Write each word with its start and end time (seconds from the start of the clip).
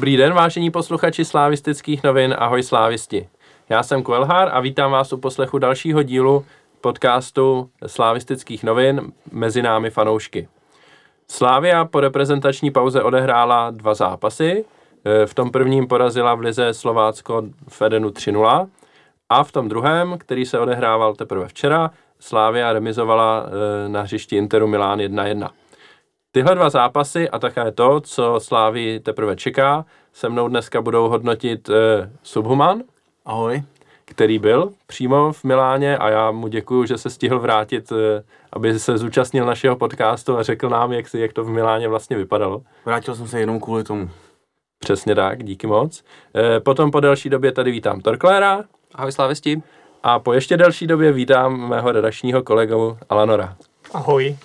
Dobrý 0.00 0.16
den, 0.16 0.32
vážení 0.32 0.70
posluchači 0.70 1.24
slávistických 1.24 2.02
novin, 2.02 2.34
ahoj 2.38 2.62
slávisti. 2.62 3.28
Já 3.68 3.82
jsem 3.82 4.02
Kuelhár 4.02 4.48
a 4.52 4.60
vítám 4.60 4.90
vás 4.90 5.12
u 5.12 5.16
poslechu 5.16 5.58
dalšího 5.58 6.02
dílu 6.02 6.44
podcastu 6.80 7.70
slávistických 7.86 8.64
novin 8.64 9.12
Mezi 9.32 9.62
námi 9.62 9.90
fanoušky. 9.90 10.48
Slávia 11.28 11.84
po 11.84 12.00
reprezentační 12.00 12.70
pauze 12.70 13.02
odehrála 13.02 13.70
dva 13.70 13.94
zápasy. 13.94 14.64
E, 15.04 15.26
v 15.26 15.34
tom 15.34 15.50
prvním 15.50 15.86
porazila 15.86 16.34
v 16.34 16.40
Lize 16.40 16.74
Slovácko 16.74 17.42
v 17.68 17.82
Edenu 17.82 18.08
3-0 18.08 18.68
a 19.28 19.44
v 19.44 19.52
tom 19.52 19.68
druhém, 19.68 20.18
který 20.18 20.46
se 20.46 20.58
odehrával 20.58 21.14
teprve 21.14 21.48
včera, 21.48 21.90
Slávia 22.18 22.72
remizovala 22.72 23.46
e, 23.46 23.88
na 23.88 24.02
hřišti 24.02 24.36
Interu 24.36 24.66
Milán 24.66 24.98
1-1. 24.98 25.50
Tyhle 26.32 26.54
dva 26.54 26.70
zápasy 26.70 27.30
a 27.30 27.38
také 27.38 27.72
to, 27.72 28.00
co 28.00 28.40
Slávy 28.40 29.00
teprve 29.00 29.36
čeká, 29.36 29.84
se 30.12 30.28
mnou 30.28 30.48
dneska 30.48 30.82
budou 30.82 31.08
hodnotit 31.08 31.68
uh, 31.68 31.74
Subhuman. 32.22 32.82
Ahoj. 33.24 33.62
Který 34.04 34.38
byl 34.38 34.72
přímo 34.86 35.32
v 35.32 35.44
Miláně 35.44 35.98
a 35.98 36.08
já 36.08 36.30
mu 36.30 36.48
děkuji, 36.48 36.86
že 36.86 36.98
se 36.98 37.10
stihl 37.10 37.38
vrátit, 37.38 37.92
uh, 37.92 37.98
aby 38.52 38.78
se 38.78 38.98
zúčastnil 38.98 39.46
našeho 39.46 39.76
podcastu 39.76 40.38
a 40.38 40.42
řekl 40.42 40.68
nám, 40.68 40.92
jak, 40.92 41.14
jak 41.14 41.32
to 41.32 41.44
v 41.44 41.48
Miláně 41.48 41.88
vlastně 41.88 42.16
vypadalo. 42.16 42.62
Vrátil 42.84 43.14
jsem 43.14 43.28
se 43.28 43.40
jenom 43.40 43.60
kvůli 43.60 43.84
tomu. 43.84 44.10
Přesně 44.78 45.14
tak, 45.14 45.44
díky 45.44 45.66
moc. 45.66 46.04
Uh, 46.34 46.42
potom 46.64 46.90
po 46.90 47.00
delší 47.00 47.28
době 47.28 47.52
tady 47.52 47.70
vítám 47.70 48.00
Torkléra. 48.00 48.64
Ahoj 48.94 49.12
slávisti. 49.12 49.62
A 50.02 50.18
po 50.18 50.32
ještě 50.32 50.56
delší 50.56 50.86
době 50.86 51.12
vítám 51.12 51.68
mého 51.68 51.92
redakčního 51.92 52.42
kolegu 52.42 52.98
Alanora. 53.08 53.56
Ahoj. 53.94 54.36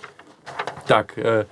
Tak, 0.87 1.19
uh, 1.21 1.45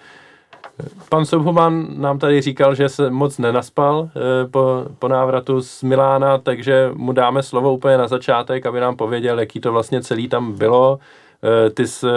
Pan 1.10 1.26
Subhuman 1.26 1.88
nám 2.02 2.20
tady 2.20 2.42
říkal, 2.42 2.76
že 2.76 2.90
se 2.90 3.10
moc 3.10 3.38
nenaspal 3.38 4.10
eh, 4.16 4.48
po, 4.48 4.86
po 5.00 5.08
návratu 5.08 5.62
z 5.62 5.84
Milána, 5.84 6.38
takže 6.38 6.90
mu 6.94 7.12
dáme 7.12 7.44
slovo 7.44 7.74
úplně 7.74 7.98
na 7.98 8.08
začátek, 8.08 8.66
aby 8.66 8.80
nám 8.80 8.96
pověděl, 8.96 9.40
jaký 9.40 9.60
to 9.60 9.72
vlastně 9.72 10.02
celý 10.02 10.28
tam 10.28 10.54
bylo. 10.54 11.00
Eh, 11.44 11.70
ty 11.70 11.88
jsi, 11.88 12.08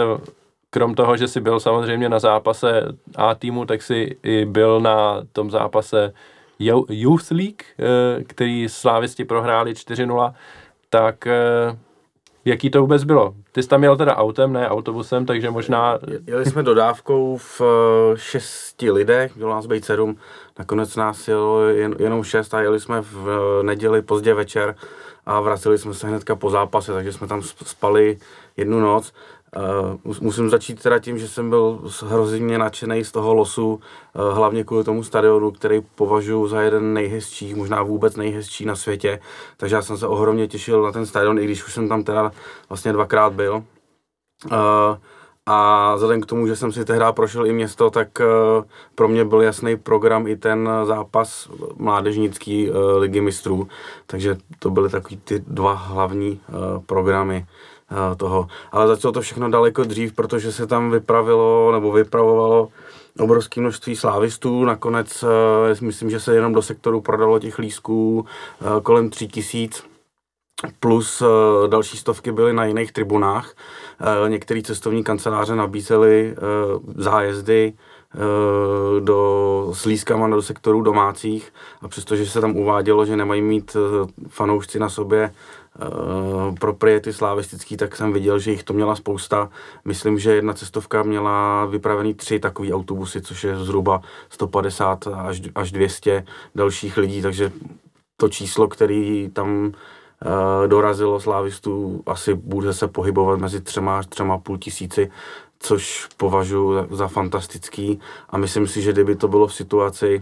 krom 0.69 0.95
toho, 0.95 1.17
že 1.17 1.27
jsi 1.27 1.41
byl 1.41 1.59
samozřejmě 1.59 2.09
na 2.09 2.19
zápase 2.19 2.83
A 3.15 3.35
týmu, 3.35 3.65
tak 3.65 3.81
jsi 3.81 4.17
i 4.23 4.45
byl 4.45 4.79
na 4.79 5.21
tom 5.31 5.51
zápase 5.51 6.13
Youth 6.89 7.31
League, 7.31 7.63
eh, 7.79 8.23
který 8.23 8.69
slávisti 8.69 9.25
prohráli 9.25 9.75
4-0, 9.75 10.33
tak 10.89 11.27
jaký 12.47 12.69
to 12.69 12.81
vůbec 12.81 13.03
bylo? 13.03 13.33
Ty 13.51 13.63
jsi 13.63 13.69
tam 13.69 13.83
jel 13.83 13.97
teda 13.97 14.15
autem, 14.15 14.53
ne 14.53 14.69
autobusem, 14.69 15.25
takže 15.25 15.51
možná... 15.51 15.99
Jeli 16.27 16.45
jsme 16.45 16.63
dodávkou 16.63 17.37
v 17.37 17.61
eh, 17.61 18.17
šesti 18.17 18.91
lidech, 18.91 19.37
bylo 19.37 19.49
nás 19.51 19.65
být 19.65 19.85
sedm, 19.85 20.17
nakonec 20.59 20.95
nás 20.95 21.27
jelo 21.27 21.61
jen, 21.61 21.95
jenom 21.99 22.23
šest 22.23 22.53
a 22.53 22.61
jeli 22.61 22.79
jsme 22.79 23.01
v 23.01 23.29
eh, 23.29 23.63
neděli 23.63 24.01
pozdě 24.01 24.33
večer 24.33 24.75
a 25.25 25.41
vraceli 25.41 25.77
jsme 25.77 25.93
se 25.93 26.07
hnedka 26.07 26.35
po 26.35 26.49
zápase, 26.49 26.93
takže 26.93 27.13
jsme 27.13 27.27
tam 27.27 27.41
spali 27.41 28.17
jednu 28.57 28.79
noc. 28.79 29.13
Uh, 30.05 30.13
musím 30.21 30.49
začít 30.49 30.83
teda 30.83 30.99
tím, 30.99 31.17
že 31.17 31.27
jsem 31.27 31.49
byl 31.49 31.79
hrozně 32.05 32.57
nadšený 32.57 33.03
z 33.03 33.11
toho 33.11 33.33
losu, 33.33 33.73
uh, 33.73 34.35
hlavně 34.35 34.63
kvůli 34.63 34.83
tomu 34.83 35.03
stadionu, 35.03 35.51
který 35.51 35.81
považuji 35.95 36.47
za 36.47 36.61
jeden 36.61 36.93
nejhezčích, 36.93 37.55
možná 37.55 37.83
vůbec 37.83 38.15
nejhezčí 38.15 38.65
na 38.65 38.75
světě. 38.75 39.19
Takže 39.57 39.75
já 39.75 39.81
jsem 39.81 39.97
se 39.97 40.07
ohromně 40.07 40.47
těšil 40.47 40.81
na 40.81 40.91
ten 40.91 41.05
stadion, 41.05 41.39
i 41.39 41.45
když 41.45 41.65
už 41.65 41.73
jsem 41.73 41.89
tam 41.89 42.03
teda 42.03 42.31
vlastně 42.69 42.93
dvakrát 42.93 43.33
byl. 43.33 43.63
Uh, 44.45 44.51
a 45.49 45.95
vzhledem 45.95 46.21
k 46.21 46.25
tomu, 46.25 46.47
že 46.47 46.55
jsem 46.55 46.71
si 46.71 46.85
tehdy 46.85 47.05
prošel 47.11 47.45
i 47.45 47.53
město, 47.53 47.89
tak 47.89 48.07
pro 48.95 49.07
mě 49.07 49.25
byl 49.25 49.41
jasný 49.41 49.77
program 49.77 50.27
i 50.27 50.35
ten 50.35 50.69
zápas 50.83 51.49
mládežnický 51.77 52.71
ligy 52.97 53.21
mistrů. 53.21 53.67
Takže 54.05 54.37
to 54.59 54.69
byly 54.69 54.89
takový 54.89 55.17
ty 55.17 55.39
dva 55.39 55.73
hlavní 55.73 56.41
programy. 56.85 57.45
Eh, 57.91 58.15
toho. 58.15 58.47
Ale 58.71 58.87
začalo 58.87 59.11
to 59.11 59.21
všechno 59.21 59.49
daleko 59.49 59.83
dřív, 59.83 60.13
protože 60.13 60.51
se 60.51 60.67
tam 60.67 60.91
vypravilo 60.91 61.71
nebo 61.71 61.91
vypravovalo 61.91 62.69
obrovské 63.19 63.61
množství 63.61 63.95
slávistů. 63.95 64.65
Nakonec 64.65 65.23
uh, 65.23 65.29
myslím, 65.81 66.09
že 66.09 66.19
se 66.19 66.35
jenom 66.35 66.53
do 66.53 66.61
sektoru 66.61 67.01
prodalo 67.01 67.39
těch 67.39 67.59
lísků 67.59 68.25
uh, 68.61 68.81
kolem 68.83 69.09
tří 69.09 69.27
tisíc 69.27 69.83
plus 70.79 71.21
uh, 71.21 71.27
další 71.67 71.97
stovky 71.97 72.31
byly 72.31 72.53
na 72.53 72.65
jiných 72.65 72.91
tribunách. 72.91 73.53
Některé 74.27 74.61
cestovní 74.61 75.03
kanceláře 75.03 75.55
nabízely 75.55 76.35
zájezdy 76.95 77.73
do, 78.99 79.69
s 79.73 79.85
lískama 79.85 80.27
do 80.27 80.41
sektorů 80.41 80.81
domácích 80.81 81.53
a 81.81 81.87
přestože 81.87 82.25
se 82.25 82.41
tam 82.41 82.55
uvádělo, 82.55 83.05
že 83.05 83.15
nemají 83.15 83.41
mít 83.41 83.75
uh, 83.75 84.09
fanoušci 84.27 84.79
na 84.79 84.89
sobě 84.89 85.31
uh, 85.31 86.55
propriety 86.55 87.13
slavistický, 87.13 87.77
tak 87.77 87.95
jsem 87.95 88.13
viděl, 88.13 88.39
že 88.39 88.51
jich 88.51 88.63
to 88.63 88.73
měla 88.73 88.95
spousta. 88.95 89.49
Myslím, 89.85 90.19
že 90.19 90.35
jedna 90.35 90.53
cestovka 90.53 91.03
měla 91.03 91.65
vypravený 91.65 92.13
tři 92.13 92.39
takové 92.39 92.73
autobusy, 92.73 93.21
což 93.21 93.43
je 93.43 93.57
zhruba 93.57 94.01
150 94.29 95.07
až, 95.07 95.41
až 95.55 95.71
200 95.71 96.25
dalších 96.55 96.97
lidí, 96.97 97.21
takže 97.21 97.51
to 98.17 98.29
číslo, 98.29 98.67
který 98.67 99.29
tam 99.33 99.71
dorazilo 100.67 101.19
slávistů, 101.19 102.03
asi 102.05 102.33
bude 102.33 102.73
se 102.73 102.87
pohybovat 102.87 103.39
mezi 103.39 103.61
třema 103.61 103.99
až 103.99 104.05
třema 104.07 104.37
půl 104.37 104.57
tisíci, 104.57 105.11
což 105.59 106.07
považuji 106.17 106.87
za, 106.91 107.07
fantastický 107.07 107.99
a 108.29 108.37
myslím 108.37 108.67
si, 108.67 108.81
že 108.81 108.93
kdyby 108.93 109.15
to 109.15 109.27
bylo 109.27 109.47
v 109.47 109.53
situaci, 109.53 110.21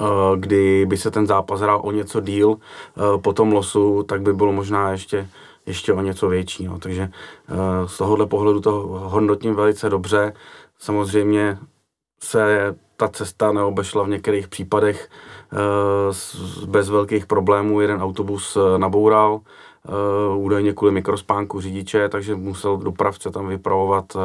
Eh, 0.00 0.36
kdy 0.36 0.86
by 0.86 0.96
se 0.96 1.10
ten 1.10 1.26
zápas 1.26 1.60
hrál 1.60 1.80
o 1.84 1.92
něco 1.92 2.20
díl 2.20 2.56
eh, 2.56 3.18
po 3.18 3.32
tom 3.32 3.52
losu, 3.52 4.02
tak 4.02 4.22
by 4.22 4.32
bylo 4.32 4.52
možná 4.52 4.90
ještě, 4.90 5.28
ještě 5.66 5.92
o 5.92 6.00
něco 6.00 6.28
větší. 6.28 6.64
No. 6.64 6.78
Takže 6.78 7.02
eh, 7.48 7.88
z 7.88 7.98
tohohle 7.98 8.26
pohledu 8.26 8.60
to 8.60 8.72
hodnotím 8.86 9.54
velice 9.54 9.90
dobře. 9.90 10.32
Samozřejmě 10.78 11.58
se 12.22 12.76
ta 12.96 13.08
cesta 13.08 13.52
neobešla 13.52 14.02
v 14.02 14.08
některých 14.08 14.48
případech 14.48 15.10
bez 16.66 16.88
velkých 16.88 17.26
problémů. 17.26 17.80
Jeden 17.80 18.02
autobus 18.02 18.58
naboural, 18.76 19.40
údajně 20.36 20.72
kvůli 20.72 20.92
mikrospánku 20.92 21.60
řidiče, 21.60 22.08
takže 22.08 22.34
musel 22.34 22.76
dopravce 22.76 23.30
tam 23.30 23.48
vypravovat 23.48 24.16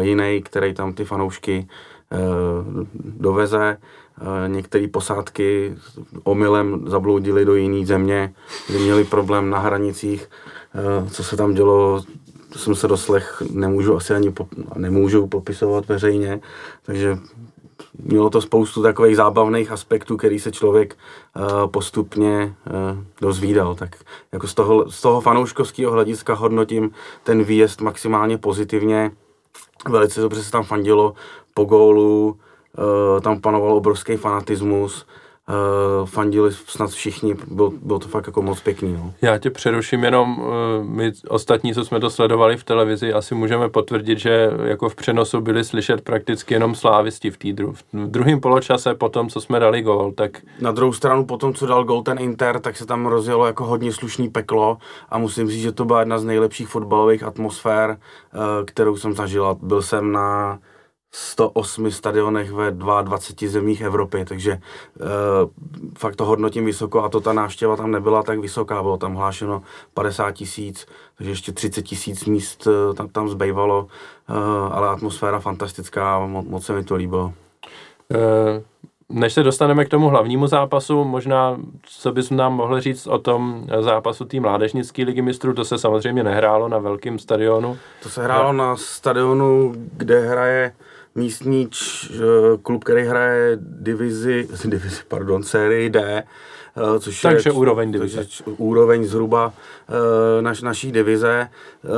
jiný, 0.00 0.42
který 0.44 0.74
tam 0.74 0.92
ty 0.92 1.04
fanoušky 1.04 1.68
doveze. 3.04 3.76
Některé 4.46 4.88
posádky 4.88 5.74
omylem 6.24 6.88
zabloudily 6.88 7.44
do 7.44 7.54
jiné 7.54 7.86
země, 7.86 8.34
kde 8.68 8.78
měli 8.78 9.04
problém 9.04 9.50
na 9.50 9.58
hranicích. 9.58 10.28
Co 11.10 11.24
se 11.24 11.36
tam 11.36 11.54
dělo, 11.54 12.02
jsem 12.56 12.74
se 12.74 12.88
doslech, 12.88 13.42
nemůžu 13.52 13.96
asi 13.96 14.14
ani 14.14 14.30
pop, 14.30 14.48
nemůžu 14.76 15.26
popisovat 15.26 15.88
veřejně, 15.88 16.40
takže 16.82 17.18
mělo 18.04 18.30
to 18.30 18.40
spoustu 18.40 18.82
takových 18.82 19.16
zábavných 19.16 19.72
aspektů, 19.72 20.16
který 20.16 20.38
se 20.38 20.52
člověk 20.52 20.96
postupně 21.66 22.54
dozvídal. 23.20 23.74
Tak 23.74 23.96
jako 24.32 24.46
z 24.46 24.54
toho, 24.54 24.90
z 24.90 25.00
toho 25.00 25.20
fanouškovského 25.20 25.92
hlediska 25.92 26.34
hodnotím 26.34 26.90
ten 27.24 27.44
výjezd 27.44 27.80
maximálně 27.80 28.38
pozitivně. 28.38 29.10
Velice 29.88 30.20
dobře 30.20 30.42
se 30.42 30.50
tam 30.50 30.64
fandilo 30.64 31.14
po 31.54 31.64
gólu, 31.64 32.38
uh, 32.78 33.20
tam 33.20 33.40
panoval 33.40 33.72
obrovský 33.72 34.16
fanatismus, 34.16 35.06
uh, 35.50 36.06
fandili 36.06 36.52
snad 36.52 36.90
všichni, 36.90 37.34
bylo, 37.50 37.72
bylo 37.82 37.98
to 37.98 38.08
fakt 38.08 38.26
jako 38.26 38.42
moc 38.42 38.60
pěkný. 38.60 38.92
No. 38.92 39.12
Já 39.22 39.38
tě 39.38 39.50
přeruším 39.50 40.04
jenom, 40.04 40.38
uh, 40.38 40.46
my 40.82 41.12
ostatní, 41.28 41.74
co 41.74 41.84
jsme 41.84 42.00
to 42.00 42.10
sledovali 42.10 42.56
v 42.56 42.64
televizi, 42.64 43.12
asi 43.12 43.34
můžeme 43.34 43.68
potvrdit, 43.68 44.18
že 44.18 44.50
jako 44.64 44.88
v 44.88 44.94
přenosu 44.94 45.40
byli 45.40 45.64
slyšet 45.64 46.00
prakticky 46.00 46.54
jenom 46.54 46.74
slávisti 46.74 47.30
v 47.30 47.36
té 47.36 47.48
dru- 47.48 47.72
v 47.72 47.84
druhém 47.92 48.40
poločase, 48.40 48.94
po 48.94 49.08
tom, 49.08 49.28
co 49.28 49.40
jsme 49.40 49.60
dali 49.60 49.82
gol, 49.82 50.12
tak... 50.12 50.42
Na 50.60 50.72
druhou 50.72 50.92
stranu, 50.92 51.24
po 51.24 51.36
tom, 51.36 51.54
co 51.54 51.66
dal 51.66 51.84
gol 51.84 52.02
ten 52.02 52.18
Inter, 52.20 52.60
tak 52.60 52.76
se 52.76 52.86
tam 52.86 53.06
rozjelo 53.06 53.46
jako 53.46 53.64
hodně 53.64 53.92
slušný 53.92 54.28
peklo 54.28 54.78
a 55.08 55.18
musím 55.18 55.48
říct, 55.48 55.62
že 55.62 55.72
to 55.72 55.84
byla 55.84 56.00
jedna 56.00 56.18
z 56.18 56.24
nejlepších 56.24 56.68
fotbalových 56.68 57.22
atmosfér, 57.22 57.90
uh, 57.90 58.40
kterou 58.64 58.96
jsem 58.96 59.14
zažil. 59.14 59.56
Byl 59.62 59.82
jsem 59.82 60.12
na 60.12 60.58
108 61.12 61.90
stadionech 61.90 62.52
ve 62.52 62.70
22 62.70 63.48
zemích 63.48 63.80
Evropy, 63.80 64.24
takže 64.24 64.52
e, 64.52 64.58
fakt 65.98 66.16
to 66.16 66.24
hodnotím 66.24 66.64
vysoko 66.64 67.04
a 67.04 67.08
to 67.08 67.20
ta 67.20 67.32
návštěva 67.32 67.76
tam 67.76 67.90
nebyla 67.90 68.22
tak 68.22 68.38
vysoká, 68.38 68.82
bylo 68.82 68.96
tam 68.96 69.14
hlášeno 69.14 69.62
50 69.94 70.32
tisíc, 70.32 70.86
takže 71.16 71.30
ještě 71.30 71.52
30 71.52 71.82
tisíc 71.82 72.24
míst 72.24 72.66
e, 72.66 72.94
tam, 72.94 73.08
tam 73.08 73.28
zbývalo, 73.28 73.86
e, 74.28 74.32
ale 74.70 74.88
atmosféra 74.88 75.40
fantastická, 75.40 76.26
mo, 76.26 76.42
moc 76.42 76.64
se 76.64 76.72
mi 76.72 76.84
to 76.84 76.94
líbilo. 76.94 77.32
E, 78.14 78.62
než 79.08 79.32
se 79.32 79.42
dostaneme 79.42 79.84
k 79.84 79.88
tomu 79.88 80.08
hlavnímu 80.08 80.46
zápasu, 80.46 81.04
možná 81.04 81.56
co 81.86 82.12
bys 82.12 82.30
nám 82.30 82.54
mohl 82.54 82.80
říct 82.80 83.06
o 83.06 83.18
tom 83.18 83.66
zápasu 83.80 84.24
té 84.24 84.40
mládežnické 84.40 85.04
ligy 85.04 85.22
mistrů, 85.22 85.54
to 85.54 85.64
se 85.64 85.78
samozřejmě 85.78 86.24
nehrálo 86.24 86.68
na 86.68 86.78
velkém 86.78 87.18
stadionu. 87.18 87.78
To 88.02 88.08
se 88.08 88.24
hrálo 88.24 88.52
na 88.52 88.76
stadionu, 88.76 89.74
kde 89.76 90.20
hraje 90.20 90.72
místní 91.14 91.68
č, 91.70 92.08
klub, 92.62 92.84
který 92.84 93.02
hraje 93.02 93.58
divizi, 93.60 94.48
divizi 94.64 95.02
pardon, 95.08 95.42
sérii 95.42 95.90
D, 95.90 96.22
což 96.98 97.20
takže 97.20 97.50
je, 97.50 97.52
úroveň 97.52 97.92
divize. 97.92 98.16
Takže 98.16 98.44
úroveň 98.44 99.04
zhruba 99.04 99.52
naš, 100.40 100.62
naší 100.62 100.92
divize. 100.92 101.48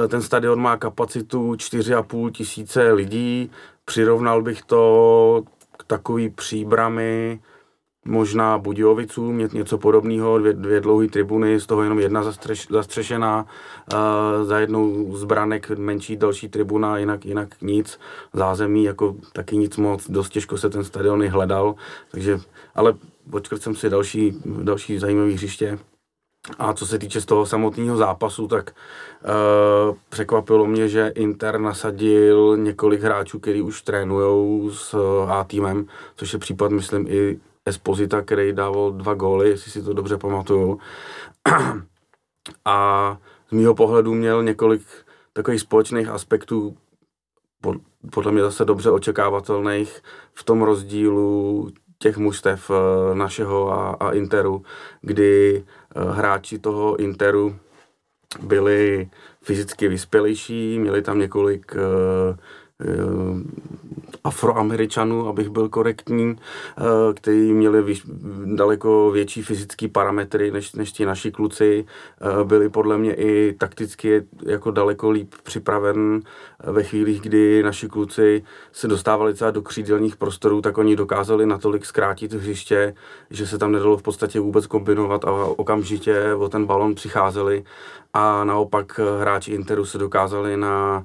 Ten 0.09 0.23
stadion 0.23 0.61
má 0.61 0.77
kapacitu 0.77 1.53
4,5 1.53 2.31
tisíce 2.31 2.93
lidí. 2.93 3.51
Přirovnal 3.85 4.43
bych 4.43 4.63
to 4.63 5.43
k 5.79 5.85
takový 5.85 6.29
příbramy, 6.29 7.41
možná 8.05 8.59
Budějovicům, 8.59 9.39
ně, 9.39 9.49
něco 9.53 9.79
podobného, 9.79 10.39
dvě, 10.39 10.53
dvě 10.53 10.81
dlouhé 10.81 11.09
tribuny, 11.09 11.61
z 11.61 11.67
toho 11.67 11.83
jenom 11.83 11.99
jedna 11.99 12.23
zastřeš, 12.23 12.67
zastřešená, 12.71 13.47
uh, 13.93 14.47
za 14.47 14.59
jednou 14.59 15.17
zbranek 15.17 15.71
menší, 15.71 16.17
další 16.17 16.49
tribuna, 16.49 16.99
jinak, 16.99 17.25
jinak 17.27 17.49
nic, 17.63 17.99
zázemí 18.33 18.85
jako 18.85 19.17
taky 19.33 19.57
nic 19.57 19.77
moc, 19.77 20.11
dost 20.11 20.29
těžko 20.29 20.59
se 20.59 20.71
ten 20.71 20.85
stadion 20.85 21.27
hledal, 21.27 21.75
takže, 22.11 22.41
ale 22.75 22.95
počkrt 23.31 23.63
jsem 23.63 23.75
si 23.75 23.91
další, 23.91 24.43
další 24.45 24.99
zajímavé 24.99 25.33
hřiště. 25.33 25.79
A 26.59 26.73
co 26.73 26.87
se 26.87 26.99
týče 26.99 27.21
z 27.21 27.25
toho 27.25 27.47
samotného 27.47 27.97
zápasu, 27.97 28.49
tak 28.49 28.75
uh, 29.91 29.97
překvapilo 30.09 30.67
mě, 30.67 30.89
že 30.89 31.13
Inter 31.15 31.61
nasadil 31.61 32.57
několik 32.57 33.03
hráčů, 33.03 33.39
kteří 33.39 33.63
už 33.63 33.83
trénují 33.83 34.71
s 34.75 34.95
A 35.29 35.45
týmem, 35.45 35.87
což 36.17 36.33
je 36.33 36.39
případ, 36.39 36.71
myslím, 36.71 37.07
i 37.09 37.41
Esposita, 37.67 38.23
který 38.23 38.53
dával 38.53 38.93
dva 38.93 39.15
góly, 39.15 39.49
jestli 39.49 39.71
si 39.71 39.83
to 39.83 39.93
dobře 39.93 40.19
pamatuju. 40.19 40.81
A 42.65 43.19
z 43.49 43.53
mého 43.53 43.75
pohledu 43.75 44.15
měl 44.15 44.43
několik 44.43 44.83
takových 45.33 45.61
společných 45.61 46.09
aspektů, 46.09 46.77
podle 48.11 48.33
mě 48.33 48.43
zase 48.43 48.65
dobře 48.65 48.91
očekávatelných 48.91 50.03
v 50.35 50.45
tom 50.45 50.63
rozdílu 50.63 51.69
těch 51.99 52.17
mužstev 52.17 52.71
eh, 52.71 53.15
našeho 53.15 53.73
a, 53.73 53.91
a 53.91 54.13
Interu, 54.13 54.63
kdy 55.01 55.65
eh, 55.65 56.13
hráči 56.13 56.59
toho 56.59 56.97
Interu 56.97 57.57
byli 58.43 59.11
fyzicky 59.43 59.89
vyspělejší, 59.89 60.79
měli 60.79 61.03
tam 61.03 61.19
několik 61.19 61.77
Eh, 62.83 63.37
afroameričanů, 64.25 65.29
abych 65.29 65.49
byl 65.49 65.69
korektní, 65.69 66.37
eh, 66.37 66.83
kteří 67.15 67.53
měli 67.53 67.95
daleko 68.45 69.11
větší 69.11 69.43
fyzické 69.43 69.89
parametry 69.89 70.51
než, 70.51 70.73
než 70.73 70.93
ti 70.93 71.07
naši 71.07 71.31
kluci. 71.31 71.85
Eh, 72.21 72.45
byli 72.45 72.69
podle 72.69 72.99
mě 72.99 73.15
i 73.15 73.53
takticky 73.59 74.23
jako 74.47 74.71
daleko 74.71 75.11
líp 75.11 75.35
připraven 75.43 76.21
ve 76.65 76.83
chvílích, 76.83 77.21
kdy 77.21 77.63
naši 77.63 77.89
kluci 77.89 78.43
se 78.73 78.89
dostávali 78.89 79.35
třeba 79.35 79.51
do 79.51 79.63
křídelních 79.63 80.17
prostorů, 80.17 80.61
tak 80.61 80.79
oni 80.79 80.97
dokázali 80.97 81.47
natolik 81.47 81.87
zkrátit 81.87 82.33
hřiště, 82.33 82.95
že 83.31 83.47
se 83.47 83.59
tam 83.59 83.73
nedalo 83.73 83.97
v 83.97 84.03
podstatě 84.03 84.41
vůbec 84.41 84.67
kombinovat 84.67 85.25
a 85.25 85.33
okamžitě 85.33 86.35
o 86.35 86.49
ten 86.49 86.67
balon 86.67 86.95
přicházeli 86.95 87.65
a 88.15 88.45
naopak 88.45 89.01
hráči 89.21 89.53
Interu 89.53 89.85
se 89.85 89.99
dokázali 89.99 90.57
na 90.57 91.05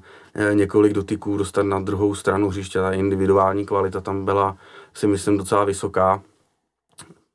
několik 0.52 0.92
dotyků 0.92 1.36
dostat 1.36 1.62
na 1.62 1.80
druhou 1.80 2.14
stranu 2.14 2.48
hřiště. 2.48 2.78
Ta 2.78 2.92
individuální 2.92 3.66
kvalita 3.66 4.00
tam 4.00 4.24
byla, 4.24 4.56
si 4.94 5.06
myslím, 5.06 5.38
docela 5.38 5.64
vysoká. 5.64 6.22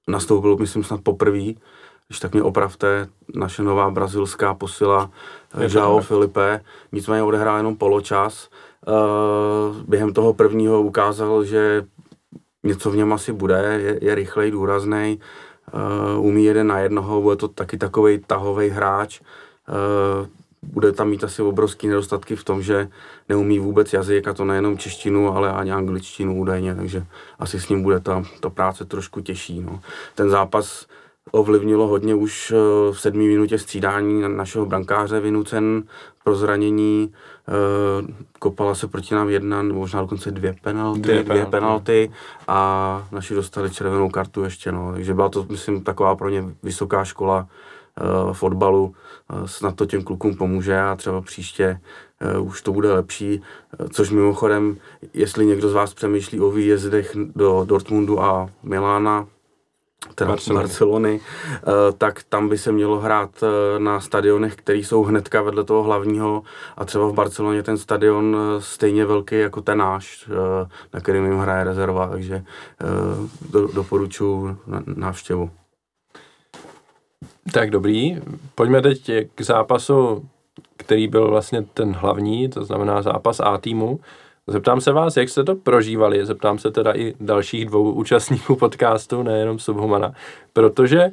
Nastoupil, 0.08 0.58
myslím, 0.58 0.84
snad 0.84 1.02
poprvé, 1.02 1.54
když 2.08 2.20
tak 2.20 2.34
mě 2.34 2.44
opravte, 2.44 3.08
naše 3.36 3.64
nová 3.64 3.90
brazilská 3.90 4.54
posila 4.54 5.12
eh, 5.54 5.66
João 5.70 6.02
Filipe, 6.02 6.62
nicméně 6.92 7.24
odehrál 7.24 7.58
jenom 7.58 7.76
poločas. 7.76 8.50
Eh, 8.88 8.92
během 9.88 10.14
toho 10.14 10.34
prvního 10.34 10.82
ukázal, 10.82 11.44
že 11.44 11.86
něco 12.64 12.92
v 12.92 12.96
něm 12.96 13.14
asi 13.14 13.34
bude, 13.34 13.80
je, 13.82 14.00
je 14.02 14.16
rychlej, 14.16 14.52
důrazný, 14.52 15.20
umí 16.18 16.46
jeden 16.46 16.68
na 16.68 16.80
jednoho, 16.80 17.22
bude 17.22 17.36
to 17.36 17.48
taky 17.48 17.78
takový 17.78 18.20
tahový 18.28 18.70
hráč 18.70 19.22
bude 20.64 20.92
tam 20.92 21.10
mít 21.10 21.24
asi 21.24 21.42
obrovský 21.42 21.88
nedostatky 21.88 22.36
v 22.36 22.44
tom, 22.44 22.62
že 22.62 22.88
neumí 23.30 23.60
vůbec 23.60 23.94
jazyk, 23.94 24.28
a 24.28 24.34
to 24.34 24.46
nejenom 24.46 24.78
češtinu, 24.78 25.36
ale 25.36 25.52
ani 25.52 25.72
angličtinu 25.72 26.36
údajně, 26.36 26.76
takže 26.76 27.06
asi 27.40 27.60
s 27.60 27.70
ním 27.70 27.84
bude 27.84 28.00
ta, 28.00 28.24
ta 28.40 28.50
práce 28.50 28.86
trošku 28.86 29.22
těžší. 29.22 29.62
No. 29.62 29.80
Ten 30.16 30.30
zápas 30.30 30.88
ovlivnilo 31.32 31.88
hodně 31.88 32.16
už 32.16 32.52
eh, 32.52 32.56
v 32.92 33.00
sedmé 33.00 33.24
minutě 33.24 33.60
střídání 33.60 34.22
našeho 34.28 34.66
brankáře 34.66 35.20
vynucen 35.20 35.84
pro 36.24 36.36
zranění. 36.36 37.14
Eh, 37.48 38.14
kopala 38.40 38.76
se 38.76 38.88
proti 38.88 39.16
nám 39.16 39.30
jedna, 39.30 39.64
možná 39.64 40.02
dokonce 40.02 40.32
dvě 40.32 40.56
penalty, 40.62 41.00
dvě, 41.00 41.24
dvě 41.24 41.46
penalty 41.46 42.12
a 42.48 43.08
naši 43.12 43.34
dostali 43.34 43.70
červenou 43.70 44.10
kartu 44.10 44.44
ještě. 44.44 44.72
No. 44.72 44.94
Takže 44.94 45.14
byla 45.14 45.30
to, 45.30 45.46
myslím, 45.50 45.84
taková 45.84 46.16
pro 46.16 46.30
ně 46.30 46.44
vysoká 46.64 47.04
škola 47.04 47.48
uh, 48.26 48.34
fotbalu. 48.34 48.96
Uh, 49.34 49.46
snad 49.46 49.76
to 49.76 49.86
těm 49.86 50.04
klukům 50.04 50.36
pomůže 50.36 50.80
a 50.80 50.96
třeba 50.96 51.22
příště 51.22 51.80
uh, 52.38 52.48
už 52.48 52.62
to 52.62 52.74
bude 52.74 52.94
lepší. 52.94 53.42
Uh, 53.80 53.88
což 53.88 54.10
mimochodem, 54.10 54.78
jestli 55.14 55.46
někdo 55.46 55.70
z 55.70 55.74
vás 55.74 55.94
přemýšlí 55.94 56.40
o 56.40 56.52
výjezdech 56.52 57.16
do 57.36 57.66
Dortmundu 57.66 58.22
a 58.22 58.50
Milána, 58.64 59.28
teda 60.16 60.32
Barcelony, 60.32 60.62
Barcelony 60.64 61.20
tak 61.98 62.24
tam 62.24 62.50
by 62.50 62.58
se 62.58 62.72
mělo 62.72 63.00
hrát 63.00 63.44
na 63.78 64.00
stadionech, 64.00 64.56
které 64.56 64.78
jsou 64.80 65.04
hnedka 65.04 65.42
vedle 65.42 65.64
toho 65.64 65.84
hlavního 65.84 66.44
a 66.78 66.86
třeba 66.86 67.08
v 67.08 67.14
Barceloně 67.14 67.64
ten 67.64 67.78
stadion 67.78 68.38
stejně 68.60 69.06
velký 69.06 69.40
jako 69.40 69.62
ten 69.62 69.78
náš, 69.78 70.30
na 70.94 71.00
kterým 71.00 71.26
jim 71.26 71.38
hraje 71.38 71.64
rezerva, 71.64 72.08
takže 72.08 72.44
do, 73.50 73.68
doporučuji 73.68 74.58
návštěvu. 74.86 75.52
Tak 77.52 77.70
dobrý, 77.72 78.22
pojďme 78.56 78.82
teď 78.82 79.12
k 79.36 79.42
zápasu, 79.42 80.30
který 80.78 81.08
byl 81.08 81.30
vlastně 81.30 81.66
ten 81.74 81.92
hlavní, 81.92 82.50
to 82.50 82.66
znamená 82.66 83.02
zápas 83.02 83.40
A 83.40 83.58
týmu. 83.58 84.00
Zeptám 84.48 84.82
se 84.82 84.92
vás, 84.92 85.18
jak 85.18 85.30
jste 85.30 85.44
to 85.44 85.56
prožívali, 85.56 86.26
zeptám 86.26 86.60
se 86.60 86.72
teda 86.72 86.92
i 86.92 87.14
dalších 87.20 87.66
dvou 87.66 87.92
účastníků 87.92 88.56
podcastu, 88.56 89.24
nejenom 89.24 89.60
Subhumana, 89.60 90.14
protože 90.54 91.00
e, 91.00 91.12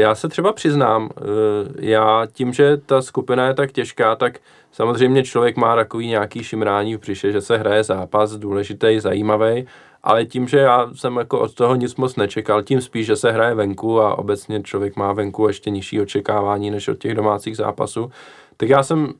já 0.00 0.14
se 0.14 0.28
třeba 0.28 0.52
přiznám, 0.52 1.10
e, 1.16 1.86
já 1.86 2.26
tím, 2.32 2.52
že 2.52 2.76
ta 2.76 3.02
skupina 3.02 3.46
je 3.46 3.54
tak 3.54 3.72
těžká, 3.72 4.16
tak 4.16 4.38
samozřejmě 4.72 5.24
člověk 5.24 5.56
má 5.56 5.76
takový 5.76 6.06
nějaký 6.06 6.44
šimrání 6.44 6.96
v 6.96 7.00
břiše, 7.00 7.32
že 7.32 7.40
se 7.40 7.56
hraje 7.56 7.84
zápas 7.84 8.32
důležitý, 8.32 9.00
zajímavý, 9.00 9.66
ale 10.02 10.24
tím, 10.24 10.48
že 10.48 10.58
já 10.58 10.90
jsem 10.94 11.16
jako 11.16 11.40
od 11.40 11.54
toho 11.54 11.74
nic 11.74 11.96
moc 11.96 12.16
nečekal, 12.16 12.62
tím 12.62 12.80
spíš, 12.80 13.06
že 13.06 13.16
se 13.16 13.32
hraje 13.32 13.54
venku 13.54 14.00
a 14.00 14.18
obecně 14.18 14.62
člověk 14.62 14.96
má 14.96 15.12
venku 15.12 15.48
ještě 15.48 15.70
nižší 15.70 16.00
očekávání 16.00 16.70
než 16.70 16.88
od 16.88 16.98
těch 16.98 17.14
domácích 17.14 17.56
zápasů, 17.56 18.10
tak 18.56 18.68
já 18.68 18.82
jsem 18.82 19.12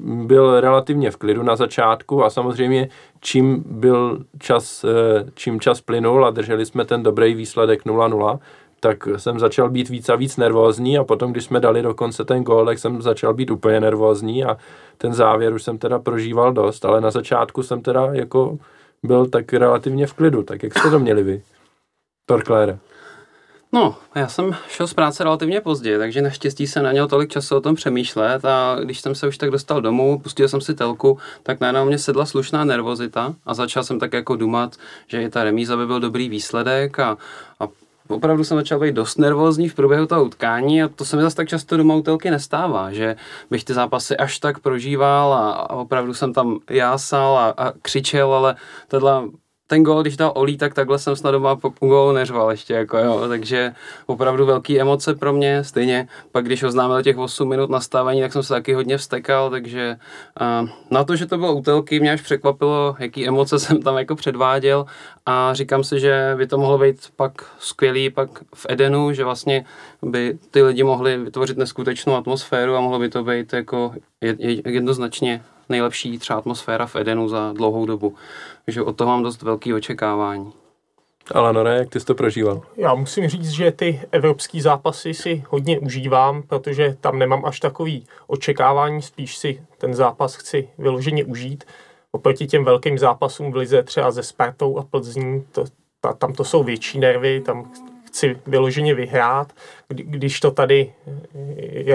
byl 0.00 0.60
relativně 0.60 1.10
v 1.10 1.16
klidu 1.16 1.42
na 1.42 1.56
začátku 1.56 2.24
a 2.24 2.30
samozřejmě 2.30 2.88
čím 3.20 3.64
byl 3.66 4.24
čas, 4.38 4.84
eh, 4.84 5.30
čím 5.34 5.60
čas 5.60 5.80
plynul 5.80 6.26
a 6.26 6.30
drželi 6.30 6.66
jsme 6.66 6.84
ten 6.84 7.02
dobrý 7.02 7.34
výsledek 7.34 7.84
0-0, 7.84 8.40
tak 8.80 9.08
jsem 9.16 9.38
začal 9.38 9.70
být 9.70 9.88
víc 9.88 10.08
a 10.08 10.16
víc 10.16 10.36
nervózní 10.36 10.98
a 10.98 11.04
potom, 11.04 11.32
když 11.32 11.44
jsme 11.44 11.60
dali 11.60 11.82
dokonce 11.82 12.24
ten 12.24 12.42
gól, 12.42 12.66
tak 12.66 12.78
jsem 12.78 13.02
začal 13.02 13.34
být 13.34 13.50
úplně 13.50 13.80
nervózní 13.80 14.44
a 14.44 14.56
ten 14.98 15.14
závěr 15.14 15.54
už 15.54 15.62
jsem 15.62 15.78
teda 15.78 15.98
prožíval 15.98 16.52
dost, 16.52 16.84
ale 16.84 17.00
na 17.00 17.10
začátku 17.10 17.62
jsem 17.62 17.80
teda 17.80 18.08
jako 18.12 18.58
byl 19.06 19.26
tak 19.26 19.52
relativně 19.52 20.06
v 20.06 20.12
klidu. 20.12 20.42
Tak 20.42 20.62
jak 20.62 20.78
jste 20.78 20.90
to 20.90 20.98
měli 20.98 21.22
vy? 21.22 21.42
Torklére. 22.26 22.78
No, 23.72 23.96
já 24.14 24.28
jsem 24.28 24.56
šel 24.68 24.86
z 24.86 24.94
práce 24.94 25.24
relativně 25.24 25.60
pozdě, 25.60 25.98
takže 25.98 26.22
naštěstí 26.22 26.66
jsem 26.66 26.84
neměl 26.84 27.08
tolik 27.08 27.30
času 27.30 27.56
o 27.56 27.60
tom 27.60 27.74
přemýšlet 27.74 28.44
a 28.44 28.76
když 28.84 29.00
jsem 29.00 29.14
se 29.14 29.28
už 29.28 29.38
tak 29.38 29.50
dostal 29.50 29.80
domů, 29.80 30.18
pustil 30.18 30.48
jsem 30.48 30.60
si 30.60 30.74
telku, 30.74 31.18
tak 31.42 31.60
najednou 31.60 31.84
mě 31.84 31.98
sedla 31.98 32.26
slušná 32.26 32.64
nervozita 32.64 33.34
a 33.46 33.54
začal 33.54 33.84
jsem 33.84 33.98
tak 33.98 34.12
jako 34.12 34.36
dumat, 34.36 34.76
že 35.06 35.22
i 35.22 35.28
ta 35.28 35.44
remíza 35.44 35.76
by 35.76 35.86
byl 35.86 36.00
dobrý 36.00 36.28
výsledek 36.28 36.98
a, 36.98 37.16
a 37.60 37.68
opravdu 38.08 38.44
jsem 38.44 38.56
začal 38.56 38.80
být 38.80 38.94
dost 38.94 39.18
nervózní 39.18 39.68
v 39.68 39.74
průběhu 39.74 40.06
toho 40.06 40.24
utkání 40.24 40.82
a 40.82 40.88
to 40.88 41.04
se 41.04 41.16
mi 41.16 41.22
zase 41.22 41.36
tak 41.36 41.48
často 41.48 41.76
doma 41.76 41.94
utelky 41.94 42.30
nestává, 42.30 42.92
že 42.92 43.16
bych 43.50 43.64
ty 43.64 43.74
zápasy 43.74 44.16
až 44.16 44.38
tak 44.38 44.58
prožíval 44.58 45.32
a, 45.32 45.50
a 45.50 45.74
opravdu 45.74 46.14
jsem 46.14 46.32
tam 46.32 46.58
jásal 46.70 47.38
a, 47.38 47.48
a 47.48 47.72
křičel, 47.82 48.34
ale 48.34 48.56
tohle 48.88 49.22
ten 49.66 49.82
gol, 49.82 50.02
když 50.02 50.16
dal 50.16 50.32
Olí, 50.34 50.56
tak 50.56 50.74
takhle 50.74 50.98
jsem 50.98 51.16
snad 51.16 51.30
doma 51.30 51.56
po 51.56 51.72
gólu 51.80 52.12
neřval 52.12 52.50
ještě, 52.50 52.74
jako 52.74 52.98
jo, 52.98 53.28
takže 53.28 53.72
opravdu 54.06 54.46
velký 54.46 54.80
emoce 54.80 55.14
pro 55.14 55.32
mě, 55.32 55.64
stejně 55.64 56.08
pak 56.32 56.44
když 56.44 56.62
oznámil 56.62 57.02
těch 57.02 57.18
8 57.18 57.48
minut 57.48 57.70
nastavení, 57.70 58.20
tak 58.20 58.32
jsem 58.32 58.42
se 58.42 58.54
taky 58.54 58.74
hodně 58.74 58.98
vstekal, 58.98 59.50
takže 59.50 59.96
uh, 60.40 60.68
na 60.90 61.04
to, 61.04 61.16
že 61.16 61.26
to 61.26 61.38
bylo 61.38 61.54
útelky, 61.54 62.00
mě 62.00 62.12
až 62.12 62.20
překvapilo, 62.20 62.96
jaký 62.98 63.28
emoce 63.28 63.58
jsem 63.58 63.82
tam 63.82 63.98
jako 63.98 64.16
předváděl. 64.16 64.86
A 65.26 65.54
říkám 65.54 65.84
si, 65.84 66.00
že 66.00 66.34
by 66.36 66.46
to 66.46 66.58
mohlo 66.58 66.78
být 66.78 67.00
pak 67.16 67.32
skvělý 67.58 68.10
pak 68.10 68.30
v 68.54 68.66
Edenu, 68.68 69.12
že 69.12 69.24
vlastně 69.24 69.64
by 70.10 70.38
ty 70.50 70.62
lidi 70.62 70.82
mohli 70.82 71.16
vytvořit 71.16 71.56
neskutečnou 71.56 72.14
atmosféru 72.14 72.76
a 72.76 72.80
mohlo 72.80 72.98
by 72.98 73.08
to 73.08 73.24
být 73.24 73.52
jako 73.52 73.92
jednoznačně 74.66 75.42
nejlepší 75.68 76.18
třeba 76.18 76.38
atmosféra 76.38 76.86
v 76.86 76.96
Edenu 76.96 77.28
za 77.28 77.52
dlouhou 77.52 77.86
dobu. 77.86 78.14
Takže 78.64 78.82
od 78.82 78.96
toho 78.96 79.10
mám 79.10 79.22
dost 79.22 79.42
velký 79.42 79.74
očekávání. 79.74 80.52
Ale 81.34 81.52
no 81.52 81.64
ne, 81.64 81.76
jak 81.76 81.88
ty 81.88 82.00
jsi 82.00 82.06
to 82.06 82.14
prožíval? 82.14 82.62
Já 82.76 82.94
musím 82.94 83.28
říct, 83.28 83.50
že 83.50 83.70
ty 83.70 84.00
evropské 84.12 84.62
zápasy 84.62 85.14
si 85.14 85.44
hodně 85.48 85.78
užívám, 85.78 86.42
protože 86.42 86.96
tam 87.00 87.18
nemám 87.18 87.44
až 87.44 87.60
takový 87.60 88.06
očekávání, 88.26 89.02
spíš 89.02 89.36
si 89.36 89.62
ten 89.78 89.94
zápas 89.94 90.34
chci 90.34 90.68
vyloženě 90.78 91.24
užít. 91.24 91.64
Oproti 92.12 92.46
těm 92.46 92.64
velkým 92.64 92.98
zápasům 92.98 93.52
v 93.52 93.56
Lize 93.56 93.82
třeba 93.82 94.12
se 94.12 94.22
Spartou 94.22 94.78
a 94.78 94.82
Plzní, 94.82 95.44
to, 95.52 95.64
ta, 96.00 96.12
tam 96.12 96.32
to 96.32 96.44
jsou 96.44 96.64
větší 96.64 96.98
nervy, 96.98 97.40
tam 97.40 97.70
chci 98.16 98.38
vyloženě 98.46 98.94
vyhrát, 98.94 99.52
kdy, 99.88 100.02
když 100.02 100.40
to 100.40 100.50
tady, 100.50 100.92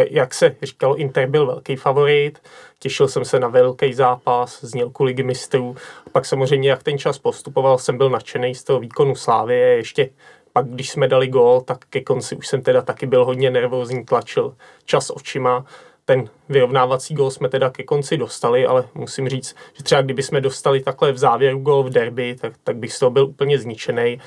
jak 0.09 0.33
se 0.33 0.55
říkalo, 0.61 0.95
Inter 0.95 1.29
byl 1.29 1.45
velký 1.45 1.75
favorit, 1.75 2.39
těšil 2.79 3.07
jsem 3.07 3.25
se 3.25 3.39
na 3.39 3.47
velký 3.47 3.93
zápas, 3.93 4.63
znělku 4.63 5.03
ligy 5.03 5.23
mistrů, 5.23 5.75
pak 6.11 6.25
samozřejmě, 6.25 6.69
jak 6.69 6.83
ten 6.83 6.97
čas 6.97 7.17
postupoval, 7.17 7.77
jsem 7.77 7.97
byl 7.97 8.09
nadšený 8.09 8.55
z 8.55 8.63
toho 8.63 8.79
výkonu 8.79 9.15
Slávy, 9.15 9.59
ještě 9.59 10.09
pak 10.53 10.65
když 10.65 10.89
jsme 10.89 11.07
dali 11.07 11.27
gól, 11.27 11.61
tak 11.61 11.85
ke 11.85 12.01
konci 12.01 12.35
už 12.35 12.47
jsem 12.47 12.61
teda 12.61 12.81
taky 12.81 13.05
byl 13.05 13.25
hodně 13.25 13.51
nervózní, 13.51 14.05
tlačil 14.05 14.55
čas 14.85 15.11
očima, 15.15 15.65
ten 16.05 16.29
vyrovnávací 16.49 17.13
gól 17.13 17.31
jsme 17.31 17.49
teda 17.49 17.69
ke 17.69 17.83
konci 17.83 18.17
dostali, 18.17 18.65
ale 18.65 18.87
musím 18.93 19.29
říct, 19.29 19.55
že 19.73 19.83
třeba 19.83 20.01
kdyby 20.01 20.23
jsme 20.23 20.41
dostali 20.41 20.81
takhle 20.81 21.11
v 21.11 21.17
závěru 21.17 21.59
gól 21.59 21.83
v 21.83 21.89
derby, 21.89 22.35
tak, 22.35 22.53
tak 22.63 22.75
bych 22.75 22.93
z 22.93 22.99
toho 22.99 23.09
byl 23.09 23.25
úplně 23.25 23.59
zničený, 23.59 24.19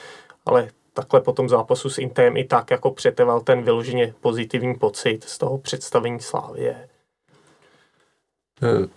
ale 0.46 0.68
takhle 0.94 1.20
po 1.20 1.32
tom 1.32 1.48
zápasu 1.48 1.90
s 1.90 1.98
Interem 1.98 2.36
i 2.36 2.44
tak 2.44 2.70
jako 2.70 2.90
přeteval 2.90 3.40
ten 3.40 3.62
vyloženě 3.62 4.14
pozitivní 4.20 4.74
pocit 4.74 5.24
z 5.24 5.38
toho 5.38 5.58
představení 5.58 6.20
Slávě. 6.20 6.88
Eh, 8.62 8.88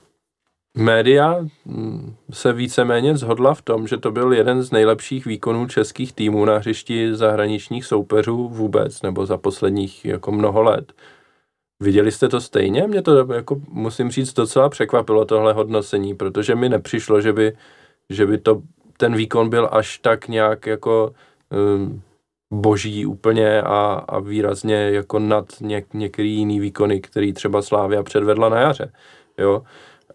média 0.77 1.45
hm, 1.65 2.15
se 2.31 2.53
víceméně 2.53 3.17
zhodla 3.17 3.53
v 3.53 3.61
tom, 3.61 3.87
že 3.87 3.97
to 3.97 4.11
byl 4.11 4.33
jeden 4.33 4.63
z 4.63 4.71
nejlepších 4.71 5.25
výkonů 5.25 5.67
českých 5.67 6.13
týmů 6.13 6.45
na 6.45 6.57
hřišti 6.57 7.15
zahraničních 7.15 7.85
soupeřů 7.85 8.49
vůbec, 8.49 9.01
nebo 9.01 9.25
za 9.25 9.37
posledních 9.37 10.05
jako 10.05 10.31
mnoho 10.31 10.63
let. 10.63 10.93
Viděli 11.79 12.11
jste 12.11 12.29
to 12.29 12.41
stejně? 12.41 12.87
Mě 12.87 13.01
to, 13.01 13.33
jako, 13.33 13.61
musím 13.69 14.11
říct, 14.11 14.33
docela 14.33 14.69
překvapilo 14.69 15.25
tohle 15.25 15.53
hodnocení, 15.53 16.15
protože 16.15 16.55
mi 16.55 16.69
nepřišlo, 16.69 17.21
že 17.21 17.33
by, 17.33 17.57
že 18.09 18.25
by 18.25 18.37
to, 18.37 18.61
ten 18.97 19.15
výkon 19.15 19.49
byl 19.49 19.69
až 19.71 19.97
tak 19.97 20.27
nějak 20.27 20.65
jako 20.65 21.13
boží 22.53 23.05
úplně 23.05 23.61
a, 23.61 24.03
a 24.07 24.19
výrazně 24.19 24.75
jako 24.75 25.19
nad 25.19 25.45
něk, 25.61 25.93
některý 25.93 26.35
jiný 26.35 26.59
výkony, 26.59 27.01
který 27.01 27.33
třeba 27.33 27.61
Slávia 27.61 28.03
předvedla 28.03 28.49
na 28.49 28.59
jaře. 28.59 28.91
Jo? 29.37 29.63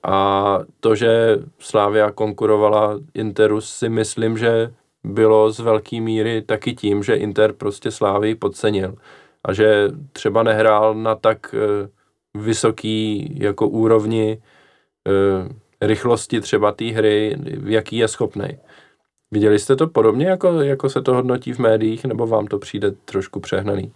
A 0.02 0.58
to, 0.80 0.94
že 0.94 1.38
Slávia 1.58 2.10
konkurovala 2.10 3.00
Interu, 3.14 3.60
si 3.60 3.88
myslím, 3.88 4.38
že 4.38 4.72
bylo 5.04 5.50
z 5.52 5.60
velké 5.60 6.00
míry 6.00 6.42
taky 6.42 6.74
tím, 6.74 7.02
že 7.02 7.14
Inter 7.14 7.52
prostě 7.52 7.90
Slávy 7.90 8.34
podcenil 8.34 8.94
a 9.44 9.52
že 9.52 9.88
třeba 10.12 10.42
nehrál 10.42 10.94
na 10.94 11.14
tak 11.14 11.54
uh, 11.54 12.42
vysoký 12.42 13.32
jako 13.40 13.68
úrovni 13.68 14.42
uh, 15.08 15.48
rychlosti 15.80 16.40
třeba 16.40 16.72
té 16.72 16.84
hry, 16.84 17.36
jaký 17.64 17.96
je 17.96 18.08
schopný. 18.08 18.58
Viděli 19.32 19.58
jste 19.58 19.76
to 19.76 19.86
podobně, 19.86 20.26
jako, 20.26 20.48
jako 20.48 20.88
se 20.88 21.02
to 21.02 21.14
hodnotí 21.14 21.52
v 21.52 21.58
médiích, 21.58 22.04
nebo 22.04 22.26
vám 22.26 22.46
to 22.46 22.58
přijde 22.58 22.90
trošku 23.04 23.40
přehnaný? 23.40 23.92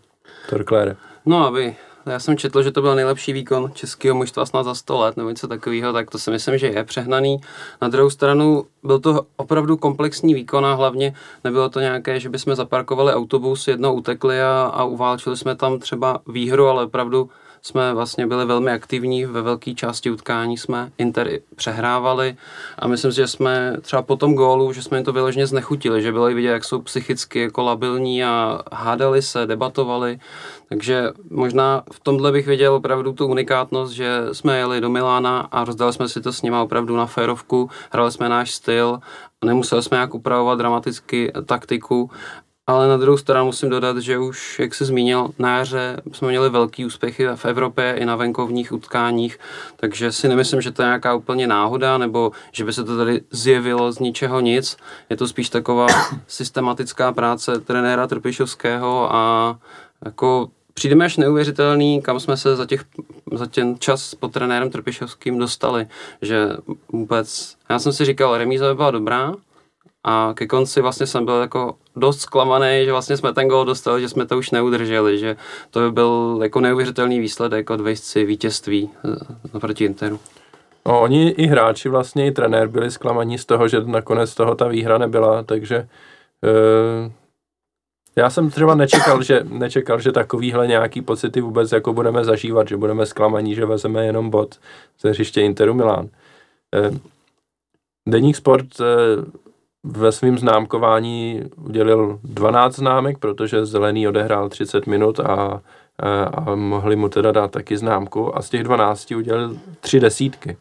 Torklére. 0.51 0.97
No, 1.27 1.47
aby 1.47 1.77
já 2.07 2.19
jsem 2.19 2.37
četl, 2.37 2.63
že 2.63 2.73
to 2.73 2.83
byl 2.83 2.95
nejlepší 2.95 3.33
výkon 3.33 3.71
českého 3.75 4.17
mužstva 4.17 4.47
snad 4.47 4.63
za 4.63 4.75
100 4.75 5.01
let 5.01 5.17
nebo 5.17 5.29
něco 5.29 5.49
takového, 5.49 5.93
tak 5.93 6.11
to 6.11 6.19
si 6.19 6.31
myslím, 6.31 6.59
že 6.59 6.67
je 6.67 6.85
přehnaný. 6.85 7.41
Na 7.83 7.89
druhou 7.89 8.11
stranu 8.11 8.65
byl 8.83 8.99
to 8.99 9.21
opravdu 9.37 9.77
komplexní 9.77 10.35
výkon 10.35 10.67
a 10.67 10.75
hlavně 10.75 11.15
nebylo 11.45 11.69
to 11.69 11.81
nějaké, 11.81 12.21
že 12.21 12.29
bychom 12.29 12.55
zaparkovali 12.55 13.13
autobus, 13.13 13.69
jednou 13.69 13.95
utekli 13.95 14.43
a, 14.43 14.71
a 14.75 14.85
uválčili 14.85 15.37
jsme 15.37 15.57
tam 15.57 15.79
třeba 15.79 16.21
výhru, 16.29 16.67
ale 16.67 16.85
opravdu 16.85 17.31
jsme 17.67 17.95
vlastně 17.95 18.27
byli 18.27 18.45
velmi 18.45 18.71
aktivní, 18.73 19.25
ve 19.25 19.43
velké 19.43 19.75
části 19.75 20.11
utkání 20.11 20.57
jsme 20.59 20.91
Inter 20.99 21.31
přehrávali 21.57 22.37
a 22.79 22.89
myslím 22.89 23.13
si, 23.13 23.17
že 23.17 23.29
jsme 23.29 23.77
třeba 23.81 24.03
po 24.03 24.17
tom 24.17 24.35
gólu, 24.35 24.73
že 24.73 24.83
jsme 24.83 24.99
jim 24.99 25.05
to 25.05 25.13
vyloženě 25.13 25.47
znechutili, 25.47 26.03
že 26.03 26.13
bylo 26.13 26.27
vidět, 26.27 26.49
jak 26.49 26.65
jsou 26.65 26.81
psychicky 26.81 27.41
jako 27.41 27.63
labilní 27.63 28.25
a 28.25 28.63
hádali 28.73 29.23
se, 29.23 29.47
debatovali, 29.47 30.19
takže 30.69 31.11
možná 31.31 31.83
v 31.93 32.01
tomhle 32.01 32.33
bych 32.33 32.47
viděl 32.47 32.75
opravdu 32.75 33.13
tu 33.13 33.27
unikátnost, 33.27 33.93
že 33.93 34.21
jsme 34.33 34.59
jeli 34.59 34.81
do 34.81 34.91
Milána 34.91 35.41
a 35.41 35.65
rozdali 35.65 35.93
jsme 35.93 36.09
si 36.09 36.21
to 36.21 36.33
s 36.33 36.43
nima 36.43 36.63
opravdu 36.63 36.97
na 36.97 37.07
férovku, 37.07 37.71
hrali 37.91 38.13
jsme 38.13 38.29
náš 38.29 38.55
styl, 38.55 38.99
nemuseli 39.45 39.83
jsme 39.83 39.99
jak 39.99 40.15
upravovat 40.15 40.59
dramaticky 40.59 41.33
taktiku 41.47 42.11
ale 42.67 42.89
na 42.89 42.97
druhou 42.97 43.17
stranu 43.19 43.47
musím 43.47 43.71
dodat, 43.71 43.97
že 43.99 44.19
už, 44.19 44.59
jak 44.59 44.75
se 44.75 44.85
zmínil, 44.85 45.29
na 45.39 45.59
jaře 45.59 46.01
jsme 46.13 46.29
měli 46.29 46.51
velký 46.51 46.87
úspěchy 46.87 47.27
v 47.35 47.45
Evropě 47.45 47.95
i 47.99 48.05
na 48.05 48.17
venkovních 48.17 48.73
utkáních, 48.73 49.39
takže 49.77 50.13
si 50.13 50.29
nemyslím, 50.29 50.61
že 50.61 50.71
to 50.71 50.83
je 50.83 50.87
nějaká 50.87 51.15
úplně 51.15 51.47
náhoda, 51.47 51.99
nebo 51.99 52.33
že 52.53 52.65
by 52.65 52.73
se 52.73 52.85
to 52.85 52.97
tady 52.97 53.21
zjevilo 53.31 53.93
z 53.93 53.99
ničeho 53.99 54.41
nic. 54.41 54.77
Je 55.11 55.17
to 55.17 55.29
spíš 55.29 55.51
taková 55.51 55.87
systematická 56.27 57.13
práce 57.13 57.61
trenéra 57.61 58.07
Trpišovského 58.07 59.15
a 59.15 59.57
jako 60.05 60.49
přijde 60.75 60.95
mi 60.95 61.05
až 61.05 61.17
neuvěřitelný, 61.17 62.03
kam 62.03 62.21
jsme 62.21 62.37
se 62.37 62.57
za, 62.57 62.67
těch, 62.67 62.85
za 63.33 63.47
ten 63.47 63.79
čas 63.79 64.15
pod 64.15 64.33
trenérem 64.33 64.71
Trpišovským 64.71 65.39
dostali, 65.39 65.87
že 66.23 66.49
vůbec, 66.93 67.57
já 67.71 67.79
jsem 67.79 67.93
si 67.93 68.05
říkal, 68.05 68.39
remíza 68.39 68.69
by 68.69 68.75
byla 68.75 68.91
dobrá, 68.91 69.35
a 70.05 70.33
ke 70.35 70.47
konci 70.47 70.81
vlastně 70.81 71.07
jsem 71.07 71.25
byl 71.25 71.35
jako 71.35 71.75
dost 71.97 72.21
zklamaný, 72.21 72.83
že 72.85 72.93
vlastně 72.93 73.17
jsme 73.17 73.33
ten 73.33 73.49
gol 73.49 73.65
dostali, 73.65 74.01
že 74.01 74.09
jsme 74.09 74.27
to 74.27 74.39
už 74.39 74.51
neudrželi, 74.51 75.19
že 75.19 75.37
to 75.71 75.81
by 75.81 75.91
byl 75.91 76.41
jako 76.43 76.61
neuvěřitelný 76.61 77.21
výsledek 77.21 77.71
od 77.71 77.81
vejsci 77.81 78.25
vítězství 78.25 78.91
eh, 79.55 79.59
proti 79.59 79.85
Interu. 79.85 80.21
No, 80.87 81.01
oni 81.01 81.29
i 81.29 81.47
hráči, 81.47 81.89
vlastně 81.89 82.27
i 82.27 82.33
trenér 82.33 82.69
byli 82.69 82.91
zklamaní 82.91 83.39
z 83.39 83.45
toho, 83.45 83.69
že 83.69 83.81
nakonec 83.85 84.35
toho 84.35 84.55
ta 84.55 84.69
výhra 84.69 84.99
nebyla, 84.99 85.43
takže 85.43 85.77
e, 85.77 85.89
já 88.17 88.31
jsem 88.31 88.51
třeba 88.51 88.75
nečekal, 88.75 89.23
že, 89.23 89.41
nečekal, 89.45 90.01
že 90.01 90.13
takovýhle 90.13 90.67
nějaký 90.67 91.03
pocity 91.03 91.41
vůbec 91.41 91.73
jako 91.73 91.93
budeme 91.93 92.25
zažívat, 92.25 92.69
že 92.69 92.77
budeme 92.77 93.07
zklamaní, 93.07 93.55
že 93.55 93.67
vezeme 93.67 94.07
jenom 94.07 94.31
bod 94.31 94.59
ze 95.01 95.11
hřiště 95.11 95.41
Interu 95.41 95.75
Milán. 95.75 96.09
E, 96.75 96.91
Deník 98.09 98.37
Sport 98.37 98.81
e, 98.81 98.85
ve 99.87 100.13
svém 100.13 100.39
známkování 100.39 101.43
udělil 101.65 102.19
12 102.25 102.77
známek, 102.77 103.19
protože 103.19 103.67
Zelený 103.67 104.09
odehrál 104.09 104.49
30 104.49 104.87
minut 104.87 105.21
a, 105.21 105.61
a, 105.99 106.23
a 106.23 106.55
mohli 106.55 106.97
mu 106.97 107.09
teda 107.09 107.33
dát 107.33 107.51
taky 107.51 107.77
známku 107.77 108.39
a 108.39 108.43
z 108.43 108.51
těch 108.51 108.63
12 108.63 109.11
udělal 109.11 109.51
tři 109.81 110.01
desítky. 110.01 110.57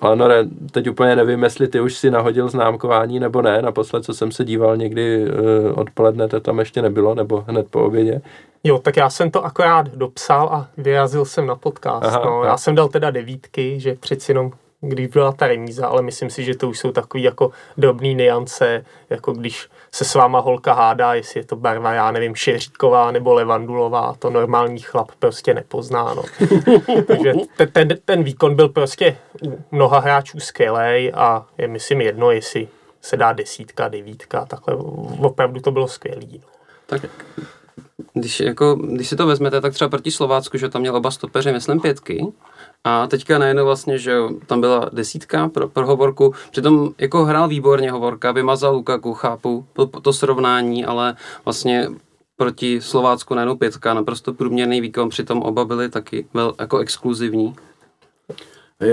Ale 0.00 0.16
no, 0.16 0.26
teď 0.70 0.88
úplně 0.88 1.16
nevím, 1.16 1.42
jestli 1.42 1.68
ty 1.68 1.80
už 1.80 1.94
si 1.94 2.10
nahodil 2.10 2.48
známkování 2.48 3.20
nebo 3.20 3.42
ne. 3.42 3.62
Naposled, 3.62 4.04
co 4.04 4.14
jsem 4.14 4.32
se 4.32 4.44
díval 4.44 4.76
někdy 4.76 5.24
uh, 5.24 5.78
odpoledne, 5.78 6.28
to 6.28 6.40
tam 6.40 6.58
ještě 6.58 6.82
nebylo, 6.82 7.14
nebo 7.14 7.44
hned 7.48 7.66
po 7.70 7.84
obědě. 7.84 8.20
Jo, 8.64 8.78
tak 8.78 8.96
já 8.96 9.10
jsem 9.10 9.30
to 9.30 9.44
akorát 9.44 9.88
dopsal 9.88 10.48
a 10.52 10.68
vyrazil 10.76 11.24
jsem 11.24 11.46
na 11.46 11.54
podcast. 11.54 12.04
Aha, 12.04 12.22
no, 12.24 12.44
já 12.44 12.56
jsem 12.56 12.74
dal 12.74 12.88
teda 12.88 13.10
devítky, 13.10 13.80
že 13.80 13.94
přeci 13.94 14.30
jenom 14.30 14.52
když 14.84 15.06
byla 15.06 15.32
ta 15.32 15.46
remíza, 15.46 15.86
ale 15.86 16.02
myslím 16.02 16.30
si, 16.30 16.44
že 16.44 16.56
to 16.56 16.68
už 16.68 16.78
jsou 16.78 16.92
takové 16.92 17.22
jako 17.22 17.50
drobné 17.76 18.12
niance, 18.12 18.84
jako 19.10 19.32
když 19.32 19.68
se 19.92 20.04
s 20.04 20.14
váma 20.14 20.40
holka 20.40 20.72
hádá, 20.72 21.14
jestli 21.14 21.40
je 21.40 21.44
to 21.44 21.56
barva, 21.56 21.92
já 21.92 22.10
nevím, 22.10 22.34
šeříková 22.34 23.10
nebo 23.10 23.34
levandulová, 23.34 24.14
to 24.18 24.30
normální 24.30 24.80
chlap 24.80 25.10
prostě 25.18 25.54
nepozná. 25.54 26.14
No. 26.14 26.22
Takže 27.06 27.32
ten, 27.56 27.70
ten, 27.70 27.88
ten 28.04 28.22
výkon 28.22 28.56
byl 28.56 28.68
prostě 28.68 29.16
u 29.42 29.58
mnoha 29.70 29.98
hráčů 29.98 30.40
skvělý 30.40 31.12
a 31.12 31.46
je 31.58 31.68
myslím 31.68 32.00
jedno, 32.00 32.30
jestli 32.30 32.68
se 33.00 33.16
dá 33.16 33.32
desítka, 33.32 33.88
devítka, 33.88 34.46
takhle 34.46 34.76
opravdu 35.18 35.60
to 35.60 35.70
bylo 35.70 35.88
skvělý. 35.88 36.40
No. 36.42 36.48
Tak 36.86 37.02
když, 38.14 38.40
jako, 38.40 38.74
když 38.74 39.08
si 39.08 39.16
to 39.16 39.26
vezmete, 39.26 39.60
tak 39.60 39.74
třeba 39.74 39.88
proti 39.88 40.10
Slovácku, 40.10 40.58
že 40.58 40.68
tam 40.68 40.80
měl 40.80 40.96
oba 40.96 41.10
stopeři, 41.10 41.52
myslím, 41.52 41.80
pětky, 41.80 42.26
a 42.84 43.06
teďka 43.06 43.38
najednou 43.38 43.64
vlastně, 43.64 43.98
že 43.98 44.18
tam 44.46 44.60
byla 44.60 44.90
desítka 44.92 45.48
pro, 45.48 45.68
pro 45.68 45.86
Hovorku, 45.86 46.34
přitom 46.50 46.94
jako 46.98 47.24
hrál 47.24 47.48
výborně 47.48 47.90
Hovorka, 47.90 48.32
vymazal 48.32 48.74
Lukaku, 48.74 49.14
chápu 49.14 49.66
to, 49.72 49.86
to 49.86 50.12
srovnání, 50.12 50.84
ale 50.84 51.16
vlastně 51.44 51.88
proti 52.36 52.80
Slovácku 52.80 53.34
najednou 53.34 53.56
pětka, 53.56 53.94
naprosto 53.94 54.34
průměrný 54.34 54.80
výkon, 54.80 55.08
přitom 55.08 55.42
oba 55.42 55.64
byli 55.64 55.88
taky 55.88 56.26
vel, 56.34 56.54
jako 56.60 56.78
exkluzivní. 56.78 57.54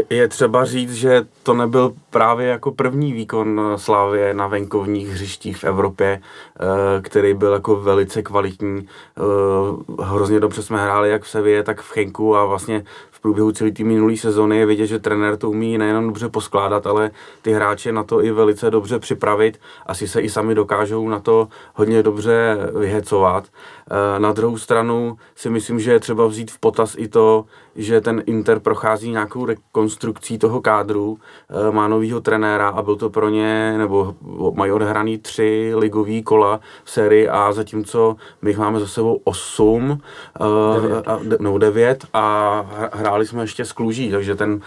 Je 0.10 0.28
třeba 0.28 0.66
říct, 0.66 0.94
že 0.94 1.26
to 1.44 1.54
nebyl 1.54 1.94
právě 2.10 2.48
jako 2.48 2.72
první 2.72 3.14
výkon 3.14 3.62
Slávě 3.76 4.34
na 4.34 4.48
venkovních 4.48 5.10
hřištích 5.10 5.58
v 5.58 5.64
Evropě, 5.64 6.22
eh, 6.22 7.02
který 7.02 7.34
byl 7.34 7.54
jako 7.54 7.76
velice 7.76 8.22
kvalitní. 8.22 8.88
Eh, 9.18 10.04
hrozně 10.04 10.40
dobře 10.40 10.64
jsme 10.64 10.84
hráli 10.84 11.10
jak 11.10 11.24
v 11.24 11.30
Sevě, 11.30 11.64
tak 11.64 11.82
v 11.82 11.92
Chenku 11.92 12.36
a 12.36 12.46
vlastně 12.46 12.84
v 13.20 13.22
průběhu 13.22 13.52
celé 13.52 13.72
té 13.72 13.84
minulé 13.84 14.18
sezóny 14.18 14.58
je 14.58 14.66
vidět, 14.66 14.88
že 14.88 15.00
trenér 15.00 15.38
to 15.38 15.50
umí 15.50 15.78
nejenom 15.78 16.06
dobře 16.06 16.30
poskládat, 16.30 16.88
ale 16.88 17.12
ty 17.42 17.54
hráče 17.54 17.92
na 17.92 18.04
to 18.04 18.24
i 18.24 18.32
velice 18.32 18.72
dobře 18.72 19.00
připravit. 19.00 19.60
Asi 19.86 20.08
se 20.08 20.22
i 20.22 20.30
sami 20.30 20.56
dokážou 20.56 21.10
na 21.10 21.20
to 21.20 21.48
hodně 21.74 22.04
dobře 22.04 22.58
vyhecovat. 22.80 23.48
Eh, 23.92 24.20
na 24.20 24.32
druhou 24.32 24.58
stranu 24.58 25.18
si 25.36 25.50
myslím, 25.50 25.80
že 25.80 25.92
je 25.92 26.00
třeba 26.00 26.28
vzít 26.28 26.52
v 26.52 26.60
potaz 26.60 26.96
i 26.98 27.08
to, 27.08 27.46
že 27.76 28.02
ten 28.02 28.24
Inter 28.26 28.60
prochází 28.60 29.12
nějakou 29.12 29.46
rekonstrukcí 29.46 30.38
toho 30.38 30.62
kádru, 30.62 31.18
eh, 31.18 31.72
má 31.72 31.88
novýho 31.88 32.22
trenéra 32.22 32.70
a 32.70 32.82
byl 32.82 32.96
to 32.96 33.10
pro 33.10 33.30
ně, 33.30 33.78
nebo 33.78 34.16
mají 34.54 34.72
odehraný 34.72 35.18
tři 35.18 35.72
ligový 35.76 36.24
kola 36.24 36.60
v 36.84 36.92
sérii 36.92 37.30
A, 37.30 37.52
zatímco 37.52 38.16
my 38.42 38.54
máme 38.56 38.80
za 38.80 38.88
sebou 38.88 39.22
osm, 39.24 40.02
eh, 40.36 40.82
devět. 40.82 41.08
A, 41.08 41.20
no 41.40 41.58
devět 41.58 42.06
a 42.14 42.66
hráli 43.10 43.26
jsme 43.26 43.44
ještě 43.44 43.66
s 43.66 43.72
Kluží, 43.72 44.12
takže 44.12 44.36
ten 44.36 44.62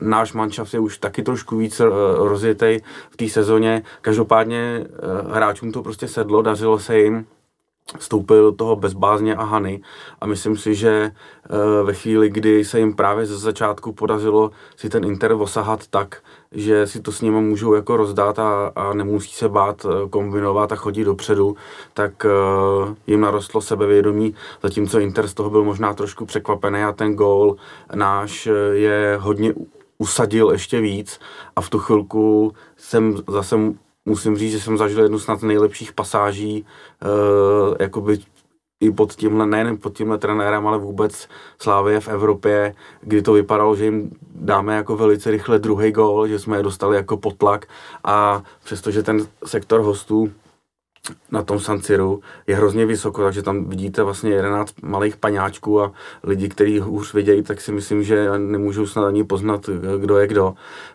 náš 0.00 0.32
manšaft 0.32 0.74
je 0.74 0.80
už 0.80 0.98
taky 0.98 1.22
trošku 1.22 1.56
víc 1.56 1.80
rozjetý 2.16 2.78
v 3.10 3.16
té 3.16 3.28
sezóně. 3.28 3.82
Každopádně 4.00 4.86
hráčům 5.30 5.72
to 5.72 5.82
prostě 5.82 6.08
sedlo, 6.08 6.42
dařilo 6.42 6.78
se 6.78 6.98
jim 6.98 7.26
vstoupil 7.98 8.42
do 8.42 8.52
toho 8.52 8.76
bezbázně 8.76 9.34
a 9.34 9.44
hany 9.44 9.80
a 10.20 10.26
myslím 10.26 10.56
si, 10.56 10.74
že 10.74 10.90
eh, 10.90 11.82
ve 11.82 11.94
chvíli, 11.94 12.30
kdy 12.30 12.64
se 12.64 12.78
jim 12.78 12.94
právě 12.94 13.26
ze 13.26 13.38
začátku 13.38 13.92
podařilo 13.92 14.50
si 14.76 14.88
ten 14.88 15.04
Inter 15.04 15.32
osahat 15.32 15.86
tak, 15.86 16.22
že 16.56 16.86
si 16.86 17.00
to 17.00 17.12
s 17.12 17.20
nimi 17.20 17.40
můžou 17.40 17.74
jako 17.74 17.96
rozdat 17.96 18.38
a, 18.38 18.72
a 18.76 18.94
nemusí 18.94 19.32
se 19.32 19.48
bát 19.48 19.86
eh, 19.86 20.08
kombinovat 20.08 20.72
a 20.72 20.76
chodit 20.76 21.04
dopředu, 21.04 21.56
tak 21.94 22.24
uh, 22.24 22.94
jim 23.06 23.20
narostlo 23.20 23.60
sebevědomí, 23.60 24.34
zatímco 24.62 24.98
Inter 24.98 25.28
z 25.28 25.34
toho 25.34 25.50
byl 25.50 25.64
možná 25.64 25.94
trošku 25.94 26.26
překvapený 26.26 26.82
a 26.82 26.92
ten 26.92 27.14
gól 27.14 27.56
náš 27.94 28.48
je 28.72 29.18
hodně 29.20 29.54
usadil 29.98 30.50
ještě 30.50 30.80
víc 30.80 31.20
a 31.56 31.60
v 31.60 31.70
tu 31.70 31.78
chvilku 31.78 32.52
jsem 32.76 33.16
zase 33.28 33.56
musím 34.06 34.36
říct, 34.36 34.52
že 34.52 34.60
jsem 34.60 34.78
zažil 34.78 35.02
jednu 35.02 35.18
snad 35.18 35.42
nejlepších 35.42 35.92
pasáží, 35.92 36.66
uh, 37.04 37.74
jakoby 37.80 38.18
i 38.80 38.90
pod 38.90 39.14
tímhle, 39.14 39.46
nejen 39.46 39.76
pod 39.76 39.96
tímhle 39.96 40.18
trenérem, 40.18 40.66
ale 40.66 40.78
vůbec 40.78 41.28
Slávě 41.58 42.00
v 42.00 42.08
Evropě, 42.08 42.74
kdy 43.00 43.22
to 43.22 43.32
vypadalo, 43.32 43.76
že 43.76 43.84
jim 43.84 44.10
dáme 44.34 44.76
jako 44.76 44.96
velice 44.96 45.30
rychle 45.30 45.58
druhý 45.58 45.92
gol, 45.92 46.28
že 46.28 46.38
jsme 46.38 46.56
je 46.56 46.62
dostali 46.62 46.96
jako 46.96 47.16
potlak 47.16 47.66
a 48.04 48.42
přestože 48.64 49.02
ten 49.02 49.26
sektor 49.44 49.80
hostů 49.80 50.32
na 51.30 51.42
tom 51.42 51.60
San 51.60 51.82
Siru 51.82 52.20
je 52.46 52.56
hrozně 52.56 52.86
vysoko, 52.86 53.22
takže 53.22 53.42
tam 53.42 53.64
vidíte 53.64 54.02
vlastně 54.02 54.30
11 54.30 54.74
malých 54.82 55.16
paňáčků 55.16 55.80
a 55.80 55.92
lidi, 56.22 56.48
kteří 56.48 56.80
už 56.80 57.14
vidějí, 57.14 57.42
tak 57.42 57.60
si 57.60 57.72
myslím, 57.72 58.02
že 58.02 58.38
nemůžou 58.38 58.86
snad 58.86 59.06
ani 59.06 59.24
poznat, 59.24 59.70
kdo 59.98 60.18
je 60.18 60.26
kdo. 60.26 60.54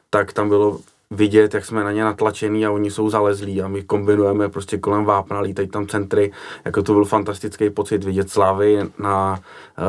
Tak 0.09 0.33
tam 0.33 0.49
bylo 0.49 0.79
vidět, 1.11 1.53
jak 1.53 1.65
jsme 1.65 1.83
na 1.83 1.91
ně 1.91 2.03
natlačení 2.03 2.65
a 2.65 2.71
oni 2.71 2.91
jsou 2.91 3.09
zalezlí 3.09 3.61
a 3.61 3.67
my 3.67 3.83
kombinujeme 3.83 4.49
prostě 4.49 4.77
kolem 4.77 5.05
vápna, 5.05 5.39
lítají 5.39 5.67
tam 5.67 5.87
centry, 5.87 6.31
jako 6.65 6.83
to 6.83 6.93
byl 6.93 7.05
fantastický 7.05 7.69
pocit 7.69 8.03
vidět 8.03 8.29
Slávy 8.29 8.79
na 8.99 9.39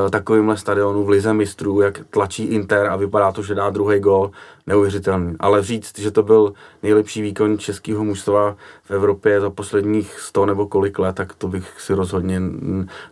uh, 0.03 0.11
takovémhle 0.11 0.57
stadionu 0.57 1.05
v 1.05 1.09
Lize 1.09 1.33
mistrů, 1.33 1.81
jak 1.81 2.01
tlačí 2.11 2.45
Inter 2.45 2.87
a 2.87 2.97
vypadá 2.97 3.33
to, 3.33 3.43
že 3.43 3.55
dá 3.55 3.71
druhý 3.71 4.01
gol, 4.01 4.31
neuvěřitelný. 4.67 5.37
Ale 5.41 5.63
říct, 5.63 5.99
že 5.99 6.11
to 6.11 6.23
byl 6.23 6.53
nejlepší 6.83 7.23
výkon 7.23 7.59
českého 7.59 8.05
mužstva 8.05 8.57
v 8.85 8.91
Evropě 8.91 9.41
za 9.41 9.51
posledních 9.51 10.21
100 10.21 10.47
nebo 10.47 10.67
kolik 10.67 10.99
let, 10.99 11.17
tak 11.17 11.35
to 11.35 11.49
bych 11.49 11.81
si 11.81 11.95
rozhodně 11.95 12.43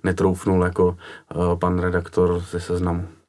netroufnul 0.05 0.65
jako 0.65 0.87
uh, 0.87 1.59
pan 1.59 1.79
redaktor 1.79 2.39
ze 2.51 2.61
seznamu. 2.61 3.20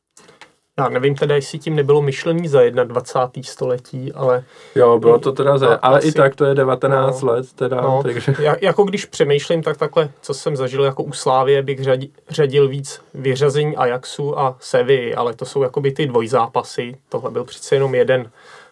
Já 0.79 0.89
nevím 0.89 1.15
teda, 1.15 1.35
jestli 1.35 1.59
tím 1.59 1.75
nebylo 1.75 2.01
myšlení 2.01 2.47
za 2.47 2.69
21. 2.69 3.43
století, 3.43 4.13
ale... 4.13 4.43
Jo, 4.75 4.99
bylo 4.99 5.19
to 5.19 5.31
teda 5.31 5.57
za... 5.57 5.79
Ale 5.81 5.97
asi, 5.97 6.07
i 6.07 6.11
tak 6.11 6.35
to 6.35 6.45
je 6.45 6.55
19 6.55 7.21
no, 7.21 7.31
let 7.31 7.53
teda, 7.53 7.81
no, 7.81 8.03
takže... 8.03 8.35
Já, 8.39 8.55
jako 8.61 8.83
když 8.83 9.05
přemýšlím, 9.05 9.63
tak 9.63 9.77
takhle, 9.77 10.09
co 10.21 10.33
jsem 10.33 10.55
zažil 10.55 10.83
jako 10.83 11.03
u 11.03 11.13
Slávě, 11.13 11.61
bych 11.61 11.83
řadil, 11.83 12.09
řadil 12.29 12.67
víc 12.67 13.01
vyřazení 13.13 13.77
Ajaxu 13.77 14.39
a 14.39 14.57
Sevy, 14.59 15.15
ale 15.15 15.33
to 15.33 15.45
jsou 15.45 15.63
jakoby 15.63 15.91
ty 15.91 16.05
dvojzápasy. 16.05 16.97
Tohle 17.09 17.31
byl 17.31 17.43
přece 17.43 17.75
jenom 17.75 17.95
jeden 17.95 18.31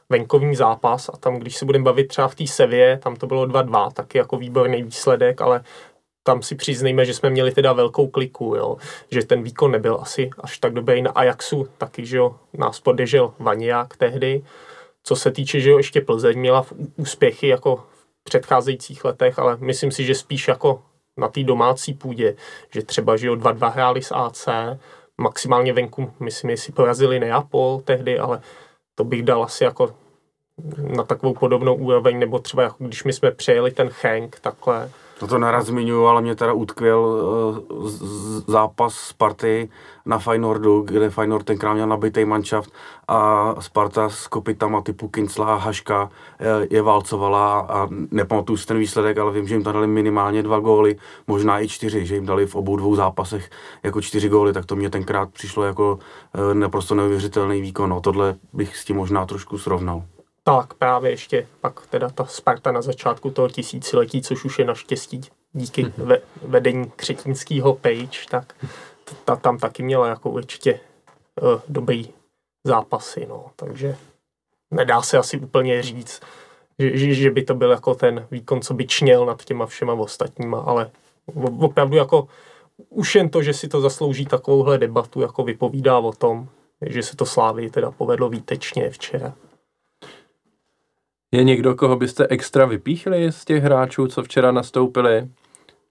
venkovní 0.09 0.55
zápas 0.55 1.09
a 1.09 1.17
tam, 1.17 1.35
když 1.35 1.55
se 1.55 1.65
budeme 1.65 1.85
bavit 1.85 2.07
třeba 2.07 2.27
v 2.27 2.35
té 2.35 2.47
Sevě, 2.47 2.99
tam 3.03 3.15
to 3.15 3.27
bylo 3.27 3.45
2-2, 3.45 3.91
taky 3.91 4.17
jako 4.17 4.37
výborný 4.37 4.83
výsledek, 4.83 5.41
ale 5.41 5.61
tam 6.23 6.41
si 6.41 6.55
přiznejme, 6.55 7.05
že 7.05 7.13
jsme 7.13 7.29
měli 7.29 7.51
teda 7.51 7.73
velkou 7.73 8.07
kliku, 8.07 8.55
jo, 8.55 8.77
že 9.11 9.25
ten 9.25 9.43
výkon 9.43 9.71
nebyl 9.71 9.97
asi 10.01 10.29
až 10.39 10.57
tak 10.57 10.73
dobrý 10.73 11.01
na 11.01 11.11
Ajaxu, 11.11 11.67
taky, 11.77 12.05
že 12.05 12.17
jo, 12.17 12.35
nás 12.53 12.79
podežel 12.79 13.33
Vaniak 13.39 13.97
tehdy. 13.97 14.43
Co 15.03 15.15
se 15.15 15.31
týče, 15.31 15.59
že 15.59 15.69
jo, 15.69 15.77
ještě 15.77 16.01
Plzeň 16.01 16.39
měla 16.39 16.65
úspěchy 16.97 17.47
jako 17.47 17.75
v 17.75 18.23
předcházejících 18.23 19.05
letech, 19.05 19.39
ale 19.39 19.57
myslím 19.59 19.91
si, 19.91 20.03
že 20.03 20.15
spíš 20.15 20.47
jako 20.47 20.81
na 21.17 21.27
té 21.27 21.43
domácí 21.43 21.93
půdě, 21.93 22.35
že 22.73 22.81
třeba, 22.83 23.17
že 23.17 23.27
jo, 23.27 23.35
2-2 23.35 23.71
hráli 23.71 24.01
s 24.01 24.15
AC, 24.15 24.47
maximálně 25.17 25.73
venku, 25.73 26.13
myslím, 26.19 26.49
jestli 26.49 26.73
porazili 26.73 27.19
Neapol 27.19 27.81
tehdy, 27.85 28.19
ale 28.19 28.41
to 28.95 29.03
bych 29.03 29.23
dal 29.23 29.43
asi 29.43 29.63
jako 29.63 29.95
na 30.77 31.03
takovou 31.03 31.33
podobnou 31.33 31.75
úroveň, 31.75 32.19
nebo 32.19 32.39
třeba 32.39 32.63
jako 32.63 32.83
když 32.83 33.03
my 33.03 33.13
jsme 33.13 33.31
přejeli 33.31 33.71
ten 33.71 33.89
Hank 34.03 34.39
takhle, 34.39 34.91
No 35.21 35.27
to 35.27 35.37
naraz 35.37 35.65
zmiňuju, 35.65 36.05
ale 36.05 36.21
mě 36.21 36.35
teda 36.35 36.53
utkvěl 36.53 36.99
uh, 36.99 37.87
zápas 38.47 38.95
Sparty 38.95 39.69
na 40.05 40.19
Feynordu, 40.19 40.81
kde 40.81 41.09
Feynord 41.09 41.45
tenkrát 41.45 41.73
měl 41.73 41.87
nabitý 41.87 42.25
manšaft 42.25 42.73
a 43.07 43.55
Sparta 43.59 44.09
s 44.09 44.27
kopitama 44.27 44.81
typu 44.81 45.07
Kincla 45.07 45.53
a 45.53 45.55
Haška 45.55 46.09
je, 46.39 46.67
je 46.75 46.81
válcovala 46.81 47.59
a 47.59 47.87
nepamatuju 48.11 48.57
si 48.57 48.65
ten 48.65 48.77
výsledek, 48.77 49.17
ale 49.17 49.31
vím, 49.31 49.47
že 49.47 49.55
jim 49.55 49.63
tam 49.63 49.73
dali 49.73 49.87
minimálně 49.87 50.43
dva 50.43 50.59
góly, 50.59 50.97
možná 51.27 51.61
i 51.61 51.67
čtyři, 51.67 52.05
že 52.05 52.15
jim 52.15 52.25
dali 52.25 52.45
v 52.45 52.55
obou 52.55 52.75
dvou 52.75 52.95
zápasech 52.95 53.49
jako 53.83 54.01
čtyři 54.01 54.29
góly, 54.29 54.53
tak 54.53 54.65
to 54.65 54.75
mě 54.75 54.89
tenkrát 54.89 55.29
přišlo 55.29 55.63
jako 55.63 55.99
uh, 56.37 56.53
naprosto 56.53 56.95
neuvěřitelný 56.95 57.61
výkon. 57.61 57.89
No, 57.89 58.01
tohle 58.01 58.35
bych 58.53 58.77
s 58.77 58.85
tím 58.85 58.95
možná 58.95 59.25
trošku 59.25 59.57
srovnal. 59.57 60.03
Tak 60.43 60.73
právě 60.73 61.11
ještě 61.11 61.47
pak 61.61 61.87
teda 61.87 62.09
ta 62.09 62.25
Sparta 62.25 62.71
na 62.71 62.81
začátku 62.81 63.31
toho 63.31 63.49
tisíciletí, 63.49 64.21
což 64.21 64.45
už 64.45 64.59
je 64.59 64.65
naštěstí 64.65 65.21
díky 65.53 65.85
mm-hmm. 65.85 66.05
ve, 66.05 66.21
vedení 66.41 66.91
křetínského 66.95 67.75
page, 67.75 68.19
tak 68.29 68.53
ta 69.25 69.35
tam 69.35 69.57
taky 69.57 69.83
měla 69.83 70.07
jako 70.07 70.29
určitě 70.29 70.79
uh, 71.41 71.61
dobrý 71.67 72.09
zápasy, 72.63 73.25
no, 73.29 73.45
takže 73.55 73.97
nedá 74.71 75.01
se 75.01 75.17
asi 75.17 75.39
úplně 75.39 75.83
říct, 75.83 76.21
že, 76.79 76.97
že, 76.97 77.13
že 77.13 77.31
by 77.31 77.43
to 77.43 77.55
byl 77.55 77.71
jako 77.71 77.95
ten 77.95 78.27
výkon, 78.31 78.61
co 78.61 78.73
by 78.73 78.87
čněl 78.87 79.25
nad 79.25 79.43
těma 79.43 79.65
všema 79.65 79.93
ostatníma, 79.93 80.59
ale 80.59 80.91
opravdu 81.59 81.95
jako 81.95 82.27
už 82.89 83.15
jen 83.15 83.29
to, 83.29 83.43
že 83.43 83.53
si 83.53 83.67
to 83.67 83.81
zaslouží 83.81 84.25
takovouhle 84.25 84.77
debatu, 84.77 85.21
jako 85.21 85.43
vypovídá 85.43 85.97
o 85.97 86.11
tom, 86.11 86.49
že 86.81 87.03
se 87.03 87.15
to 87.15 87.25
Slávy 87.25 87.69
teda 87.69 87.91
povedlo 87.91 88.29
výtečně 88.29 88.89
včera. 88.89 89.33
Je 91.31 91.43
někdo, 91.43 91.75
koho 91.75 91.95
byste 91.95 92.27
extra 92.29 92.65
vypíchli 92.65 93.31
z 93.31 93.45
těch 93.45 93.63
hráčů, 93.63 94.07
co 94.07 94.23
včera 94.23 94.51
nastoupili? 94.51 95.27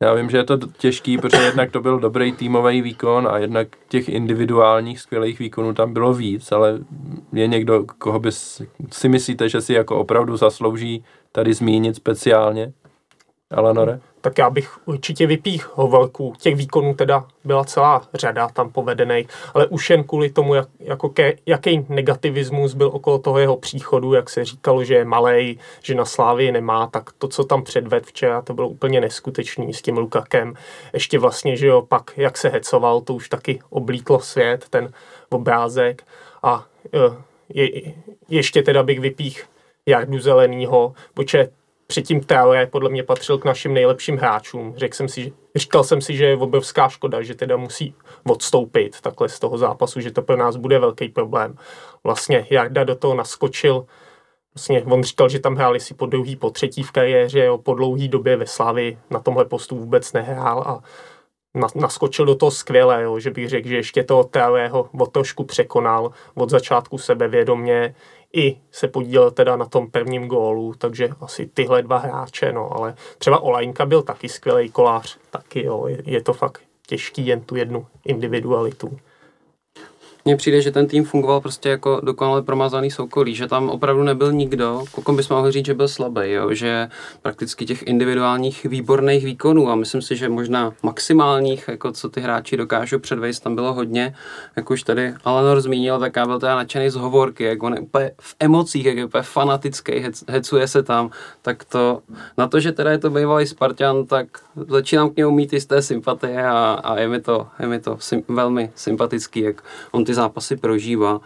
Já 0.02 0.14
vím, 0.14 0.30
že 0.30 0.36
je 0.36 0.44
to 0.44 0.58
těžký, 0.58 1.18
protože 1.18 1.42
jednak 1.42 1.70
to 1.70 1.80
byl 1.80 1.98
dobrý 1.98 2.32
týmový 2.32 2.82
výkon 2.82 3.28
a 3.28 3.38
jednak 3.38 3.68
těch 3.88 4.08
individuálních 4.08 5.00
skvělých 5.00 5.38
výkonů 5.38 5.74
tam 5.74 5.92
bylo 5.92 6.14
víc, 6.14 6.52
ale 6.52 6.78
je 7.32 7.46
někdo, 7.46 7.84
koho 7.98 8.18
by 8.20 8.32
si 8.92 9.08
myslíte, 9.08 9.48
že 9.48 9.60
si 9.60 9.72
jako 9.72 9.96
opravdu 9.96 10.36
zaslouží 10.36 11.04
tady 11.32 11.54
zmínit 11.54 11.96
speciálně? 11.96 12.72
Alanore? 13.50 14.00
Tak 14.20 14.38
já 14.38 14.50
bych 14.50 14.78
určitě 14.88 15.26
vypích 15.26 15.70
Hovelku. 15.74 16.34
Těch 16.38 16.56
výkonů 16.56 16.94
teda 16.94 17.24
byla 17.44 17.64
celá 17.64 18.02
řada 18.14 18.48
tam 18.48 18.70
povedených, 18.70 19.28
ale 19.54 19.66
už 19.66 19.90
jen 19.90 20.04
kvůli 20.04 20.30
tomu, 20.30 20.54
jak, 20.54 20.68
jako 20.80 21.08
ke, 21.08 21.34
jaký 21.46 21.86
negativismus 21.88 22.74
byl 22.74 22.86
okolo 22.86 23.18
toho 23.18 23.38
jeho 23.38 23.56
příchodu, 23.56 24.14
jak 24.14 24.30
se 24.30 24.44
říkalo, 24.44 24.84
že 24.84 24.94
je 24.94 25.04
malej, 25.04 25.58
že 25.82 25.94
na 25.94 26.04
Slávii 26.04 26.52
nemá, 26.52 26.86
tak 26.86 27.12
to, 27.18 27.28
co 27.28 27.44
tam 27.44 27.62
předved 27.62 28.06
včera, 28.06 28.42
to 28.42 28.54
bylo 28.54 28.68
úplně 28.68 29.00
neskutečný 29.00 29.74
s 29.74 29.82
tím 29.82 29.98
Lukakem. 29.98 30.54
Ještě 30.92 31.18
vlastně, 31.18 31.56
že 31.56 31.66
jo, 31.66 31.82
pak 31.82 32.10
jak 32.16 32.38
se 32.38 32.48
hecoval, 32.48 33.00
to 33.00 33.14
už 33.14 33.28
taky 33.28 33.60
oblítlo 33.70 34.20
svět, 34.20 34.64
ten 34.70 34.92
obrázek. 35.30 36.02
A 36.42 36.66
e, 36.94 36.98
je, 37.48 37.92
ještě 38.28 38.62
teda 38.62 38.82
bych 38.82 39.00
vypích 39.00 39.44
Jardu 39.86 40.18
Zelenýho, 40.18 40.94
protože 41.14 41.48
předtím 41.90 42.20
Traoré 42.20 42.66
podle 42.66 42.90
mě 42.90 43.02
patřil 43.02 43.38
k 43.38 43.44
našim 43.44 43.74
nejlepším 43.74 44.16
hráčům. 44.16 44.74
Řekl 44.76 44.96
jsem 44.96 45.08
si, 45.08 45.32
říkal 45.56 45.84
jsem 45.84 46.00
si, 46.00 46.16
že 46.16 46.24
je 46.24 46.36
obrovská 46.36 46.88
škoda, 46.88 47.22
že 47.22 47.34
teda 47.34 47.56
musí 47.56 47.94
odstoupit 48.26 49.00
takhle 49.00 49.28
z 49.28 49.38
toho 49.38 49.58
zápasu, 49.58 50.00
že 50.00 50.10
to 50.10 50.22
pro 50.22 50.36
nás 50.36 50.56
bude 50.56 50.78
velký 50.78 51.08
problém. 51.08 51.56
Vlastně 52.04 52.46
Jarda 52.50 52.84
do 52.84 52.94
toho 52.94 53.14
naskočil, 53.14 53.86
vlastně 54.54 54.82
on 54.82 55.02
říkal, 55.02 55.28
že 55.28 55.38
tam 55.38 55.54
hráli 55.56 55.80
si 55.80 55.94
po 55.94 56.06
druhý, 56.06 56.36
po 56.36 56.50
třetí 56.50 56.82
v 56.82 56.90
kariéře, 56.90 57.44
jo, 57.44 57.58
po 57.58 57.74
dlouhý 57.74 58.08
době 58.08 58.36
ve 58.36 58.46
Slavi 58.46 58.98
na 59.10 59.20
tomhle 59.20 59.44
postu 59.44 59.76
vůbec 59.76 60.12
nehrál 60.12 60.60
a 60.66 60.82
naskočil 61.74 62.24
do 62.26 62.34
toho 62.34 62.50
skvěle, 62.50 63.02
jo, 63.02 63.18
že 63.18 63.30
bych 63.30 63.48
řekl, 63.48 63.68
že 63.68 63.76
ještě 63.76 64.04
toho 64.04 64.24
Teavého 64.24 64.88
o 64.98 65.06
trošku 65.06 65.44
překonal 65.44 66.10
od 66.34 66.50
začátku 66.50 66.98
sebevědomě, 66.98 67.94
i 68.32 68.56
se 68.70 68.88
podílel 68.88 69.30
teda 69.30 69.56
na 69.56 69.66
tom 69.66 69.90
prvním 69.90 70.28
gólu, 70.28 70.74
takže 70.78 71.08
asi 71.20 71.46
tyhle 71.46 71.82
dva 71.82 71.98
hráče, 71.98 72.52
no, 72.52 72.72
ale 72.72 72.94
třeba 73.18 73.38
Olajnka 73.40 73.86
byl 73.86 74.02
taky 74.02 74.28
skvělý 74.28 74.70
kolář, 74.70 75.18
taky 75.30 75.64
jo, 75.64 75.86
je, 75.86 76.02
je 76.04 76.22
to 76.22 76.32
fakt 76.32 76.62
těžký 76.86 77.26
jen 77.26 77.40
tu 77.40 77.56
jednu 77.56 77.86
individualitu. 78.04 78.98
Mně 80.28 80.36
přijde, 80.36 80.62
že 80.62 80.70
ten 80.70 80.86
tým 80.86 81.04
fungoval 81.04 81.40
prostě 81.40 81.68
jako 81.68 82.00
dokonale 82.04 82.42
promazaný 82.42 82.90
soukolí, 82.90 83.34
že 83.34 83.46
tam 83.46 83.70
opravdu 83.70 84.02
nebyl 84.02 84.32
nikdo, 84.32 84.84
komu 85.04 85.16
bychom 85.16 85.36
mohli 85.36 85.52
říct, 85.52 85.66
že 85.66 85.74
byl 85.74 85.88
slabý, 85.88 86.20
jo? 86.24 86.54
že 86.54 86.88
prakticky 87.22 87.66
těch 87.66 87.82
individuálních 87.82 88.64
výborných 88.64 89.24
výkonů 89.24 89.70
a 89.70 89.74
myslím 89.74 90.02
si, 90.02 90.16
že 90.16 90.28
možná 90.28 90.72
maximálních, 90.82 91.68
jako 91.68 91.92
co 91.92 92.08
ty 92.08 92.20
hráči 92.20 92.56
dokážou 92.56 92.98
předvést, 92.98 93.40
tam 93.40 93.54
bylo 93.54 93.74
hodně, 93.74 94.14
jak 94.56 94.70
už 94.70 94.82
tady 94.82 95.14
Alanor 95.24 95.60
zmínil, 95.60 95.98
tak 95.98 96.16
já 96.16 96.26
byl 96.26 96.38
teda 96.38 96.56
nadšený 96.56 96.90
z 96.90 96.94
hovorky, 96.94 97.44
jak 97.44 97.62
on 97.62 97.74
je 97.74 97.80
úplně 97.80 98.10
v 98.20 98.36
emocích, 98.40 98.84
jak 98.84 98.96
je 98.96 99.04
úplně 99.04 99.22
fanatický, 99.22 99.92
hec, 99.92 100.24
hecuje 100.28 100.68
se 100.68 100.82
tam, 100.82 101.10
tak 101.42 101.64
to, 101.64 102.00
na 102.38 102.48
to, 102.48 102.60
že 102.60 102.72
teda 102.72 102.90
je 102.90 102.98
to 102.98 103.10
bývalý 103.10 103.46
Spartan, 103.46 104.06
tak 104.06 104.26
začínám 104.68 105.10
k 105.10 105.16
němu 105.16 105.30
mít 105.30 105.52
jisté 105.52 105.82
sympatie 105.82 106.46
a, 106.46 106.80
a 106.84 106.98
je 106.98 107.08
mi 107.08 107.20
to, 107.20 107.46
je 107.60 107.66
mi 107.66 107.80
to 107.80 107.96
sim, 108.00 108.22
velmi 108.28 108.70
sympatický, 108.74 109.40
jak 109.40 109.62
on 109.92 110.04
ty 110.04 110.17
zápasy 110.18 110.56
prožívá. 110.56 111.20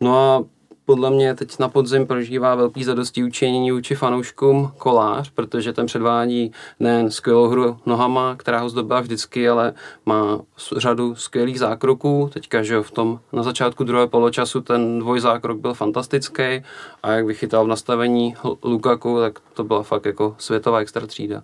No 0.00 0.18
a 0.18 0.44
podle 0.84 1.10
mě 1.10 1.34
teď 1.34 1.58
na 1.58 1.68
podzim 1.68 2.06
prožívá 2.06 2.54
velký 2.54 2.84
zadosti 2.84 3.24
učení 3.24 3.70
vůči 3.70 3.94
fanouškům 3.94 4.72
kolář, 4.78 5.30
protože 5.30 5.72
ten 5.72 5.86
předvádí 5.86 6.52
nejen 6.80 7.10
skvělou 7.10 7.48
hru 7.48 7.78
nohama, 7.86 8.36
která 8.36 8.60
ho 8.60 8.68
zdobila 8.68 9.00
vždycky, 9.00 9.48
ale 9.48 9.74
má 10.06 10.38
řadu 10.76 11.14
skvělých 11.14 11.58
zákroků. 11.58 12.30
Teďka, 12.32 12.62
že 12.62 12.82
v 12.82 12.90
tom 12.90 13.20
na 13.32 13.42
začátku 13.42 13.84
druhého 13.84 14.08
poločasu 14.08 14.60
ten 14.60 14.98
dvojzákrok 14.98 15.58
byl 15.58 15.74
fantastický 15.74 16.62
a 17.02 17.10
jak 17.10 17.26
vychytal 17.26 17.64
v 17.64 17.68
nastavení 17.68 18.34
Lukaku, 18.62 19.18
tak 19.20 19.38
to 19.54 19.64
byla 19.64 19.82
fakt 19.82 20.06
jako 20.06 20.34
světová 20.38 20.78
extra 20.78 21.06
třída. 21.06 21.42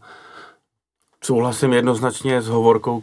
Souhlasím 1.25 1.73
jednoznačně 1.73 2.43
s 2.43 2.49
hovorkou 2.49 3.03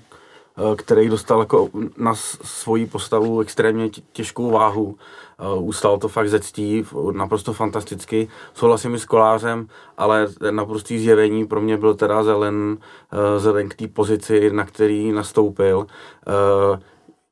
který 0.75 1.09
dostal 1.09 1.39
jako 1.39 1.69
na 1.97 2.15
svoji 2.15 2.85
postavu 2.85 3.39
extrémně 3.39 3.89
těžkou 4.11 4.51
váhu. 4.51 4.97
Eh, 5.39 5.59
Ustal 5.59 5.97
to 5.97 6.07
fakt 6.07 6.29
ze 6.29 6.39
ctí, 6.39 6.85
naprosto 7.11 7.53
fantasticky. 7.53 8.27
Souhlasím 8.53 8.95
i 8.95 8.99
s 8.99 9.05
kolářem, 9.05 9.67
ale 9.97 10.27
naprostý 10.51 10.99
zjevení 10.99 11.47
pro 11.47 11.61
mě 11.61 11.77
byl 11.77 11.93
teda 11.93 12.23
zelen, 12.23 12.77
eh, 13.11 13.39
zelen 13.39 13.69
k 13.69 13.75
té 13.75 13.87
pozici, 13.87 14.51
na 14.53 14.65
který 14.65 15.11
nastoupil. 15.11 15.87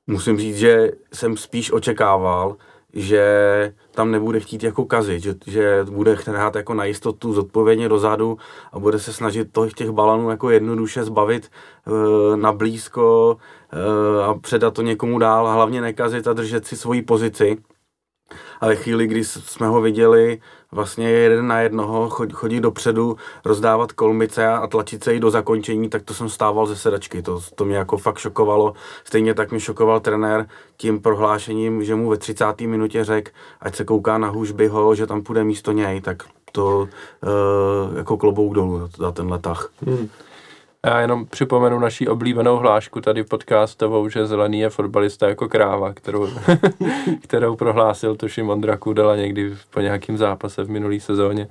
Musím 0.08 0.38
říct, 0.38 0.58
že 0.58 0.92
jsem 1.14 1.38
spíš 1.38 1.72
očekával, 1.72 2.56
že 2.94 3.74
tam 3.92 4.12
nebude 4.12 4.40
chtít 4.40 4.64
jako 4.64 4.86
kazit, 4.86 5.24
že, 5.24 5.36
že 5.48 5.86
bude 5.90 6.18
hrát 6.26 6.56
jako 6.56 6.74
na 6.74 6.86
jistotu 6.86 7.34
zodpovědně 7.34 7.90
dozadu 7.90 8.38
a 8.72 8.80
bude 8.80 9.00
se 9.00 9.14
snažit 9.14 9.52
to, 9.52 9.70
těch 9.70 9.90
balonů 9.90 10.30
jako 10.30 10.50
jednoduše 10.50 11.04
zbavit 11.04 11.52
e, 11.52 12.38
na 12.38 12.54
blízko 12.54 13.38
e, 13.72 14.24
a 14.24 14.34
předat 14.34 14.74
to 14.74 14.82
někomu 14.82 15.20
dál, 15.20 15.48
hlavně 15.54 15.82
nekazit 15.82 16.28
a 16.28 16.34
držet 16.34 16.68
si 16.68 16.78
svoji 16.78 17.02
pozici. 17.02 17.58
A 18.62 18.68
ve 18.68 18.76
chvíli, 18.76 19.08
kdy 19.08 19.24
jsme 19.24 19.68
ho 19.68 19.82
viděli 19.82 20.40
vlastně 20.72 21.10
jeden 21.10 21.48
na 21.48 21.60
jednoho 21.60 22.10
chodit 22.10 22.60
dopředu, 22.60 23.18
rozdávat 23.46 23.92
kolmice 23.92 24.48
a 24.48 24.68
tlačit 24.68 25.04
se 25.04 25.16
i 25.16 25.20
do 25.20 25.32
zakončení, 25.32 25.90
tak 25.90 26.04
to 26.04 26.14
jsem 26.14 26.30
stával 26.30 26.68
ze 26.68 26.76
sedačky. 26.76 27.22
To, 27.22 27.42
to 27.56 27.66
mě 27.66 27.78
jako 27.78 27.98
fakt 27.98 28.18
šokovalo. 28.18 28.74
Stejně 29.04 29.34
tak 29.34 29.52
mě 29.52 29.60
šokoval 29.60 30.00
trenér 30.00 30.48
tím 30.78 31.02
prohlášením, 31.02 31.84
že 31.84 31.96
mu 31.96 32.10
ve 32.10 32.18
30. 32.18 32.62
minutě 32.62 33.04
řekl, 33.04 33.32
ať 33.62 33.76
se 33.76 33.86
kouká 33.86 34.18
na 34.18 34.28
hůžbyho, 34.28 34.96
že 34.96 35.08
tam 35.08 35.22
půjde 35.22 35.44
místo 35.44 35.72
něj, 35.72 36.02
tak 36.02 36.24
to 36.52 36.80
uh, 36.80 37.98
jako 37.98 38.18
klobouk 38.18 38.54
dolů 38.54 38.90
za 38.98 39.12
ten 39.12 39.32
letach. 39.32 39.70
Hmm. 39.86 40.10
Já 40.86 41.00
jenom 41.00 41.26
připomenu 41.26 41.80
naší 41.80 42.08
oblíbenou 42.08 42.58
hlášku 42.58 43.02
tady 43.02 43.24
podcastovou, 43.24 44.10
že 44.10 44.28
zelený 44.28 44.60
je 44.60 44.70
fotbalista 44.70 45.30
jako 45.30 45.50
kráva, 45.50 45.94
kterou, 45.94 46.28
kterou 47.24 47.56
prohlásil 47.56 48.16
tuším 48.16 48.50
Ondra 48.50 48.78
Kudela 48.78 49.16
někdy 49.16 49.56
po 49.70 49.80
nějakém 49.80 50.18
zápase 50.18 50.64
v 50.64 50.70
minulý 50.70 51.00
sezóně. 51.00 51.48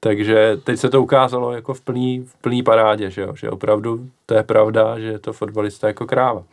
Takže 0.00 0.56
teď 0.64 0.78
se 0.78 0.88
to 0.88 1.02
ukázalo 1.02 1.52
jako 1.52 1.74
v 1.74 1.80
plný, 1.80 2.20
v 2.20 2.36
plný 2.36 2.62
parádě, 2.62 3.10
že, 3.10 3.22
jo? 3.22 3.34
že 3.36 3.50
opravdu 3.50 4.10
to 4.26 4.34
je 4.34 4.42
pravda, 4.42 4.98
že 4.98 5.06
je 5.06 5.18
to 5.18 5.32
fotbalista 5.32 5.86
jako 5.86 6.06
kráva. 6.06 6.44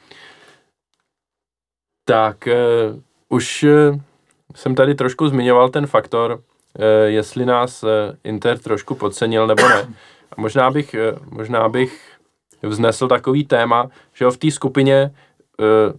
Tak 2.05 2.47
uh, 2.47 2.99
už 3.29 3.63
uh, 3.63 3.99
jsem 4.55 4.75
tady 4.75 4.95
trošku 4.95 5.27
zmiňoval 5.27 5.69
ten 5.69 5.87
faktor, 5.87 6.31
uh, 6.31 6.39
jestli 7.05 7.45
nás 7.45 7.83
uh, 7.83 7.89
Inter 8.23 8.57
trošku 8.57 8.95
podcenil 8.95 9.47
nebo 9.47 9.69
ne. 9.69 9.87
A 10.37 10.41
možná 10.41 10.71
bych, 10.71 10.95
možná 11.31 11.69
bych 11.69 12.01
vznesl 12.63 13.07
takový 13.07 13.45
téma, 13.45 13.89
že 14.13 14.25
v 14.25 14.37
té 14.37 14.51
skupině 14.51 14.95
e, 14.95 15.11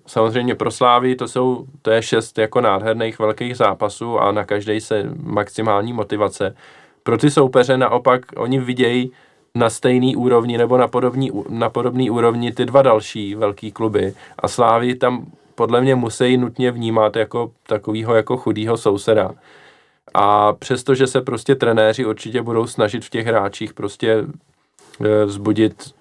samozřejmě 0.06 0.54
pro 0.54 0.70
Slávy 0.70 1.16
to 1.16 1.28
jsou, 1.28 1.66
to 1.82 1.90
je 1.90 2.02
šest 2.02 2.38
jako 2.38 2.60
nádherných 2.60 3.18
velkých 3.18 3.56
zápasů 3.56 4.18
a 4.18 4.32
na 4.32 4.44
každý 4.44 4.80
se 4.80 5.10
maximální 5.22 5.92
motivace. 5.92 6.56
Pro 7.02 7.18
ty 7.18 7.30
soupeře 7.30 7.76
naopak 7.76 8.22
oni 8.36 8.58
vidějí 8.58 9.12
na 9.54 9.70
stejný 9.70 10.16
úrovni 10.16 10.58
nebo 10.58 10.78
na 10.78 10.88
podobný, 10.88 11.30
na 11.48 11.70
podobný 11.70 12.10
úrovni 12.10 12.52
ty 12.52 12.66
dva 12.66 12.82
další 12.82 13.34
velký 13.34 13.72
kluby 13.72 14.14
a 14.38 14.48
Slávy 14.48 14.94
tam 14.94 15.26
podle 15.54 15.80
mě 15.80 15.94
musí 15.94 16.36
nutně 16.36 16.70
vnímat 16.70 17.16
jako 17.16 17.50
takového 17.66 18.14
jako 18.14 18.36
chudýho 18.36 18.76
souseda. 18.76 19.30
A 20.14 20.52
přestože 20.52 21.06
se 21.06 21.20
prostě 21.20 21.54
trenéři 21.54 22.06
určitě 22.06 22.42
budou 22.42 22.66
snažit 22.66 23.04
v 23.04 23.10
těch 23.10 23.26
hráčích 23.26 23.74
prostě 23.74 24.24
e, 25.04 25.24
vzbudit 25.24 25.94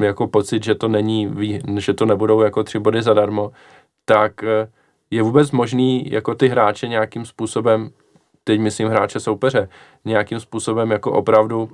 jako 0.00 0.26
pocit, 0.26 0.64
že 0.64 0.74
to 0.74 0.88
není, 0.88 1.34
že 1.78 1.94
to 1.94 2.06
nebudou 2.06 2.40
jako 2.40 2.62
tři 2.62 2.78
body 2.78 3.02
zadarmo, 3.02 3.52
tak 4.04 4.44
eh, 4.44 4.68
je 5.10 5.22
vůbec 5.22 5.50
možný 5.50 6.10
jako 6.10 6.34
ty 6.34 6.48
hráče 6.48 6.88
nějakým 6.88 7.24
způsobem, 7.24 7.90
teď 8.44 8.60
myslím 8.60 8.88
hráče 8.88 9.20
soupeře, 9.20 9.68
nějakým 10.04 10.40
způsobem 10.40 10.90
jako 10.90 11.12
opravdu 11.12 11.70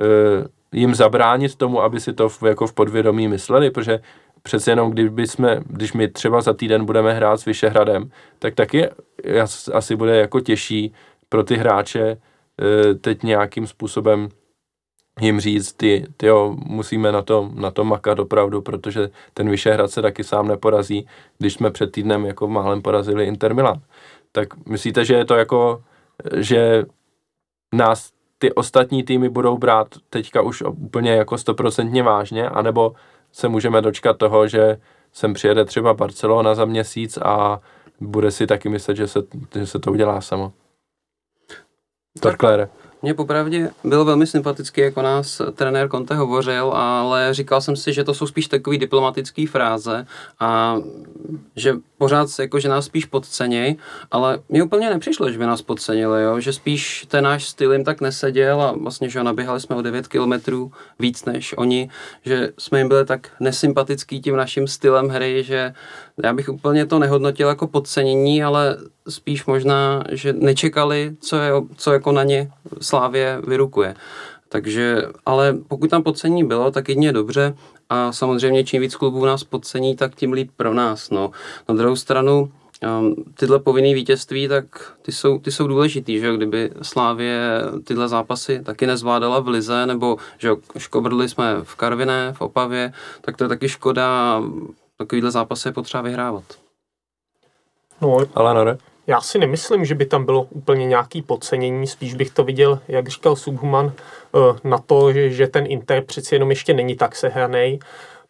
e, 0.00 0.78
jim 0.78 0.94
zabránit 0.94 1.56
tomu, 1.56 1.82
aby 1.82 2.00
si 2.00 2.12
to 2.12 2.28
v, 2.28 2.42
jako 2.42 2.66
v 2.66 2.72
podvědomí 2.72 3.28
mysleli, 3.28 3.70
protože 3.70 4.00
přece 4.42 4.70
jenom, 4.70 4.90
kdyby 4.90 5.26
jsme, 5.26 5.62
když 5.66 5.92
my 5.92 6.08
třeba 6.08 6.40
za 6.40 6.52
týden 6.52 6.84
budeme 6.84 7.12
hrát 7.12 7.36
s 7.36 7.44
Vyšehradem, 7.44 8.10
tak 8.38 8.54
taky 8.54 8.88
asi 9.72 9.96
bude 9.96 10.16
jako 10.16 10.40
těžší 10.40 10.94
pro 11.32 11.44
ty 11.44 11.56
hráče 11.56 12.00
e, 12.02 12.94
teď 12.94 13.22
nějakým 13.22 13.66
způsobem 13.66 14.28
jim 15.20 15.40
říct, 15.40 15.72
ty, 15.72 16.06
ty 16.16 16.26
jo, 16.26 16.56
musíme 16.66 17.12
na 17.12 17.22
to, 17.22 17.50
na 17.54 17.70
to 17.70 17.84
makat 17.84 18.18
opravdu, 18.18 18.62
protože 18.62 19.10
ten 19.34 19.50
Vyšehrad 19.50 19.90
se 19.90 20.02
taky 20.02 20.24
sám 20.24 20.48
neporazí, 20.48 21.06
když 21.38 21.54
jsme 21.54 21.70
před 21.70 21.92
týdnem 21.92 22.24
jako 22.24 22.48
málem 22.48 22.82
porazili 22.82 23.24
Inter 23.24 23.54
Milan. 23.54 23.80
Tak 24.32 24.66
myslíte, 24.66 25.04
že 25.04 25.14
je 25.14 25.24
to 25.24 25.34
jako, 25.34 25.82
že 26.36 26.84
nás 27.74 28.12
ty 28.38 28.52
ostatní 28.52 29.02
týmy 29.02 29.28
budou 29.28 29.58
brát 29.58 29.88
teďka 30.10 30.42
už 30.42 30.62
úplně 30.62 31.10
jako 31.10 31.38
stoprocentně 31.38 32.02
vážně, 32.02 32.48
anebo 32.48 32.92
se 33.32 33.48
můžeme 33.48 33.82
dočkat 33.82 34.16
toho, 34.16 34.48
že 34.48 34.78
sem 35.12 35.34
přijede 35.34 35.64
třeba 35.64 35.94
Barcelona 35.94 36.54
za 36.54 36.64
měsíc 36.64 37.18
a 37.22 37.60
bude 38.00 38.30
si 38.30 38.46
taky 38.46 38.68
myslet, 38.68 38.96
že 38.96 39.08
se, 39.08 39.20
že 39.54 39.66
se 39.66 39.78
to 39.78 39.92
udělá 39.92 40.20
samo. 40.20 40.52
Torklére. 42.20 42.68
Mně 43.04 43.14
popravdě 43.14 43.70
bylo 43.84 44.04
velmi 44.04 44.26
sympatický, 44.26 44.80
jako 44.80 45.02
nás 45.02 45.42
trenér 45.54 45.88
Conte 45.88 46.14
hovořil, 46.14 46.72
ale 46.74 47.34
říkal 47.34 47.60
jsem 47.60 47.76
si, 47.76 47.92
že 47.92 48.04
to 48.04 48.14
jsou 48.14 48.26
spíš 48.26 48.46
takové 48.46 48.78
diplomatické 48.78 49.46
fráze 49.46 50.06
a 50.40 50.76
že 51.56 51.74
pořád 51.98 52.28
jako, 52.38 52.60
že 52.60 52.68
nás 52.68 52.84
spíš 52.84 53.04
podceněj, 53.04 53.76
ale 54.10 54.38
mi 54.48 54.62
úplně 54.62 54.90
nepřišlo, 54.90 55.30
že 55.30 55.38
by 55.38 55.46
nás 55.46 55.62
podcenili, 55.62 56.22
jo? 56.22 56.40
že 56.40 56.52
spíš 56.52 57.06
ten 57.08 57.24
náš 57.24 57.48
styl 57.48 57.72
jim 57.72 57.84
tak 57.84 58.00
neseděl 58.00 58.62
a 58.62 58.72
vlastně, 58.72 59.08
že 59.08 59.22
naběhali 59.22 59.60
jsme 59.60 59.76
o 59.76 59.82
9 59.82 60.08
kilometrů 60.08 60.72
víc 60.98 61.24
než 61.24 61.54
oni, 61.56 61.90
že 62.24 62.48
jsme 62.58 62.78
jim 62.78 62.88
byli 62.88 63.04
tak 63.04 63.30
nesympatický 63.40 64.20
tím 64.20 64.36
naším 64.36 64.68
stylem 64.68 65.08
hry, 65.08 65.42
že 65.42 65.74
já 66.22 66.32
bych 66.32 66.48
úplně 66.48 66.86
to 66.86 66.98
nehodnotil 66.98 67.48
jako 67.48 67.66
podcenění, 67.66 68.44
ale 68.44 68.76
spíš 69.08 69.46
možná, 69.46 70.04
že 70.12 70.32
nečekali, 70.32 71.16
co, 71.20 71.36
je, 71.36 71.52
co 71.76 71.92
jako 71.92 72.12
na 72.12 72.22
ně 72.22 72.50
Slávě 72.80 73.42
vyrukuje. 73.46 73.94
Takže, 74.48 75.02
ale 75.26 75.56
pokud 75.68 75.90
tam 75.90 76.02
podcení 76.02 76.44
bylo, 76.44 76.70
tak 76.70 76.88
jedině 76.88 77.12
dobře 77.12 77.54
a 77.90 78.12
samozřejmě 78.12 78.64
čím 78.64 78.82
víc 78.82 78.96
klubů 78.96 79.26
nás 79.26 79.44
podcení, 79.44 79.96
tak 79.96 80.14
tím 80.14 80.32
líp 80.32 80.50
pro 80.56 80.74
nás. 80.74 81.10
No. 81.10 81.30
Na 81.68 81.74
druhou 81.74 81.96
stranu, 81.96 82.52
um, 83.00 83.14
tyhle 83.34 83.58
povinné 83.58 83.94
vítězství, 83.94 84.48
tak 84.48 84.64
ty 85.02 85.12
jsou, 85.12 85.38
ty 85.38 85.52
jsou 85.52 85.66
důležitý, 85.66 86.18
že 86.18 86.36
kdyby 86.36 86.70
Slávě 86.82 87.60
tyhle 87.84 88.08
zápasy 88.08 88.60
taky 88.64 88.86
nezvládala 88.86 89.40
v 89.40 89.48
Lize, 89.48 89.86
nebo 89.86 90.16
že 90.38 90.48
jo, 90.48 90.56
škobrli 90.78 91.28
jsme 91.28 91.56
v 91.62 91.74
Karviné, 91.74 92.32
v 92.32 92.40
Opavě, 92.40 92.92
tak 93.20 93.36
to 93.36 93.44
je 93.44 93.48
taky 93.48 93.68
škoda, 93.68 94.42
takovýhle 94.96 95.30
zápasy 95.30 95.68
je 95.68 95.72
potřeba 95.72 96.02
vyhrávat. 96.02 96.44
No, 98.00 98.18
Ale 98.34 98.64
ne? 98.64 98.78
Já 99.06 99.20
si 99.20 99.38
nemyslím, 99.38 99.84
že 99.84 99.94
by 99.94 100.06
tam 100.06 100.24
bylo 100.24 100.42
úplně 100.42 100.86
nějaký 100.86 101.22
podcenění, 101.22 101.86
spíš 101.86 102.14
bych 102.14 102.30
to 102.30 102.44
viděl, 102.44 102.78
jak 102.88 103.08
říkal 103.08 103.36
Subhuman, 103.36 103.92
eh, 103.96 104.68
na 104.68 104.78
to, 104.78 105.12
že, 105.12 105.30
že 105.30 105.46
ten 105.46 105.64
Inter 105.66 106.04
přeci 106.04 106.34
jenom 106.34 106.50
ještě 106.50 106.74
není 106.74 106.96
tak 106.96 107.16
sehraný. 107.16 107.78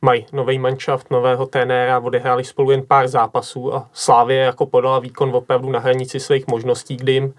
Mají 0.02 0.26
nový 0.32 0.58
manšaft, 0.58 1.10
nového 1.10 1.46
trenéra, 1.46 2.00
odehráli 2.00 2.44
spolu 2.44 2.70
jen 2.70 2.82
pár 2.88 3.08
zápasů 3.08 3.74
a 3.74 3.88
Slávě 3.92 4.38
jako 4.38 4.66
podala 4.66 4.98
výkon 4.98 5.36
opravdu 5.36 5.70
na 5.70 5.78
hranici 5.78 6.20
svých 6.20 6.46
možností, 6.46 6.96
kdy 6.96 7.12
jim 7.12 7.34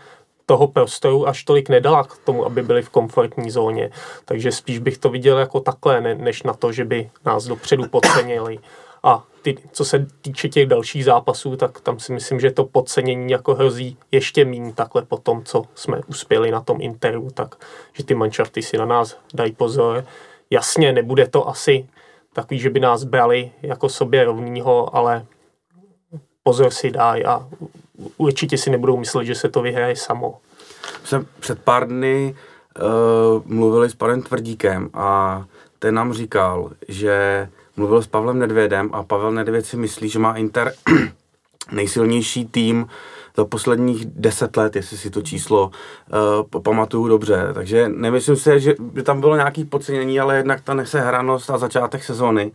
toho 0.46 0.68
prostoru 0.68 1.28
až 1.28 1.44
tolik 1.44 1.70
nedala 1.70 2.04
k 2.04 2.18
tomu, 2.18 2.46
aby 2.46 2.64
byli 2.64 2.82
v 2.82 2.90
komfortní 2.90 3.52
zóně. 3.52 3.90
Takže 4.26 4.52
spíš 4.52 4.80
bych 4.80 4.98
to 4.98 5.10
viděl 5.10 5.40
jako 5.40 5.60
takhle, 5.60 6.02
ne, 6.02 6.16
než 6.16 6.44
na 6.44 6.54
to, 6.54 6.72
že 6.72 6.86
by 6.86 7.10
nás 7.26 7.46
dopředu 7.46 7.88
podcenili. 7.88 8.60
A 9.04 9.24
ty, 9.42 9.58
co 9.72 9.86
se 9.86 10.08
týče 10.22 10.50
těch 10.50 10.68
dalších 10.68 11.06
zápasů, 11.06 11.56
tak 11.56 11.82
tam 11.82 12.00
si 12.00 12.13
myslím, 12.13 12.39
že 12.39 12.52
to 12.52 12.66
podcenění 12.66 13.32
jako 13.32 13.56
hrozí 13.56 13.98
ještě 14.12 14.46
méně 14.46 14.74
takhle 14.74 15.02
po 15.02 15.18
tom, 15.18 15.44
co 15.44 15.63
jsme 15.76 16.02
uspěli 16.08 16.52
na 16.52 16.62
tom 16.62 16.82
Interu, 16.82 17.30
tak 17.34 17.56
že 17.94 18.04
ty 18.04 18.16
manšafty 18.16 18.62
si 18.62 18.78
na 18.78 18.86
nás 18.86 19.18
dají 19.34 19.52
pozor. 19.52 20.06
Jasně, 20.50 20.94
nebude 20.94 21.28
to 21.28 21.48
asi 21.50 21.88
takový, 22.34 22.60
že 22.60 22.70
by 22.70 22.80
nás 22.80 23.04
brali 23.04 23.52
jako 23.62 23.89
sobě 23.89 24.24
rovnýho, 24.24 24.96
ale 24.96 25.26
pozor 26.44 26.72
si 26.72 26.92
dají 26.92 27.26
a 27.26 27.48
určitě 28.18 28.58
si 28.58 28.70
nebudou 28.70 28.98
myslet, 28.98 29.26
že 29.26 29.36
se 29.36 29.50
to 29.50 29.62
vyhraje 29.62 29.96
samo. 29.96 30.39
Jsme 31.04 31.26
před 31.39 31.62
pár 31.62 31.88
dny 31.88 32.36
uh, 32.36 33.42
mluvili 33.46 33.89
s 33.89 33.96
panem 33.96 34.22
Tvrdíkem 34.22 34.89
a 34.94 35.46
ten 35.80 35.96
nám 35.96 36.13
říkal, 36.13 36.72
že 36.88 37.50
mluvil 37.76 38.02
s 38.02 38.08
Pavlem 38.08 38.40
Nedvědem 38.40 38.90
a 38.94 39.04
Pavel 39.04 39.32
Nedvěd 39.32 39.66
si 39.66 39.78
myslí, 39.78 40.10
že 40.10 40.20
má 40.20 40.34
Inter 40.34 40.74
nejsilnější 41.72 42.46
tým 42.46 42.88
za 43.38 43.46
posledních 43.46 44.06
deset 44.06 44.58
let, 44.58 44.76
jestli 44.76 44.98
si 44.98 45.10
to 45.10 45.22
číslo 45.22 45.72
uh, 46.54 46.62
pamatuju 46.62 47.08
dobře. 47.08 47.48
Takže 47.54 47.90
nemyslím 47.90 48.36
si, 48.36 48.60
že 48.60 48.76
by 48.80 49.04
tam 49.04 49.20
bylo 49.20 49.36
nějaké 49.36 49.66
podcenění, 49.66 50.20
ale 50.20 50.36
jednak 50.36 50.62
ta 50.62 50.74
nesehranost 50.74 51.50
a 51.50 51.58
začátek 51.58 52.04
sezóny. 52.04 52.52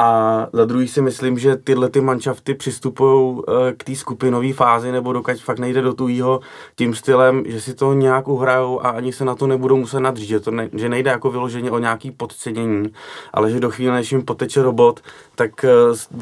A 0.00 0.46
za 0.52 0.64
druhý 0.64 0.88
si 0.88 1.02
myslím, 1.02 1.38
že 1.38 1.56
tyhle 1.56 1.88
ty 1.88 2.00
manšafty 2.00 2.54
přistupují 2.54 3.42
eh, 3.48 3.72
k 3.72 3.84
té 3.84 3.94
skupinové 3.94 4.52
fázi, 4.52 4.92
nebo 4.92 5.12
dokud 5.12 5.40
fakt 5.40 5.58
nejde 5.58 5.82
do 5.82 5.94
tujího 5.94 6.40
tím 6.74 6.94
stylem, 6.94 7.42
že 7.46 7.60
si 7.60 7.74
to 7.74 7.92
nějak 7.92 8.28
uhrajou 8.28 8.86
a 8.86 8.88
ani 8.88 9.12
se 9.12 9.24
na 9.24 9.34
to 9.34 9.46
nebudou 9.46 9.76
muset 9.76 10.00
nadřít, 10.00 10.28
že, 10.28 10.40
to 10.40 10.50
ne, 10.50 10.68
že 10.72 10.88
nejde 10.88 11.10
jako 11.10 11.30
vyloženě 11.30 11.70
o 11.70 11.78
nějaký 11.78 12.10
podcenění, 12.10 12.92
ale 13.32 13.50
že 13.50 13.60
do 13.60 13.70
chvíle, 13.70 13.94
než 13.94 14.12
jim 14.12 14.22
poteče 14.22 14.62
robot, 14.62 15.00
tak 15.34 15.64
eh, 15.64 15.68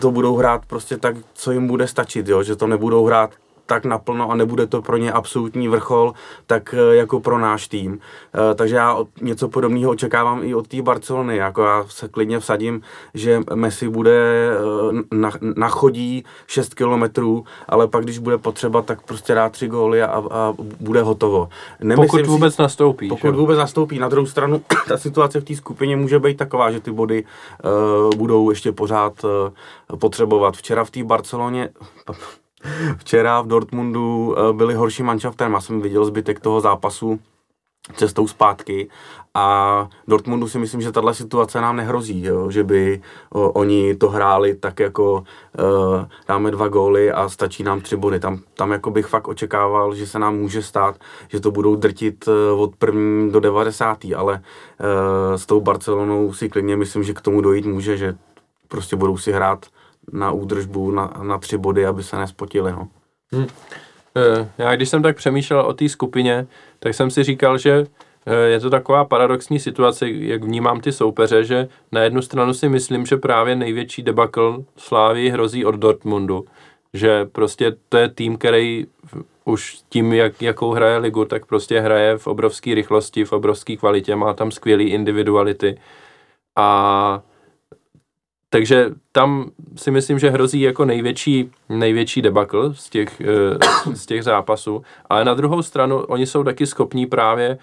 to 0.00 0.10
budou 0.10 0.36
hrát 0.36 0.66
prostě 0.66 0.96
tak, 0.96 1.16
co 1.34 1.52
jim 1.52 1.66
bude 1.66 1.86
stačit, 1.86 2.28
jo? 2.28 2.42
že 2.42 2.56
to 2.56 2.66
nebudou 2.66 3.06
hrát 3.06 3.30
tak 3.66 3.84
naplno 3.84 4.30
a 4.30 4.34
nebude 4.34 4.66
to 4.66 4.82
pro 4.82 4.96
ně 4.96 5.12
absolutní 5.12 5.68
vrchol, 5.68 6.14
tak 6.46 6.74
eh, 6.74 6.96
jako 6.96 7.20
pro 7.20 7.38
náš 7.38 7.68
tým. 7.68 7.98
Eh, 8.34 8.54
takže 8.54 8.76
já 8.76 8.98
něco 9.20 9.48
podobného 9.48 9.90
očekávám 9.90 10.44
i 10.44 10.54
od 10.54 10.68
té 10.68 10.82
Barcelony. 10.82 11.36
Jako 11.36 11.62
já 11.62 11.84
se 11.88 12.08
klidně 12.08 12.40
vsadím, 12.40 12.82
že 13.14 13.40
Messi 13.54 13.88
bude 13.88 14.50
eh, 14.50 15.16
na, 15.16 15.30
nachodí 15.56 16.24
6 16.46 16.74
kilometrů, 16.74 17.44
ale 17.68 17.88
pak, 17.88 18.04
když 18.04 18.18
bude 18.18 18.38
potřeba, 18.38 18.82
tak 18.82 19.02
prostě 19.02 19.34
dá 19.34 19.48
tři 19.48 19.68
góly 19.68 20.02
a, 20.02 20.22
a 20.30 20.54
bude 20.80 21.02
hotovo. 21.02 21.48
Nemyslím 21.80 22.08
pokud 22.10 22.26
vůbec 22.26 22.54
si, 22.54 22.62
nastoupí. 22.62 23.08
Pokud 23.08 23.26
že? 23.26 23.36
vůbec 23.36 23.58
nastoupí. 23.58 23.98
Na 23.98 24.08
druhou 24.08 24.26
stranu, 24.26 24.62
ta 24.88 24.98
situace 24.98 25.40
v 25.40 25.44
té 25.44 25.56
skupině 25.56 25.96
může 25.96 26.18
být 26.18 26.36
taková, 26.36 26.70
že 26.70 26.80
ty 26.80 26.90
body 26.90 27.24
uh, 27.24 28.14
budou 28.16 28.50
ještě 28.50 28.72
pořád 28.72 29.24
uh, 29.24 29.98
potřebovat. 29.98 30.56
Včera 30.56 30.84
v 30.84 30.90
té 30.90 31.04
Barceloně 31.04 31.68
Včera 32.96 33.40
v 33.40 33.46
Dortmundu 33.46 34.34
eh, 34.38 34.52
byli 34.52 34.74
horší 34.74 35.02
manšaftem, 35.02 35.52
já 35.52 35.60
jsem 35.60 35.80
viděl 35.80 36.04
zbytek 36.04 36.40
toho 36.40 36.60
zápasu 36.60 37.20
cestou 37.96 38.28
zpátky 38.28 38.88
a 39.34 39.88
Dortmundu 40.08 40.48
si 40.48 40.58
myslím, 40.58 40.80
že 40.80 40.92
tahle 40.92 41.14
situace 41.14 41.60
nám 41.60 41.76
nehrozí, 41.76 42.24
jo? 42.24 42.50
že 42.50 42.64
by 42.64 43.02
o, 43.30 43.50
oni 43.50 43.94
to 43.94 44.10
hráli 44.10 44.54
tak 44.54 44.80
jako 44.80 45.12
uh, 45.14 46.04
dáme 46.28 46.50
dva 46.50 46.68
góly 46.68 47.12
a 47.12 47.28
stačí 47.28 47.62
nám 47.62 47.80
tři 47.80 47.96
body. 47.96 48.20
Tam, 48.20 48.38
tam 48.54 48.72
jako 48.72 48.90
bych 48.90 49.06
fakt 49.06 49.28
očekával, 49.28 49.94
že 49.94 50.06
se 50.06 50.18
nám 50.18 50.36
může 50.36 50.62
stát, 50.62 50.96
že 51.28 51.40
to 51.40 51.50
budou 51.50 51.76
drtit 51.76 52.28
uh, 52.28 52.60
od 52.60 52.76
první 52.76 53.32
do 53.32 53.40
90. 53.40 53.98
Ale 54.16 54.34
uh, 54.34 55.36
s 55.36 55.46
tou 55.46 55.60
Barcelonou 55.60 56.32
si 56.32 56.48
klidně 56.48 56.76
myslím, 56.76 57.02
že 57.02 57.14
k 57.14 57.20
tomu 57.20 57.40
dojít 57.40 57.66
může, 57.66 57.96
že 57.96 58.14
prostě 58.68 58.96
budou 58.96 59.16
si 59.16 59.32
hrát 59.32 59.66
na 60.12 60.32
údržbu 60.32 60.90
na, 60.90 61.12
na 61.22 61.38
tři 61.38 61.58
body, 61.58 61.86
aby 61.86 62.02
se 62.02 62.16
nespotili. 62.16 62.72
No. 62.72 62.88
Hmm. 63.32 63.46
Já 64.58 64.76
když 64.76 64.88
jsem 64.88 65.02
tak 65.02 65.16
přemýšlel 65.16 65.60
o 65.60 65.72
té 65.72 65.88
skupině, 65.88 66.46
tak 66.78 66.94
jsem 66.94 67.10
si 67.10 67.22
říkal, 67.22 67.58
že 67.58 67.86
e, 68.26 68.36
je 68.36 68.60
to 68.60 68.70
taková 68.70 69.04
paradoxní 69.04 69.60
situace, 69.60 70.10
jak 70.10 70.44
vnímám 70.44 70.80
ty 70.80 70.92
soupeře, 70.92 71.44
že 71.44 71.68
na 71.92 72.02
jednu 72.02 72.22
stranu 72.22 72.54
si 72.54 72.68
myslím, 72.68 73.06
že 73.06 73.16
právě 73.16 73.56
největší 73.56 74.02
debakl 74.02 74.64
Slávy 74.76 75.30
hrozí 75.30 75.64
od 75.64 75.74
Dortmundu, 75.74 76.44
že 76.92 77.24
prostě 77.24 77.76
to 77.88 77.96
je 77.96 78.08
tým, 78.08 78.38
který 78.38 78.86
už 79.44 79.78
tím, 79.88 80.12
jak, 80.12 80.42
jakou 80.42 80.70
hraje 80.70 80.98
ligu, 80.98 81.24
tak 81.24 81.46
prostě 81.46 81.80
hraje 81.80 82.18
v 82.18 82.26
obrovské 82.26 82.74
rychlosti, 82.74 83.24
v 83.24 83.32
obrovské 83.32 83.76
kvalitě, 83.76 84.16
má 84.16 84.34
tam 84.34 84.50
skvělé 84.50 84.82
individuality 84.82 85.78
a 86.56 87.22
takže 88.54 88.90
tam 89.12 89.50
si 89.76 89.90
myslím, 89.90 90.18
že 90.18 90.30
hrozí 90.30 90.60
jako 90.60 90.84
největší, 90.84 91.50
největší 91.68 92.22
debakl 92.22 92.74
z 92.74 92.90
těch, 92.90 93.20
eh, 93.20 93.94
z 93.94 94.06
těch 94.06 94.24
zápasů. 94.24 94.82
Ale 95.10 95.24
na 95.24 95.34
druhou 95.34 95.62
stranu, 95.62 95.98
oni 95.98 96.26
jsou 96.26 96.44
taky 96.44 96.66
schopní 96.66 97.06
právě 97.06 97.58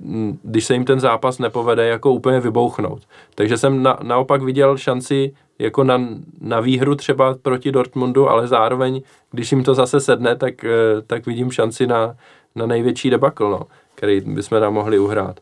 mm, 0.00 0.38
když 0.42 0.64
se 0.64 0.74
jim 0.74 0.84
ten 0.84 1.00
zápas 1.00 1.38
nepovede, 1.38 1.86
jako 1.86 2.12
úplně 2.12 2.40
vybouchnout. 2.40 3.02
Takže 3.34 3.58
jsem 3.58 3.82
na, 3.82 3.98
naopak 4.02 4.42
viděl 4.42 4.76
šanci 4.76 5.32
jako 5.58 5.84
na, 5.84 6.00
na 6.40 6.60
výhru 6.60 6.94
třeba 6.94 7.34
proti 7.42 7.72
Dortmundu, 7.72 8.28
ale 8.28 8.48
zároveň, 8.48 9.02
když 9.30 9.52
jim 9.52 9.64
to 9.64 9.74
zase 9.74 10.00
sedne, 10.00 10.36
tak, 10.36 10.64
eh, 10.64 10.68
tak 11.06 11.26
vidím 11.26 11.50
šanci 11.50 11.86
na, 11.86 12.16
na 12.54 12.66
největší 12.66 13.10
debakl, 13.10 13.50
no, 13.50 13.60
který 13.94 14.20
bychom 14.20 14.60
tam 14.60 14.74
mohli 14.74 14.98
uhrát. 14.98 15.40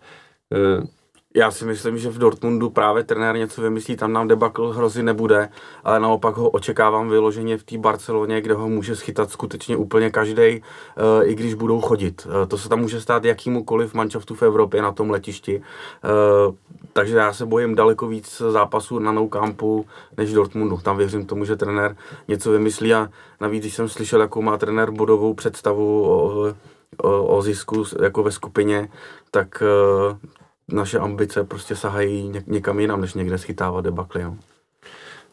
Já 1.34 1.50
si 1.50 1.64
myslím, 1.64 1.98
že 1.98 2.10
v 2.10 2.18
Dortmundu 2.18 2.70
právě 2.70 3.04
trenér 3.04 3.36
něco 3.36 3.62
vymyslí, 3.62 3.96
tam 3.96 4.12
nám 4.12 4.28
debakl 4.28 4.68
hrozy 4.68 5.02
nebude, 5.02 5.48
ale 5.84 6.00
naopak 6.00 6.36
ho 6.36 6.50
očekávám 6.50 7.08
vyloženě 7.08 7.58
v 7.58 7.64
té 7.64 7.78
Barceloně, 7.78 8.40
kde 8.40 8.54
ho 8.54 8.68
může 8.68 8.96
schytat 8.96 9.30
skutečně 9.30 9.76
úplně 9.76 10.10
každý, 10.10 10.42
eh, 10.42 11.24
i 11.24 11.34
když 11.34 11.54
budou 11.54 11.80
chodit. 11.80 12.26
Eh, 12.26 12.46
to 12.46 12.58
se 12.58 12.68
tam 12.68 12.80
může 12.80 13.00
stát 13.00 13.24
jakýmukoliv 13.24 13.94
manšaftu 13.94 14.34
v 14.34 14.42
Evropě 14.42 14.82
na 14.82 14.92
tom 14.92 15.10
letišti. 15.10 15.62
Eh, 16.04 16.08
takže 16.92 17.16
já 17.16 17.32
se 17.32 17.46
bojím 17.46 17.74
daleko 17.74 18.08
víc 18.08 18.42
zápasů 18.48 18.98
na 18.98 19.12
nou 19.12 19.28
campu 19.28 19.86
než 20.16 20.32
Dortmundu. 20.32 20.78
Tam 20.82 20.96
věřím 20.96 21.26
tomu, 21.26 21.44
že 21.44 21.56
trenér 21.56 21.96
něco 22.28 22.50
vymyslí 22.50 22.94
a 22.94 23.08
navíc, 23.40 23.62
když 23.62 23.74
jsem 23.74 23.88
slyšel, 23.88 24.20
jakou 24.20 24.42
má 24.42 24.58
trenér 24.58 24.90
bodovou 24.90 25.34
představu 25.34 26.04
o, 26.04 26.46
o, 26.96 27.24
o 27.24 27.42
zisku 27.42 27.84
jako 28.02 28.22
ve 28.22 28.30
skupině, 28.30 28.88
tak 29.30 29.62
naše 30.72 30.98
ambice 30.98 31.44
prostě 31.44 31.76
sahají 31.76 32.32
někam 32.46 32.80
jinam, 32.80 33.00
než 33.00 33.14
někde 33.14 33.38
schytávat 33.38 33.84
debakly. 33.84 34.22
No. 34.22 34.36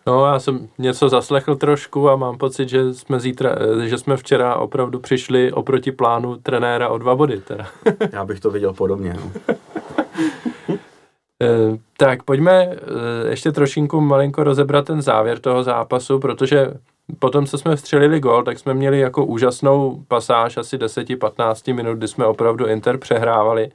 No, 0.07 0.25
já 0.25 0.39
jsem 0.39 0.67
něco 0.77 1.09
zaslechl 1.09 1.55
trošku 1.55 2.09
a 2.09 2.15
mám 2.15 2.37
pocit, 2.37 2.69
že 2.69 2.93
jsme 2.93 3.19
zítra, 3.19 3.55
že 3.83 3.97
jsme 3.97 4.17
včera 4.17 4.55
opravdu 4.55 4.99
přišli 4.99 5.51
oproti 5.51 5.91
plánu 5.91 6.37
trenéra 6.37 6.89
o 6.89 6.97
dva 6.97 7.15
body. 7.15 7.41
Teda. 7.41 7.67
Já 8.11 8.25
bych 8.25 8.39
to 8.39 8.51
viděl 8.51 8.73
podobně. 8.73 9.13
No. 9.13 9.55
Eh, 11.41 11.77
tak 11.97 12.23
pojďme 12.23 12.63
eh, 12.63 12.75
ještě 13.29 13.51
trošinku 13.51 14.01
malinko 14.01 14.43
rozebrat 14.43 14.85
ten 14.85 15.01
závěr 15.01 15.39
toho 15.39 15.63
zápasu, 15.63 16.19
protože 16.19 16.73
potom, 17.19 17.45
co 17.45 17.57
jsme 17.57 17.75
vstřelili 17.75 18.19
gol, 18.19 18.43
tak 18.43 18.59
jsme 18.59 18.73
měli 18.73 18.99
jako 18.99 19.25
úžasnou 19.25 20.03
pasáž 20.07 20.57
asi 20.57 20.77
10-15 20.77 21.75
minut, 21.75 21.97
kdy 21.97 22.07
jsme 22.07 22.25
opravdu 22.25 22.67
Inter 22.67 22.97
přehrávali 22.97 23.71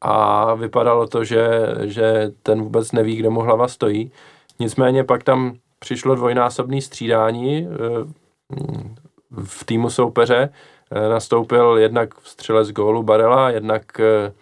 a 0.00 0.54
vypadalo 0.54 1.06
to, 1.06 1.24
že, 1.24 1.48
že 1.80 2.32
ten 2.42 2.62
vůbec 2.62 2.92
neví, 2.92 3.16
kde 3.16 3.30
mu 3.30 3.40
hlava 3.40 3.68
stojí. 3.68 4.12
Nicméně 4.58 5.04
pak 5.04 5.22
tam 5.22 5.56
přišlo 5.78 6.14
dvojnásobné 6.14 6.80
střídání 6.80 7.68
eh, 7.68 7.76
v 9.44 9.64
týmu 9.64 9.90
soupeře. 9.90 10.52
Eh, 10.90 11.08
nastoupil 11.08 11.76
jednak 11.78 12.14
střelec 12.24 12.72
gólu 12.72 13.02
Barela, 13.02 13.50
jednak, 13.50 14.00
eh, 14.00 14.32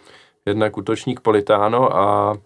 jednak 0.47 0.77
útočník 0.77 1.21
Politano 1.21 1.97
a 1.97 2.37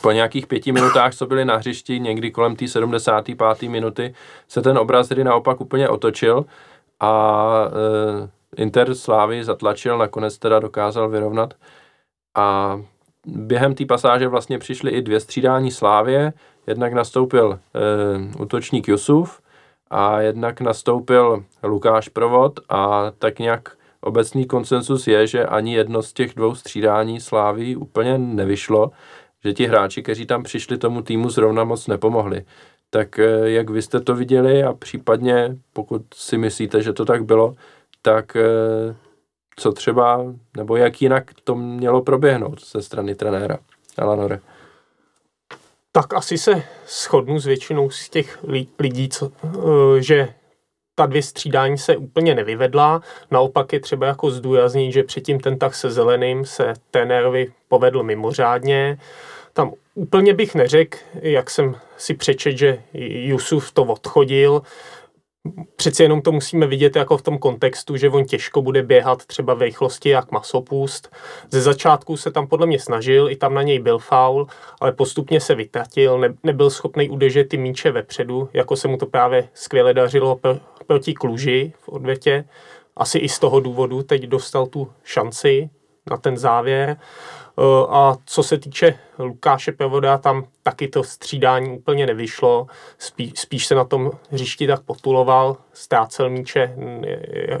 po 0.00 0.12
nějakých 0.12 0.46
pěti 0.46 0.72
minutách, 0.72 1.14
co 1.14 1.26
byli 1.26 1.44
na 1.44 1.56
hřišti, 1.56 2.00
někdy 2.00 2.30
kolem 2.30 2.56
té 2.56 2.68
75. 2.68 3.68
minuty, 3.68 4.14
se 4.48 4.62
ten 4.62 4.78
obraz 4.78 5.08
tedy 5.08 5.24
naopak 5.24 5.60
úplně 5.60 5.88
otočil 5.88 6.44
a 7.00 7.64
e, 8.56 8.62
Inter 8.62 8.94
Slávy 8.94 9.44
zatlačil, 9.44 9.98
nakonec 9.98 10.38
teda 10.38 10.58
dokázal 10.58 11.08
vyrovnat 11.08 11.54
a 12.34 12.80
během 13.26 13.74
té 13.74 13.86
pasáže 13.86 14.28
vlastně 14.28 14.58
přišly 14.58 14.90
i 14.90 15.02
dvě 15.02 15.20
střídání 15.20 15.70
Slávě, 15.70 16.32
jednak 16.66 16.92
nastoupil 16.92 17.52
e, 17.52 18.42
útočník 18.42 18.88
Jusuf 18.88 19.40
a 19.90 20.20
jednak 20.20 20.60
nastoupil 20.60 21.44
Lukáš 21.62 22.08
Provod 22.08 22.60
a 22.68 23.12
tak 23.18 23.38
nějak 23.38 23.76
obecný 24.00 24.46
konsensus 24.46 25.06
je, 25.06 25.26
že 25.26 25.46
ani 25.46 25.74
jedno 25.74 26.02
z 26.02 26.12
těch 26.12 26.34
dvou 26.34 26.54
střídání 26.54 27.20
Slávy 27.20 27.76
úplně 27.76 28.18
nevyšlo, 28.18 28.90
že 29.44 29.52
ti 29.52 29.66
hráči, 29.66 30.02
kteří 30.02 30.26
tam 30.26 30.42
přišli 30.42 30.78
tomu 30.78 31.02
týmu 31.02 31.30
zrovna 31.30 31.64
moc 31.64 31.86
nepomohli. 31.86 32.44
Tak 32.90 33.18
eh, 33.18 33.50
jak 33.50 33.70
vy 33.70 33.82
jste 33.82 34.00
to 34.00 34.14
viděli 34.14 34.62
a 34.62 34.72
případně, 34.72 35.56
pokud 35.72 36.02
si 36.14 36.38
myslíte, 36.38 36.82
že 36.82 36.92
to 36.92 37.04
tak 37.04 37.24
bylo, 37.24 37.54
tak 38.02 38.36
eh, 38.36 38.94
co 39.56 39.72
třeba, 39.72 40.24
nebo 40.56 40.76
jak 40.76 41.02
jinak 41.02 41.30
to 41.44 41.54
mělo 41.54 42.02
proběhnout 42.02 42.66
ze 42.66 42.82
strany 42.82 43.14
trenéra 43.14 43.58
Alanore? 43.98 44.40
Tak 45.92 46.14
asi 46.14 46.38
se 46.38 46.62
shodnu 46.86 47.38
s 47.38 47.46
většinou 47.46 47.90
z 47.90 48.08
těch 48.08 48.38
lidí, 48.78 49.08
co, 49.08 49.32
eh, 49.44 50.02
že 50.02 50.28
ta 50.94 51.06
dvě 51.06 51.22
střídání 51.22 51.78
se 51.78 51.96
úplně 51.96 52.34
nevyvedla. 52.34 53.00
Naopak 53.30 53.72
je 53.72 53.80
třeba 53.80 54.06
jako 54.06 54.30
zdůraznit, 54.30 54.92
že 54.92 55.02
předtím 55.02 55.40
ten 55.40 55.58
tak 55.58 55.74
se 55.74 55.90
zeleným 55.90 56.44
se 56.44 56.72
trenérovi 56.90 57.52
povedl 57.68 58.02
mimořádně. 58.02 58.98
Tam 59.52 59.72
úplně 59.94 60.34
bych 60.34 60.54
neřekl, 60.54 60.98
jak 61.14 61.50
jsem 61.50 61.76
si 61.96 62.14
přečet, 62.14 62.58
že 62.58 62.82
Jusuf 62.94 63.72
to 63.72 63.82
odchodil. 63.82 64.62
Přeci 65.76 66.02
jenom 66.02 66.22
to 66.22 66.32
musíme 66.32 66.66
vidět 66.66 66.96
jako 66.96 67.16
v 67.16 67.22
tom 67.22 67.38
kontextu, 67.38 67.96
že 67.96 68.08
on 68.08 68.24
těžko 68.24 68.62
bude 68.62 68.82
běhat 68.82 69.26
třeba 69.26 69.54
v 69.54 69.62
rychlosti 69.62 70.08
jak 70.08 70.32
masopust. 70.32 71.16
Ze 71.50 71.60
začátku 71.60 72.16
se 72.16 72.30
tam 72.30 72.46
podle 72.46 72.66
mě 72.66 72.78
snažil, 72.78 73.30
i 73.30 73.36
tam 73.36 73.54
na 73.54 73.62
něj 73.62 73.78
byl 73.78 73.98
faul, 73.98 74.46
ale 74.80 74.92
postupně 74.92 75.40
se 75.40 75.54
vytratil, 75.54 76.18
ne, 76.18 76.34
nebyl 76.42 76.70
schopný 76.70 77.10
udržet 77.10 77.44
ty 77.44 77.56
míče 77.56 77.90
vepředu, 77.90 78.48
jako 78.52 78.76
se 78.76 78.88
mu 78.88 78.96
to 78.96 79.06
právě 79.06 79.48
skvěle 79.54 79.94
dařilo 79.94 80.36
pr- 80.36 80.60
proti 80.86 81.14
Kluži 81.14 81.72
v 81.80 81.88
odvětě. 81.88 82.44
Asi 82.96 83.18
i 83.18 83.28
z 83.28 83.38
toho 83.38 83.60
důvodu 83.60 84.02
teď 84.02 84.22
dostal 84.22 84.66
tu 84.66 84.92
šanci 85.02 85.70
na 86.10 86.16
ten 86.16 86.36
závěr. 86.36 86.96
Eh, 87.58 87.86
a 87.88 88.16
co 88.26 88.42
se 88.42 88.58
týče 88.58 88.98
Lukáše 89.18 89.72
Pevoda, 89.72 90.18
tam 90.18 90.44
taky 90.62 90.88
to 90.88 91.04
střídání 91.04 91.78
úplně 91.78 92.06
nevyšlo. 92.06 92.66
Spí, 92.98 93.32
spíš 93.36 93.66
se 93.66 93.74
na 93.74 93.84
tom 93.84 94.10
hřišti 94.30 94.66
tak 94.66 94.82
potuloval, 94.82 95.56
ztrácel 95.72 96.30
míče, 96.30 96.76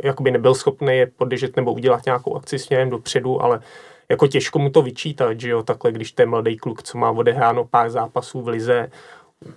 jakoby 0.04 0.30
nebyl 0.30 0.54
schopný 0.54 0.96
je 0.96 1.06
podržet 1.06 1.56
nebo 1.56 1.72
udělat 1.72 2.04
nějakou 2.04 2.36
akci 2.36 2.58
směrem 2.58 2.90
dopředu, 2.90 3.42
ale 3.42 3.60
jako 4.08 4.26
těžko 4.26 4.58
mu 4.58 4.70
to 4.70 4.82
vyčítat, 4.82 5.40
že 5.40 5.50
jo, 5.50 5.62
takhle, 5.62 5.92
když 5.92 6.12
ten 6.12 6.30
mladý 6.30 6.56
kluk, 6.56 6.82
co 6.82 6.98
má 6.98 7.10
odehráno 7.10 7.64
pár 7.64 7.90
zápasů 7.90 8.42
v 8.42 8.48
lize, 8.48 8.90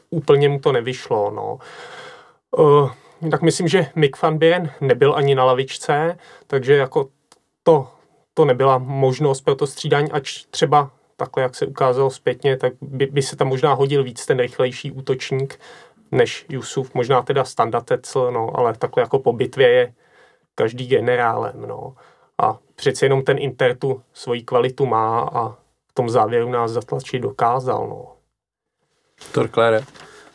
úplně 0.10 0.50
mu 0.50 0.60
to 0.60 0.72
nevyšlo, 0.72 1.32
no. 1.32 1.60
Uh, 2.58 2.92
tak 3.32 3.42
myslím, 3.42 3.68
že 3.68 3.88
Mick 3.96 4.22
van 4.22 4.38
Buren 4.38 4.72
nebyl 4.82 5.16
ani 5.16 5.36
na 5.36 5.44
lavičce, 5.44 6.18
takže 6.48 6.74
jako 6.74 7.10
to 7.64 7.88
to 8.38 8.46
nebyla 8.46 8.78
možnost 8.78 9.42
pro 9.42 9.56
to 9.56 9.68
střídání, 9.68 10.12
ač 10.12 10.46
třeba 10.50 10.92
takhle, 11.18 11.44
jak 11.44 11.56
se 11.56 11.66
ukázalo 11.66 12.10
zpětně, 12.10 12.58
tak 12.58 12.74
by, 12.82 13.06
by 13.06 13.22
se 13.22 13.36
tam 13.36 13.48
možná 13.48 13.74
hodil 13.74 14.04
víc 14.04 14.26
ten 14.26 14.40
rychlejší 14.40 14.92
útočník 14.92 15.60
než 16.12 16.46
Jusuf, 16.50 16.94
možná 16.94 17.22
teda 17.22 17.46
standardecl, 17.46 18.32
no, 18.32 18.60
ale 18.60 18.74
takhle 18.74 19.04
jako 19.04 19.20
po 19.20 19.34
bitvě 19.34 19.70
je 19.70 19.94
každý 20.56 20.88
generálem, 20.88 21.66
no. 21.68 21.96
A 22.38 22.58
přeci 22.76 23.06
jenom 23.06 23.24
ten 23.24 23.38
Inter 23.40 23.78
tu 23.78 24.02
svoji 24.14 24.42
kvalitu 24.42 24.86
má 24.86 25.20
a 25.20 25.50
v 25.88 25.94
tom 25.94 26.10
závěru 26.10 26.50
nás 26.50 26.72
zatlačit 26.72 27.22
dokázal, 27.22 27.88
no. 27.88 28.12
Torklére. 29.32 29.82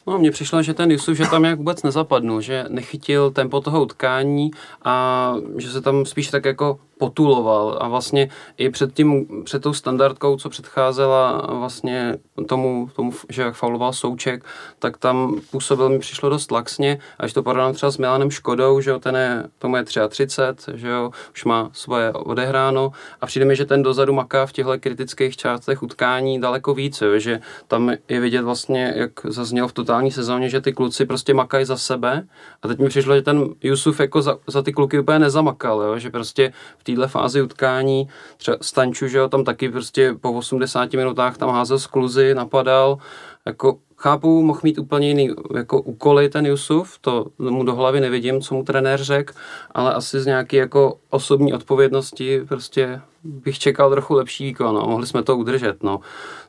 No, 0.06 0.18
mně 0.18 0.30
přišlo, 0.30 0.62
že 0.62 0.74
ten 0.74 0.90
Jusuf, 0.90 1.16
že 1.16 1.30
tam 1.30 1.44
jak 1.44 1.58
vůbec 1.58 1.82
nezapadnul, 1.82 2.40
že 2.40 2.64
nechytil 2.68 3.30
tempo 3.30 3.60
toho 3.60 3.82
utkání 3.82 4.50
a 4.84 5.34
že 5.58 5.70
se 5.70 5.80
tam 5.80 6.06
spíš 6.06 6.28
tak 6.28 6.44
jako 6.44 6.78
potuloval 7.00 7.78
a 7.80 7.88
vlastně 7.88 8.28
i 8.58 8.70
před, 8.70 8.94
tím, 8.94 9.26
před 9.44 9.62
tou 9.62 9.72
standardkou, 9.72 10.36
co 10.36 10.48
předcházela 10.48 11.46
vlastně 11.50 12.16
tomu, 12.46 12.90
tomu 12.96 13.12
že 13.28 13.42
jak 13.42 13.54
fauloval 13.54 13.92
Souček, 13.92 14.44
tak 14.78 14.98
tam 14.98 15.40
působil 15.50 15.88
mi 15.88 15.98
přišlo 15.98 16.28
dost 16.28 16.50
laxně, 16.50 16.98
až 17.18 17.32
to 17.32 17.42
porovnám 17.42 17.72
třeba 17.72 17.90
s 17.90 17.98
Milanem 17.98 18.30
Škodou, 18.30 18.80
že 18.80 18.90
jo, 18.90 18.98
ten 18.98 19.16
je, 19.16 19.44
tomu 19.58 19.76
je 19.76 19.84
33, 19.84 20.72
že 20.74 20.88
jo, 20.88 21.10
už 21.32 21.44
má 21.44 21.70
svoje 21.72 22.12
odehráno 22.12 22.92
a 23.20 23.26
přijde 23.26 23.46
mi, 23.46 23.56
že 23.56 23.64
ten 23.64 23.82
dozadu 23.82 24.12
maká 24.12 24.46
v 24.46 24.52
těchto 24.52 24.78
kritických 24.78 25.36
částech 25.36 25.82
utkání 25.82 26.40
daleko 26.40 26.74
více, 26.74 27.06
jo, 27.06 27.18
že 27.18 27.40
tam 27.68 27.92
je 28.08 28.20
vidět 28.20 28.42
vlastně, 28.42 28.92
jak 28.96 29.12
zaznělo 29.24 29.68
v 29.68 29.72
totální 29.72 30.10
sezóně, 30.10 30.48
že 30.48 30.60
ty 30.60 30.72
kluci 30.72 31.06
prostě 31.06 31.34
makají 31.34 31.64
za 31.64 31.76
sebe 31.76 32.26
a 32.62 32.68
teď 32.68 32.78
mi 32.78 32.88
přišlo, 32.88 33.14
že 33.14 33.22
ten 33.22 33.48
Jusuf 33.62 34.00
jako 34.00 34.22
za, 34.22 34.36
za 34.46 34.62
ty 34.62 34.72
kluky 34.72 34.98
úplně 34.98 35.18
nezamakal, 35.18 35.82
jo, 35.82 35.98
že 35.98 36.10
prostě 36.10 36.52
v 36.78 36.84
téhle 36.90 37.08
fázi 37.08 37.42
utkání, 37.42 38.08
třeba 38.36 38.56
Stanču, 38.60 39.08
že 39.08 39.18
jo, 39.18 39.28
tam 39.28 39.44
taky 39.44 39.68
prostě 39.68 40.14
po 40.20 40.32
80 40.32 40.92
minutách 40.92 41.36
tam 41.36 41.50
házel 41.50 41.78
skluzy, 41.78 42.34
napadal, 42.34 42.98
jako 43.46 43.78
chápu, 43.96 44.42
mohl 44.42 44.60
mít 44.62 44.78
úplně 44.78 45.08
jiný 45.08 45.30
jako 45.54 45.80
úkoly 45.82 46.28
ten 46.28 46.46
Jusuf, 46.46 46.98
to 47.00 47.26
mu 47.38 47.64
do 47.64 47.74
hlavy 47.74 48.00
nevidím, 48.00 48.40
co 48.40 48.54
mu 48.54 48.64
trenér 48.64 49.02
řekl, 49.02 49.34
ale 49.70 49.94
asi 49.94 50.20
z 50.20 50.26
nějaké 50.26 50.56
jako 50.56 50.98
osobní 51.10 51.52
odpovědnosti 51.52 52.40
prostě 52.48 53.00
bych 53.24 53.58
čekal 53.58 53.90
trochu 53.90 54.14
lepší 54.14 54.44
výkon, 54.44 54.74
no. 54.74 54.86
mohli 54.86 55.06
jsme 55.06 55.22
to 55.22 55.36
udržet, 55.36 55.82
no. 55.82 56.00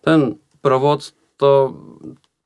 Ten 0.01 0.35
provod, 0.61 1.01
to, 1.37 1.75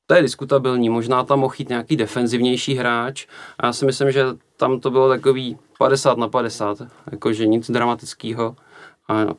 to 0.07 0.13
je 0.13 0.21
diskutabilní, 0.21 0.89
možná 0.89 1.23
tam 1.23 1.39
mohl 1.39 1.55
jít 1.57 1.69
nějaký 1.69 1.95
defenzivnější 1.95 2.75
hráč. 2.75 3.27
A 3.59 3.65
já 3.65 3.73
si 3.73 3.85
myslím, 3.85 4.11
že 4.11 4.25
tam 4.57 4.79
to 4.79 4.91
bylo 4.91 5.09
takový 5.09 5.57
50 5.77 6.17
na 6.17 6.27
50, 6.27 6.77
jakože 7.11 7.47
nic 7.47 7.71
dramatického 7.71 8.55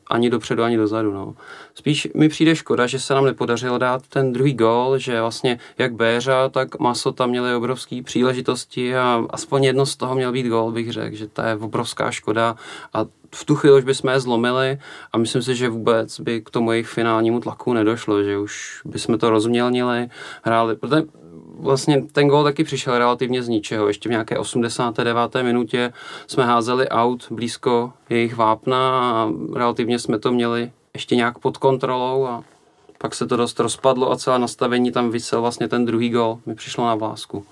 ani 0.07 0.31
dopředu, 0.31 0.63
ani 0.63 0.77
dozadu. 0.77 1.13
No. 1.13 1.35
Spíš 1.75 2.09
mi 2.15 2.29
přijde 2.29 2.57
škoda, 2.57 2.87
že 2.87 3.01
se 3.01 3.15
nám 3.15 3.25
nepodařilo 3.25 3.79
dát 3.79 4.07
ten 4.07 4.33
druhý 4.33 4.55
gol, 4.55 4.99
že 4.99 5.21
vlastně 5.21 5.59
jak 5.79 5.95
Béřa, 5.95 6.49
tak 6.49 6.79
Maso 6.79 7.13
tam 7.13 7.31
měli 7.31 7.55
obrovské 7.55 8.03
příležitosti 8.03 8.97
a 8.97 9.25
aspoň 9.31 9.65
jedno 9.65 9.87
z 9.87 9.97
toho 9.97 10.15
měl 10.15 10.33
být 10.33 10.49
gol, 10.49 10.73
bych 10.73 10.93
řekl, 10.93 11.17
že 11.17 11.27
to 11.27 11.43
je 11.43 11.57
obrovská 11.57 12.11
škoda 12.11 12.57
a 12.95 13.07
v 13.35 13.45
tu 13.45 13.55
chvíli 13.55 13.77
už 13.77 13.85
bychom 13.85 14.11
je 14.11 14.21
zlomili 14.21 14.79
a 15.13 15.19
myslím 15.19 15.43
si, 15.43 15.55
že 15.55 15.69
vůbec 15.69 16.21
by 16.21 16.41
k 16.41 16.51
tomu 16.51 16.73
jejich 16.73 16.87
finálnímu 16.87 17.41
tlaku 17.41 17.73
nedošlo, 17.73 18.23
že 18.23 18.39
už 18.39 18.81
bychom 18.85 19.19
to 19.19 19.31
rozmělnili, 19.31 20.09
hráli, 20.43 20.77
protože 20.77 21.03
vlastně 21.61 22.03
ten 22.13 22.29
gol 22.29 22.45
taky 22.45 22.65
přišel 22.65 22.99
relativně 22.99 23.43
z 23.43 23.49
ničeho. 23.49 23.89
Ještě 23.89 24.09
v 24.09 24.13
nějaké 24.13 24.39
89. 24.39 25.35
minutě 25.43 25.93
jsme 26.27 26.45
házeli 26.45 26.89
out 26.89 27.27
blízko 27.31 27.93
jejich 28.11 28.37
vápna 28.37 29.01
a 29.01 29.29
relativně 29.55 29.99
jsme 29.99 30.19
to 30.19 30.33
měli 30.33 30.71
ještě 30.95 31.17
nějak 31.17 31.39
pod 31.39 31.57
kontrolou 31.57 32.27
a 32.27 32.45
pak 32.99 33.15
se 33.15 33.27
to 33.27 33.37
dost 33.37 33.61
rozpadlo 33.61 34.13
a 34.13 34.17
celé 34.17 34.39
nastavení 34.39 34.93
tam 34.93 35.11
vysel 35.11 35.41
vlastně 35.41 35.69
ten 35.69 35.85
druhý 35.85 36.11
gol. 36.11 36.39
Mi 36.47 36.55
přišlo 36.55 36.87
na 36.87 36.95
vlásku. 36.95 37.45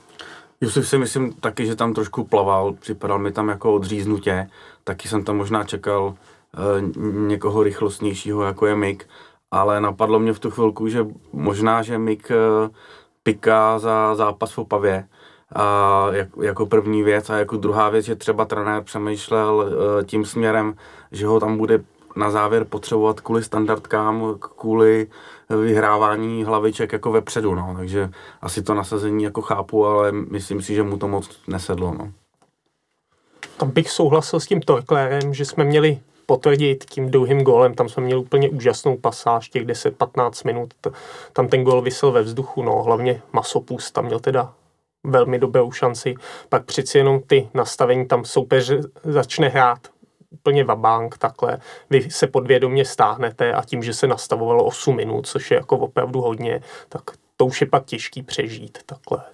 Jusuf 0.60 0.88
si 0.88 0.98
myslím 0.98 1.32
taky, 1.32 1.66
že 1.66 1.76
tam 1.76 1.94
trošku 1.94 2.24
plaval, 2.24 2.72
připadal 2.72 3.18
mi 3.18 3.32
tam 3.32 3.48
jako 3.48 3.74
odříznutě, 3.74 4.48
taky 4.84 5.08
jsem 5.08 5.24
tam 5.24 5.36
možná 5.36 5.64
čekal 5.64 6.14
e, 6.14 7.00
někoho 7.28 7.62
rychlostnějšího, 7.62 8.42
jako 8.42 8.66
je 8.66 8.76
Mik, 8.76 9.08
ale 9.50 9.80
napadlo 9.80 10.18
mě 10.18 10.32
v 10.32 10.38
tu 10.38 10.50
chvilku, 10.50 10.88
že 10.88 11.06
možná, 11.32 11.82
že 11.82 11.98
Mik 11.98 12.30
e, 12.30 12.34
piká 13.24 13.78
za 13.78 14.14
zápas 14.14 14.52
v 14.52 14.58
Opavě, 14.58 15.08
a 15.54 16.06
jak, 16.12 16.28
jako 16.42 16.66
první 16.66 17.02
věc 17.02 17.30
a 17.30 17.38
jako 17.38 17.56
druhá 17.56 17.88
věc, 17.88 18.04
že 18.04 18.16
třeba 18.16 18.44
trenér 18.44 18.82
přemýšlel 18.82 19.54
uh, 19.56 20.04
tím 20.04 20.24
směrem, 20.24 20.74
že 21.12 21.26
ho 21.26 21.40
tam 21.40 21.58
bude 21.58 21.80
na 22.16 22.30
závěr 22.30 22.64
potřebovat 22.64 23.20
kvůli 23.20 23.44
standardkám, 23.44 24.34
kvůli 24.38 25.06
vyhrávání 25.62 26.44
hlaviček 26.44 26.92
jako 26.92 27.12
vepředu, 27.12 27.54
no. 27.54 27.74
takže 27.76 28.10
asi 28.42 28.62
to 28.62 28.74
nasazení 28.74 29.24
jako 29.24 29.42
chápu, 29.42 29.86
ale 29.86 30.12
myslím 30.12 30.62
si, 30.62 30.74
že 30.74 30.82
mu 30.82 30.98
to 30.98 31.08
moc 31.08 31.40
nesedlo. 31.46 31.94
No. 31.98 32.12
Tam 33.56 33.70
bych 33.70 33.90
souhlasil 33.90 34.40
s 34.40 34.46
tím 34.46 34.60
Torklérem, 34.60 35.34
že 35.34 35.44
jsme 35.44 35.64
měli 35.64 35.98
potvrdit 36.26 36.84
tím 36.90 37.10
druhým 37.10 37.42
gólem. 37.42 37.74
Tam 37.74 37.88
jsme 37.88 38.02
měli 38.02 38.20
úplně 38.20 38.48
úžasnou 38.48 38.96
pasáž, 38.96 39.48
těch 39.48 39.66
10-15 39.66 40.46
minut. 40.46 40.74
Tam 41.32 41.48
ten 41.48 41.64
gól 41.64 41.82
vysel 41.82 42.12
ve 42.12 42.22
vzduchu, 42.22 42.62
no, 42.62 42.82
hlavně 42.82 43.22
Masopus 43.32 43.90
tam 43.90 44.04
měl 44.04 44.20
teda 44.20 44.52
velmi 45.04 45.38
dobrou 45.38 45.72
šanci. 45.72 46.14
Pak 46.48 46.64
přeci 46.64 46.98
jenom 46.98 47.20
ty 47.20 47.48
nastavení 47.54 48.06
tam 48.06 48.24
soupeř 48.24 48.72
začne 49.04 49.48
hrát 49.48 49.78
úplně 50.30 50.64
vabank 50.64 51.18
takhle. 51.18 51.58
Vy 51.90 52.10
se 52.10 52.26
podvědomě 52.26 52.84
stáhnete 52.84 53.52
a 53.52 53.64
tím, 53.64 53.82
že 53.82 53.94
se 53.94 54.06
nastavovalo 54.06 54.64
8 54.64 54.96
minut, 54.96 55.26
což 55.26 55.50
je 55.50 55.56
jako 55.56 55.78
opravdu 55.78 56.20
hodně, 56.20 56.60
tak 56.88 57.02
to 57.36 57.46
už 57.46 57.60
je 57.60 57.66
pak 57.66 57.84
těžký 57.84 58.22
přežít 58.22 58.78
takhle. 58.86 59.24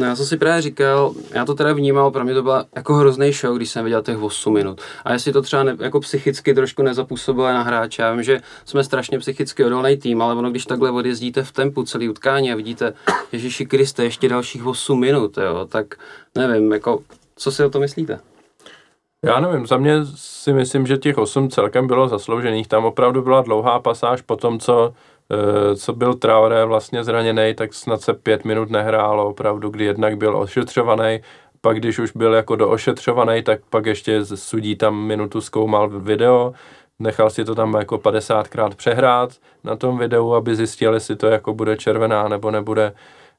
No 0.00 0.06
já 0.06 0.16
jsem 0.16 0.26
si 0.26 0.36
právě 0.36 0.62
říkal, 0.62 1.14
já 1.30 1.44
to 1.44 1.54
teda 1.54 1.72
vnímal, 1.72 2.10
pro 2.10 2.24
mě 2.24 2.34
to 2.34 2.42
byla 2.42 2.64
jako 2.76 2.94
hrozný 2.94 3.32
show, 3.32 3.56
když 3.56 3.70
jsem 3.70 3.84
viděl 3.84 4.02
těch 4.02 4.22
8 4.22 4.54
minut. 4.54 4.80
A 5.04 5.12
jestli 5.12 5.32
to 5.32 5.42
třeba 5.42 5.62
ne, 5.62 5.76
jako 5.80 6.00
psychicky 6.00 6.54
trošku 6.54 6.82
nezapůsobilo 6.82 7.48
na 7.48 7.62
hráče, 7.62 8.02
já 8.02 8.12
vím, 8.12 8.22
že 8.22 8.40
jsme 8.64 8.84
strašně 8.84 9.18
psychicky 9.18 9.64
odolný 9.64 9.96
tým, 9.96 10.22
ale 10.22 10.34
ono, 10.34 10.50
když 10.50 10.66
takhle 10.66 10.90
odjezdíte 10.90 11.42
v 11.42 11.52
tempu 11.52 11.82
celý 11.82 12.08
utkání 12.08 12.52
a 12.52 12.56
vidíte, 12.56 12.94
Ježíši 13.32 13.66
Kriste, 13.66 14.04
ještě 14.04 14.28
dalších 14.28 14.66
8 14.66 15.00
minut, 15.00 15.38
jo, 15.38 15.66
tak 15.68 15.94
nevím, 16.34 16.72
jako, 16.72 16.98
co 17.36 17.52
si 17.52 17.64
o 17.64 17.70
to 17.70 17.80
myslíte? 17.80 18.20
Já 19.24 19.40
nevím, 19.40 19.66
za 19.66 19.76
mě 19.76 19.94
si 20.14 20.52
myslím, 20.52 20.86
že 20.86 20.98
těch 20.98 21.18
8 21.18 21.50
celkem 21.50 21.86
bylo 21.86 22.08
zasloužených. 22.08 22.68
Tam 22.68 22.84
opravdu 22.84 23.22
byla 23.22 23.42
dlouhá 23.42 23.80
pasáž 23.80 24.20
po 24.22 24.36
tom, 24.36 24.58
co 24.58 24.94
co 25.76 25.92
byl 25.92 26.14
Traoré 26.14 26.64
vlastně 26.64 27.04
zraněný, 27.04 27.54
tak 27.54 27.74
snad 27.74 28.00
se 28.00 28.14
pět 28.14 28.44
minut 28.44 28.70
nehrálo 28.70 29.28
opravdu, 29.28 29.68
kdy 29.70 29.84
jednak 29.84 30.16
byl 30.16 30.36
ošetřovaný, 30.36 31.20
pak 31.60 31.76
když 31.78 31.98
už 31.98 32.12
byl 32.12 32.34
jako 32.34 32.56
doošetřovaný, 32.56 33.42
tak 33.42 33.60
pak 33.70 33.86
ještě 33.86 34.24
sudí 34.24 34.76
tam 34.76 34.96
minutu 34.96 35.40
zkoumal 35.40 35.88
video, 35.88 36.52
nechal 36.98 37.30
si 37.30 37.44
to 37.44 37.54
tam 37.54 37.74
jako 37.74 37.96
50krát 37.96 38.74
přehrát 38.74 39.30
na 39.64 39.76
tom 39.76 39.98
videu, 39.98 40.34
aby 40.34 40.56
zjistil, 40.56 40.94
jestli 40.94 41.16
to 41.16 41.26
jako 41.26 41.54
bude 41.54 41.76
červená 41.76 42.28
nebo 42.28 42.50
nebude. 42.50 42.92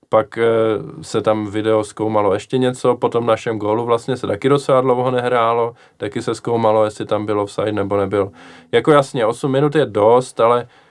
Pak 0.10 0.38
e, 0.38 0.46
se 1.02 1.22
tam 1.22 1.48
video 1.48 1.84
zkoumalo 1.84 2.34
ještě 2.34 2.58
něco, 2.58 2.96
po 2.96 3.10
tom 3.10 3.26
našem 3.26 3.60
gólu 3.60 3.86
vlastně 3.86 4.18
se 4.18 4.28
taky 4.28 4.50
docela 4.50 4.82
dlouho 4.82 5.12
nehrálo, 5.12 5.74
taky 5.98 6.22
se 6.22 6.36
zkoumalo, 6.36 6.86
jestli 6.86 7.06
tam 7.06 7.26
bylo 7.26 7.44
offside 7.44 7.72
nebo 7.72 7.98
nebyl. 7.98 8.32
Jako 8.72 8.92
jasně, 8.92 9.26
8 9.26 9.52
minut 9.52 9.76
je 9.76 9.86
dost, 9.86 10.40
ale 10.40 10.68
Eh, 10.68 10.83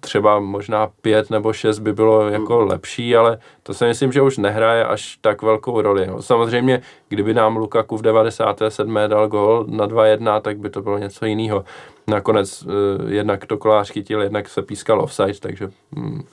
třeba 0.00 0.40
možná 0.40 0.88
pět 1.00 1.30
nebo 1.30 1.52
šest 1.52 1.78
by 1.78 1.92
bylo 1.92 2.28
jako 2.28 2.58
hmm. 2.58 2.68
lepší, 2.68 3.16
ale 3.16 3.38
to 3.62 3.74
si 3.74 3.84
myslím, 3.84 4.12
že 4.12 4.22
už 4.22 4.38
nehraje 4.38 4.84
až 4.84 5.18
tak 5.20 5.42
velkou 5.42 5.80
roli. 5.80 6.06
No. 6.06 6.22
Samozřejmě, 6.22 6.82
kdyby 7.08 7.34
nám 7.34 7.56
Lukaku 7.56 7.96
v 7.96 8.02
97. 8.02 8.98
dal 9.06 9.28
gol 9.28 9.64
na 9.68 9.86
2-1, 9.86 10.40
tak 10.40 10.58
by 10.58 10.70
to 10.70 10.82
bylo 10.82 10.98
něco 10.98 11.26
jiného. 11.26 11.64
Nakonec 12.08 12.62
uh, 12.62 12.72
jednak 13.10 13.46
to 13.46 13.58
kolář 13.58 13.90
chytil, 13.90 14.22
jednak 14.22 14.48
se 14.48 14.62
pískal 14.62 15.00
offside, 15.00 15.40
takže 15.40 15.68
um, 15.96 16.24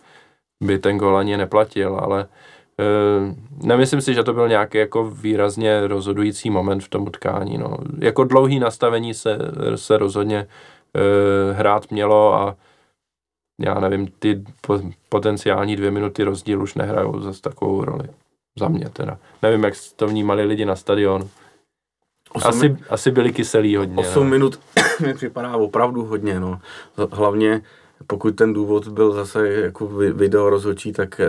by 0.64 0.80
ten 0.80 0.98
gol 0.98 1.18
ani 1.18 1.38
neplatil, 1.38 2.00
ale 2.02 2.26
uh, 2.80 3.36
nemyslím 3.68 4.02
si, 4.02 4.14
že 4.14 4.24
to 4.24 4.34
byl 4.34 4.48
nějaký 4.48 4.78
jako 4.78 5.10
výrazně 5.10 5.88
rozhodující 5.88 6.50
moment 6.50 6.84
v 6.84 6.90
tom 6.90 7.04
utkání. 7.04 7.58
No. 7.58 7.78
Jako 8.00 8.24
dlouhý 8.24 8.60
nastavení 8.60 9.14
se, 9.14 9.38
se 9.76 9.98
rozhodně 9.98 10.48
uh, 10.96 11.58
hrát 11.58 11.92
mělo 11.92 12.34
a 12.34 12.56
já 13.60 13.80
nevím, 13.80 14.08
ty 14.20 14.44
potenciální 15.10 15.76
dvě 15.76 15.92
minuty 15.92 16.24
rozdíl 16.24 16.62
už 16.62 16.76
nehrajou 16.76 17.20
zase 17.20 17.42
takovou 17.42 17.86
roli. 17.86 18.10
Za 18.60 18.68
mě 18.68 18.90
teda. 18.90 19.18
Nevím, 19.42 19.64
jak 19.64 19.74
to 19.96 20.08
vnímali 20.08 20.46
lidi 20.46 20.66
na 20.66 20.76
stadionu. 20.76 21.30
Asi, 22.44 22.78
asi 22.90 23.12
byli 23.12 23.34
kyselí 23.34 23.76
hodně. 23.76 23.98
8 23.98 24.24
no. 24.24 24.30
minut 24.30 24.60
mi 25.00 25.14
připadá 25.14 25.56
opravdu 25.58 26.06
hodně, 26.06 26.40
no. 26.40 26.60
Hlavně 27.12 27.62
pokud 28.08 28.36
ten 28.36 28.54
důvod 28.54 28.88
byl 28.88 29.12
zase 29.12 29.50
jako 29.50 29.88
video 30.14 30.50
rozhodčí, 30.50 30.94
tak 30.94 31.22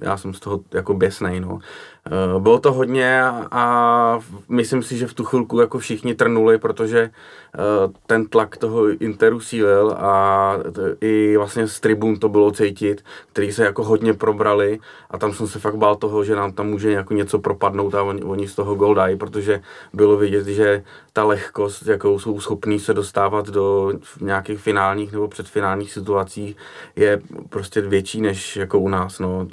já 0.00 0.16
jsem 0.16 0.34
z 0.34 0.40
toho 0.40 0.60
jako 0.74 0.94
běsnej, 0.94 1.40
no. 1.40 1.58
Eh, 2.06 2.40
bylo 2.40 2.58
to 2.58 2.72
hodně 2.72 3.22
a 3.50 4.18
myslím 4.48 4.82
si, 4.82 4.96
že 4.96 5.06
v 5.06 5.14
tu 5.14 5.24
chvilku 5.24 5.60
jako 5.60 5.78
všichni 5.78 6.14
trnuli, 6.14 6.58
protože 6.58 6.98
eh, 7.00 7.58
ten 8.06 8.26
tlak 8.26 8.56
toho 8.56 8.88
Interu 8.88 9.40
sílil 9.40 9.90
a 9.98 10.56
i 11.00 11.36
vlastně 11.36 11.68
z 11.68 11.80
tribun 11.80 12.16
to 12.18 12.28
bylo 12.28 12.50
cítit, 12.50 13.04
který 13.32 13.52
se 13.52 13.64
jako 13.64 13.84
hodně 13.84 14.14
probrali 14.14 14.78
a 15.10 15.18
tam 15.18 15.32
jsem 15.32 15.46
se 15.46 15.58
fakt 15.58 15.76
bál 15.76 15.96
toho, 15.96 16.24
že 16.24 16.36
nám 16.36 16.52
tam 16.52 16.66
může 16.66 16.92
jako 16.92 17.14
něco 17.14 17.38
propadnout 17.38 17.94
a 17.94 18.02
oni, 18.02 18.48
z 18.48 18.54
toho 18.54 18.74
gol 18.74 18.94
dají, 18.94 19.16
protože 19.16 19.62
bylo 19.92 20.16
vidět, 20.16 20.46
že 20.46 20.84
ta 21.12 21.24
lehkost, 21.24 21.86
jakou 21.86 22.18
jsou 22.18 22.40
schopní 22.40 22.78
se 22.80 22.94
dostávat 22.94 23.48
do 23.48 23.92
nějakých 24.20 24.58
finálních 24.58 25.12
nebo 25.12 25.28
předfinálních 25.28 25.92
situací, 25.92 26.56
je 26.96 27.20
prostě 27.48 27.80
větší 27.80 28.20
než 28.20 28.56
jako 28.56 28.78
u 28.78 28.88
nás. 28.88 29.18
No. 29.18 29.46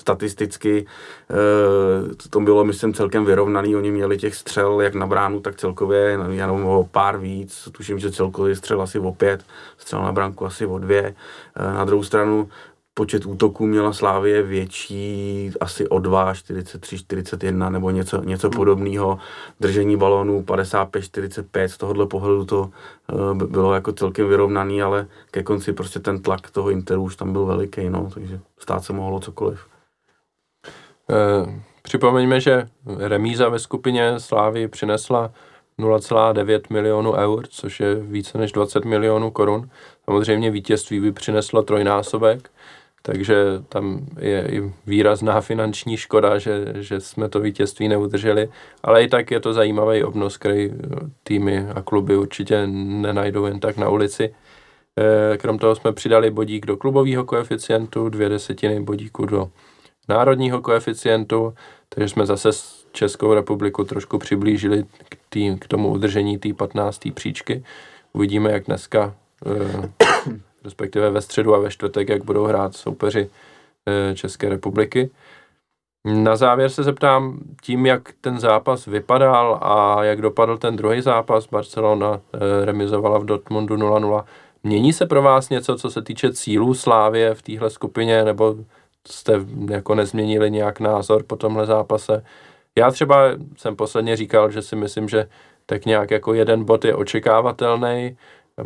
Statisticky 0.00 0.86
e, 1.30 2.28
to 2.30 2.40
bylo, 2.40 2.64
myslím, 2.64 2.94
celkem 2.94 3.24
vyrovnaný. 3.24 3.76
Oni 3.76 3.90
měli 3.90 4.18
těch 4.18 4.34
střel 4.34 4.80
jak 4.80 4.94
na 4.94 5.06
bránu, 5.06 5.40
tak 5.40 5.56
celkově 5.56 6.18
jenom 6.30 6.64
o 6.64 6.84
pár 6.84 7.18
víc. 7.18 7.68
Tuším, 7.72 7.98
že 7.98 8.12
celkově 8.12 8.56
střel 8.56 8.82
asi 8.82 8.98
o 8.98 9.12
pět, 9.12 9.44
střel 9.78 10.02
na 10.02 10.12
bránku 10.12 10.46
asi 10.46 10.66
o 10.66 10.78
dvě. 10.78 11.14
E, 11.56 11.74
na 11.74 11.84
druhou 11.84 12.02
stranu 12.02 12.48
počet 12.98 13.26
útoků 13.26 13.66
měla 13.66 13.92
Slávie 13.92 14.42
větší, 14.42 15.50
asi 15.60 15.88
o 15.88 15.98
2, 15.98 16.34
43, 16.34 16.98
41 16.98 17.70
nebo 17.70 17.90
něco, 17.90 18.24
něco 18.24 18.50
podobného. 18.50 19.18
Držení 19.60 19.96
balónů 19.96 20.42
55, 20.42 21.02
45, 21.02 21.68
z 21.68 21.76
tohohle 21.76 22.06
pohledu 22.06 22.44
to 22.44 22.70
uh, 23.12 23.34
bylo 23.34 23.74
jako 23.74 23.92
celkem 23.92 24.28
vyrovnaný, 24.28 24.82
ale 24.82 25.06
ke 25.30 25.42
konci 25.42 25.72
prostě 25.72 26.00
ten 26.00 26.22
tlak 26.22 26.50
toho 26.50 26.70
Interu 26.70 27.02
už 27.02 27.16
tam 27.16 27.32
byl 27.32 27.46
veliký, 27.46 27.90
no, 27.90 28.10
takže 28.14 28.40
stát 28.58 28.84
se 28.84 28.92
mohlo 28.92 29.20
cokoliv. 29.20 29.60
Eh, 31.10 31.60
připomeňme, 31.82 32.40
že 32.40 32.68
remíza 32.98 33.48
ve 33.48 33.58
skupině 33.58 34.20
Slávy 34.20 34.68
přinesla 34.68 35.32
0,9 35.78 36.60
milionů 36.70 37.12
eur, 37.12 37.46
což 37.46 37.80
je 37.80 37.94
více 37.94 38.38
než 38.38 38.52
20 38.52 38.84
milionů 38.84 39.30
korun. 39.30 39.70
Samozřejmě 40.04 40.50
vítězství 40.50 41.00
by 41.00 41.12
přineslo 41.12 41.62
trojnásobek, 41.62 42.50
takže 43.02 43.36
tam 43.68 44.06
je 44.18 44.48
i 44.50 44.72
výrazná 44.86 45.40
finanční 45.40 45.96
škoda, 45.96 46.38
že, 46.38 46.74
že 46.74 47.00
jsme 47.00 47.28
to 47.28 47.40
vítězství 47.40 47.88
neudrželi, 47.88 48.48
ale 48.82 49.02
i 49.02 49.08
tak 49.08 49.30
je 49.30 49.40
to 49.40 49.52
zajímavý 49.52 50.04
obnos, 50.04 50.36
který 50.36 50.72
týmy 51.22 51.66
a 51.74 51.82
kluby 51.82 52.16
určitě 52.16 52.66
nenajdou 52.66 53.46
jen 53.46 53.60
tak 53.60 53.76
na 53.76 53.88
ulici. 53.88 54.34
Eh, 54.98 55.36
krom 55.38 55.58
toho 55.58 55.74
jsme 55.74 55.92
přidali 55.92 56.30
bodík 56.30 56.66
do 56.66 56.76
klubového 56.76 57.24
koeficientu, 57.24 58.08
dvě 58.08 58.28
desetiny 58.28 58.80
bodíku 58.80 59.26
do 59.26 59.50
národního 60.08 60.62
koeficientu, 60.62 61.54
takže 61.88 62.08
jsme 62.08 62.26
zase 62.26 62.50
Českou 62.92 63.34
republiku 63.34 63.84
trošku 63.84 64.18
přiblížili 64.18 64.84
k, 65.08 65.16
tý, 65.28 65.56
k 65.58 65.68
tomu 65.68 65.88
udržení 65.88 66.38
té 66.38 66.54
15. 66.54 67.00
příčky. 67.14 67.64
Uvidíme, 68.12 68.52
jak 68.52 68.64
dneska, 68.64 69.14
eh, 69.46 69.90
respektive 70.64 71.10
ve 71.10 71.20
středu 71.20 71.54
a 71.54 71.58
ve 71.58 71.70
čtvrtek, 71.70 72.08
jak 72.08 72.24
budou 72.24 72.44
hrát 72.44 72.76
soupeři 72.76 73.30
eh, 73.88 74.14
České 74.14 74.48
republiky. 74.48 75.10
Na 76.06 76.36
závěr 76.36 76.70
se 76.70 76.82
zeptám, 76.82 77.38
tím, 77.62 77.86
jak 77.86 78.12
ten 78.20 78.40
zápas 78.40 78.86
vypadal 78.86 79.58
a 79.62 80.04
jak 80.04 80.22
dopadl 80.22 80.58
ten 80.58 80.76
druhý 80.76 81.00
zápas, 81.00 81.48
Barcelona 81.48 82.20
eh, 82.34 82.64
remizovala 82.64 83.18
v 83.18 83.24
Dortmundu 83.24 83.76
0-0, 83.76 84.24
mění 84.64 84.92
se 84.92 85.06
pro 85.06 85.22
vás 85.22 85.50
něco, 85.50 85.76
co 85.76 85.90
se 85.90 86.02
týče 86.02 86.32
cílů 86.32 86.74
Slávě 86.74 87.34
v 87.34 87.42
téhle 87.42 87.70
skupině, 87.70 88.24
nebo 88.24 88.56
jste 89.08 89.32
jako 89.70 89.94
nezměnili 89.94 90.50
nějak 90.50 90.80
názor 90.80 91.22
po 91.22 91.36
tomhle 91.36 91.66
zápase. 91.66 92.24
Já 92.78 92.90
třeba 92.90 93.16
jsem 93.56 93.76
posledně 93.76 94.16
říkal, 94.16 94.50
že 94.50 94.62
si 94.62 94.76
myslím, 94.76 95.08
že 95.08 95.28
tak 95.66 95.86
nějak 95.86 96.10
jako 96.10 96.34
jeden 96.34 96.64
bod 96.64 96.84
je 96.84 96.94
očekávatelný, 96.94 98.16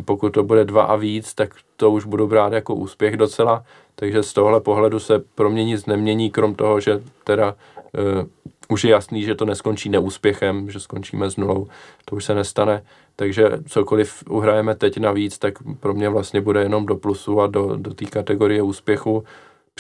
pokud 0.05 0.30
to 0.30 0.43
bude 0.43 0.64
dva 0.64 0.82
a 0.82 0.97
víc, 0.97 1.34
tak 1.34 1.55
to 1.76 1.91
už 1.91 2.05
budu 2.05 2.26
brát 2.26 2.53
jako 2.53 2.74
úspěch 2.74 3.16
docela, 3.16 3.64
takže 3.95 4.22
z 4.22 4.32
tohle 4.32 4.61
pohledu 4.61 4.99
se 5.01 5.18
pro 5.34 5.51
mě 5.51 5.64
nic 5.64 5.86
nemění, 5.86 6.30
krom 6.30 6.55
toho, 6.55 6.80
že 6.80 7.03
teda 7.24 7.55
uh, 7.55 8.26
už 8.68 8.84
je 8.84 8.91
jasný, 8.91 9.22
že 9.22 9.34
to 9.34 9.45
neskončí 9.45 9.88
neúspěchem, 9.88 10.70
že 10.70 10.80
skončíme 10.80 11.30
s 11.30 11.36
nulou, 11.36 11.68
to 12.05 12.16
už 12.16 12.24
se 12.24 12.34
nestane, 12.34 12.82
takže 13.16 13.51
cokoliv 13.68 14.24
uhrajeme 14.28 14.74
teď 14.74 14.99
navíc, 14.99 15.38
tak 15.38 15.55
pro 15.80 15.95
mě 15.95 16.09
vlastně 16.09 16.41
bude 16.41 16.62
jenom 16.62 16.86
do 16.86 16.97
plusu 16.97 17.41
a 17.41 17.47
do, 17.47 17.76
do 17.76 17.95
té 17.95 18.05
kategorie 18.05 18.62
úspěchu, 18.62 19.24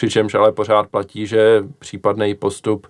Přičemž 0.00 0.34
ale 0.34 0.52
pořád 0.52 0.88
platí, 0.88 1.26
že 1.26 1.64
případný 1.78 2.34
postup, 2.34 2.86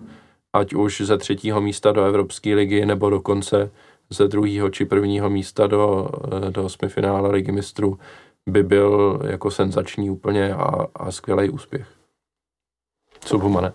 ať 0.53 0.73
už 0.73 1.01
ze 1.01 1.17
třetího 1.17 1.61
místa 1.61 1.91
do 1.91 2.03
Evropské 2.03 2.55
ligy, 2.55 2.85
nebo 2.85 3.09
dokonce 3.09 3.71
ze 4.09 4.27
druhého 4.27 4.69
či 4.69 4.85
prvního 4.85 5.29
místa 5.29 5.67
do, 5.67 6.09
do 6.49 6.63
osmifinále 6.63 7.31
ligy 7.31 7.51
mistrů, 7.51 7.99
by 8.47 8.63
byl 8.63 9.19
jako 9.23 9.51
senzační 9.51 10.09
úplně 10.09 10.53
a, 10.53 10.87
a 10.95 11.11
skvělý 11.11 11.49
úspěch. 11.49 11.87
Co 13.19 13.37
Humane? 13.37 13.73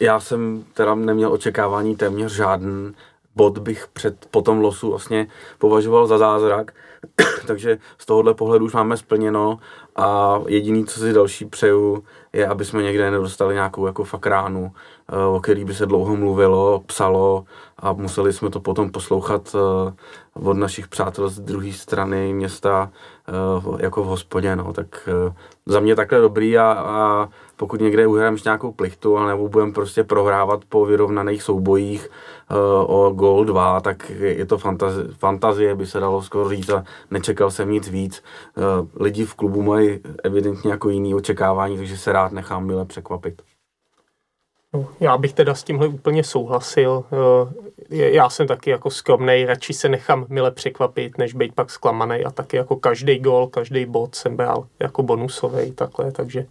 Já 0.00 0.20
jsem 0.20 0.64
teda 0.74 0.94
neměl 0.94 1.32
očekávání 1.32 1.96
téměř 1.96 2.32
žádný. 2.32 2.92
Bod 3.36 3.58
bych 3.58 3.88
před, 3.92 4.26
po 4.30 4.42
tom 4.42 4.60
losu 4.60 4.90
vlastně 4.90 5.26
považoval 5.58 6.06
za 6.06 6.18
zázrak, 6.18 6.74
takže 7.46 7.78
z 7.98 8.06
tohohle 8.06 8.34
pohledu 8.34 8.64
už 8.64 8.72
máme 8.72 8.96
splněno 8.96 9.58
A 9.96 10.40
jediný, 10.48 10.84
co 10.86 11.00
si 11.00 11.12
další 11.12 11.44
přeju, 11.44 12.04
je, 12.36 12.46
aby 12.46 12.64
jsme 12.64 12.82
někde 12.82 13.10
nedostali 13.10 13.54
nějakou 13.54 13.86
jako 13.86 14.04
fakt 14.04 14.26
ránu, 14.26 14.72
eh, 15.08 15.16
o 15.16 15.40
který 15.40 15.64
by 15.64 15.74
se 15.74 15.86
dlouho 15.86 16.16
mluvilo, 16.16 16.82
psalo 16.86 17.44
a 17.78 17.92
museli 17.92 18.32
jsme 18.32 18.50
to 18.50 18.60
potom 18.60 18.90
poslouchat 18.90 19.56
eh, 19.56 19.92
od 20.34 20.56
našich 20.56 20.88
přátel 20.88 21.28
z 21.28 21.40
druhé 21.40 21.72
strany 21.72 22.32
města 22.32 22.90
eh, 23.28 23.32
jako 23.84 24.02
v 24.02 24.06
hospodě. 24.06 24.56
No. 24.56 24.72
Tak 24.72 25.08
za 25.66 25.80
mě 25.80 25.96
takhle 25.96 26.20
dobrý 26.20 26.58
a, 26.58 26.72
a 26.72 27.28
pokud 27.56 27.80
někde 27.80 28.06
uhrajeme 28.06 28.36
nějakou 28.44 28.72
plichtu, 28.72 29.26
nebo 29.26 29.48
budeme 29.48 29.72
prostě 29.72 30.04
prohrávat 30.04 30.60
po 30.68 30.86
vyrovnaných 30.86 31.42
soubojích 31.42 32.10
o 32.86 33.10
gol 33.10 33.44
2, 33.44 33.80
tak 33.80 34.10
je 34.10 34.46
to 34.46 34.58
fantazie, 34.58 35.08
fantazie, 35.18 35.74
by 35.74 35.86
se 35.86 36.00
dalo 36.00 36.22
skoro 36.22 36.48
říct 36.48 36.70
a 36.70 36.84
nečekal 37.10 37.50
jsem 37.50 37.70
nic 37.70 37.88
víc. 37.88 38.22
Lidi 39.00 39.24
v 39.24 39.34
klubu 39.34 39.62
mají 39.62 39.98
evidentně 40.24 40.70
jako 40.70 40.88
jiný 40.88 41.14
očekávání, 41.14 41.76
takže 41.76 41.96
se 41.96 42.12
rád 42.12 42.25
nechám 42.32 42.66
mile 42.66 42.84
překvapit. 42.84 43.42
No, 44.72 44.88
já 45.00 45.18
bych 45.18 45.32
teda 45.32 45.54
s 45.54 45.62
tímhle 45.62 45.88
úplně 45.88 46.24
souhlasil. 46.24 47.04
Eh, 47.12 47.96
já 47.96 48.30
jsem 48.30 48.46
taky 48.46 48.70
jako 48.70 48.90
skromnej, 48.90 49.44
radši 49.44 49.72
se 49.72 49.88
nechám 49.88 50.26
mile 50.28 50.50
překvapit, 50.50 51.18
než 51.18 51.34
být 51.34 51.54
pak 51.54 51.70
zklamaný 51.70 52.24
a 52.24 52.30
taky 52.30 52.56
jako 52.56 52.76
každý 52.76 53.18
gol, 53.18 53.46
každý 53.46 53.86
bod 53.86 54.14
jsem 54.14 54.36
bral 54.36 54.66
jako 54.80 55.02
bonusový 55.02 55.72
takhle, 55.72 56.12
takže 56.12 56.46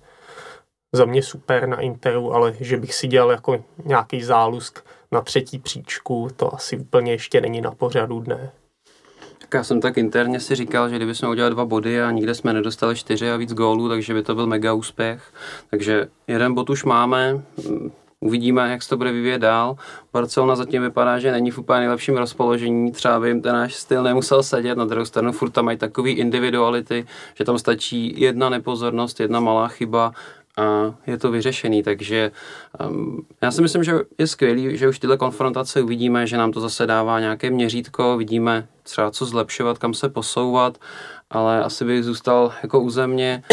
za 0.93 1.05
mě 1.05 1.23
super 1.23 1.67
na 1.67 1.81
Interu, 1.81 2.33
ale 2.33 2.53
že 2.59 2.77
bych 2.77 2.95
si 2.95 3.07
dělal 3.07 3.31
jako 3.31 3.63
nějaký 3.85 4.23
zálusk 4.23 4.85
na 5.11 5.21
třetí 5.21 5.59
příčku, 5.59 6.27
to 6.35 6.53
asi 6.55 6.77
úplně 6.77 7.11
ještě 7.11 7.41
není 7.41 7.61
na 7.61 7.71
pořadu 7.71 8.19
dne. 8.19 8.51
Tak 9.45 9.53
já 9.53 9.63
jsem 9.63 9.81
tak 9.81 9.97
interně 9.97 10.39
si 10.39 10.55
říkal, 10.55 10.89
že 10.89 10.95
kdybychom 10.95 11.29
udělali 11.29 11.53
dva 11.53 11.65
body 11.65 12.01
a 12.01 12.11
nikde 12.11 12.35
jsme 12.35 12.53
nedostali 12.53 12.95
čtyři 12.95 13.31
a 13.31 13.37
víc 13.37 13.53
gólů, 13.53 13.89
takže 13.89 14.13
by 14.13 14.23
to 14.23 14.35
byl 14.35 14.47
mega 14.47 14.73
úspěch. 14.73 15.33
Takže 15.69 16.07
jeden 16.27 16.53
bod 16.53 16.69
už 16.69 16.83
máme, 16.83 17.41
Uvidíme, 18.19 18.71
jak 18.71 18.83
se 18.83 18.89
to 18.89 18.97
bude 18.97 19.11
vyvíjet 19.11 19.39
dál. 19.39 19.75
Barcelona 20.13 20.55
zatím 20.55 20.81
vypadá, 20.81 21.19
že 21.19 21.31
není 21.31 21.51
v 21.51 21.57
úplně 21.57 21.79
nejlepším 21.79 22.17
rozpoložení, 22.17 22.91
třeba 22.91 23.19
by 23.19 23.27
jim 23.27 23.41
ten 23.41 23.53
náš 23.53 23.75
styl 23.75 24.03
nemusel 24.03 24.43
sedět, 24.43 24.77
na 24.77 24.85
druhou 24.85 25.05
stranu 25.05 25.31
furt 25.31 25.49
tam 25.49 25.65
mají 25.65 25.77
takový 25.77 26.11
individuality, 26.11 27.05
že 27.33 27.43
tam 27.43 27.57
stačí 27.57 28.21
jedna 28.21 28.49
nepozornost, 28.49 29.19
jedna 29.19 29.39
malá 29.39 29.67
chyba 29.67 30.11
a 30.57 30.95
je 31.07 31.17
to 31.17 31.31
vyřešený, 31.31 31.83
takže 31.83 32.31
um, 32.89 33.25
já 33.41 33.51
si 33.51 33.61
myslím, 33.61 33.83
že 33.83 33.93
je 34.17 34.27
skvělý, 34.27 34.77
že 34.77 34.89
už 34.89 34.99
tyhle 34.99 35.17
konfrontace 35.17 35.81
uvidíme, 35.81 36.27
že 36.27 36.37
nám 36.37 36.51
to 36.51 36.61
zase 36.61 36.87
dává 36.87 37.19
nějaké 37.19 37.49
měřítko, 37.49 38.17
vidíme 38.17 38.67
třeba 38.83 39.11
co 39.11 39.25
zlepšovat, 39.25 39.77
kam 39.77 39.93
se 39.93 40.09
posouvat 40.09 40.77
ale 41.29 41.63
asi 41.63 41.85
bych 41.85 42.03
zůstal 42.03 42.53
jako 42.63 42.79
u 42.79 42.89
země, 42.89 43.43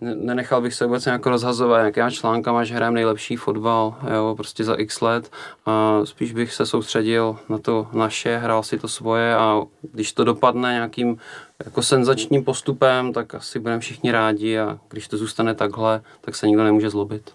nenechal 0.00 0.60
bych 0.60 0.74
se 0.74 0.86
vůbec 0.86 1.04
nějak 1.04 1.26
rozhazovat 1.26 1.80
nějaká 1.80 2.10
článkama, 2.10 2.64
že 2.64 2.74
hrajeme 2.74 2.94
nejlepší 2.94 3.36
fotbal, 3.36 3.94
jo, 4.14 4.34
prostě 4.36 4.64
za 4.64 4.74
x 4.74 5.00
let 5.00 5.30
a 5.66 6.00
spíš 6.04 6.32
bych 6.32 6.52
se 6.52 6.66
soustředil 6.66 7.36
na 7.48 7.58
to 7.58 7.86
naše, 7.92 8.36
hrál 8.36 8.62
si 8.62 8.78
to 8.78 8.88
svoje 8.88 9.36
a 9.36 9.62
když 9.92 10.12
to 10.12 10.24
dopadne 10.24 10.72
nějakým 10.72 11.16
jako 11.64 11.82
senzačním 11.82 12.44
postupem, 12.44 13.12
tak 13.12 13.34
asi 13.34 13.58
budeme 13.58 13.80
všichni 13.80 14.12
rádi 14.12 14.58
a 14.58 14.78
když 14.88 15.08
to 15.08 15.16
zůstane 15.16 15.54
takhle, 15.54 16.00
tak 16.20 16.34
se 16.34 16.46
nikdo 16.46 16.64
nemůže 16.64 16.90
zlobit. 16.90 17.30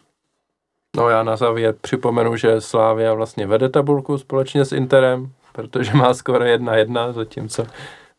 No 0.96 1.10
já 1.10 1.24
na 1.24 1.36
závěr 1.36 1.76
připomenu, 1.82 2.36
že 2.36 2.62
Slávia 2.62 3.14
vlastně 3.14 3.48
vede 3.48 3.70
tabulku 3.70 4.18
společně 4.18 4.66
s 4.66 4.72
Interem, 4.72 5.32
protože 5.54 5.94
má 5.94 6.14
skoro 6.14 6.46
1-1, 6.46 7.14
zatímco 7.14 7.68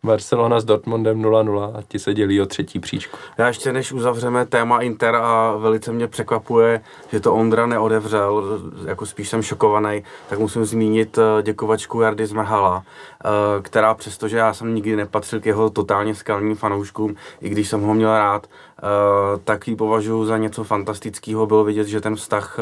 Barcelona 0.05 0.61
s 0.61 0.65
Dortmundem 0.65 1.23
0-0 1.23 1.73
a 1.77 1.83
ti 1.89 1.99
se 1.99 2.15
dělí 2.15 2.41
o 2.41 2.47
třetí 2.47 2.81
příčku. 2.81 3.19
Já 3.39 3.47
ještě 3.47 3.73
než 3.73 3.93
uzavřeme 3.93 4.47
téma 4.47 4.81
Inter 4.81 5.15
a 5.15 5.57
velice 5.57 5.93
mě 5.93 6.07
překvapuje, 6.07 6.81
že 7.13 7.21
to 7.21 7.35
Ondra 7.35 7.67
neodevřel, 7.67 8.61
jako 8.87 9.07
spíš 9.07 9.29
jsem 9.29 9.43
šokovaný, 9.43 10.05
tak 10.29 10.39
musím 10.39 10.65
zmínit 10.65 11.19
eh, 11.19 11.43
děkovačku 11.43 12.01
Jardy 12.01 12.27
Zmrhala, 12.27 12.83
eh, 13.25 13.29
která 13.63 13.95
přestože 13.95 14.37
já 14.37 14.55
jsem 14.55 14.75
nikdy 14.75 14.97
nepatřil 14.97 15.41
k 15.41 15.47
jeho 15.47 15.71
totálně 15.71 16.15
skalním 16.15 16.57
fanouškům, 16.57 17.15
i 17.41 17.49
když 17.49 17.69
jsem 17.69 17.81
ho 17.83 17.95
měl 17.95 18.11
rád, 18.11 18.47
eh, 18.47 18.83
tak 19.45 19.69
ji 19.69 19.77
považuji 19.77 20.25
za 20.25 20.39
něco 20.39 20.65
fantastického. 20.65 21.47
Bylo 21.47 21.65
vidět, 21.65 21.87
že 21.87 22.01
ten 22.01 22.17
vztah 22.17 22.59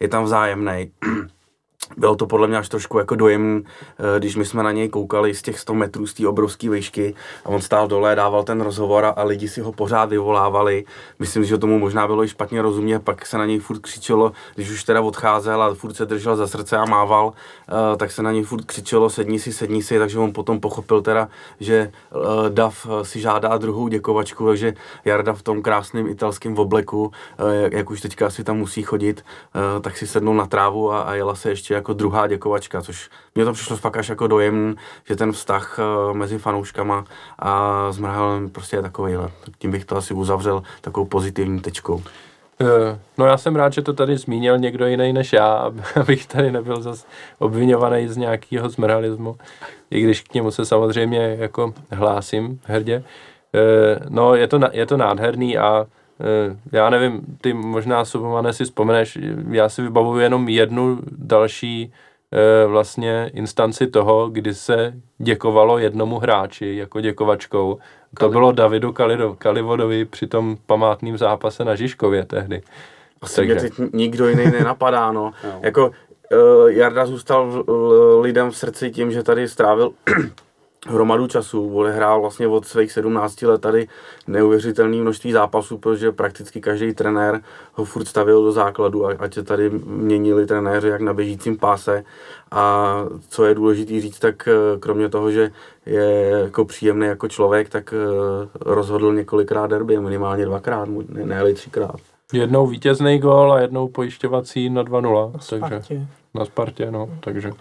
je 0.00 0.08
tam 0.08 0.24
vzájemný 0.24 0.90
bylo 1.96 2.16
to 2.16 2.26
podle 2.26 2.48
mě 2.48 2.58
až 2.58 2.68
trošku 2.68 2.98
jako 2.98 3.14
dojem, 3.14 3.62
eh, 3.98 4.18
když 4.18 4.36
my 4.36 4.44
jsme 4.44 4.62
na 4.62 4.72
něj 4.72 4.88
koukali 4.88 5.34
z 5.34 5.42
těch 5.42 5.58
100 5.60 5.74
metrů 5.74 6.06
z 6.06 6.14
té 6.14 6.28
obrovské 6.28 6.70
výšky 6.70 7.14
a 7.44 7.48
on 7.48 7.60
stál 7.60 7.88
dole, 7.88 8.14
dával 8.14 8.44
ten 8.44 8.60
rozhovor 8.60 9.12
a 9.16 9.24
lidi 9.24 9.48
si 9.48 9.60
ho 9.60 9.72
pořád 9.72 10.10
vyvolávali. 10.10 10.84
Myslím, 11.18 11.44
že 11.44 11.58
tomu 11.58 11.78
možná 11.78 12.06
bylo 12.06 12.24
i 12.24 12.28
špatně 12.28 12.62
rozumět, 12.62 12.98
pak 12.98 13.26
se 13.26 13.38
na 13.38 13.46
něj 13.46 13.58
furt 13.58 13.78
křičelo, 13.78 14.32
když 14.54 14.70
už 14.70 14.84
teda 14.84 15.00
odcházel 15.00 15.62
a 15.62 15.74
furt 15.74 15.94
se 15.94 16.06
držel 16.06 16.36
za 16.36 16.46
srdce 16.46 16.76
a 16.76 16.84
mával, 16.84 17.32
eh, 17.68 17.96
tak 17.96 18.10
se 18.12 18.22
na 18.22 18.32
něj 18.32 18.42
furt 18.42 18.64
křičelo 18.64 19.10
sedni 19.10 19.38
si, 19.38 19.52
sedni 19.52 19.82
si, 19.82 19.98
takže 19.98 20.18
on 20.18 20.32
potom 20.32 20.60
pochopil 20.60 21.02
teda, 21.02 21.28
že 21.60 21.74
eh, 21.74 22.50
Dav 22.50 22.86
si 23.02 23.20
žádá 23.20 23.58
druhou 23.58 23.88
děkovačku, 23.88 24.46
takže 24.46 24.74
Jarda 25.04 25.32
v 25.32 25.42
tom 25.42 25.62
krásném 25.62 26.06
italském 26.06 26.58
obleku, 26.58 27.12
jak 27.72 27.90
už 27.90 28.00
teďka 28.00 28.26
asi 28.26 28.44
tam 28.44 28.58
musí 28.58 28.82
chodit, 28.82 29.24
tak 29.80 29.96
si 29.96 30.06
sednul 30.06 30.34
na 30.34 30.46
trávu 30.46 30.92
a, 30.92 31.00
a 31.00 31.14
jela 31.14 31.34
se 31.34 31.50
ještě 31.50 31.74
jako 31.80 31.92
druhá 31.92 32.26
děkovačka, 32.26 32.82
což 32.82 33.10
mě 33.34 33.44
to 33.44 33.52
přišlo 33.52 33.76
fakt 33.76 33.96
až 33.96 34.08
jako 34.08 34.26
dojem, 34.26 34.76
že 35.08 35.16
ten 35.16 35.32
vztah 35.32 35.78
eh, 35.78 36.14
mezi 36.14 36.38
fanouškama 36.38 37.04
a 37.38 37.92
Zmrhalem 37.92 38.50
prostě 38.50 38.76
je 38.76 38.82
takovýhle. 38.82 39.30
Tím 39.58 39.70
bych 39.70 39.84
to 39.84 39.96
asi 39.96 40.14
uzavřel 40.14 40.62
takovou 40.80 41.06
pozitivní 41.06 41.60
tečkou. 41.60 42.02
Eh, 42.60 42.98
no 43.18 43.26
já 43.26 43.36
jsem 43.36 43.56
rád, 43.56 43.72
že 43.72 43.82
to 43.82 43.92
tady 43.92 44.16
zmínil 44.16 44.58
někdo 44.58 44.86
jiný 44.86 45.12
než 45.12 45.32
já, 45.32 45.72
abych 46.00 46.26
tady 46.26 46.52
nebyl 46.52 46.82
zase 46.82 47.06
obvinovaný 47.38 48.08
z 48.08 48.16
nějakého 48.16 48.68
zmralismu, 48.68 49.36
i 49.90 50.00
když 50.00 50.20
k 50.20 50.34
němu 50.34 50.50
se 50.50 50.64
samozřejmě 50.64 51.36
jako 51.38 51.74
hlásím 51.90 52.60
hrdě. 52.64 53.04
Eh, 53.54 54.00
no 54.08 54.34
je 54.34 54.48
to, 54.48 54.60
je 54.72 54.86
to 54.86 54.96
nádherný 54.96 55.58
a 55.58 55.86
já 56.72 56.90
nevím, 56.90 57.20
ty 57.40 57.52
možná 57.52 58.04
Subomane 58.04 58.52
si 58.52 58.64
vzpomeneš, 58.64 59.18
já 59.50 59.68
si 59.68 59.82
vybavuju 59.82 60.18
jenom 60.20 60.48
jednu 60.48 60.98
další 61.12 61.92
eh, 62.32 62.66
vlastně 62.66 63.30
instanci 63.34 63.86
toho, 63.86 64.28
kdy 64.28 64.54
se 64.54 64.94
děkovalo 65.18 65.78
jednomu 65.78 66.18
hráči 66.18 66.76
jako 66.76 67.00
děkovačkou. 67.00 67.78
To 68.18 68.28
bylo 68.28 68.52
Davidu 68.52 68.92
Kalido, 68.92 69.34
Kalivodovi 69.38 70.04
při 70.04 70.26
tom 70.26 70.56
památným 70.66 71.18
zápase 71.18 71.64
na 71.64 71.74
Žižkově 71.74 72.24
tehdy. 72.24 72.62
Asi 73.22 73.44
mě 73.44 73.54
teď 73.54 73.72
nikdo 73.92 74.28
jiný 74.28 74.44
nenapadá, 74.44 75.12
no. 75.12 75.32
jako 75.60 75.90
uh, 76.32 76.70
Jarda 76.70 77.06
zůstal 77.06 77.64
lidem 78.20 78.50
v 78.50 78.56
srdci 78.56 78.90
tím, 78.90 79.12
že 79.12 79.22
tady 79.22 79.48
strávil 79.48 79.92
hromadu 80.86 81.26
času, 81.26 81.74
odehrál 81.74 82.20
vlastně 82.20 82.46
od 82.46 82.66
svých 82.66 82.92
17 82.92 83.42
let 83.42 83.60
tady 83.60 83.88
neuvěřitelné 84.26 84.96
množství 84.96 85.32
zápasů, 85.32 85.78
protože 85.78 86.12
prakticky 86.12 86.60
každý 86.60 86.94
trenér 86.94 87.40
ho 87.72 87.84
furt 87.84 88.04
stavil 88.04 88.44
do 88.44 88.52
základu, 88.52 89.06
ať 89.06 89.34
se 89.34 89.42
tady 89.42 89.70
měnili 89.84 90.46
trenéři 90.46 90.88
jak 90.88 91.00
na 91.00 91.14
běžícím 91.14 91.58
páse 91.58 92.04
a 92.50 92.94
co 93.28 93.44
je 93.44 93.54
důležité 93.54 94.00
říct, 94.00 94.18
tak 94.18 94.48
eh, 94.48 94.78
kromě 94.78 95.08
toho, 95.08 95.30
že 95.30 95.50
je 95.86 96.30
jako 96.30 96.64
příjemný 96.64 97.06
jako 97.06 97.28
člověk, 97.28 97.68
tak 97.68 97.94
eh, 97.94 98.48
rozhodl 98.60 99.14
několikrát 99.14 99.66
derby, 99.66 100.00
minimálně 100.00 100.44
dvakrát, 100.44 100.88
ne, 101.08 101.24
ne 101.24 101.52
třikrát. 101.54 101.96
Jednou 102.32 102.66
vítězný 102.66 103.18
gól 103.18 103.52
a 103.52 103.60
jednou 103.60 103.88
pojišťovací 103.88 104.70
na 104.70 104.84
2-0. 104.84 105.32
Na 105.32 105.38
Spartě. 105.38 105.74
Takže, 105.76 106.06
na 106.34 106.44
Spartě, 106.44 106.90
no, 106.90 107.08
takže. 107.20 107.52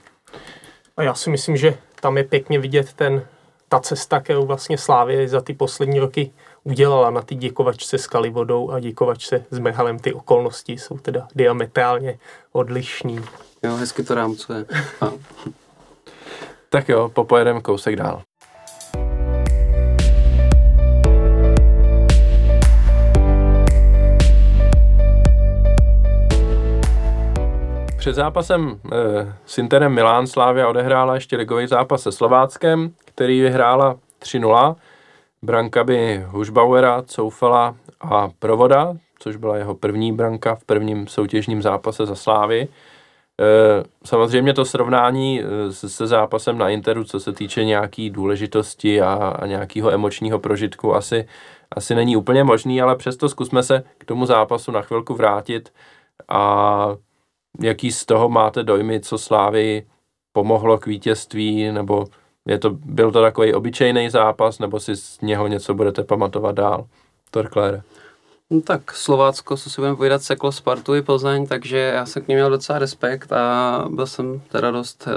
A 0.98 1.04
já 1.04 1.14
si 1.14 1.30
myslím, 1.30 1.58
že 1.58 1.78
tam 2.02 2.18
je 2.18 2.24
pěkně 2.24 2.60
vidět 2.60 2.94
ten, 2.94 3.26
ta 3.70 3.80
cesta, 3.80 4.20
kterou 4.20 4.46
vlastně 4.46 4.78
Slávě 4.78 5.28
za 5.28 5.42
ty 5.42 5.54
poslední 5.54 6.00
roky 6.00 6.32
udělala 6.64 7.10
na 7.10 7.22
ty 7.22 7.36
děkovačce 7.36 7.98
s 7.98 8.08
Kalivodou 8.08 8.72
a 8.72 8.80
děkovačce 8.80 9.46
s 9.52 9.60
Mehalem. 9.60 10.00
Ty 10.00 10.14
okolnosti 10.14 10.74
jsou 10.74 10.98
teda 10.98 11.28
diametrálně 11.36 12.20
odlišný. 12.52 13.20
Jo, 13.64 13.76
hezky 13.76 14.04
to 14.04 14.16
rámcuje. 14.16 14.66
tak 16.70 16.90
jo, 16.90 17.10
popojedeme 17.10 17.62
kousek 17.62 17.96
dál. 17.96 18.22
Před 28.00 28.14
zápasem 28.14 28.80
e, 28.92 29.34
s 29.46 29.58
Interem 29.58 29.94
Milán 29.94 30.28
Slávia 30.28 30.68
odehrála 30.68 31.16
ještě 31.16 31.38
ligový 31.38 31.68
zápas 31.68 32.02
se 32.02 32.12
Slováckem, 32.12 32.94
který 33.06 33.42
vyhrála 33.42 33.96
3-0. 34.22 34.76
Branka 35.42 35.84
by 35.84 36.24
Hušbauera, 36.28 37.02
Coufela 37.02 37.76
a 38.02 38.30
Provoda, 38.40 38.94
což 39.20 39.36
byla 39.36 39.58
jeho 39.58 39.76
první 39.76 40.14
branka 40.14 40.56
v 40.56 40.64
prvním 40.64 41.08
soutěžním 41.08 41.62
zápase 41.62 42.06
za 42.06 42.16
Slávy. 42.16 42.62
E, 42.62 42.68
samozřejmě 44.06 44.54
to 44.54 44.66
srovnání 44.66 45.42
e, 45.42 45.74
se, 45.74 45.90
se 45.90 46.08
zápasem 46.08 46.58
na 46.58 46.70
Interu, 46.70 47.04
co 47.04 47.20
se 47.20 47.34
týče 47.34 47.66
nějaký 47.66 48.10
důležitosti 48.10 49.02
a, 49.02 49.14
a 49.14 49.46
nějakého 49.46 49.92
emočního 49.92 50.40
prožitku, 50.40 50.96
asi 50.96 51.28
asi 51.76 51.96
není 51.96 52.16
úplně 52.16 52.44
možný, 52.44 52.82
ale 52.82 52.96
přesto 52.96 53.30
zkusme 53.30 53.64
se 53.64 53.84
k 53.98 54.06
tomu 54.06 54.26
zápasu 54.26 54.72
na 54.72 54.82
chvilku 54.82 55.14
vrátit 55.14 55.74
a 56.30 56.96
jaký 57.62 57.92
z 57.92 58.06
toho 58.06 58.30
máte 58.30 58.64
dojmy, 58.64 59.00
co 59.00 59.18
Slávy 59.18 59.86
pomohlo 60.34 60.78
k 60.78 60.86
vítězství, 60.86 61.72
nebo 61.72 62.06
je 62.48 62.60
to, 62.60 62.70
byl 62.70 63.12
to 63.12 63.22
takový 63.22 63.54
obyčejný 63.54 64.10
zápas, 64.10 64.60
nebo 64.60 64.80
si 64.80 64.96
z 64.96 65.22
něho 65.22 65.48
něco 65.48 65.74
budete 65.74 66.04
pamatovat 66.04 66.56
dál? 66.56 66.88
Torklére. 67.32 67.82
No 68.50 68.62
tak 68.62 68.92
Slovácko, 68.92 69.58
co 69.58 69.70
si 69.70 69.82
budeme 69.82 69.96
povídat, 69.96 70.24
seklo 70.24 70.52
Spartu 70.52 70.96
i 70.96 71.02
Plzeň, 71.02 71.48
takže 71.48 71.78
já 71.78 72.06
jsem 72.06 72.24
k 72.24 72.28
ním 72.28 72.38
měl 72.38 72.50
docela 72.50 72.80
respekt 72.80 73.32
a 73.32 73.86
byl 73.90 74.08
jsem 74.08 74.42
teda 74.52 74.72
dost 74.72 75.08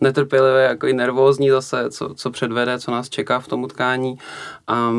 netrpělivý, 0.00 0.62
jako 0.62 0.86
i 0.86 0.92
nervózní 0.92 1.50
zase, 1.50 1.90
co, 1.90 2.14
co 2.14 2.30
předvede, 2.30 2.78
co 2.78 2.90
nás 2.90 3.08
čeká 3.08 3.38
v 3.38 3.48
tom 3.48 3.62
utkání. 3.62 4.18
A 4.66 4.90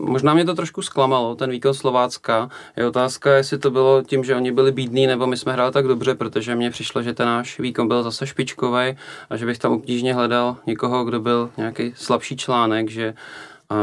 možná 0.00 0.34
mě 0.34 0.44
to 0.44 0.54
trošku 0.54 0.82
zklamalo, 0.82 1.34
ten 1.34 1.50
výkon 1.50 1.74
Slovácka. 1.74 2.50
Je 2.76 2.86
otázka, 2.86 3.34
jestli 3.34 3.58
to 3.58 3.70
bylo 3.70 4.02
tím, 4.02 4.24
že 4.24 4.36
oni 4.36 4.52
byli 4.52 4.72
bídní, 4.72 5.06
nebo 5.06 5.26
my 5.26 5.36
jsme 5.36 5.52
hráli 5.52 5.72
tak 5.72 5.86
dobře, 5.86 6.14
protože 6.14 6.54
mně 6.54 6.70
přišlo, 6.70 7.02
že 7.02 7.14
ten 7.14 7.26
náš 7.26 7.60
výkon 7.60 7.88
byl 7.88 8.02
zase 8.02 8.26
špičkový 8.26 8.96
a 9.30 9.36
že 9.36 9.46
bych 9.46 9.58
tam 9.58 9.72
obtížně 9.72 10.14
hledal 10.14 10.56
někoho, 10.66 11.04
kdo 11.04 11.20
byl 11.20 11.50
nějaký 11.56 11.92
slabší 11.96 12.36
článek, 12.36 12.90
že 12.90 13.14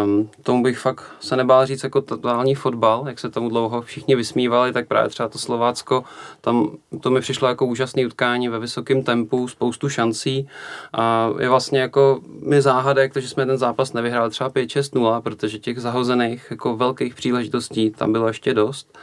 Um, 0.04 0.30
tomu 0.44 0.64
bych 0.64 0.80
fakt 0.80 1.04
se 1.20 1.36
nebál 1.36 1.66
říct 1.66 1.84
jako 1.84 2.02
totální 2.02 2.56
fotbal, 2.56 3.04
jak 3.08 3.20
se 3.20 3.30
tomu 3.30 3.50
dlouho 3.50 3.82
všichni 3.82 4.16
vysmívali, 4.16 4.74
tak 4.74 4.88
právě 4.88 5.10
třeba 5.10 5.30
to 5.30 5.38
Slovácko, 5.38 6.04
tam 6.42 6.78
to 7.02 7.12
mi 7.12 7.22
přišlo 7.22 7.48
jako 7.48 7.66
úžasné 7.66 8.06
utkání 8.06 8.50
ve 8.50 8.60
vysokém 8.60 9.04
tempu, 9.04 9.48
spoustu 9.48 9.90
šancí 9.90 10.48
a 10.94 11.30
je 11.40 11.50
vlastně 11.50 11.80
jako 11.80 12.20
mi 12.42 12.62
záhadek, 12.62 13.18
že 13.18 13.28
jsme 13.28 13.46
ten 13.46 13.58
zápas 13.58 13.94
nevyhráli 13.94 14.30
třeba 14.30 14.50
5-6-0, 14.50 15.22
protože 15.22 15.60
těch 15.60 15.82
zahozených 15.82 16.48
jako 16.52 16.78
velkých 16.78 17.16
příležitostí 17.16 17.90
tam 17.90 18.12
bylo 18.12 18.28
ještě 18.28 18.54
dost 18.54 18.98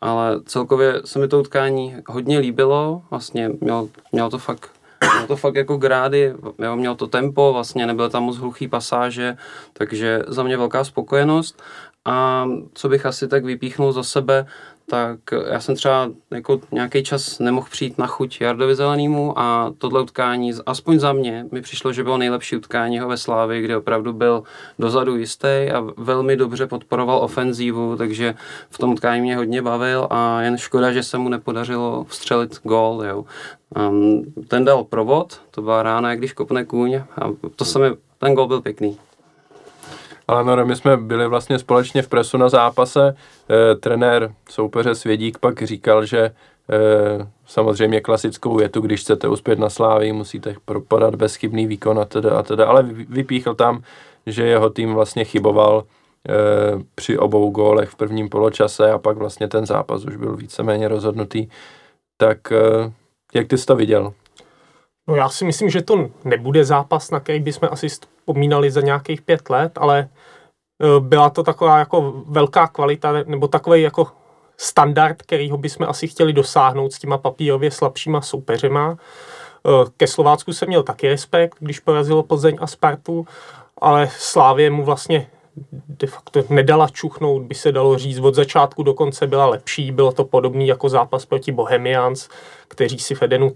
ale 0.00 0.40
celkově 0.44 1.00
se 1.04 1.18
mi 1.18 1.28
to 1.28 1.40
utkání 1.40 1.96
hodně 2.08 2.38
líbilo, 2.38 3.02
vlastně 3.10 3.50
mělo, 3.60 3.88
mělo 4.12 4.30
to 4.30 4.38
fakt 4.38 4.70
Mělo 5.00 5.26
to 5.26 5.36
fakt 5.36 5.54
jako 5.54 5.76
grády, 5.76 6.34
jo, 6.58 6.76
mělo 6.76 6.94
to 6.94 7.06
tempo, 7.06 7.52
vlastně 7.52 7.86
nebylo 7.86 8.08
tam 8.08 8.22
moc 8.22 8.36
hluchý 8.36 8.68
pasáže, 8.68 9.36
takže 9.72 10.22
za 10.26 10.42
mě 10.42 10.56
velká 10.56 10.84
spokojenost. 10.84 11.62
A 12.04 12.46
co 12.74 12.88
bych 12.88 13.06
asi 13.06 13.28
tak 13.28 13.44
vypíchnul 13.44 13.92
za 13.92 14.02
sebe, 14.02 14.46
tak 14.90 15.18
já 15.50 15.60
jsem 15.60 15.74
třeba 15.74 16.10
jako 16.30 16.60
nějaký 16.72 17.04
čas 17.04 17.38
nemohl 17.38 17.66
přijít 17.70 17.98
na 17.98 18.06
chuť 18.06 18.40
Jardovi 18.40 18.74
Zelenému 18.74 19.38
a 19.38 19.72
tohle 19.78 20.02
utkání, 20.02 20.52
aspoň 20.66 20.98
za 20.98 21.12
mě, 21.12 21.46
mi 21.52 21.62
přišlo, 21.62 21.92
že 21.92 22.04
bylo 22.04 22.18
nejlepší 22.18 22.56
utkání 22.56 22.98
ho 22.98 23.08
ve 23.08 23.16
Slávi, 23.16 23.62
kde 23.62 23.76
opravdu 23.76 24.12
byl 24.12 24.42
dozadu 24.78 25.16
jistý 25.16 25.70
a 25.74 25.84
velmi 25.96 26.36
dobře 26.36 26.66
podporoval 26.66 27.18
ofenzívu, 27.18 27.96
takže 27.96 28.34
v 28.70 28.78
tom 28.78 28.92
utkání 28.92 29.20
mě 29.20 29.36
hodně 29.36 29.62
bavil 29.62 30.06
a 30.10 30.40
jen 30.40 30.56
škoda, 30.56 30.92
že 30.92 31.02
se 31.02 31.18
mu 31.18 31.28
nepodařilo 31.28 32.04
vstřelit 32.04 32.60
gól. 32.62 33.04
Jo. 33.04 33.24
Um, 33.88 34.24
ten 34.48 34.64
dal 34.64 34.84
provod, 34.84 35.40
to 35.50 35.62
byla 35.62 35.82
rána, 35.82 36.14
když 36.14 36.32
kopne 36.32 36.64
kůň 36.64 36.94
a 36.94 37.04
to 37.56 37.64
se 37.64 37.78
mi, 37.78 37.86
ten 38.18 38.34
gól 38.34 38.48
byl 38.48 38.60
pěkný. 38.60 38.98
Ale 40.28 40.44
no, 40.44 40.66
my 40.66 40.76
jsme 40.76 40.96
byli 40.96 41.28
vlastně 41.28 41.58
společně 41.58 42.02
v 42.02 42.08
presu 42.08 42.36
na 42.38 42.48
zápase. 42.48 43.16
E, 43.50 43.74
trenér 43.74 44.34
soupeře 44.50 44.94
Svědík 44.94 45.38
pak 45.38 45.62
říkal, 45.62 46.04
že 46.04 46.20
e, 46.20 46.32
samozřejmě 47.46 48.00
klasickou 48.00 48.56
větu, 48.56 48.80
když 48.80 49.00
chcete 49.00 49.28
uspět 49.28 49.58
na 49.58 49.70
slávy, 49.70 50.12
musíte 50.12 50.54
podat 50.88 51.14
bezchybný 51.14 51.66
výkon 51.66 51.98
a 51.98 52.04
teda, 52.04 52.38
a 52.38 52.42
teda. 52.42 52.66
Ale 52.66 52.82
vypíchl 53.08 53.54
tam, 53.54 53.82
že 54.26 54.46
jeho 54.46 54.70
tým 54.70 54.94
vlastně 54.94 55.24
chyboval 55.24 55.84
e, 56.28 56.32
při 56.94 57.18
obou 57.18 57.50
gólech 57.50 57.90
v 57.90 57.96
prvním 57.96 58.28
poločase 58.28 58.92
a 58.92 58.98
pak 58.98 59.16
vlastně 59.16 59.48
ten 59.48 59.66
zápas 59.66 60.04
už 60.04 60.16
byl 60.16 60.36
víceméně 60.36 60.88
rozhodnutý. 60.88 61.48
Tak 62.16 62.52
e, 62.52 62.92
jak 63.34 63.46
ty 63.46 63.58
jsi 63.58 63.66
to 63.66 63.76
viděl? 63.76 64.12
No 65.08 65.16
já 65.16 65.28
si 65.28 65.44
myslím, 65.44 65.70
že 65.70 65.82
to 65.82 66.10
nebude 66.24 66.64
zápas, 66.64 67.10
na 67.10 67.20
který 67.20 67.40
bychom 67.40 67.68
asi 67.72 67.88
vzpomínali 68.26 68.70
za 68.70 68.80
nějakých 68.80 69.22
pět 69.22 69.50
let, 69.50 69.72
ale 69.78 69.98
e, 69.98 70.08
byla 71.00 71.30
to 71.30 71.42
taková 71.42 71.78
jako 71.78 72.22
velká 72.26 72.66
kvalita, 72.66 73.12
nebo 73.26 73.48
takový 73.48 73.82
jako 73.82 74.06
standard, 74.56 75.22
kterýho 75.22 75.56
bychom 75.56 75.86
asi 75.88 76.08
chtěli 76.08 76.32
dosáhnout 76.32 76.92
s 76.92 76.98
těma 76.98 77.18
papírově 77.18 77.70
slabšíma 77.70 78.20
soupeřema. 78.20 78.96
E, 78.96 79.90
ke 79.96 80.06
Slovácku 80.06 80.52
jsem 80.52 80.68
měl 80.68 80.82
taky 80.82 81.08
respekt, 81.08 81.56
když 81.60 81.80
porazilo 81.80 82.22
Plzeň 82.22 82.56
a 82.60 82.66
Spartu, 82.66 83.26
ale 83.78 84.08
Slávě 84.18 84.70
mu 84.70 84.84
vlastně 84.84 85.26
de 85.88 86.06
facto 86.06 86.44
nedala 86.48 86.88
čuchnout, 86.88 87.42
by 87.42 87.54
se 87.54 87.72
dalo 87.72 87.98
říct. 87.98 88.18
Od 88.18 88.34
začátku 88.34 88.82
do 88.82 88.94
konce 88.94 89.26
byla 89.26 89.46
lepší, 89.46 89.92
bylo 89.92 90.12
to 90.12 90.24
podobný 90.24 90.66
jako 90.66 90.88
zápas 90.88 91.26
proti 91.26 91.52
Bohemians, 91.52 92.28
kteří 92.68 92.98
si 92.98 93.14
v 93.14 93.22
Edenu 93.22 93.50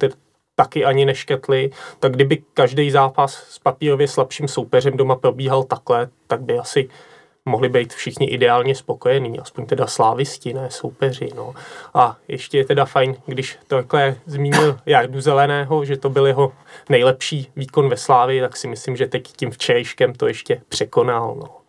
taky 0.55 0.85
ani 0.85 1.05
nešketli, 1.05 1.71
tak 1.99 2.13
kdyby 2.13 2.43
každý 2.55 2.91
zápas 2.91 3.35
s 3.35 3.59
papírově 3.59 4.09
slabším 4.09 4.49
soupeřem 4.49 4.97
doma 4.97 5.17
probíhal 5.17 5.63
takhle, 5.63 6.09
tak 6.27 6.41
by 6.41 6.59
asi 6.59 6.89
mohli 7.45 7.69
být 7.69 7.95
všichni 7.95 8.27
ideálně 8.27 8.75
spokojení, 8.75 9.41
aspoň 9.41 9.67
teda 9.67 9.87
slávisti, 9.87 10.55
ne 10.55 10.71
soupeři. 10.71 11.29
No. 11.37 11.55
A 11.95 12.17
ještě 12.29 12.59
je 12.59 12.65
teda 12.65 12.85
fajn, 12.85 13.15
když 13.27 13.59
takhle 13.67 14.17
zmínil 14.27 14.79
Jardu 14.87 15.21
Zeleného, 15.21 15.85
že 15.85 15.97
to 15.97 16.11
byl 16.11 16.27
jeho 16.27 16.53
nejlepší 16.89 17.51
výkon 17.57 17.89
ve 17.89 17.97
Slávi, 17.97 18.41
tak 18.41 18.57
si 18.57 18.69
myslím, 18.69 18.97
že 18.97 19.07
teď 19.07 19.23
tím 19.23 19.51
včerejškem 19.51 20.15
to 20.15 20.27
ještě 20.27 20.63
překonal. 20.69 21.37
No. 21.41 21.60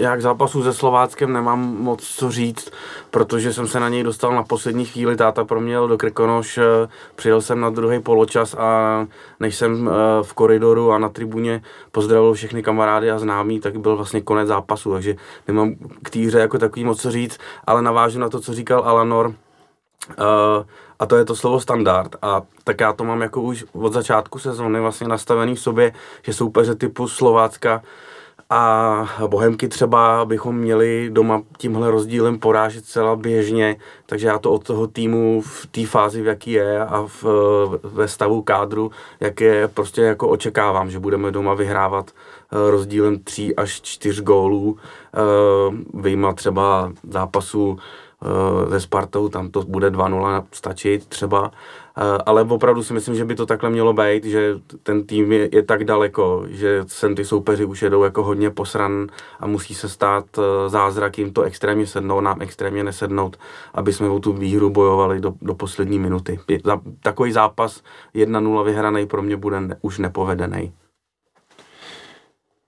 Já 0.00 0.16
k 0.16 0.20
zápasu 0.20 0.62
se 0.62 0.72
Slováckem 0.72 1.32
nemám 1.32 1.60
moc 1.60 2.02
co 2.04 2.30
říct, 2.30 2.70
protože 3.10 3.52
jsem 3.52 3.68
se 3.68 3.80
na 3.80 3.88
něj 3.88 4.02
dostal 4.02 4.34
na 4.34 4.42
poslední 4.42 4.84
chvíli. 4.84 5.16
Táta 5.16 5.44
pro 5.44 5.60
mě 5.60 5.72
jel 5.72 5.88
do 5.88 5.98
Krkonoš, 5.98 6.58
eh, 6.58 6.88
přijel 7.14 7.40
jsem 7.40 7.60
na 7.60 7.70
druhý 7.70 8.00
poločas 8.00 8.54
a 8.54 9.06
než 9.40 9.56
jsem 9.56 9.88
eh, 9.88 9.92
v 10.22 10.32
koridoru 10.32 10.92
a 10.92 10.98
na 10.98 11.08
tribuně 11.08 11.62
pozdravil 11.92 12.32
všechny 12.34 12.62
kamarády 12.62 13.10
a 13.10 13.18
známí, 13.18 13.60
tak 13.60 13.76
byl 13.76 13.96
vlastně 13.96 14.20
konec 14.20 14.48
zápasu, 14.48 14.92
takže 14.92 15.16
nemám 15.48 15.74
k 16.02 16.10
týře 16.10 16.38
jako 16.38 16.58
takový 16.58 16.84
moc 16.84 17.02
co 17.02 17.10
říct, 17.10 17.38
ale 17.64 17.82
navážu 17.82 18.18
na 18.18 18.28
to, 18.28 18.40
co 18.40 18.54
říkal 18.54 18.82
Alanor, 18.84 19.26
uh, 19.26 19.34
a 20.98 21.06
to 21.06 21.16
je 21.16 21.24
to 21.24 21.36
slovo 21.36 21.60
standard. 21.60 22.16
A 22.22 22.42
tak 22.64 22.80
já 22.80 22.92
to 22.92 23.04
mám 23.04 23.22
jako 23.22 23.42
už 23.42 23.64
od 23.72 23.92
začátku 23.92 24.38
sezóny 24.38 24.80
vlastně 24.80 25.08
nastavený 25.08 25.54
v 25.54 25.60
sobě, 25.60 25.92
že 26.22 26.32
soupeře 26.32 26.74
typu 26.74 27.08
Slovácka 27.08 27.82
a 28.50 29.08
Bohemky 29.26 29.68
třeba 29.68 30.24
bychom 30.24 30.56
měli 30.56 31.10
doma 31.12 31.42
tímhle 31.56 31.90
rozdílem 31.90 32.38
porážet 32.38 32.84
celá 32.84 33.16
běžně, 33.16 33.76
takže 34.06 34.26
já 34.26 34.38
to 34.38 34.52
od 34.52 34.64
toho 34.64 34.86
týmu 34.86 35.40
v 35.40 35.66
té 35.66 35.86
fázi, 35.86 36.22
v 36.22 36.26
jaký 36.26 36.52
je 36.52 36.84
a 36.84 37.06
v, 37.06 37.24
ve 37.82 38.08
stavu 38.08 38.42
kádru, 38.42 38.90
jak 39.20 39.40
je, 39.40 39.68
prostě 39.68 40.02
jako 40.02 40.28
očekávám, 40.28 40.90
že 40.90 40.98
budeme 40.98 41.30
doma 41.30 41.54
vyhrávat 41.54 42.10
eh, 42.10 42.70
rozdílem 42.70 43.18
3 43.18 43.56
až 43.56 43.80
4 43.80 44.22
gólů, 44.22 44.76
eh, 45.14 45.20
vyjma 45.94 46.32
třeba 46.32 46.92
zápasu 47.10 47.78
ze 48.68 48.76
eh, 48.76 48.80
Spartou, 48.80 49.28
tam 49.28 49.50
to 49.50 49.62
bude 49.62 49.90
2-0 49.90 50.44
stačit 50.52 51.06
třeba, 51.06 51.50
ale 52.26 52.42
opravdu 52.42 52.82
si 52.82 52.92
myslím, 52.92 53.14
že 53.14 53.24
by 53.24 53.34
to 53.34 53.46
takhle 53.46 53.70
mělo 53.70 53.92
být, 53.92 54.24
že 54.24 54.54
ten 54.82 55.06
tým 55.06 55.32
je, 55.32 55.48
je 55.52 55.62
tak 55.62 55.84
daleko, 55.84 56.44
že 56.48 56.84
sem 56.86 57.14
ty 57.14 57.24
soupeři 57.24 57.64
už 57.64 57.82
jedou 57.82 58.04
jako 58.04 58.22
hodně 58.22 58.50
posran 58.50 59.06
a 59.40 59.46
musí 59.46 59.74
se 59.74 59.88
stát 59.88 60.24
eh, 60.38 60.68
zázrak 60.68 61.18
jim 61.18 61.32
to 61.32 61.42
extrémně 61.42 61.86
sednout, 61.86 62.20
nám 62.20 62.42
extrémně 62.42 62.84
nesednout, 62.84 63.36
aby 63.74 63.92
jsme 63.92 64.08
o 64.08 64.20
tu 64.20 64.32
výhru 64.32 64.70
bojovali 64.70 65.20
do, 65.20 65.34
do 65.42 65.54
poslední 65.54 65.98
minuty. 65.98 66.38
Takový 67.02 67.32
zápas 67.32 67.82
1-0 68.14 68.64
vyhraný 68.64 69.06
pro 69.06 69.22
mě 69.22 69.36
bude 69.36 69.60
ne, 69.60 69.76
už 69.82 69.98
nepovedený. 69.98 70.72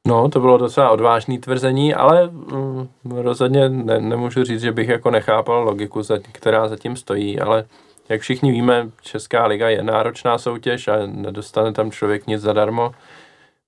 No, 0.07 0.29
to 0.29 0.41
bylo 0.41 0.59
docela 0.59 0.91
odvážné 0.91 1.39
tvrzení, 1.39 1.95
ale 1.95 2.27
mm, 2.27 2.89
rozhodně 3.11 3.69
ne, 3.69 4.01
nemůžu 4.01 4.45
říct, 4.45 4.61
že 4.61 4.73
bych 4.73 4.89
jako 4.89 5.11
nechápal 5.11 5.65
logiku, 5.65 6.03
za, 6.03 6.19
která 6.33 6.69
zatím 6.69 6.97
stojí, 6.97 7.41
ale 7.41 7.65
jak 8.09 8.21
všichni 8.21 8.53
víme, 8.53 8.91
Česká 9.03 9.47
liga 9.47 9.69
je 9.69 9.83
náročná 9.83 10.39
soutěž 10.39 10.89
a 10.89 11.07
nedostane 11.07 11.73
tam 11.73 11.91
člověk 11.91 12.27
nic 12.27 12.41
zadarmo. 12.41 12.95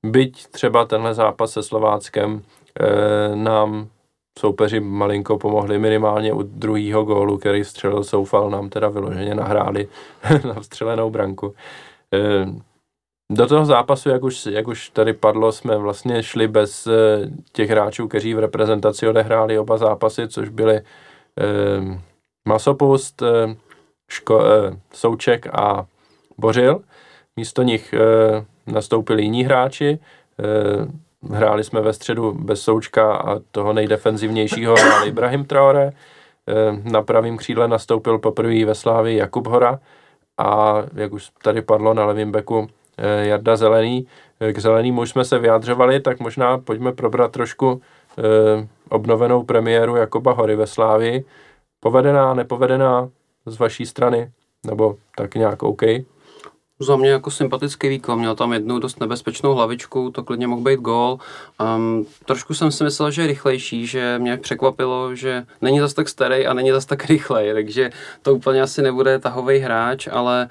Byť 0.07 0.47
třeba 0.47 0.85
tenhle 0.85 1.14
zápas 1.14 1.53
se 1.53 1.62
Slováckem 1.62 2.43
e, 2.80 3.37
nám 3.37 3.89
soupeři 4.39 4.80
malinko 4.80 5.39
pomohli 5.39 5.78
minimálně 5.78 6.32
u 6.32 6.43
druhého 6.43 7.05
gólu, 7.05 7.39
který 7.39 7.64
střelil 7.64 8.05
Soufal, 8.05 8.51
nám 8.51 8.68
teda 8.68 8.89
vyloženě 8.89 9.35
nahráli 9.35 9.89
na 10.45 10.61
vstřelenou 10.61 11.11
branku. 11.11 11.55
E, 12.14 12.74
do 13.32 13.47
toho 13.47 13.64
zápasu, 13.64 14.09
jak 14.09 14.22
už, 14.22 14.47
jak 14.47 14.68
už 14.68 14.91
tady 14.91 15.12
padlo, 15.12 15.53
jsme 15.53 15.76
vlastně 15.76 16.22
šli 16.22 16.49
bez 16.49 16.87
eh, 16.87 16.93
těch 17.53 17.70
hráčů, 17.70 18.09
kteří 18.09 18.35
v 18.35 18.39
reprezentaci 18.39 19.09
odehráli 19.09 19.59
oba 19.59 19.76
zápasy, 19.78 20.28
což 20.28 20.49
byli 20.49 20.76
eh, 20.76 20.85
Masopust, 22.49 23.22
eh, 23.22 23.57
Ško, 24.09 24.44
eh, 24.44 24.76
Souček 24.92 25.46
a 25.52 25.86
Bořil. 26.38 26.80
Místo 27.36 27.62
nich 27.62 27.92
eh, 27.92 28.44
nastoupili 28.66 29.22
jiní 29.22 29.44
hráči. 29.44 29.98
Eh, 30.38 31.34
hráli 31.34 31.64
jsme 31.64 31.80
ve 31.80 31.92
středu 31.92 32.32
bez 32.32 32.61
Součka 32.62 33.16
a 33.16 33.38
toho 33.50 33.72
nejdefenzivnějšího 33.72 34.74
hrál 34.74 35.07
Ibrahim 35.07 35.44
Traore. 35.44 35.92
Eh, 36.48 36.90
na 36.92 37.02
pravém 37.02 37.36
křídle 37.36 37.68
nastoupil 37.68 38.18
poprvé 38.18 38.64
ve 38.64 38.74
Slávi 38.74 39.16
Jakub 39.16 39.46
Hora 39.46 39.80
a 40.38 40.76
jak 40.94 41.12
už 41.12 41.30
tady 41.42 41.62
padlo 41.62 41.94
na 41.94 42.07
levém 42.07 42.32
beku 42.32 42.68
Jarda 43.22 43.57
Zelený. 43.57 44.07
K 44.52 44.59
Zelenýmu 44.59 45.00
už 45.00 45.11
jsme 45.11 45.24
se 45.24 45.38
vyjadřovali, 45.38 46.00
tak 46.00 46.20
možná 46.20 46.59
pojďme 46.59 46.92
probrat 46.92 47.32
trošku 47.32 47.82
obnovenou 48.88 49.42
premiéru 49.42 49.96
Jakuba 49.96 50.32
Hory 50.32 50.57
ve 50.57 50.66
Slávi. 50.66 51.24
Povedená, 51.80 52.34
nepovedená 52.34 53.09
z 53.47 53.59
vaší 53.59 53.86
strany? 53.86 54.32
Nebo 54.66 54.97
tak 55.16 55.34
nějak 55.34 55.62
OK? 55.62 55.82
Za 56.81 56.97
mě 56.97 57.11
jako 57.11 57.31
sympatický 57.31 57.89
výkon, 57.89 58.18
měl 58.18 58.35
tam 58.35 58.53
jednu 58.53 58.79
dost 58.79 59.01
nebezpečnou 59.01 59.55
hlavičku, 59.55 60.11
to 60.11 60.25
klidně 60.25 60.47
mohl 60.47 60.62
být 60.62 60.81
gól. 60.81 61.18
Um, 61.77 62.07
trošku 62.25 62.55
jsem 62.55 62.72
si 62.72 62.85
myslel, 62.85 63.11
že 63.11 63.22
je 63.22 63.27
rychlejší, 63.27 63.87
že 63.87 64.18
mě 64.18 64.37
překvapilo, 64.37 65.14
že 65.14 65.47
není 65.62 65.81
zas 65.81 65.95
tak 65.95 66.09
starý 66.09 66.47
a 66.47 66.55
není 66.55 66.70
zas 66.70 66.87
tak 66.87 67.05
rychlej, 67.11 67.53
takže 67.55 67.91
to 68.22 68.35
úplně 68.35 68.62
asi 68.62 68.83
nebude 68.83 69.18
tahový 69.18 69.59
hráč, 69.59 70.09
ale 70.12 70.49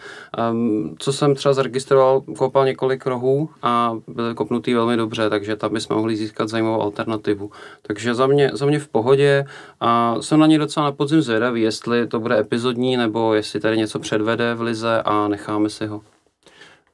um, 0.52 0.96
co 1.00 1.14
jsem 1.14 1.36
třeba 1.36 1.54
zaregistroval, 1.54 2.22
kopal 2.22 2.66
několik 2.66 3.06
rohů 3.06 3.50
a 3.62 3.98
byl 4.08 4.36
kopnutý 4.36 4.74
velmi 4.74 4.98
dobře, 4.98 5.30
takže 5.30 5.56
tam 5.56 5.74
bychom 5.74 5.98
mohli 5.98 6.16
získat 6.16 6.50
zajímavou 6.50 6.82
alternativu. 6.82 7.52
Takže 7.82 8.16
za 8.16 8.28
mě, 8.28 8.52
za 8.54 8.66
mě 8.66 8.80
v 8.80 8.88
pohodě 8.88 9.46
a 9.80 10.16
jsem 10.22 10.40
na 10.40 10.48
ně 10.48 10.60
docela 10.60 10.86
na 10.86 10.92
podzim 10.92 11.22
zvědavý, 11.22 11.62
jestli 11.62 12.08
to 12.08 12.20
bude 12.20 12.40
epizodní 12.40 12.98
nebo 12.98 13.34
jestli 13.34 13.60
tady 13.60 13.78
něco 13.78 14.00
předvede 14.00 14.56
v 14.56 14.62
lize 14.62 15.02
a 15.02 15.28
necháme 15.28 15.70
si 15.70 15.86
ho. 15.86 16.02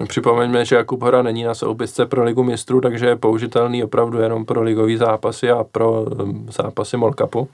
Připomeňme, 0.08 0.66
že 0.66 0.76
Jakub 0.76 1.02
Hora 1.02 1.22
není 1.22 1.44
na 1.44 1.54
soupisce 1.54 2.06
pro 2.06 2.24
ligu 2.24 2.44
mistrů, 2.44 2.82
takže 2.82 3.06
je 3.06 3.16
použitelný 3.16 3.84
opravdu 3.84 4.20
jenom 4.20 4.46
pro 4.46 4.62
ligový 4.62 4.98
zápasy 4.98 5.50
a 5.50 5.64
pro 5.64 6.02
um, 6.02 6.48
zápasy 6.52 6.98
Molkapu. 6.98 7.50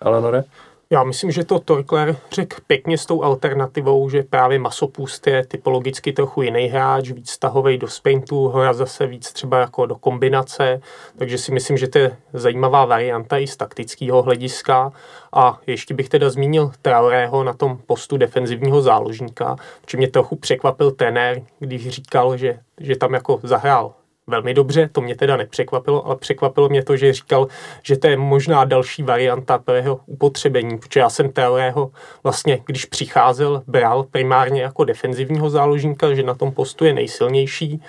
Ale 0.00 0.20
Nore? 0.20 0.44
Já 0.92 1.04
myslím, 1.04 1.30
že 1.30 1.44
to 1.44 1.58
Torkler 1.58 2.16
řekl 2.32 2.56
pěkně 2.66 2.98
s 2.98 3.06
tou 3.06 3.22
alternativou, 3.22 4.08
že 4.08 4.22
právě 4.22 4.58
Masopust 4.58 5.26
je 5.26 5.46
typologicky 5.46 6.12
trochu 6.12 6.42
jiný 6.42 6.66
hráč, 6.66 7.10
víc 7.10 7.30
stahový 7.30 7.78
do 7.78 7.88
sprintu, 7.88 8.48
Hora 8.48 8.72
zase 8.72 9.06
víc 9.06 9.32
třeba 9.32 9.58
jako 9.58 9.86
do 9.86 9.96
kombinace, 9.96 10.80
takže 11.18 11.38
si 11.38 11.52
myslím, 11.52 11.76
že 11.76 11.88
to 11.88 11.98
je 11.98 12.16
zajímavá 12.32 12.84
varianta 12.84 13.38
i 13.38 13.46
z 13.46 13.56
taktického 13.56 14.22
hlediska. 14.22 14.92
A 15.32 15.60
ještě 15.66 15.94
bych 15.94 16.08
teda 16.08 16.30
zmínil 16.30 16.72
Traorého 16.82 17.44
na 17.44 17.52
tom 17.52 17.78
postu 17.86 18.16
defenzivního 18.16 18.82
záložníka, 18.82 19.56
protože 19.80 19.98
mě 19.98 20.10
trochu 20.10 20.36
překvapil 20.36 20.90
trenér, 20.90 21.42
když 21.58 21.88
říkal, 21.88 22.36
že, 22.36 22.58
že 22.80 22.96
tam 22.96 23.14
jako 23.14 23.40
zahrál 23.42 23.94
velmi 24.28 24.54
dobře, 24.54 24.88
to 24.92 25.00
mě 25.00 25.16
teda 25.16 25.36
nepřekvapilo, 25.36 26.06
ale 26.06 26.16
překvapilo 26.16 26.68
mě 26.68 26.84
to, 26.84 26.96
že 26.96 27.12
říkal, 27.12 27.46
že 27.82 27.96
to 27.96 28.06
je 28.06 28.16
možná 28.16 28.64
další 28.64 29.02
varianta 29.02 29.58
pro 29.58 29.74
jeho 29.74 30.00
upotřebení, 30.06 30.78
protože 30.78 31.00
já 31.00 31.10
jsem 31.10 31.32
Teorého 31.32 31.90
vlastně, 32.22 32.58
když 32.66 32.84
přicházel, 32.84 33.62
bral 33.66 34.02
primárně 34.02 34.62
jako 34.62 34.84
defenzivního 34.84 35.50
záložníka, 35.50 36.14
že 36.14 36.22
na 36.22 36.34
tom 36.34 36.52
postu 36.52 36.84
je 36.84 36.92
nejsilnější. 36.92 37.82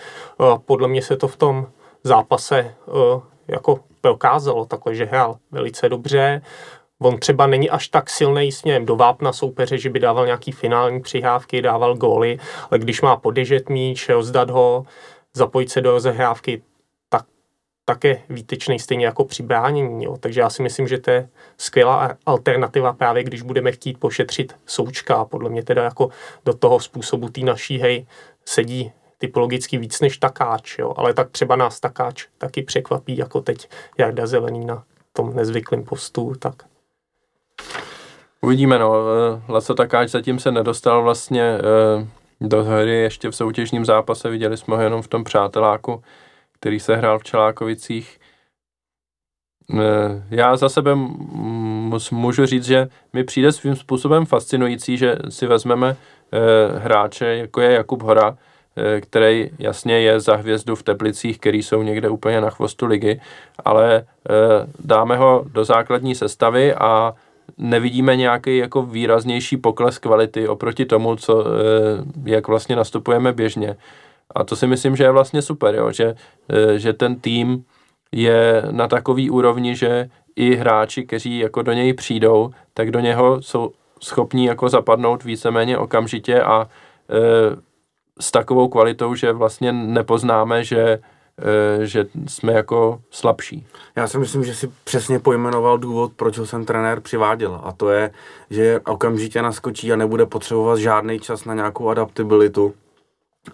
Podle 0.65 0.87
mě 0.87 1.01
se 1.01 1.17
to 1.17 1.27
v 1.27 1.37
tom 1.37 1.67
zápase 2.03 2.75
jako 3.47 3.79
prokázalo 4.01 4.65
takhle, 4.65 4.95
že 4.95 5.05
hrál 5.05 5.35
velice 5.51 5.89
dobře. 5.89 6.41
On 7.01 7.17
třeba 7.17 7.47
není 7.47 7.69
až 7.69 7.87
tak 7.87 8.09
silný 8.09 8.51
směrem 8.51 8.85
do 8.85 8.95
vápna 8.95 9.33
soupeře, 9.33 9.77
že 9.77 9.89
by 9.89 9.99
dával 9.99 10.25
nějaký 10.25 10.51
finální 10.51 11.01
přihrávky, 11.01 11.61
dával 11.61 11.95
góly, 11.95 12.39
ale 12.71 12.79
když 12.79 13.01
má 13.01 13.15
poděžet 13.15 13.69
míč, 13.69 14.09
rozdat 14.09 14.49
ho, 14.49 14.85
zapojit 15.39 15.71
se 15.71 15.81
do 15.81 15.91
rozehrávky, 15.91 16.61
tak 17.09 17.25
také 17.85 18.21
výtečný 18.29 18.79
stejně 18.79 19.05
jako 19.05 19.25
při 19.25 19.43
bránění. 19.43 20.03
Jo. 20.03 20.17
Takže 20.19 20.41
já 20.41 20.49
si 20.49 20.63
myslím, 20.63 20.87
že 20.87 20.97
to 20.97 21.11
je 21.11 21.29
skvělá 21.57 22.17
alternativa 22.25 22.93
právě, 22.93 23.23
když 23.23 23.41
budeme 23.41 23.71
chtít 23.71 23.99
pošetřit 23.99 24.55
součka. 24.65 25.25
Podle 25.25 25.49
mě 25.49 25.63
teda 25.63 25.83
jako 25.83 26.09
do 26.45 26.53
toho 26.53 26.79
způsobu 26.79 27.29
té 27.29 27.41
naší 27.41 27.77
hry 27.77 28.07
sedí 28.45 28.91
typologicky 29.17 29.77
víc 29.77 30.01
než 30.01 30.17
takáč, 30.17 30.79
jo. 30.79 30.93
ale 30.97 31.13
tak 31.13 31.29
třeba 31.29 31.55
nás 31.55 31.79
takáč 31.79 32.27
taky 32.37 32.63
překvapí, 32.63 33.17
jako 33.17 33.41
teď 33.41 33.69
Jarda 33.97 34.27
Zelený 34.27 34.65
na 34.65 34.83
tom 35.13 35.35
nezvyklém 35.35 35.83
postu, 35.83 36.33
tak 36.39 36.63
Uvidíme, 38.41 38.79
no. 38.79 38.93
Laco 39.49 39.73
Takáč 39.73 40.09
zatím 40.09 40.39
se 40.39 40.51
nedostal 40.51 41.03
vlastně 41.03 41.43
eh, 41.43 42.07
do 42.41 42.63
hry 42.63 42.95
ještě 42.95 43.29
v 43.29 43.35
soutěžním 43.35 43.85
zápase. 43.85 44.29
Viděli 44.29 44.57
jsme 44.57 44.75
ho 44.75 44.81
jenom 44.81 45.01
v 45.01 45.07
tom 45.07 45.23
přáteláku, 45.23 46.03
který 46.59 46.79
se 46.79 46.95
hrál 46.95 47.19
v 47.19 47.23
Čelákovicích. 47.23 48.19
Eh, 49.73 50.23
já 50.31 50.57
za 50.57 50.69
sebe 50.69 50.95
můžu 52.11 52.45
říct, 52.45 52.65
že 52.65 52.87
mi 53.13 53.23
přijde 53.23 53.51
svým 53.51 53.75
způsobem 53.75 54.25
fascinující, 54.25 54.97
že 54.97 55.17
si 55.29 55.47
vezmeme 55.47 55.95
eh, 56.31 56.79
hráče, 56.79 57.25
jako 57.25 57.61
je 57.61 57.71
Jakub 57.71 58.03
Hora, 58.03 58.37
eh, 58.75 59.01
který 59.01 59.49
jasně 59.59 59.99
je 59.99 60.19
za 60.19 60.35
hvězdu 60.35 60.75
v 60.75 60.83
Teplicích, 60.83 61.39
který 61.39 61.63
jsou 61.63 61.83
někde 61.83 62.09
úplně 62.09 62.41
na 62.41 62.49
chvostu 62.49 62.85
ligy, 62.85 63.21
ale 63.65 64.05
dáme 64.79 65.17
ho 65.17 65.45
do 65.51 65.65
základní 65.65 66.15
sestavy 66.15 66.73
a 66.73 67.13
nevidíme 67.57 68.15
nějaký 68.15 68.57
jako 68.57 68.83
výraznější 68.83 69.57
pokles 69.57 69.97
kvality 69.97 70.47
oproti 70.47 70.85
tomu, 70.85 71.15
co, 71.15 71.45
eh, 71.45 71.49
jak 72.25 72.47
vlastně 72.47 72.75
nastupujeme 72.75 73.33
běžně. 73.33 73.75
A 74.35 74.43
to 74.43 74.55
si 74.55 74.67
myslím, 74.67 74.95
že 74.95 75.03
je 75.03 75.11
vlastně 75.11 75.41
super, 75.41 75.75
jo? 75.75 75.91
Že, 75.91 76.15
eh, 76.49 76.79
že 76.79 76.93
ten 76.93 77.19
tým 77.19 77.65
je 78.11 78.63
na 78.71 78.87
takový 78.87 79.29
úrovni, 79.29 79.75
že 79.75 80.09
i 80.35 80.55
hráči, 80.55 81.05
kteří 81.05 81.39
jako 81.39 81.61
do 81.61 81.73
něj 81.73 81.93
přijdou, 81.93 82.51
tak 82.73 82.91
do 82.91 82.99
něho 82.99 83.41
jsou 83.41 83.71
schopní 84.01 84.45
jako 84.45 84.69
zapadnout 84.69 85.23
víceméně 85.23 85.77
okamžitě 85.77 86.41
a 86.41 86.61
e, 86.63 86.67
s 88.19 88.31
takovou 88.31 88.67
kvalitou, 88.67 89.15
že 89.15 89.31
vlastně 89.31 89.71
nepoznáme, 89.71 90.63
že 90.63 90.99
že 91.81 92.05
jsme 92.27 92.53
jako 92.53 93.01
slabší. 93.09 93.65
Já 93.95 94.07
si 94.07 94.17
myslím, 94.17 94.43
že 94.43 94.55
si 94.55 94.71
přesně 94.83 95.19
pojmenoval 95.19 95.77
důvod, 95.77 96.11
proč 96.15 96.37
ho 96.37 96.45
jsem 96.45 96.65
trenér 96.65 96.99
přiváděl. 96.99 97.61
A 97.63 97.71
to 97.71 97.89
je, 97.89 98.11
že 98.49 98.79
okamžitě 98.79 99.41
naskočí 99.41 99.91
a 99.93 99.95
nebude 99.95 100.25
potřebovat 100.25 100.79
žádný 100.79 101.19
čas 101.19 101.45
na 101.45 101.53
nějakou 101.53 101.89
adaptabilitu 101.89 102.73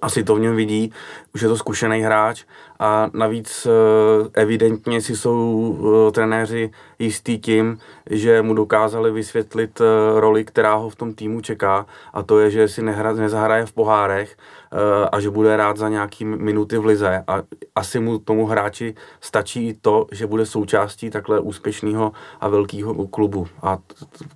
asi 0.01 0.23
to 0.23 0.35
v 0.35 0.39
něm 0.39 0.55
vidí, 0.55 0.93
už 1.35 1.41
je 1.41 1.47
to 1.47 1.57
zkušený 1.57 2.01
hráč 2.01 2.43
a 2.79 3.09
navíc 3.13 3.67
eh, 3.67 4.29
evidentně 4.33 5.01
si 5.01 5.15
jsou 5.15 5.77
eh, 5.77 6.11
trenéři 6.11 6.71
jistý 6.99 7.39
tím, 7.39 7.79
že 8.09 8.41
mu 8.41 8.53
dokázali 8.53 9.11
vysvětlit 9.11 9.81
eh, 9.81 10.19
roli, 10.19 10.45
která 10.45 10.75
ho 10.75 10.89
v 10.89 10.95
tom 10.95 11.13
týmu 11.13 11.41
čeká 11.41 11.85
a 12.13 12.23
to 12.23 12.39
je, 12.39 12.51
že 12.51 12.67
si 12.67 12.81
nezahraje 12.81 13.65
v 13.65 13.73
pohárech 13.73 14.37
a 15.11 15.19
že 15.19 15.29
bude 15.29 15.57
rád 15.57 15.77
za 15.77 15.89
nějaký 15.89 16.25
minuty 16.25 16.77
v 16.77 16.85
lize 16.85 17.23
a 17.27 17.43
asi 17.75 17.99
mu 17.99 18.19
tomu 18.19 18.45
hráči 18.45 18.95
stačí 19.21 19.77
to, 19.81 20.07
že 20.11 20.27
bude 20.27 20.45
součástí 20.45 21.09
takhle 21.09 21.39
úspěšného 21.39 22.11
a 22.41 22.49
velkého 22.49 23.07
klubu 23.07 23.47
a 23.61 23.77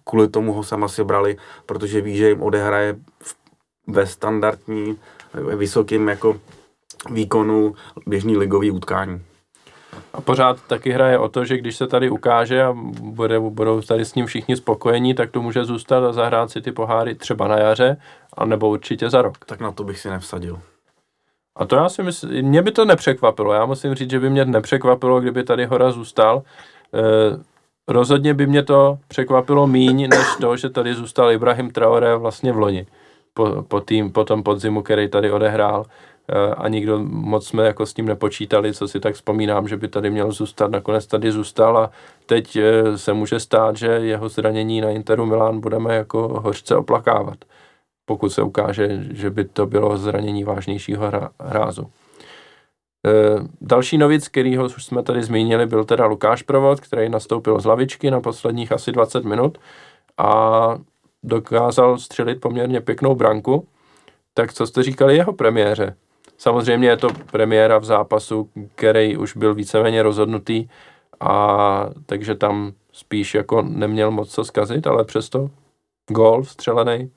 kvůli 0.03 0.27
tomu 0.27 0.53
ho 0.53 0.63
sam 0.63 0.83
asi 0.83 1.03
brali, 1.03 1.37
protože 1.65 2.01
ví, 2.01 2.17
že 2.17 2.29
jim 2.29 2.41
odehraje 2.43 2.95
ve 3.87 4.07
standardní 4.07 4.97
vysokým 5.55 6.07
jako 6.07 6.39
výkonu 7.11 7.75
běžný 8.07 8.37
ligový 8.37 8.71
utkání. 8.71 9.21
A 10.13 10.21
pořád 10.21 10.61
taky 10.67 10.91
hraje 10.91 11.17
o 11.17 11.29
to, 11.29 11.45
že 11.45 11.57
když 11.57 11.75
se 11.75 11.87
tady 11.87 12.09
ukáže 12.09 12.63
a 12.63 12.73
bude, 13.01 13.39
budou 13.39 13.81
tady 13.81 14.05
s 14.05 14.15
ním 14.15 14.25
všichni 14.25 14.55
spokojení, 14.55 15.13
tak 15.13 15.31
to 15.31 15.41
může 15.41 15.65
zůstat 15.65 16.03
a 16.03 16.13
zahrát 16.13 16.51
si 16.51 16.61
ty 16.61 16.71
poháry 16.71 17.15
třeba 17.15 17.47
na 17.47 17.57
jaře, 17.57 17.97
anebo 18.37 18.69
určitě 18.69 19.09
za 19.09 19.21
rok. 19.21 19.37
Tak 19.45 19.59
na 19.59 19.71
to 19.71 19.83
bych 19.83 19.99
si 19.99 20.09
nevsadil. 20.09 20.59
A 21.55 21.65
to 21.65 21.75
já 21.75 21.89
si 21.89 22.03
myslím, 22.03 22.45
mě 22.45 22.61
by 22.61 22.71
to 22.71 22.85
nepřekvapilo. 22.85 23.53
Já 23.53 23.65
musím 23.65 23.95
říct, 23.95 24.11
že 24.11 24.19
by 24.19 24.29
mě 24.29 24.45
nepřekvapilo, 24.45 25.21
kdyby 25.21 25.43
tady 25.43 25.65
Hora 25.65 25.91
zůstal. 25.91 26.41
E, 26.93 27.01
rozhodně 27.87 28.33
by 28.33 28.47
mě 28.47 28.63
to 28.63 28.97
překvapilo 29.07 29.67
míň, 29.67 30.07
než 30.09 30.27
to, 30.41 30.57
že 30.57 30.69
tady 30.69 30.93
zůstal 30.93 31.31
Ibrahim 31.31 31.71
Traore 31.71 32.15
vlastně 32.15 32.51
v 32.51 32.57
loni 32.57 32.87
po, 33.33 33.63
po, 33.63 33.81
tým, 33.81 34.11
po 34.11 34.23
tom 34.23 34.43
podzimu, 34.43 34.81
který 34.81 35.07
tady 35.09 35.31
odehrál 35.31 35.85
eh, 35.85 35.91
a 36.57 36.67
nikdo 36.67 36.99
moc 37.03 37.47
jsme 37.47 37.65
jako 37.65 37.85
s 37.85 37.93
tím 37.93 38.05
nepočítali, 38.05 38.73
co 38.73 38.87
si 38.87 38.99
tak 38.99 39.15
vzpomínám, 39.15 39.67
že 39.67 39.77
by 39.77 39.87
tady 39.87 40.09
měl 40.09 40.31
zůstat, 40.31 40.71
nakonec 40.71 41.07
tady 41.07 41.31
zůstal 41.31 41.77
a 41.77 41.91
teď 42.25 42.55
eh, 42.55 42.97
se 42.97 43.13
může 43.13 43.39
stát, 43.39 43.77
že 43.77 43.87
jeho 43.87 44.29
zranění 44.29 44.81
na 44.81 44.89
Interu 44.89 45.25
Milán 45.25 45.59
budeme 45.59 45.95
jako 45.95 46.27
hořce 46.27 46.75
oplakávat, 46.75 47.37
pokud 48.05 48.29
se 48.29 48.41
ukáže, 48.41 49.07
že 49.11 49.29
by 49.29 49.45
to 49.45 49.65
bylo 49.65 49.97
zranění 49.97 50.43
vážnějšího 50.43 51.11
hrázu. 51.39 51.89
E, 53.05 53.11
další 53.61 53.97
novic, 53.97 54.27
kterýho 54.27 54.65
už 54.65 54.85
jsme 54.85 55.03
tady 55.03 55.23
zmínili, 55.23 55.65
byl 55.65 55.85
teda 55.85 56.05
Lukáš 56.05 56.41
Provod, 56.41 56.79
který 56.79 57.09
nastoupil 57.09 57.59
z 57.59 57.65
lavičky 57.65 58.11
na 58.11 58.21
posledních 58.21 58.71
asi 58.71 58.91
20 58.91 59.25
minut 59.25 59.57
a 60.17 60.77
dokázal 61.23 61.97
střelit 61.97 62.41
poměrně 62.41 62.81
pěknou 62.81 63.15
branku. 63.15 63.67
Tak 64.33 64.53
co 64.53 64.67
jste 64.67 64.83
říkali 64.83 65.15
jeho 65.15 65.33
premiéře? 65.33 65.95
Samozřejmě 66.39 66.87
je 66.87 66.97
to 66.97 67.07
premiéra 67.31 67.77
v 67.77 67.85
zápasu, 67.85 68.49
který 68.75 69.17
už 69.17 69.37
byl 69.37 69.53
víceméně 69.53 70.03
rozhodnutý, 70.03 70.67
a 71.19 71.89
takže 72.05 72.35
tam 72.35 72.71
spíš 72.91 73.35
jako 73.35 73.61
neměl 73.61 74.11
moc 74.11 74.31
co 74.31 74.43
zkazit, 74.43 74.87
ale 74.87 75.03
přesto 75.05 75.49
gól 76.09 76.43
vstřelený. 76.43 77.11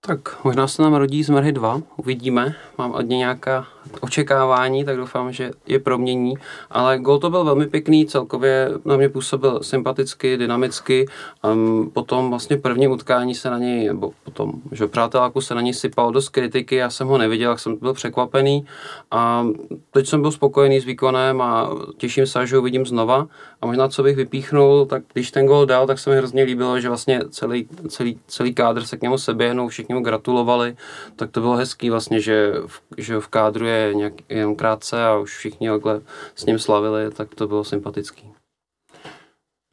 Tak 0.00 0.44
možná 0.44 0.68
se 0.68 0.82
nám 0.82 0.94
rodí 0.94 1.22
z 1.22 1.30
Mrhy 1.30 1.52
2, 1.52 1.82
uvidíme. 1.96 2.54
Mám 2.78 2.92
od 2.92 3.00
něj 3.00 3.18
nějaká 3.18 3.66
očekávání, 4.00 4.84
tak 4.84 4.96
doufám, 4.96 5.32
že 5.32 5.50
je 5.66 5.78
promění. 5.78 6.34
Ale 6.70 6.98
gol 6.98 7.18
to 7.18 7.30
byl 7.30 7.44
velmi 7.44 7.66
pěkný, 7.66 8.06
celkově 8.06 8.70
na 8.84 8.96
mě 8.96 9.08
působil 9.08 9.62
sympaticky, 9.62 10.36
dynamicky. 10.36 11.06
Um, 11.52 11.90
potom 11.92 12.30
vlastně 12.30 12.56
první 12.56 12.88
utkání 12.88 13.34
se 13.34 13.50
na 13.50 13.58
něj, 13.58 13.86
nebo 13.86 14.12
potom, 14.24 14.52
že 14.72 14.86
přáteláku 14.86 15.40
se 15.40 15.54
na 15.54 15.60
něj 15.60 15.74
sypal 15.74 16.12
dost 16.12 16.28
kritiky, 16.28 16.76
já 16.76 16.90
jsem 16.90 17.08
ho 17.08 17.18
neviděl, 17.18 17.50
jak 17.50 17.60
jsem 17.60 17.76
byl 17.76 17.92
překvapený. 17.92 18.66
A 19.10 19.46
teď 19.90 20.06
jsem 20.06 20.22
byl 20.22 20.30
spokojený 20.30 20.80
s 20.80 20.84
výkonem 20.84 21.40
a 21.40 21.70
těším 21.96 22.26
se, 22.26 22.46
že 22.46 22.56
ho 22.56 22.62
uvidím 22.62 22.86
znova. 22.86 23.26
A 23.62 23.66
možná, 23.66 23.88
co 23.88 24.02
bych 24.02 24.16
vypíchnul, 24.16 24.86
tak 24.86 25.02
když 25.12 25.30
ten 25.30 25.46
gol 25.46 25.66
dal, 25.66 25.86
tak 25.86 25.98
se 25.98 26.10
mi 26.10 26.16
hrozně 26.16 26.42
líbilo, 26.42 26.80
že 26.80 26.88
vlastně 26.88 27.20
celý, 27.30 27.68
celý, 27.88 28.18
celý 28.26 28.54
kádr 28.54 28.84
se 28.84 28.96
k 28.96 29.02
němu 29.02 29.18
seběhnul, 29.18 29.68
všichni 29.68 29.94
mu 29.94 30.00
gratulovali, 30.00 30.76
tak 31.16 31.30
to 31.30 31.40
bylo 31.40 31.56
hezký 31.56 31.90
vlastně, 31.90 32.20
že 32.20 32.52
že 32.98 33.20
v 33.20 33.28
kádru 33.28 33.66
je 33.66 33.71
nějak, 33.94 34.12
jenom 34.28 34.56
krátce 34.56 35.04
a 35.04 35.18
už 35.18 35.36
všichni 35.36 35.68
takhle 35.68 36.00
s 36.34 36.46
ním 36.46 36.58
slavili, 36.58 37.10
tak 37.10 37.34
to 37.34 37.48
bylo 37.48 37.64
sympatický. 37.64 38.32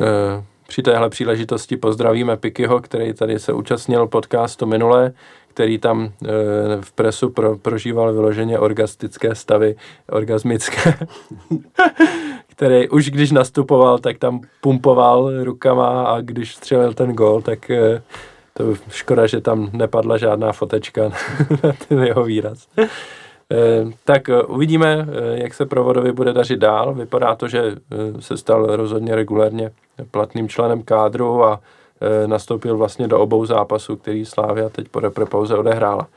Eh, 0.02 0.44
při 0.70 0.84
téhle 0.84 1.10
příležitosti 1.10 1.78
pozdravíme 1.78 2.38
Pikyho, 2.38 2.80
který 2.80 3.14
tady 3.14 3.40
se 3.40 3.54
účastnil 3.54 4.08
podcastu 4.08 4.66
minule, 4.66 5.14
který 5.48 5.78
tam 5.78 6.06
e, 6.06 6.12
v 6.82 6.92
presu 6.92 7.30
pro, 7.30 7.58
prožíval 7.58 8.14
vyloženě 8.14 8.60
orgastické 8.60 9.36
stavy, 9.36 9.76
orgasmické, 10.10 10.94
který 12.48 12.90
už 12.90 13.10
když 13.10 13.32
nastupoval, 13.32 14.00
tak 14.00 14.18
tam 14.18 14.42
pumpoval 14.62 15.44
rukama 15.44 16.04
a 16.04 16.22
když 16.22 16.56
střelil 16.56 16.94
ten 16.94 17.14
gol, 17.14 17.42
tak 17.42 17.70
e, 17.70 18.02
to 18.54 18.76
škoda, 18.90 19.28
že 19.28 19.42
tam 19.42 19.70
nepadla 19.74 20.18
žádná 20.18 20.52
fotečka 20.52 21.02
na 21.64 21.74
ten 21.88 22.04
jeho 22.04 22.24
výraz. 22.24 22.68
Eh, 23.52 23.92
tak 24.04 24.30
eh, 24.30 24.44
uvidíme, 24.44 25.08
eh, 25.10 25.44
jak 25.44 25.54
se 25.54 25.66
provodovi 25.66 26.12
bude 26.12 26.34
dařit 26.34 26.60
dál. 26.60 26.94
Vypadá 26.94 27.36
to, 27.36 27.48
že 27.48 27.76
se 28.20 28.38
stal 28.38 28.76
rozhodně 28.76 29.16
regulérně 29.16 29.72
platným 30.12 30.50
členem 30.50 30.84
kádru 30.84 31.44
a 31.44 31.60
nastoupil 32.26 32.78
vlastně 32.78 33.08
do 33.08 33.20
obou 33.20 33.46
zápasů, 33.46 33.96
který 33.96 34.26
Slávia 34.26 34.70
teď 34.70 34.90
po 34.90 35.00
reprepauze 35.00 35.58
odehrála. 35.58 36.08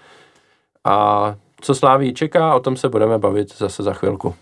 A 0.85 1.35
co 1.61 1.75
Slávii 1.75 2.13
čeká, 2.13 2.55
o 2.55 2.61
tom 2.61 2.77
se 2.77 2.89
budeme 2.89 3.19
bavit 3.19 3.59
zase 3.59 3.83
za 3.83 3.93
chvilku. 3.93 4.35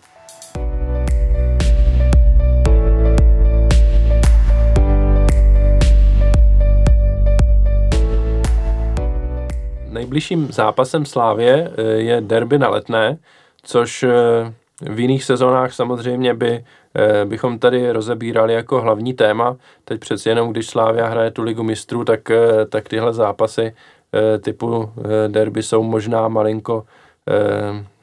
Nejbližším 9.91 10.53
zápasem 10.53 11.05
Slávě 11.05 11.71
eh, 11.77 11.83
je 11.83 12.21
derby 12.21 12.59
na 12.59 12.69
letné, 12.69 13.19
což 13.63 14.03
eh, 14.03 14.13
v 14.81 15.01
jiných 15.01 15.25
sezónách 15.25 15.73
samozřejmě 15.73 16.35
by, 16.35 16.65
eh, 16.95 17.25
bychom 17.25 17.59
tady 17.59 17.93
rozebírali 17.93 18.55
jako 18.55 18.81
hlavní 18.81 19.15
téma. 19.15 19.57
Teď 19.85 20.01
přeci 20.01 20.29
jenom, 20.29 20.51
když 20.51 20.67
Slávia 20.67 21.07
hraje 21.07 21.31
tu 21.31 21.43
ligu 21.43 21.63
mistrů, 21.63 22.05
tak, 22.05 22.21
tak 22.69 22.89
tyhle 22.89 23.13
zápasy 23.13 23.75
typu 24.41 24.93
derby 25.29 25.63
jsou 25.63 25.83
možná 25.83 26.29
malinko, 26.29 26.85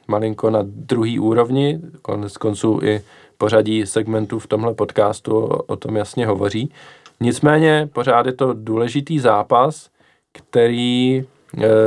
malinko 0.08 0.50
na 0.50 0.60
druhý 0.62 1.18
úrovni. 1.18 1.80
Konec 2.02 2.36
konců 2.36 2.80
i 2.82 3.02
pořadí 3.38 3.86
segmentů 3.86 4.38
v 4.38 4.46
tomhle 4.46 4.74
podcastu 4.74 5.36
o, 5.46 5.76
tom 5.76 5.96
jasně 5.96 6.26
hovoří. 6.26 6.72
Nicméně 7.20 7.88
pořád 7.92 8.26
je 8.26 8.32
to 8.32 8.52
důležitý 8.52 9.18
zápas, 9.18 9.90
který 10.32 11.24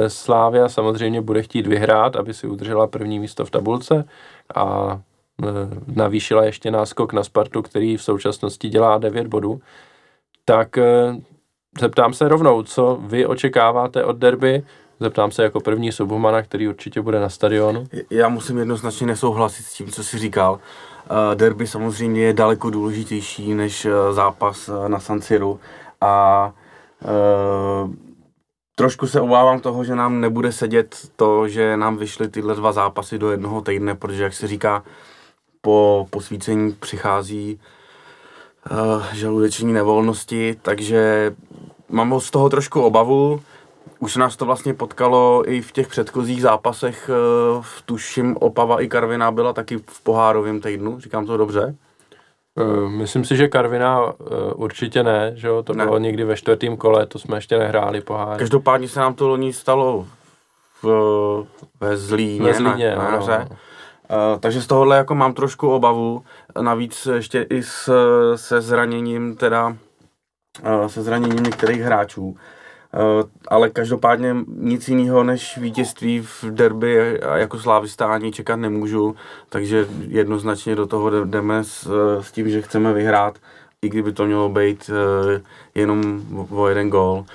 Slávia 0.08 0.70
samozřejmě 0.70 1.22
bude 1.22 1.42
chtít 1.42 1.68
vyhrát, 1.68 2.16
aby 2.16 2.34
si 2.34 2.48
udržela 2.48 2.88
první 2.88 3.20
místo 3.20 3.46
v 3.46 3.52
tabulce 3.52 4.06
a 4.56 5.00
eh, 5.44 5.46
navýšila 5.96 6.44
ještě 6.44 6.72
náskok 6.72 7.14
na 7.14 7.24
Spartu, 7.24 7.62
který 7.62 7.98
v 7.98 8.04
současnosti 8.04 8.70
dělá 8.70 8.98
9 8.98 9.28
bodů. 9.28 9.62
Tak 10.46 10.78
eh, 10.78 11.16
zeptám 11.80 12.14
se 12.14 12.28
rovnou, 12.28 12.64
co 12.64 13.00
vy 13.02 13.26
očekáváte 13.26 14.04
od 14.04 14.18
derby, 14.18 14.64
Zeptám 15.00 15.32
se 15.32 15.44
jako 15.44 15.60
první 15.60 15.92
Subhumana, 15.92 16.42
který 16.42 16.68
určitě 16.68 17.02
bude 17.02 17.20
na 17.20 17.30
stadionu. 17.30 17.88
Já 18.10 18.30
musím 18.30 18.58
jednoznačně 18.58 19.08
nesouhlasit 19.08 19.66
s 19.66 19.74
tím, 19.74 19.88
co 19.88 20.04
jsi 20.04 20.18
říkal. 20.18 20.60
Derby 21.36 21.68
samozřejmě 21.68 22.22
je 22.22 22.34
daleko 22.34 22.70
důležitější 22.70 23.54
než 23.54 23.88
zápas 24.12 24.70
na 24.88 25.00
San 25.00 25.22
Siro 25.22 25.58
a 26.02 26.54
Trošku 28.76 29.08
se 29.08 29.22
obávám 29.22 29.60
toho, 29.60 29.84
že 29.84 29.96
nám 29.96 30.22
nebude 30.22 30.52
sedět 30.52 30.96
to, 31.16 31.48
že 31.48 31.78
nám 31.78 31.98
vyšly 31.98 32.28
tyhle 32.30 32.56
dva 32.56 32.72
zápasy 32.72 33.18
do 33.18 33.32
jednoho 33.32 33.62
týdne, 33.62 33.96
protože, 33.96 34.24
jak 34.24 34.34
se 34.34 34.48
říká, 34.48 34.84
po 35.62 36.08
posvícení 36.10 36.72
přichází 36.72 37.60
uh, 38.72 39.06
žaludeční 39.14 39.74
nevolnosti, 39.74 40.56
takže 40.62 41.34
mám 41.90 42.20
z 42.20 42.32
toho 42.32 42.50
trošku 42.50 42.82
obavu. 42.82 43.42
Už 44.00 44.16
nás 44.16 44.36
to 44.36 44.46
vlastně 44.46 44.74
potkalo 44.74 45.44
i 45.48 45.62
v 45.62 45.72
těch 45.72 45.88
předchozích 45.88 46.42
zápasech, 46.42 47.10
uh, 47.58 47.66
tuším 47.86 48.38
Opava 48.38 48.82
i 48.82 48.88
Karviná 48.88 49.32
byla 49.32 49.54
taky 49.54 49.78
v 49.78 50.02
pohárovém 50.04 50.62
týdnu, 50.62 51.00
říkám 51.00 51.26
to 51.26 51.38
dobře? 51.38 51.76
Eh, 52.60 52.90
myslím 52.90 53.26
si, 53.26 53.36
že 53.38 53.48
Karvina 53.48 54.02
uh, 54.02 54.14
určitě 54.56 55.04
ne, 55.04 55.32
že 55.36 55.48
jo? 55.48 55.64
to 55.64 55.74
ne. 55.74 55.86
bylo 55.86 55.98
někdy 55.98 56.24
ve 56.24 56.36
čtvrtém 56.36 56.78
kole, 56.78 57.06
to 57.06 57.20
jsme 57.20 57.38
ještě 57.38 57.58
nehráli 57.58 58.02
pohár. 58.02 58.38
Každopádně 58.38 58.88
se 58.88 59.00
nám 59.00 59.14
to 59.14 59.28
loni 59.28 59.54
stalo 59.54 60.08
v, 60.84 61.46
ve 61.80 61.98
Zlíně, 61.98 62.44
ve 62.44 62.54
Zlíně 62.54 62.96
na, 62.96 63.04
na 63.04 63.20
no, 63.20 63.28
no. 63.28 63.38
Uh, 63.38 64.40
takže 64.40 64.62
z 64.62 64.68
tohohle 64.68 64.98
jako 64.98 65.16
mám 65.16 65.34
trošku 65.34 65.70
obavu, 65.70 66.24
navíc 66.62 67.08
ještě 67.14 67.42
i 67.50 67.64
s, 67.64 67.90
se 68.36 68.62
zraněním 68.62 69.36
teda, 69.36 69.68
uh, 69.68 70.86
se 70.88 71.02
zraněním 71.02 71.44
některých 71.44 71.82
hráčů. 71.82 72.38
Eh, 72.94 73.24
ale 73.48 73.70
každopádně 73.70 74.36
nic 74.48 74.88
jiného 74.88 75.24
než 75.24 75.58
vítězství 75.58 76.22
v 76.22 76.44
derby 76.44 77.20
jako 77.36 77.60
slávista 77.60 78.14
ani 78.14 78.32
čekat 78.32 78.56
nemůžu, 78.56 79.16
takže 79.50 79.88
jednoznačně 80.08 80.76
do 80.76 80.88
toho 80.88 81.26
jdeme 81.26 81.64
s, 81.64 81.90
s 82.22 82.32
tím, 82.32 82.50
že 82.50 82.62
chceme 82.62 82.94
vyhrát, 82.94 83.40
i 83.86 83.90
kdyby 83.90 84.14
to 84.14 84.26
mělo 84.26 84.50
být 84.50 84.90
uh, 84.90 85.42
jenom 85.76 86.22
o 86.50 86.68
jeden 86.68 86.90
gól. 86.90 87.26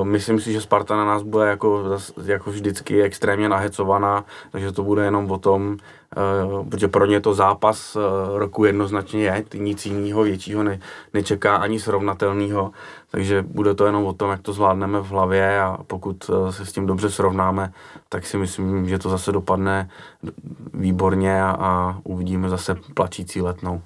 Uh, 0.00 0.04
myslím 0.06 0.40
si, 0.40 0.52
že 0.52 0.60
Sparta 0.60 0.96
na 0.96 1.04
nás 1.04 1.22
bude 1.22 1.46
jako, 1.46 1.84
jako 2.24 2.50
vždycky 2.50 3.02
extrémně 3.02 3.48
nahecovaná, 3.48 4.24
takže 4.52 4.72
to 4.72 4.82
bude 4.82 5.04
jenom 5.04 5.30
o 5.30 5.38
tom, 5.38 5.76
uh, 6.56 6.68
protože 6.68 6.88
pro 6.88 7.06
ně 7.06 7.20
to 7.20 7.34
zápas 7.34 7.96
roku 8.34 8.64
jednoznačně 8.64 9.22
je, 9.22 9.44
nic 9.54 9.86
jiného 9.86 10.22
většího 10.22 10.62
ne, 10.62 10.80
nečeká 11.14 11.56
ani 11.56 11.80
srovnatelného. 11.80 12.72
Takže 13.10 13.44
bude 13.48 13.74
to 13.74 13.86
jenom 13.86 14.04
o 14.04 14.12
tom, 14.12 14.30
jak 14.30 14.42
to 14.42 14.52
zvládneme 14.52 15.00
v 15.00 15.08
hlavě 15.08 15.60
a 15.60 15.78
pokud 15.86 16.30
eh, 16.30 16.52
se 16.52 16.66
s 16.66 16.72
tím 16.72 16.86
dobře 16.86 17.10
srovnáme, 17.10 17.72
tak 18.08 18.26
si 18.26 18.36
myslím, 18.36 18.88
že 18.88 18.98
to 18.98 19.10
zase 19.10 19.32
dopadne 19.32 19.90
výborně 20.74 21.42
a, 21.42 21.56
a 21.60 21.98
uvidíme 22.04 22.48
zase 22.48 22.76
plačící 22.94 23.42
letnou 23.42 23.82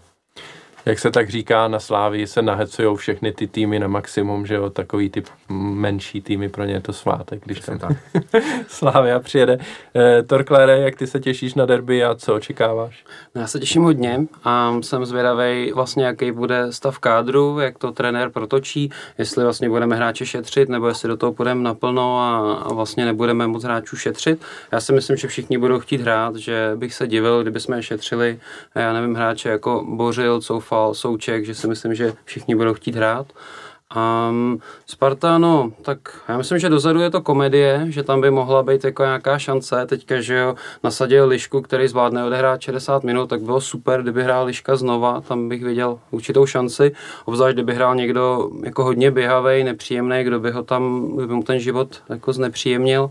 jak 0.86 0.98
se 0.98 1.10
tak 1.10 1.30
říká, 1.30 1.68
na 1.68 1.80
Slávii 1.80 2.26
se 2.26 2.42
nahecují 2.42 2.96
všechny 2.96 3.32
ty 3.32 3.46
týmy 3.46 3.78
na 3.78 3.88
maximum, 3.88 4.46
že 4.46 4.54
jo, 4.54 4.70
takový 4.70 5.10
typ 5.10 5.26
menší 5.48 6.20
týmy, 6.20 6.48
pro 6.48 6.64
ně 6.64 6.72
je 6.72 6.80
to 6.80 6.92
svátek, 6.92 7.42
když 7.44 7.60
tam 7.60 7.78
tak. 7.78 7.96
Slávia 8.68 9.20
přijede. 9.20 9.58
E, 9.96 10.22
Torklére, 10.22 10.78
jak 10.78 10.96
ty 10.96 11.06
se 11.06 11.20
těšíš 11.20 11.54
na 11.54 11.66
derby 11.66 12.04
a 12.04 12.14
co 12.14 12.34
očekáváš? 12.34 13.04
No, 13.34 13.40
já 13.40 13.46
se 13.46 13.60
těším 13.60 13.82
hodně 13.82 14.26
a 14.44 14.76
jsem 14.80 15.06
zvědavý 15.06 15.72
vlastně, 15.72 16.04
jaký 16.04 16.32
bude 16.32 16.72
stav 16.72 16.98
kádru, 16.98 17.58
jak 17.58 17.78
to 17.78 17.92
trenér 17.92 18.30
protočí, 18.30 18.90
jestli 19.18 19.44
vlastně 19.44 19.68
budeme 19.68 19.96
hráče 19.96 20.26
šetřit, 20.26 20.68
nebo 20.68 20.88
jestli 20.88 21.08
do 21.08 21.16
toho 21.16 21.32
půjdeme 21.32 21.62
naplno 21.62 22.20
a, 22.20 22.54
a 22.54 22.72
vlastně 22.74 23.04
nebudeme 23.04 23.46
moc 23.46 23.64
hráčů 23.64 23.96
šetřit. 23.96 24.42
Já 24.72 24.80
si 24.80 24.92
myslím, 24.92 25.16
že 25.16 25.28
všichni 25.28 25.58
budou 25.58 25.80
chtít 25.80 26.00
hrát, 26.00 26.36
že 26.36 26.72
bych 26.76 26.94
se 26.94 27.06
divil, 27.06 27.42
kdyby 27.42 27.60
jsme 27.60 27.82
šetřili, 27.82 28.38
já 28.74 28.92
nevím, 28.92 29.14
hráče 29.14 29.48
jako 29.48 29.84
Bořil, 29.88 30.40
Couf 30.40 30.71
Koufal, 30.72 30.94
Souček, 30.94 31.44
že 31.44 31.54
si 31.54 31.68
myslím, 31.68 31.94
že 31.94 32.12
všichni 32.24 32.54
budou 32.54 32.74
chtít 32.74 32.94
hrát. 32.94 33.26
Um, 34.28 34.58
Sparta, 34.86 35.38
no, 35.38 35.72
tak 35.82 35.98
já 36.28 36.36
myslím, 36.36 36.58
že 36.58 36.68
dozadu 36.68 37.00
je 37.00 37.10
to 37.10 37.20
komedie, 37.22 37.86
že 37.88 38.02
tam 38.02 38.20
by 38.20 38.30
mohla 38.30 38.62
být 38.62 38.84
jako 38.84 39.02
nějaká 39.02 39.38
šance. 39.38 39.86
Teďka, 39.86 40.20
že 40.20 40.34
jo, 40.34 40.54
nasadil 40.84 41.26
Lišku, 41.28 41.60
který 41.62 41.88
zvládne 41.88 42.24
odehrát 42.24 42.60
60 42.60 43.04
minut, 43.04 43.26
tak 43.26 43.42
bylo 43.42 43.60
super, 43.60 44.02
kdyby 44.02 44.24
hrál 44.24 44.46
Liška 44.46 44.76
znova, 44.76 45.20
tam 45.20 45.48
bych 45.48 45.64
viděl 45.64 45.98
určitou 46.10 46.46
šanci. 46.46 46.92
Obzvlášť, 47.24 47.54
kdyby 47.54 47.74
hrál 47.74 47.94
někdo 47.94 48.50
jako 48.64 48.84
hodně 48.84 49.10
běhavý, 49.10 49.64
nepříjemný, 49.64 50.24
kdo 50.24 50.40
by 50.40 50.50
ho 50.50 50.62
tam, 50.62 51.12
kdyby 51.16 51.34
mu 51.34 51.42
ten 51.42 51.58
život 51.58 52.02
jako 52.08 52.32
znepříjemnil. 52.32 53.10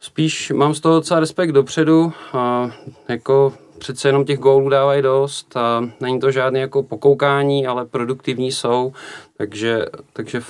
Spíš 0.00 0.50
mám 0.50 0.74
z 0.74 0.80
toho 0.80 0.94
docela 0.94 1.20
respekt 1.20 1.52
dopředu. 1.52 2.12
A 2.32 2.70
jako 3.08 3.52
přece 3.80 4.08
jenom 4.08 4.24
těch 4.24 4.38
gólů 4.38 4.68
dávají 4.68 5.02
dost 5.02 5.56
a 5.56 5.90
není 6.00 6.20
to 6.20 6.30
žádné 6.30 6.60
jako 6.60 6.82
pokoukání, 6.82 7.66
ale 7.66 7.86
produktivní 7.86 8.52
jsou, 8.52 8.92
takže, 9.36 9.86
takže 10.12 10.40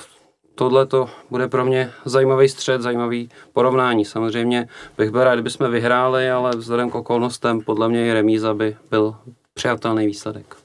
tohle 0.54 0.86
to 0.86 1.08
bude 1.30 1.48
pro 1.48 1.64
mě 1.64 1.90
zajímavý 2.04 2.48
střed, 2.48 2.82
zajímavý 2.82 3.28
porovnání. 3.52 4.04
Samozřejmě 4.04 4.68
bych 4.98 5.10
byl 5.10 5.24
rád, 5.24 5.34
kdybychom 5.34 5.70
vyhráli, 5.70 6.30
ale 6.30 6.50
vzhledem 6.56 6.90
k 6.90 6.94
okolnostem 6.94 7.60
podle 7.60 7.88
mě 7.88 8.06
i 8.06 8.12
remíza 8.12 8.54
by 8.54 8.76
byl 8.90 9.14
přijatelný 9.54 10.06
výsledek. 10.06 10.56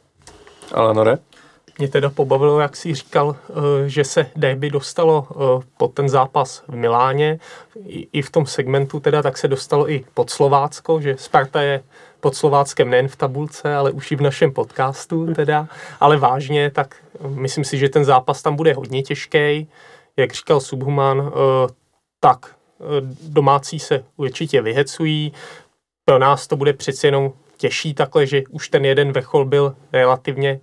Ale 0.73 0.93
Nore? 0.93 1.17
Mě 1.77 1.87
teda 1.87 2.09
pobavilo, 2.09 2.59
jak 2.59 2.75
si 2.75 2.95
říkal, 2.95 3.35
eh, 3.49 3.53
že 3.89 4.03
se 4.03 4.29
derby 4.35 4.69
dostalo 4.69 5.27
eh, 5.29 5.65
pod 5.77 5.93
ten 5.93 6.09
zápas 6.09 6.63
v 6.67 6.75
Miláně. 6.75 7.39
I 7.87 8.21
v 8.21 8.29
tom 8.29 8.45
segmentu 8.45 8.99
teda 8.99 9.21
tak 9.21 9.37
se 9.37 9.47
dostalo 9.47 9.91
i 9.91 10.05
pod 10.13 10.29
Slovácko, 10.29 11.01
že 11.01 11.15
Sparta 11.17 11.61
je 11.61 11.83
pod 12.25 12.35
Slováckem 12.35 12.89
nejen 12.89 13.07
v 13.07 13.15
tabulce, 13.15 13.75
ale 13.75 13.91
už 13.91 14.11
i 14.11 14.15
v 14.15 14.21
našem 14.21 14.51
podcastu 14.51 15.33
teda. 15.33 15.67
Ale 15.99 16.17
vážně, 16.17 16.71
tak 16.71 16.95
myslím 17.27 17.63
si, 17.63 17.77
že 17.77 17.89
ten 17.89 18.05
zápas 18.05 18.41
tam 18.41 18.55
bude 18.55 18.73
hodně 18.73 19.03
těžký. 19.03 19.69
Jak 20.17 20.33
říkal 20.33 20.59
Subhuman, 20.59 21.21
eh, 21.21 21.73
tak 22.19 22.55
domácí 23.21 23.79
se 23.79 24.03
určitě 24.17 24.61
vyhecují. 24.61 25.33
Pro 26.05 26.19
nás 26.19 26.47
to 26.47 26.55
bude 26.55 26.73
přeci 26.73 27.07
jenom 27.07 27.33
těžší 27.57 27.93
takhle, 27.93 28.25
že 28.25 28.43
už 28.49 28.69
ten 28.69 28.85
jeden 28.85 29.11
vrchol 29.11 29.45
byl 29.45 29.75
relativně 29.93 30.59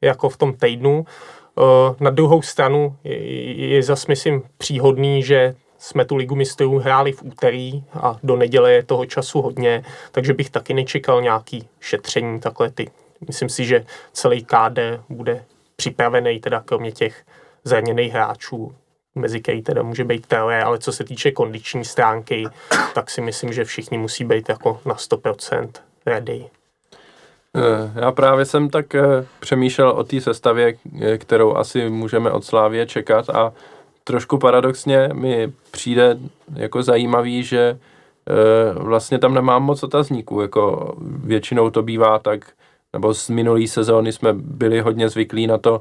jako 0.00 0.28
v 0.28 0.36
tom 0.36 0.54
týdnu. 0.54 1.04
Eh, 1.06 1.62
na 2.00 2.10
druhou 2.10 2.42
stranu 2.42 2.96
je, 3.04 3.82
zase, 3.82 4.06
myslím, 4.08 4.42
příhodný, 4.58 5.22
že 5.22 5.54
jsme 5.80 6.04
tu 6.04 6.16
ligu 6.16 6.34
mistrů 6.34 6.78
hráli 6.78 7.12
v 7.12 7.22
úterý 7.22 7.84
a 7.92 8.18
do 8.22 8.36
neděle 8.36 8.72
je 8.72 8.82
toho 8.82 9.06
času 9.06 9.42
hodně, 9.42 9.84
takže 10.12 10.34
bych 10.34 10.50
taky 10.50 10.74
nečekal 10.74 11.22
nějaký 11.22 11.68
šetření 11.80 12.40
takhle 12.40 12.70
ty. 12.70 12.90
Myslím 13.26 13.48
si, 13.48 13.64
že 13.64 13.84
celý 14.12 14.44
KD 14.44 14.78
bude 15.08 15.44
připravený, 15.76 16.40
teda 16.40 16.60
kromě 16.60 16.92
těch 16.92 17.22
zraněných 17.64 18.12
hráčů, 18.12 18.74
mezi 19.14 19.40
který 19.40 19.62
teda 19.62 19.82
může 19.82 20.04
být 20.04 20.26
Tele, 20.26 20.62
ale 20.62 20.78
co 20.78 20.92
se 20.92 21.04
týče 21.04 21.30
kondiční 21.30 21.84
stránky, 21.84 22.46
tak 22.94 23.10
si 23.10 23.20
myslím, 23.20 23.52
že 23.52 23.64
všichni 23.64 23.98
musí 23.98 24.24
být 24.24 24.48
jako 24.48 24.80
na 24.84 24.94
100% 24.94 25.70
ready. 26.06 26.46
Eh, 27.56 28.00
já 28.00 28.12
právě 28.12 28.44
jsem 28.44 28.70
tak 28.70 28.94
eh, 28.94 29.26
přemýšlel 29.40 29.90
o 29.90 30.04
té 30.04 30.20
sestavě, 30.20 30.74
eh, 31.00 31.18
kterou 31.18 31.56
asi 31.56 31.90
můžeme 31.90 32.30
od 32.30 32.44
Slávě 32.44 32.86
čekat 32.86 33.30
a 33.30 33.52
trošku 34.10 34.38
paradoxně 34.38 35.08
mi 35.12 35.52
přijde 35.70 36.18
jako 36.54 36.82
zajímavý, 36.82 37.42
že 37.42 37.78
vlastně 38.74 39.18
tam 39.18 39.34
nemám 39.34 39.62
moc 39.62 39.82
otazníků, 39.82 40.40
jako 40.40 40.94
většinou 41.00 41.70
to 41.70 41.82
bývá 41.82 42.18
tak, 42.18 42.50
nebo 42.92 43.14
z 43.14 43.28
minulý 43.28 43.68
sezóny 43.68 44.12
jsme 44.12 44.32
byli 44.32 44.80
hodně 44.80 45.08
zvyklí 45.08 45.46
na 45.46 45.58
to, 45.58 45.80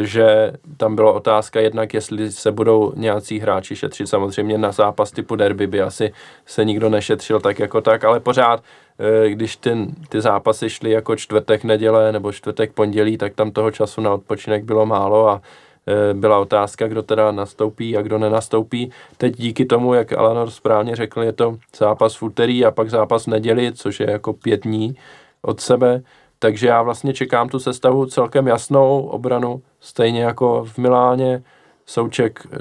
že 0.00 0.52
tam 0.76 0.96
byla 0.96 1.12
otázka 1.12 1.60
jednak, 1.60 1.94
jestli 1.94 2.32
se 2.32 2.52
budou 2.52 2.92
nějací 2.96 3.38
hráči 3.38 3.76
šetřit. 3.76 4.08
Samozřejmě 4.08 4.58
na 4.58 4.72
zápas 4.72 5.10
typu 5.10 5.36
derby 5.36 5.66
by 5.66 5.82
asi 5.82 6.12
se 6.46 6.64
nikdo 6.64 6.88
nešetřil 6.88 7.40
tak 7.40 7.58
jako 7.58 7.80
tak, 7.80 8.04
ale 8.04 8.20
pořád 8.20 8.62
Eh, 9.00 9.30
když 9.30 9.56
ten, 9.56 9.94
ty 10.08 10.20
zápasy 10.20 10.70
šly 10.70 10.90
jako 10.90 11.16
čtvrtek, 11.16 11.64
neděle 11.64 12.12
nebo 12.12 12.32
čtvrtek, 12.32 12.72
pondělí, 12.72 13.18
tak 13.18 13.34
tam 13.34 13.50
toho 13.50 13.70
času 13.70 14.00
na 14.00 14.14
odpočinek 14.14 14.64
bylo 14.64 14.86
málo 14.86 15.28
a 15.28 15.42
eh, 15.42 15.69
byla 16.12 16.38
otázka, 16.38 16.88
kdo 16.88 17.02
teda 17.02 17.32
nastoupí 17.32 17.96
a 17.96 18.02
kdo 18.02 18.18
nenastoupí. 18.18 18.90
Teď 19.16 19.36
díky 19.36 19.64
tomu, 19.64 19.94
jak 19.94 20.12
Alanor 20.12 20.50
správně 20.50 20.96
řekl, 20.96 21.22
je 21.22 21.32
to 21.32 21.56
zápas 21.76 22.16
v 22.16 22.22
úterý 22.22 22.64
a 22.64 22.70
pak 22.70 22.90
zápas 22.90 23.24
v 23.24 23.30
neděli, 23.30 23.72
což 23.72 24.00
je 24.00 24.10
jako 24.10 24.32
pět 24.32 24.62
dní 24.62 24.96
od 25.42 25.60
sebe, 25.60 26.02
takže 26.38 26.66
já 26.66 26.82
vlastně 26.82 27.14
čekám 27.14 27.48
tu 27.48 27.58
sestavu 27.58 28.06
celkem 28.06 28.46
jasnou 28.46 29.02
obranu, 29.02 29.62
stejně 29.80 30.22
jako 30.22 30.64
v 30.64 30.78
Miláně, 30.78 31.42
Souček 31.86 32.46
e, 32.46 32.58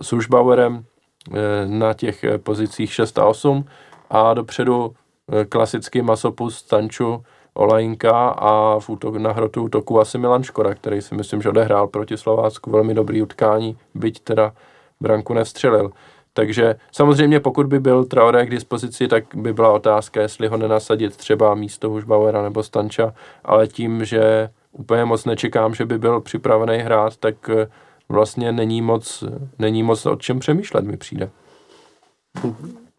s 0.00 0.12
Užbauerem 0.12 0.84
e, 0.84 1.66
na 1.66 1.94
těch 1.94 2.24
pozicích 2.42 2.92
6 2.92 3.18
a 3.18 3.26
8 3.26 3.64
a 4.10 4.34
dopředu 4.34 4.94
Eh, 5.32 5.44
klasický 5.44 6.02
masopus 6.02 6.56
Stanču, 6.56 7.24
Olajinka 7.54 8.28
a 8.28 8.80
v 8.80 8.88
útok, 8.88 9.16
na 9.16 9.32
hrotu 9.32 9.62
útoku 9.62 10.00
asi 10.00 10.18
Milan 10.18 10.42
Škoda, 10.42 10.74
který 10.74 11.02
si 11.02 11.14
myslím, 11.14 11.42
že 11.42 11.48
odehrál 11.48 11.86
proti 11.86 12.16
Slovácku 12.16 12.70
velmi 12.70 12.94
dobrý 12.94 13.22
utkání, 13.22 13.76
byť 13.94 14.20
teda 14.20 14.52
branku 15.00 15.34
nevstřelil. 15.34 15.90
Takže 16.32 16.74
samozřejmě 16.92 17.40
pokud 17.40 17.66
by 17.66 17.80
byl 17.80 18.04
Traoré 18.04 18.46
k 18.46 18.50
dispozici, 18.50 19.08
tak 19.08 19.24
by 19.34 19.52
byla 19.52 19.72
otázka, 19.72 20.20
jestli 20.20 20.48
ho 20.48 20.56
nenasadit 20.56 21.16
třeba 21.16 21.54
místo 21.54 21.90
Hušbauera 21.90 22.42
nebo 22.42 22.62
Stanča, 22.62 23.14
ale 23.44 23.66
tím, 23.66 24.04
že 24.04 24.50
úplně 24.72 25.04
moc 25.04 25.24
nečekám, 25.24 25.74
že 25.74 25.86
by 25.86 25.98
byl 25.98 26.20
připravený 26.20 26.78
hrát, 26.78 27.16
tak 27.16 27.48
eh, 27.48 27.68
vlastně 28.08 28.52
není 28.52 28.82
moc, 28.82 29.24
není 29.58 29.82
moc 29.82 30.06
o 30.06 30.16
čem 30.16 30.38
přemýšlet, 30.38 30.84
mi 30.84 30.96
přijde. 30.96 31.30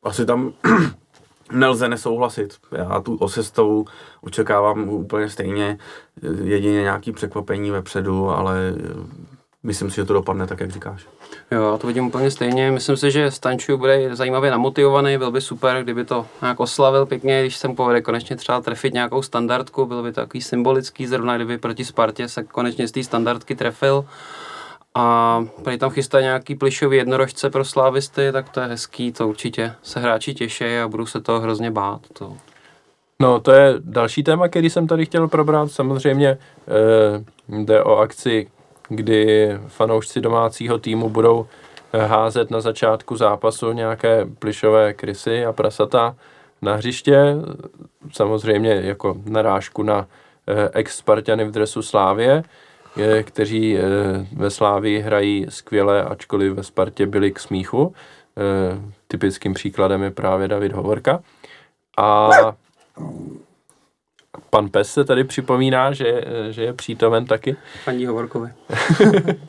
Asi 0.03 0.25
tam 0.25 0.53
nelze 1.51 1.89
nesouhlasit. 1.89 2.53
Já 2.71 3.01
tu 3.01 3.15
osestavu 3.15 3.85
očekávám 4.21 4.89
úplně 4.89 5.29
stejně, 5.29 5.77
jedině 6.43 6.81
nějaký 6.81 7.11
překvapení 7.11 7.71
vepředu, 7.71 8.29
ale 8.29 8.73
myslím 9.63 9.89
si, 9.89 9.95
že 9.95 10.05
to 10.05 10.13
dopadne 10.13 10.47
tak, 10.47 10.59
jak 10.59 10.71
říkáš. 10.71 11.07
Jo, 11.51 11.77
to 11.81 11.87
vidím 11.87 12.07
úplně 12.07 12.31
stejně. 12.31 12.71
Myslím 12.71 12.97
si, 12.97 13.11
že 13.11 13.31
Stanču 13.31 13.77
bude 13.77 14.15
zajímavě 14.15 14.51
namotivovaný, 14.51 15.17
byl 15.17 15.31
by 15.31 15.41
super, 15.41 15.83
kdyby 15.83 16.05
to 16.05 16.25
nějak 16.41 16.59
oslavil 16.59 17.05
pěkně, 17.05 17.41
když 17.41 17.57
se 17.57 17.67
mu 17.67 17.75
povede 17.75 18.01
konečně 18.01 18.35
třeba 18.35 18.61
trefit 18.61 18.93
nějakou 18.93 19.21
standardku, 19.21 19.85
byl 19.85 20.03
by 20.03 20.11
to 20.11 20.21
takový 20.21 20.41
symbolický, 20.41 21.07
zrovna 21.07 21.35
kdyby 21.35 21.57
proti 21.57 21.85
Spartě 21.85 22.27
se 22.27 22.43
konečně 22.43 22.87
z 22.87 22.91
té 22.91 23.03
standardky 23.03 23.55
trefil. 23.55 24.05
A 24.95 25.45
tady 25.63 25.77
tam 25.77 25.89
chystá 25.89 26.21
nějaký 26.21 26.55
plišový 26.55 26.97
jednorožce 26.97 27.49
pro 27.49 27.65
slávisty, 27.65 28.31
tak 28.31 28.49
to 28.49 28.59
je 28.59 28.67
hezký, 28.67 29.11
to 29.11 29.27
určitě 29.27 29.73
se 29.83 29.99
hráči 29.99 30.33
těší 30.33 30.77
a 30.77 30.87
budou 30.87 31.05
se 31.05 31.21
toho 31.21 31.39
hrozně 31.39 31.71
bát. 31.71 32.01
To. 32.13 32.33
No, 33.19 33.39
to 33.39 33.51
je 33.51 33.73
další 33.79 34.23
téma, 34.23 34.47
který 34.47 34.69
jsem 34.69 34.87
tady 34.87 35.05
chtěl 35.05 35.27
probrat. 35.27 35.71
Samozřejmě 35.71 36.27
e, 36.27 36.37
jde 37.63 37.83
o 37.83 37.97
akci, 37.97 38.47
kdy 38.89 39.49
fanoušci 39.67 40.21
domácího 40.21 40.77
týmu 40.77 41.09
budou 41.09 41.47
eh, 41.93 42.05
házet 42.05 42.51
na 42.51 42.61
začátku 42.61 43.15
zápasu 43.15 43.71
nějaké 43.71 44.25
plišové 44.39 44.93
krysy 44.93 45.45
a 45.45 45.53
prasata 45.53 46.15
na 46.61 46.75
hřiště. 46.75 47.35
Samozřejmě 48.11 48.81
jako 48.83 49.15
narážku 49.25 49.83
na 49.83 50.07
e, 50.47 50.69
ex-Spartany 50.73 51.45
v 51.45 51.51
dresu 51.51 51.81
Slávě 51.81 52.43
kteří 53.23 53.77
eh, 53.77 53.81
ve 54.31 54.49
Slávii 54.49 54.99
hrají 54.99 55.45
skvěle, 55.49 56.03
ačkoliv 56.03 56.53
ve 56.53 56.63
Spartě 56.63 57.05
byli 57.05 57.31
k 57.31 57.39
smíchu. 57.39 57.93
Eh, 58.37 58.81
typickým 59.07 59.53
příkladem 59.53 60.03
je 60.03 60.11
právě 60.11 60.47
David 60.47 60.71
Hovorka. 60.71 61.23
A 61.97 62.29
pan 64.49 64.69
Pes 64.69 64.93
se 64.93 65.03
tady 65.03 65.23
připomíná, 65.23 65.93
že, 65.93 66.21
že 66.49 66.63
je 66.63 66.73
přítomen 66.73 67.25
taky. 67.25 67.55
Paní 67.85 68.05
Hovorkovi. 68.05 68.49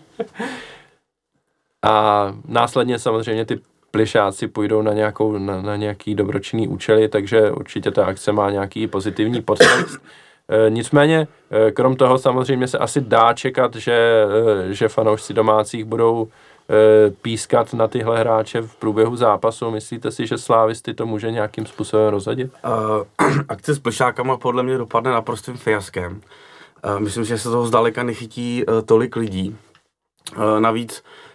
a 1.83 2.35
následně 2.49 2.99
samozřejmě 2.99 3.45
ty 3.45 3.61
plišáci 3.91 4.49
půjdou 4.49 4.83
na, 4.83 4.93
nějakou, 4.93 5.39
na, 5.39 5.63
na 5.63 5.77
nějaký 5.77 6.15
dobročinný 6.15 6.69
účely, 6.69 7.09
takže 7.09 7.51
určitě 7.51 7.91
ta 7.91 8.07
akce 8.07 8.33
má 8.33 8.51
nějaký 8.51 8.87
pozitivní 8.87 9.43
podtext. 9.43 10.01
Eh, 10.49 10.71
nicméně, 10.71 11.29
eh, 11.51 11.71
krom 11.71 11.97
toho 11.97 12.19
samozřejmě 12.19 12.69
se 12.69 12.79
asi 12.79 13.01
dá 13.01 13.33
čekat, 13.33 13.75
že, 13.75 14.27
eh, 14.69 14.75
že 14.75 14.89
fanoušci 14.89 15.35
domácích 15.35 15.85
budou 15.85 16.29
pískat 17.23 17.75
na 17.75 17.89
tyhle 17.89 18.19
hráče 18.19 18.61
v 18.61 18.77
průběhu 18.77 19.17
zápasu. 19.17 19.71
Myslíte 19.71 20.11
si, 20.11 20.27
že 20.27 20.39
slávisty 20.39 20.95
to 20.95 21.07
může 21.07 21.31
nějakým 21.31 21.67
způsobem 21.67 22.09
rozhodit? 22.09 22.51
Uh, 22.65 23.29
akce 23.49 23.75
s 23.75 23.79
plešákama 23.79 24.37
podle 24.37 24.63
mě 24.63 24.79
dopadne 24.79 25.11
naprostým 25.11 25.57
fiaskem. 25.57 26.21
Uh, 26.85 27.01
myslím, 27.01 27.25
že 27.25 27.39
se 27.39 27.51
toho 27.51 27.67
zdaleka 27.67 28.03
nechytí 28.03 28.65
uh, 28.67 28.83
tolik 28.83 29.17
lidí. 29.17 29.57
Uh, 30.37 30.61
navíc 30.61 31.03
Uh, 31.03 31.26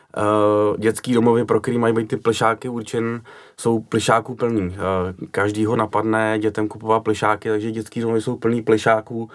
dětský 0.78 1.14
domovy, 1.14 1.46
pro 1.46 1.62
který 1.62 1.78
mají 1.78 1.94
být 1.94 2.08
ty 2.08 2.18
plešáky 2.18 2.70
určen, 2.70 3.22
jsou 3.60 3.80
plešáků 3.80 4.36
plný. 4.36 4.62
Uh, 4.62 4.76
každý 5.32 5.66
ho 5.66 5.76
napadne 5.76 6.40
dětem 6.40 6.68
kupovat 6.68 7.04
plešáky, 7.04 7.50
takže 7.50 7.72
dětský 7.72 8.02
domovy 8.02 8.22
jsou 8.22 8.36
plný 8.38 8.62
plešáků, 8.62 9.24
uh, 9.24 9.30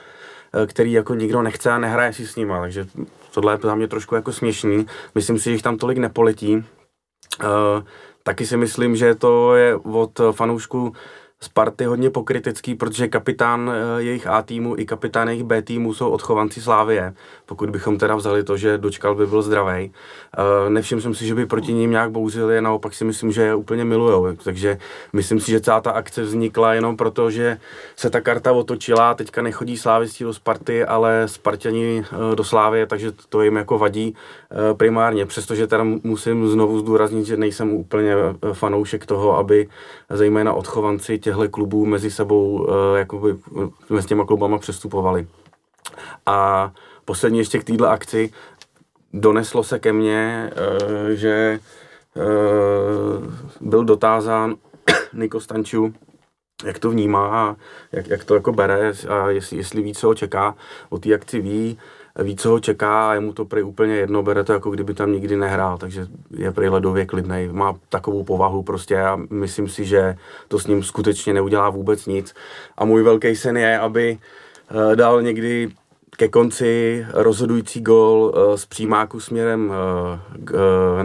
který 0.66 0.92
jako 0.92 1.14
nikdo 1.14 1.42
nechce 1.42 1.70
a 1.70 1.78
nehraje 1.78 2.12
si 2.12 2.26
s 2.26 2.36
nima, 2.36 2.60
takže 2.60 2.86
tohle 3.34 3.54
je 3.54 3.58
za 3.62 3.74
mě 3.74 3.88
trošku 3.88 4.14
jako 4.14 4.32
směšný. 4.32 4.86
Myslím 5.14 5.38
si, 5.38 5.44
že 5.44 5.50
jich 5.50 5.62
tam 5.62 5.76
tolik 5.76 5.98
nepoletí. 5.98 6.56
Uh, 6.56 6.62
taky 8.22 8.46
si 8.46 8.56
myslím, 8.56 8.96
že 8.96 9.14
to 9.14 9.54
je 9.54 9.76
od 9.76 10.20
fanoušků 10.32 10.92
Sparty 11.40 11.84
hodně 11.84 12.10
pokrytecký, 12.10 12.74
protože 12.74 13.08
kapitán 13.08 13.72
jejich 13.98 14.26
A 14.26 14.42
týmu 14.42 14.78
i 14.78 14.84
kapitán 14.84 15.28
jejich 15.28 15.44
B 15.44 15.62
týmu 15.62 15.94
jsou 15.94 16.10
odchovanci 16.10 16.60
Slávie. 16.60 17.14
Pokud 17.46 17.70
bychom 17.70 17.98
teda 17.98 18.16
vzali 18.16 18.44
to, 18.44 18.56
že 18.56 18.78
dočkal 18.78 19.14
by 19.14 19.26
byl 19.26 19.42
zdravý. 19.42 19.92
Eh, 20.38 20.70
nevšiml 20.70 21.00
jsem 21.00 21.14
si, 21.14 21.26
že 21.26 21.34
by 21.34 21.46
proti 21.46 21.72
ním 21.72 21.90
nějak 21.90 22.10
bouzili, 22.10 22.60
naopak 22.60 22.94
si 22.94 23.04
myslím, 23.04 23.32
že 23.32 23.42
je 23.42 23.54
úplně 23.54 23.84
milujou. 23.84 24.36
Takže 24.44 24.78
myslím 25.12 25.40
si, 25.40 25.50
že 25.50 25.60
celá 25.60 25.80
ta 25.80 25.90
akce 25.90 26.22
vznikla 26.22 26.74
jenom 26.74 26.96
proto, 26.96 27.30
že 27.30 27.58
se 27.96 28.10
ta 28.10 28.20
karta 28.20 28.52
otočila, 28.52 29.14
teďka 29.14 29.42
nechodí 29.42 29.76
slávisti 29.76 30.24
do 30.24 30.34
Sparty, 30.34 30.84
ale 30.84 31.28
Spartani 31.28 32.04
eh, 32.04 32.36
do 32.36 32.44
Slávie, 32.44 32.86
takže 32.86 33.12
to 33.28 33.42
jim 33.42 33.56
jako 33.56 33.78
vadí 33.78 34.14
primárně. 34.76 35.26
Přestože 35.26 35.66
teda 35.66 35.84
musím 35.84 36.48
znovu 36.48 36.78
zdůraznit, 36.78 37.26
že 37.26 37.36
nejsem 37.36 37.72
úplně 37.72 38.14
fanoušek 38.52 39.06
toho, 39.06 39.38
aby 39.38 39.68
zejména 40.10 40.52
odchovanci 40.52 41.18
těchto 41.18 41.48
klubů 41.48 41.86
mezi 41.86 42.10
sebou 42.10 42.68
jakoby, 42.96 43.36
mezi 43.90 44.08
těma 44.08 44.24
klubama 44.24 44.58
přestupovali. 44.58 45.26
A 46.26 46.72
poslední 47.06 47.38
ještě 47.38 47.58
k 47.58 47.64
této 47.64 47.88
akci 47.88 48.30
doneslo 49.12 49.64
se 49.64 49.78
ke 49.78 49.92
mně, 49.92 50.50
uh, 50.56 51.08
že 51.08 51.58
uh, 52.14 53.24
byl 53.60 53.84
dotázán 53.84 54.54
Niko 55.12 55.40
Stanču, 55.40 55.94
jak 56.64 56.78
to 56.78 56.90
vnímá 56.90 57.28
a 57.28 57.56
jak, 57.92 58.06
jak 58.06 58.24
to 58.24 58.34
jako 58.34 58.52
bere 58.52 58.92
a 59.08 59.30
jestli, 59.30 59.56
jestli 59.56 59.82
ví, 59.82 59.94
co 59.94 60.06
ho 60.06 60.14
čeká. 60.14 60.54
O 60.88 60.98
té 60.98 61.14
akci 61.14 61.40
ví, 61.40 61.78
ví, 62.22 62.36
co 62.36 62.50
ho 62.50 62.60
čeká 62.60 63.10
a 63.10 63.14
je 63.14 63.20
mu 63.20 63.32
to 63.32 63.44
prý 63.44 63.62
úplně 63.62 63.96
jedno, 63.96 64.22
bere 64.22 64.44
to 64.44 64.52
jako 64.52 64.70
kdyby 64.70 64.94
tam 64.94 65.12
nikdy 65.12 65.36
nehrál, 65.36 65.78
takže 65.78 66.06
je 66.30 66.52
prý 66.52 66.68
ledově 66.68 67.06
klidnej, 67.06 67.48
má 67.48 67.76
takovou 67.88 68.24
povahu 68.24 68.62
prostě 68.62 69.00
a 69.00 69.18
myslím 69.30 69.68
si, 69.68 69.84
že 69.84 70.16
to 70.48 70.58
s 70.58 70.66
ním 70.66 70.82
skutečně 70.82 71.34
neudělá 71.34 71.70
vůbec 71.70 72.06
nic. 72.06 72.34
A 72.76 72.84
můj 72.84 73.02
velký 73.02 73.36
sen 73.36 73.56
je, 73.56 73.78
aby 73.78 74.18
eh, 74.92 74.96
dal 74.96 75.22
někdy 75.22 75.68
ke 76.16 76.28
konci 76.28 77.06
rozhodující 77.12 77.80
gol 77.80 78.34
eh, 78.34 78.58
z 78.58 78.66
přímáku 78.66 79.20
směrem 79.20 79.72
eh, 79.72 80.20
k 80.44 80.54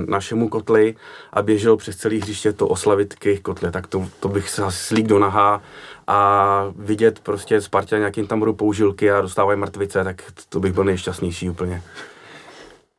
našemu 0.08 0.49
kotli 0.49 0.95
a 1.34 1.41
běžel 1.41 1.78
přes 1.78 1.95
celý 1.95 2.20
hřiště 2.20 2.54
to 2.54 2.68
oslavit 2.68 3.16
k 3.16 3.26
jejich 3.26 3.41
kotle, 3.41 3.72
tak 3.72 3.88
to, 3.88 4.08
to 4.20 4.28
bych 4.30 4.49
se 4.49 4.64
slík 4.70 5.08
do 5.08 5.20
nahá 5.20 5.62
a 6.08 6.66
vidět 6.76 7.20
prostě 7.20 7.62
Spartě 7.62 7.97
nějakým 7.97 8.28
tam 8.28 8.39
budou 8.39 8.54
použilky 8.54 9.12
a 9.12 9.22
dostávají 9.22 9.60
mrtvice, 9.60 10.04
tak 10.04 10.24
to 10.49 10.60
bych 10.60 10.74
byl 10.74 10.84
nejšťastnější 10.84 11.49
úplně. 11.49 11.82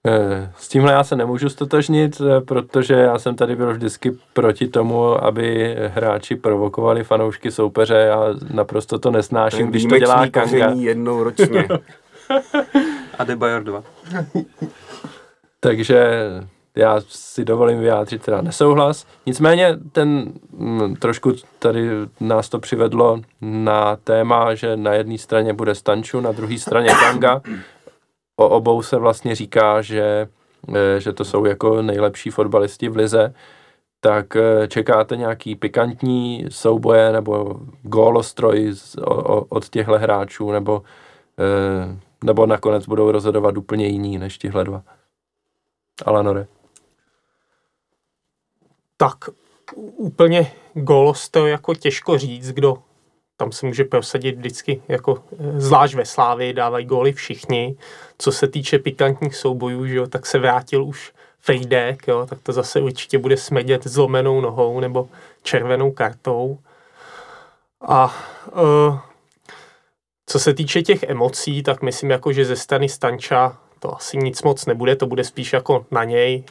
Eh, 0.06 0.52
s 0.56 0.68
tímhle 0.68 0.92
já 0.92 1.04
se 1.04 1.16
nemůžu 1.16 1.48
stotožnit, 1.48 2.20
eh, 2.20 2.40
protože 2.40 2.94
já 2.94 3.18
jsem 3.18 3.34
tady 3.34 3.56
byl 3.56 3.72
vždycky 3.72 4.16
proti 4.32 4.68
tomu, 4.68 5.24
aby 5.24 5.76
hráči 5.88 6.36
provokovali 6.36 7.04
fanoušky 7.04 7.50
soupeře 7.50 8.10
a 8.10 8.34
naprosto 8.52 8.98
to 8.98 9.10
nesnáším, 9.10 9.66
když 9.66 9.84
to 9.84 9.98
dělá 9.98 10.26
Kanga. 10.28 10.70
jednou 10.76 11.22
ročně. 11.22 11.68
a 13.18 13.24
Debayor 13.24 13.62
2. 13.62 13.82
Takže 15.60 16.30
já 16.76 17.00
si 17.08 17.44
dovolím 17.44 17.80
vyjádřit 17.80 18.22
teda 18.22 18.42
nesouhlas. 18.42 19.06
Nicméně 19.26 19.76
ten 19.92 20.32
m, 20.58 20.68
mm, 20.78 20.96
trošku 20.96 21.32
tady 21.58 21.88
nás 22.20 22.48
to 22.48 22.58
přivedlo 22.58 23.20
na 23.40 23.96
téma, 23.96 24.54
že 24.54 24.76
na 24.76 24.92
jedné 24.92 25.18
straně 25.18 25.52
bude 25.52 25.74
Stanču, 25.74 26.20
na 26.20 26.32
druhé 26.32 26.58
straně 26.58 26.88
Kanga. 26.88 27.40
O 28.36 28.48
obou 28.48 28.82
se 28.82 28.96
vlastně 28.96 29.34
říká, 29.34 29.82
že, 29.82 30.28
e, 30.74 31.00
že 31.00 31.12
to 31.12 31.24
jsou 31.24 31.44
jako 31.44 31.82
nejlepší 31.82 32.30
fotbalisti 32.30 32.88
v 32.88 32.96
lize. 32.96 33.34
Tak 34.00 34.36
e, 34.36 34.68
čekáte 34.68 35.16
nějaký 35.16 35.56
pikantní 35.56 36.46
souboje 36.48 37.12
nebo 37.12 37.60
gólostroj 37.82 38.74
od 39.48 39.68
těchto 39.68 39.98
hráčů, 39.98 40.52
nebo, 40.52 40.82
e, 41.38 41.98
nebo 42.24 42.46
nakonec 42.46 42.86
budou 42.86 43.10
rozhodovat 43.10 43.56
úplně 43.56 43.86
jiní 43.86 44.18
než 44.18 44.38
tihle 44.38 44.64
dva? 44.64 44.82
Alanore 46.06 46.46
tak 49.02 49.28
úplně 49.76 50.52
golos 50.74 51.28
to 51.28 51.46
jako 51.46 51.74
těžko 51.74 52.18
říct, 52.18 52.52
kdo 52.52 52.82
tam 53.36 53.52
se 53.52 53.66
může 53.66 53.84
prosadit 53.84 54.36
vždycky, 54.36 54.82
jako 54.88 55.22
eh, 55.32 55.60
zvlášť 55.60 55.94
ve 55.94 56.04
Slávii 56.04 56.52
dávají 56.52 56.86
góly 56.86 57.12
všichni. 57.12 57.76
Co 58.18 58.32
se 58.32 58.48
týče 58.48 58.78
pikantních 58.78 59.36
soubojů, 59.36 59.86
že 59.86 59.96
jo, 59.96 60.06
tak 60.06 60.26
se 60.26 60.38
vrátil 60.38 60.84
už 60.84 61.12
Fejdek, 61.40 62.08
jo, 62.08 62.26
tak 62.26 62.38
to 62.42 62.52
zase 62.52 62.80
určitě 62.80 63.18
bude 63.18 63.36
smedět 63.36 63.86
zlomenou 63.86 64.40
nohou 64.40 64.80
nebo 64.80 65.08
červenou 65.42 65.90
kartou. 65.90 66.58
A 67.80 68.14
uh, 68.52 68.98
co 70.26 70.38
se 70.38 70.54
týče 70.54 70.82
těch 70.82 71.02
emocí, 71.02 71.62
tak 71.62 71.82
myslím, 71.82 72.10
jako, 72.10 72.32
že 72.32 72.44
ze 72.44 72.56
strany 72.56 72.88
Stanča 72.88 73.58
to 73.80 73.96
asi 73.96 74.16
nic 74.16 74.42
moc 74.42 74.66
nebude, 74.66 74.96
to 74.96 75.06
bude 75.06 75.24
spíš 75.24 75.52
jako 75.52 75.86
na 75.90 76.04
něj, 76.04 76.44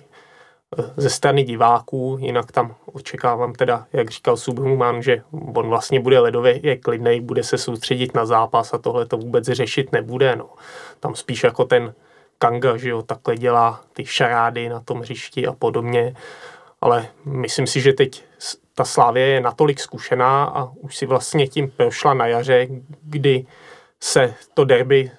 ze 0.97 1.09
strany 1.09 1.43
diváků, 1.43 2.17
jinak 2.19 2.51
tam 2.51 2.75
očekávám 2.85 3.53
teda, 3.53 3.85
jak 3.93 4.09
říkal 4.09 4.37
Subhuman, 4.37 5.01
že 5.01 5.23
on 5.55 5.69
vlastně 5.69 5.99
bude 5.99 6.19
ledově 6.19 6.67
je 6.67 6.77
klidnej, 6.77 7.21
bude 7.21 7.43
se 7.43 7.57
soustředit 7.57 8.15
na 8.15 8.25
zápas 8.25 8.73
a 8.73 8.77
tohle 8.77 9.05
to 9.05 9.17
vůbec 9.17 9.45
řešit 9.45 9.91
nebude. 9.91 10.35
No. 10.35 10.49
Tam 10.99 11.15
spíš 11.15 11.43
jako 11.43 11.65
ten 11.65 11.93
Kanga, 12.37 12.77
že 12.77 12.89
jo, 12.89 13.01
takhle 13.01 13.35
dělá 13.35 13.81
ty 13.93 14.05
šarády 14.05 14.69
na 14.69 14.79
tom 14.79 14.99
hřišti 14.99 15.47
a 15.47 15.53
podobně. 15.53 16.15
Ale 16.81 17.07
myslím 17.25 17.67
si, 17.67 17.81
že 17.81 17.93
teď 17.93 18.23
ta 18.75 18.85
Slávě 18.85 19.27
je 19.27 19.41
natolik 19.41 19.79
zkušená 19.79 20.43
a 20.43 20.69
už 20.75 20.97
si 20.97 21.05
vlastně 21.05 21.47
tím 21.47 21.71
prošla 21.77 22.13
na 22.13 22.27
jaře, 22.27 22.67
kdy 23.01 23.45
se 24.03 24.33
to 24.53 24.65
derby 24.65 25.11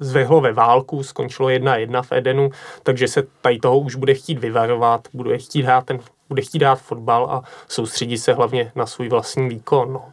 zvehlo 0.00 0.40
ve 0.40 0.52
válku, 0.52 1.02
skončilo 1.02 1.48
1-1 1.48 2.02
v 2.02 2.12
Edenu, 2.12 2.50
takže 2.82 3.08
se 3.08 3.22
tady 3.40 3.58
toho 3.58 3.78
už 3.78 3.94
bude 3.94 4.14
chtít 4.14 4.38
vyvarovat, 4.38 5.08
bude 5.12 5.38
chtít 5.38 5.62
hrát 5.62 5.84
ten, 5.84 5.98
bude 6.28 6.42
chtít 6.42 6.62
hrát 6.62 6.80
fotbal 6.80 7.26
a 7.30 7.42
soustředit 7.68 8.18
se 8.18 8.32
hlavně 8.32 8.72
na 8.74 8.86
svůj 8.86 9.08
vlastní 9.08 9.48
výkon. 9.48 9.92
No. 9.92 10.12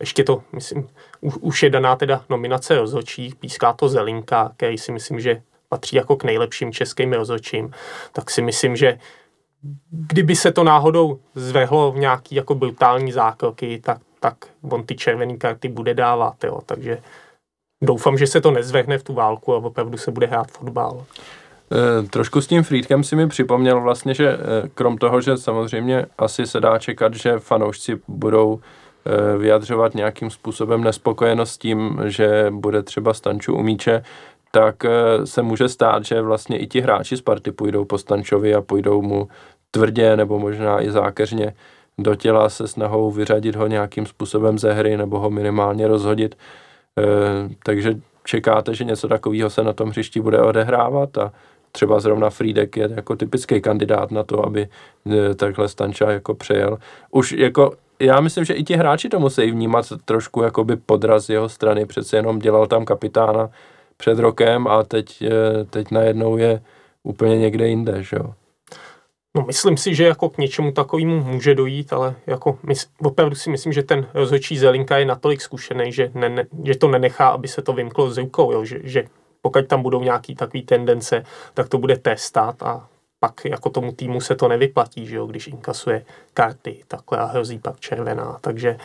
Ještě 0.00 0.24
to, 0.24 0.42
myslím, 0.52 0.88
už, 1.20 1.34
už 1.40 1.62
je 1.62 1.70
daná 1.70 1.96
teda 1.96 2.24
nominace 2.28 2.76
rozhodčích, 2.76 3.36
píská 3.36 3.72
to 3.72 3.88
Zelinka, 3.88 4.52
který 4.56 4.78
si 4.78 4.92
myslím, 4.92 5.20
že 5.20 5.42
patří 5.68 5.96
jako 5.96 6.16
k 6.16 6.24
nejlepším 6.24 6.72
českým 6.72 7.12
rozhodčím, 7.12 7.72
tak 8.12 8.30
si 8.30 8.42
myslím, 8.42 8.76
že 8.76 8.98
kdyby 9.90 10.36
se 10.36 10.52
to 10.52 10.64
náhodou 10.64 11.20
zvehlo 11.34 11.92
v 11.92 11.98
nějaký 11.98 12.34
jako 12.34 12.54
brutální 12.54 13.12
zákroky, 13.12 13.80
tak, 13.84 13.98
tak 14.20 14.36
on 14.70 14.86
ty 14.86 14.94
červené 14.94 15.36
karty 15.36 15.68
bude 15.68 15.94
dávat, 15.94 16.44
jo. 16.44 16.60
takže 16.66 16.98
doufám, 17.82 18.18
že 18.18 18.26
se 18.26 18.40
to 18.40 18.50
nezvehne 18.50 18.98
v 18.98 19.02
tu 19.02 19.12
válku 19.12 19.54
a 19.54 19.56
opravdu 19.56 19.98
se 19.98 20.10
bude 20.10 20.26
hrát 20.26 20.50
fotbal. 20.50 21.04
E, 21.72 22.08
trošku 22.08 22.40
s 22.40 22.46
tím 22.46 22.62
Friedkem 22.62 23.04
si 23.04 23.16
mi 23.16 23.28
připomněl 23.28 23.80
vlastně, 23.80 24.14
že 24.14 24.28
e, 24.28 24.38
krom 24.74 24.98
toho, 24.98 25.20
že 25.20 25.36
samozřejmě 25.36 26.06
asi 26.18 26.46
se 26.46 26.60
dá 26.60 26.78
čekat, 26.78 27.14
že 27.14 27.38
fanoušci 27.38 28.00
budou 28.08 28.60
e, 29.04 29.38
vyjadřovat 29.38 29.94
nějakým 29.94 30.30
způsobem 30.30 30.84
nespokojenost 30.84 31.58
tím, 31.58 32.00
že 32.04 32.46
bude 32.50 32.82
třeba 32.82 33.14
Stanču 33.14 33.54
u 33.54 33.62
míče, 33.62 34.02
tak 34.50 34.76
se 35.24 35.42
může 35.42 35.68
stát, 35.68 36.04
že 36.04 36.22
vlastně 36.22 36.58
i 36.58 36.66
ti 36.66 36.80
hráči 36.80 37.16
z 37.16 37.20
party 37.20 37.52
půjdou 37.52 37.84
po 37.84 37.98
Stančovi 37.98 38.54
a 38.54 38.60
půjdou 38.60 39.02
mu 39.02 39.28
tvrdě 39.70 40.16
nebo 40.16 40.38
možná 40.38 40.82
i 40.82 40.90
zákeřně 40.90 41.54
do 41.98 42.14
těla 42.14 42.48
se 42.48 42.68
snahou 42.68 43.10
vyřadit 43.10 43.56
ho 43.56 43.66
nějakým 43.66 44.06
způsobem 44.06 44.58
ze 44.58 44.72
hry 44.72 44.96
nebo 44.96 45.18
ho 45.18 45.30
minimálně 45.30 45.88
rozhodit. 45.88 46.36
Eh, 46.98 47.48
takže 47.64 47.94
čekáte, 48.24 48.74
že 48.74 48.84
něco 48.84 49.08
takového 49.08 49.50
se 49.50 49.62
na 49.62 49.72
tom 49.72 49.88
hřišti 49.90 50.20
bude 50.20 50.38
odehrávat 50.42 51.18
a 51.18 51.32
třeba 51.72 52.00
zrovna 52.00 52.30
Friedek 52.30 52.76
je 52.76 52.88
jako 52.96 53.16
typický 53.16 53.60
kandidát 53.60 54.10
na 54.10 54.22
to, 54.22 54.46
aby 54.46 54.68
eh, 55.06 55.34
takhle 55.34 55.68
Stanča 55.68 56.10
jako 56.10 56.34
přejel. 56.34 56.78
Už 57.10 57.32
jako 57.32 57.72
já 58.00 58.20
myslím, 58.20 58.44
že 58.44 58.54
i 58.54 58.64
ti 58.64 58.76
hráči 58.76 59.08
to 59.08 59.20
musí 59.20 59.50
vnímat 59.50 59.86
trošku 60.04 60.42
jakoby 60.42 60.76
podraz 60.76 61.28
jeho 61.28 61.48
strany, 61.48 61.86
přece 61.86 62.16
jenom 62.16 62.38
dělal 62.38 62.66
tam 62.66 62.84
kapitána 62.84 63.50
před 63.96 64.18
rokem 64.18 64.66
a 64.66 64.82
teď, 64.82 65.22
eh, 65.22 65.64
teď 65.64 65.90
najednou 65.90 66.36
je 66.36 66.62
úplně 67.02 67.38
někde 67.38 67.68
jinde, 67.68 68.02
že 68.02 68.16
jo. 68.16 68.34
No 69.36 69.44
myslím 69.46 69.76
si, 69.76 69.94
že 69.94 70.04
jako 70.04 70.28
k 70.28 70.38
něčemu 70.38 70.72
takovému 70.72 71.24
může 71.24 71.54
dojít, 71.54 71.92
ale 71.92 72.14
jako 72.26 72.58
mys, 72.62 72.88
opravdu 73.02 73.36
si 73.36 73.50
myslím, 73.50 73.72
že 73.72 73.82
ten 73.82 74.06
rozhodčí 74.14 74.58
Zelinka 74.58 74.98
je 74.98 75.06
natolik 75.06 75.40
zkušený, 75.40 75.92
že, 75.92 76.10
ne, 76.14 76.28
ne, 76.28 76.44
že 76.64 76.76
to 76.76 76.88
nenechá, 76.88 77.28
aby 77.28 77.48
se 77.48 77.62
to 77.62 77.72
vymklo 77.72 78.10
z 78.10 78.18
rukou, 78.18 78.52
jo, 78.52 78.64
že, 78.64 78.80
že 78.82 79.04
pokud 79.42 79.66
tam 79.66 79.82
budou 79.82 80.02
nějaký 80.02 80.34
takový 80.34 80.62
tendence, 80.62 81.24
tak 81.54 81.68
to 81.68 81.78
bude 81.78 81.96
testat 81.96 82.62
a 82.62 82.88
pak 83.20 83.44
jako 83.44 83.70
tomu 83.70 83.92
týmu 83.92 84.20
se 84.20 84.34
to 84.34 84.48
nevyplatí, 84.48 85.06
že 85.06 85.16
jo, 85.16 85.26
když 85.26 85.46
inkasuje 85.46 86.04
karty 86.34 86.82
takhle 86.88 87.18
a 87.18 87.24
hrozí 87.24 87.58
pak 87.58 87.80
červená, 87.80 88.38
takže 88.40 88.76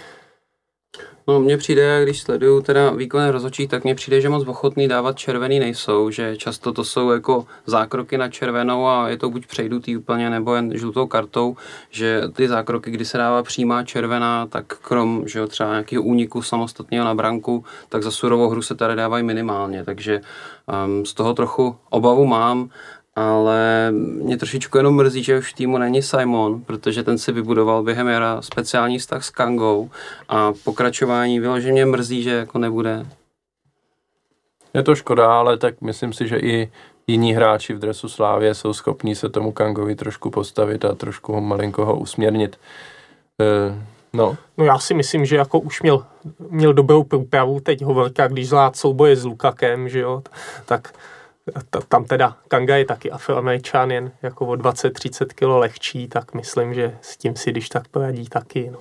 No, 1.30 1.40
mně 1.40 1.57
přijde, 1.57 2.03
když 2.03 2.22
sleduju 2.22 2.61
teda 2.61 2.90
výkonné 2.90 3.32
rozhodčí, 3.32 3.68
tak 3.68 3.84
mně 3.84 3.95
přijde, 3.95 4.22
že 4.22 4.30
moc 4.30 4.48
ochotný 4.48 4.88
dávat 4.88 5.18
červený 5.18 5.60
nejsou, 5.60 6.10
že 6.10 6.38
často 6.38 6.74
to 6.74 6.84
jsou 6.84 7.11
jako 7.11 7.45
zákroky 7.65 8.18
na 8.18 8.30
červenou 8.30 8.88
a 8.88 9.10
je 9.10 9.18
to 9.18 9.30
buď 9.30 9.48
přejdutý 9.48 9.98
úplně 9.98 10.30
nebo 10.30 10.56
jen 10.56 10.78
žlutou 10.78 11.07
kartou, 11.07 11.56
že 11.90 12.22
ty 12.34 12.48
zákroky, 12.48 12.91
kdy 12.91 13.06
se 13.06 13.18
dává 13.18 13.44
přímá 13.44 13.84
červená, 13.84 14.45
tak 14.45 14.65
krom, 14.65 15.24
že 15.28 15.40
jo, 15.40 15.48
třeba 15.48 15.69
nějakého 15.69 16.03
úniku 16.03 16.41
samostatného 16.41 17.06
na 17.06 17.15
branku, 17.15 17.65
tak 17.90 18.03
za 18.03 18.11
surovou 18.11 18.49
hru 18.49 18.61
se 18.61 18.76
tady 18.76 18.95
dávají 18.95 19.24
minimálně, 19.24 19.84
takže 19.84 20.22
um, 20.86 21.06
z 21.06 21.14
toho 21.14 21.34
trochu 21.34 21.76
obavu 21.90 22.26
mám 22.26 22.69
ale 23.18 23.91
mě 23.91 24.38
trošičku 24.38 24.77
jenom 24.77 24.95
mrzí, 24.95 25.23
že 25.23 25.38
už 25.38 25.52
v 25.52 25.56
týmu 25.56 25.77
není 25.77 26.02
Simon, 26.02 26.61
protože 26.61 27.03
ten 27.03 27.18
si 27.18 27.31
vybudoval 27.31 27.84
během 27.84 28.07
jara 28.07 28.41
speciální 28.41 28.99
vztah 28.99 29.23
s 29.23 29.30
Kangou 29.30 29.89
a 30.30 30.53
pokračování 30.64 31.39
vyloženě 31.39 31.85
mrzí, 31.85 32.23
že 32.23 32.30
jako 32.30 32.57
nebude. 32.57 33.06
Je 34.73 34.84
to 34.84 34.95
škoda, 34.95 35.39
ale 35.39 35.57
tak 35.57 35.81
myslím 35.81 36.14
si, 36.14 36.27
že 36.27 36.38
i 36.38 36.72
jiní 37.07 37.34
hráči 37.34 37.73
v 37.73 37.80
dresu 37.80 38.10
Slávě 38.10 38.53
jsou 38.53 38.73
schopní 38.73 39.15
se 39.15 39.30
tomu 39.30 39.52
Kangovi 39.52 39.95
trošku 39.95 40.30
postavit 40.30 40.85
a 40.85 40.95
trošku 40.95 41.34
ho 41.34 41.41
malinko 41.41 41.85
ho 41.85 41.98
usměrnit. 41.98 42.60
E, 43.41 43.81
no. 44.14 44.38
no 44.57 44.65
já 44.65 44.80
si 44.80 44.94
myslím, 44.94 45.26
že 45.26 45.35
jako 45.35 45.60
už 45.60 45.81
měl, 45.81 46.06
měl 46.49 46.73
dobrou 46.73 47.03
průpravu, 47.03 47.60
teď 47.60 47.81
hovorka, 47.81 48.27
když 48.27 48.49
zvlád 48.49 48.76
souboje 48.76 49.15
s 49.15 49.26
Lukakem, 49.26 49.89
že 49.89 49.99
jo, 49.99 50.23
tak 50.65 50.94
tam 51.88 52.06
teda 52.06 52.38
Kanga 52.48 52.76
je 52.76 52.86
taky 52.86 53.11
afroameričan, 53.11 53.91
jen 53.91 54.11
jako 54.22 54.45
o 54.45 54.53
20-30 54.53 55.26
kg 55.26 55.60
lehčí, 55.60 56.07
tak 56.07 56.34
myslím, 56.34 56.74
že 56.74 56.98
s 57.02 57.18
tím 57.18 57.36
si 57.36 57.52
když 57.52 57.69
tak 57.69 57.88
poradí 57.88 58.26
taky. 58.26 58.69
No. 58.74 58.80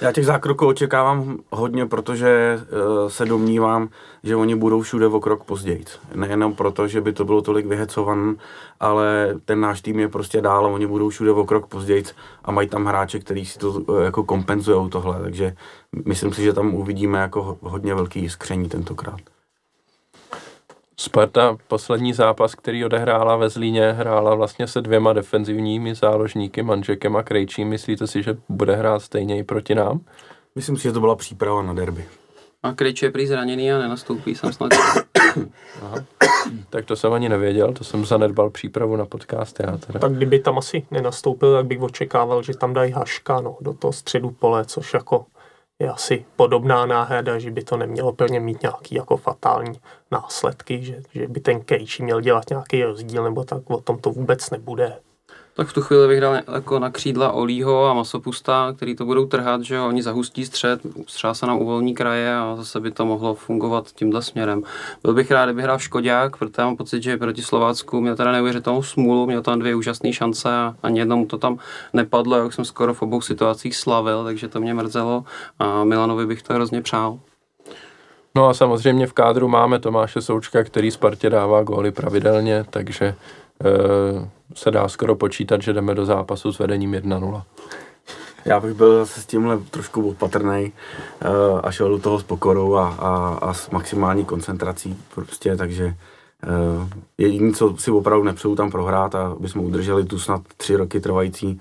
Já 0.00 0.12
těch 0.12 0.26
zákroků 0.26 0.66
očekávám 0.66 1.38
hodně, 1.50 1.86
protože 1.86 2.60
uh, 2.60 3.08
se 3.08 3.24
domnívám, 3.24 3.88
že 4.22 4.36
oni 4.36 4.54
budou 4.54 4.80
všude 4.80 5.06
o 5.06 5.20
krok 5.20 5.44
později. 5.44 5.84
Nejenom 6.14 6.54
proto, 6.54 6.88
že 6.88 7.00
by 7.00 7.12
to 7.12 7.24
bylo 7.24 7.42
tolik 7.42 7.66
vyhecovan, 7.66 8.36
ale 8.80 9.34
ten 9.44 9.60
náš 9.60 9.80
tým 9.80 10.00
je 10.00 10.08
prostě 10.08 10.40
dál 10.40 10.66
oni 10.66 10.86
budou 10.86 11.08
všude 11.08 11.30
o 11.30 11.44
krok 11.44 11.66
později 11.66 12.04
a 12.44 12.50
mají 12.52 12.68
tam 12.68 12.86
hráče, 12.86 13.18
kteří 13.18 13.46
si 13.46 13.58
to 13.58 13.70
uh, 13.70 14.02
jako 14.02 14.24
kompenzují 14.24 14.90
tohle. 14.90 15.20
Takže 15.20 15.56
myslím 16.04 16.32
si, 16.32 16.42
že 16.42 16.52
tam 16.52 16.74
uvidíme 16.74 17.18
jako 17.18 17.58
hodně 17.60 17.94
velký 17.94 18.28
skření 18.28 18.68
tentokrát. 18.68 19.33
Sparta 20.96 21.56
poslední 21.68 22.12
zápas, 22.12 22.54
který 22.54 22.84
odehrála 22.84 23.36
ve 23.36 23.48
Zlíně, 23.48 23.92
hrála 23.92 24.34
vlastně 24.34 24.66
se 24.66 24.80
dvěma 24.80 25.12
defenzivními 25.12 25.94
záložníky, 25.94 26.62
Manžekem 26.62 27.16
a 27.16 27.22
Krejčím. 27.22 27.68
Myslíte 27.68 28.06
si, 28.06 28.22
že 28.22 28.36
bude 28.48 28.76
hrát 28.76 29.02
stejně 29.02 29.38
i 29.38 29.42
proti 29.42 29.74
nám? 29.74 30.00
Myslím 30.54 30.76
si, 30.76 30.82
že 30.82 30.92
to 30.92 31.00
byla 31.00 31.16
příprava 31.16 31.62
na 31.62 31.72
derby. 31.72 32.04
A 32.62 32.72
Krejč 32.72 33.02
je 33.02 33.10
prý 33.10 33.26
zraněný 33.26 33.72
a 33.72 33.78
nenastoupí, 33.78 34.34
jsem 34.34 34.52
snad. 34.52 34.70
Aha. 35.82 36.04
Tak 36.70 36.84
to 36.84 36.96
jsem 36.96 37.12
ani 37.12 37.28
nevěděl, 37.28 37.72
to 37.72 37.84
jsem 37.84 38.04
zanedbal 38.04 38.50
přípravu 38.50 38.96
na 38.96 39.06
podcast. 39.06 39.60
Já 39.60 39.76
teda. 39.76 39.98
Tak 39.98 40.12
kdyby 40.12 40.38
tam 40.38 40.58
asi 40.58 40.86
nenastoupil, 40.90 41.54
tak 41.54 41.66
bych 41.66 41.82
očekával, 41.82 42.42
že 42.42 42.56
tam 42.56 42.74
dají 42.74 42.92
Haška 42.92 43.40
no, 43.40 43.56
do 43.60 43.74
toho 43.74 43.92
středu 43.92 44.30
pole, 44.30 44.64
což 44.64 44.94
jako 44.94 45.24
je 45.78 45.90
asi 45.90 46.24
podobná 46.36 46.86
náhrada, 46.86 47.38
že 47.38 47.50
by 47.50 47.64
to 47.64 47.76
nemělo 47.76 48.12
plně 48.12 48.40
mít 48.40 48.62
nějaký 48.62 48.94
jako 48.94 49.16
fatální 49.16 49.80
následky, 50.10 50.84
že, 50.84 51.02
že 51.12 51.28
by 51.28 51.40
ten 51.40 51.60
Kejči 51.60 52.02
měl 52.02 52.20
dělat 52.20 52.50
nějaký 52.50 52.84
rozdíl, 52.84 53.24
nebo 53.24 53.44
tak 53.44 53.70
o 53.70 53.80
tom 53.80 53.98
to 53.98 54.10
vůbec 54.10 54.50
nebude. 54.50 55.00
Tak 55.56 55.68
v 55.68 55.72
tu 55.72 55.82
chvíli 55.82 56.08
bych 56.08 56.20
dal 56.20 56.36
jako 56.54 56.78
na 56.78 56.90
křídla 56.90 57.32
Olího 57.32 57.86
a 57.86 57.94
Masopusta, 57.94 58.72
který 58.76 58.96
to 58.96 59.04
budou 59.04 59.26
trhat, 59.26 59.62
že 59.62 59.80
oni 59.80 60.02
zahustí 60.02 60.46
střed, 60.46 60.80
třeba 61.04 61.34
se 61.34 61.46
nám 61.46 61.58
uvolní 61.58 61.94
kraje 61.94 62.36
a 62.36 62.54
zase 62.56 62.80
by 62.80 62.90
to 62.90 63.06
mohlo 63.06 63.34
fungovat 63.34 63.92
tímhle 63.92 64.22
směrem. 64.22 64.62
Byl 65.02 65.14
bych 65.14 65.30
rád, 65.30 65.44
kdyby 65.44 65.62
hrál 65.62 65.78
Škodák, 65.78 66.36
protože 66.36 66.62
mám 66.62 66.76
pocit, 66.76 67.02
že 67.02 67.16
proti 67.16 67.42
Slovácku 67.42 68.00
měl 68.00 68.16
teda 68.16 68.32
neuvěřitelnou 68.32 68.82
smůlu, 68.82 69.26
měl 69.26 69.42
tam 69.42 69.58
dvě 69.58 69.74
úžasné 69.74 70.12
šance 70.12 70.48
a 70.48 70.74
ani 70.82 70.98
jednomu 70.98 71.26
to 71.26 71.38
tam 71.38 71.58
nepadlo, 71.92 72.36
jak 72.36 72.52
jsem 72.52 72.64
skoro 72.64 72.94
v 72.94 73.02
obou 73.02 73.20
situacích 73.20 73.76
slavil, 73.76 74.24
takže 74.24 74.48
to 74.48 74.60
mě 74.60 74.74
mrzelo 74.74 75.24
a 75.58 75.84
Milanovi 75.84 76.26
bych 76.26 76.42
to 76.42 76.54
hrozně 76.54 76.82
přál. 76.82 77.18
No 78.34 78.48
a 78.48 78.54
samozřejmě 78.54 79.06
v 79.06 79.12
kádru 79.12 79.48
máme 79.48 79.78
Tomáše 79.78 80.22
Součka, 80.22 80.64
který 80.64 80.90
Spartě 80.90 81.30
dává 81.30 81.62
góly 81.62 81.90
pravidelně, 81.90 82.64
takže 82.70 83.14
se 84.54 84.70
dá 84.70 84.88
skoro 84.88 85.16
počítat, 85.16 85.62
že 85.62 85.72
jdeme 85.72 85.94
do 85.94 86.04
zápasu 86.04 86.52
s 86.52 86.58
vedením 86.58 86.92
1-0. 86.92 87.42
Já 88.44 88.60
bych 88.60 88.74
byl 88.74 88.98
zase 88.98 89.20
s 89.20 89.26
tímhle 89.26 89.58
trošku 89.58 90.08
opatrný 90.08 90.72
uh, 90.72 91.60
a 91.62 91.70
šel 91.70 91.88
do 91.88 91.98
toho 91.98 92.20
s 92.20 92.22
pokorou 92.22 92.74
a, 92.74 92.88
a, 92.88 93.38
a 93.42 93.54
s 93.54 93.70
maximální 93.70 94.24
koncentrací 94.24 94.96
prostě, 95.14 95.56
takže 95.56 95.84
uh, 95.86 96.88
jediné, 97.18 97.52
co 97.52 97.76
si 97.78 97.90
opravdu 97.90 98.24
nepřeju 98.24 98.56
tam 98.56 98.70
prohrát 98.70 99.14
a 99.14 99.26
aby 99.26 99.48
jsme 99.48 99.62
udrželi 99.62 100.04
tu 100.04 100.18
snad 100.18 100.42
tři 100.56 100.76
roky 100.76 101.00
trvající 101.00 101.60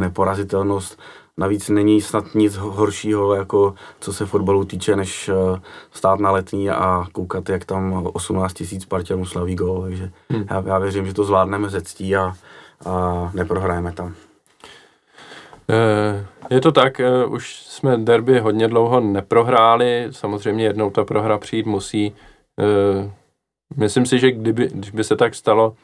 neporazitelnost, 0.00 0.98
Navíc 1.38 1.68
není 1.68 2.00
snad 2.00 2.34
nic 2.34 2.56
horšího, 2.56 3.34
jako 3.34 3.74
co 4.00 4.12
se 4.12 4.26
fotbalu 4.26 4.64
týče, 4.64 4.96
než 4.96 5.28
eh, 5.28 5.60
stát 5.92 6.20
na 6.20 6.30
letní 6.30 6.70
a 6.70 7.06
koukat, 7.12 7.48
jak 7.48 7.64
tam 7.64 8.10
18 8.12 8.52
tisíc 8.52 8.82
Spartanů 8.82 9.24
slaví 9.24 9.54
gol. 9.54 9.82
Takže 9.82 10.10
hmm. 10.30 10.44
já, 10.50 10.62
já 10.66 10.78
věřím, 10.78 11.06
že 11.06 11.14
to 11.14 11.24
zvládneme 11.24 11.68
ze 11.68 11.80
ctí 11.80 12.16
a, 12.16 12.34
a 12.86 13.30
neprohrajeme 13.34 13.92
tam. 13.92 14.14
Eh, 15.70 16.26
je 16.50 16.60
to 16.60 16.72
tak, 16.72 17.00
eh, 17.00 17.24
už 17.24 17.56
jsme 17.56 17.96
derby 17.98 18.38
hodně 18.38 18.68
dlouho 18.68 19.00
neprohráli, 19.00 20.08
samozřejmě 20.10 20.64
jednou 20.64 20.90
ta 20.90 21.04
prohra 21.04 21.38
přijít 21.38 21.66
musí. 21.66 22.14
Myslím 23.76 24.06
si, 24.06 24.18
že 24.18 24.32
kdyby, 24.32 24.68
když 24.74 24.90
by 24.90 25.04
se 25.04 25.16
tak 25.16 25.34
stalo 25.34 25.74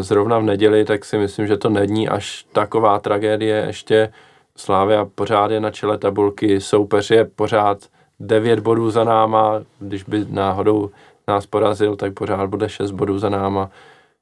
zrovna 0.00 0.38
v 0.38 0.42
neděli, 0.42 0.84
tak 0.84 1.04
si 1.04 1.18
myslím, 1.18 1.46
že 1.46 1.56
to 1.56 1.68
není 1.68 2.08
až 2.08 2.46
taková 2.52 2.98
tragédie. 2.98 3.64
Ještě 3.66 4.12
Slávia 4.56 5.04
pořád 5.04 5.50
je 5.50 5.60
na 5.60 5.70
čele 5.70 5.98
tabulky, 5.98 6.60
soupeř 6.60 7.10
je 7.10 7.24
pořád 7.24 7.78
9 8.20 8.60
bodů 8.60 8.90
za 8.90 9.04
náma, 9.04 9.62
když 9.78 10.02
by 10.02 10.26
náhodou 10.28 10.90
nás 11.28 11.46
porazil, 11.46 11.96
tak 11.96 12.14
pořád 12.14 12.46
bude 12.50 12.68
6 12.68 12.90
bodů 12.90 13.18
za 13.18 13.28
náma. 13.28 13.70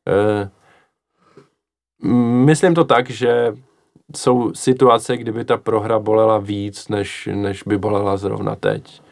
E, 0.09 0.51
myslím 2.45 2.75
to 2.75 2.85
tak, 2.85 3.11
že 3.11 3.55
jsou 4.17 4.55
situace, 4.55 5.17
kdyby 5.17 5.45
ta 5.45 5.57
prohra 5.57 5.99
bolela 5.99 6.39
víc, 6.39 6.89
než, 6.89 7.29
než 7.33 7.63
by 7.63 7.79
bolela 7.79 8.17
zrovna 8.17 8.57
teď. 8.57 9.03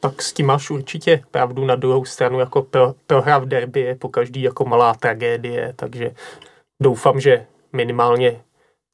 Tak 0.00 0.22
s 0.22 0.32
tím 0.32 0.46
máš 0.46 0.70
určitě 0.70 1.22
pravdu 1.30 1.64
na 1.64 1.74
druhou 1.74 2.04
stranu, 2.04 2.40
jako 2.40 2.62
pro, 2.62 2.94
prohra 3.06 3.38
v 3.38 3.46
derby 3.46 3.80
je 3.80 3.94
po 3.94 4.08
každý 4.08 4.42
jako 4.42 4.64
malá 4.64 4.94
tragédie, 4.94 5.72
takže 5.76 6.14
doufám, 6.82 7.20
že 7.20 7.46
minimálně 7.72 8.40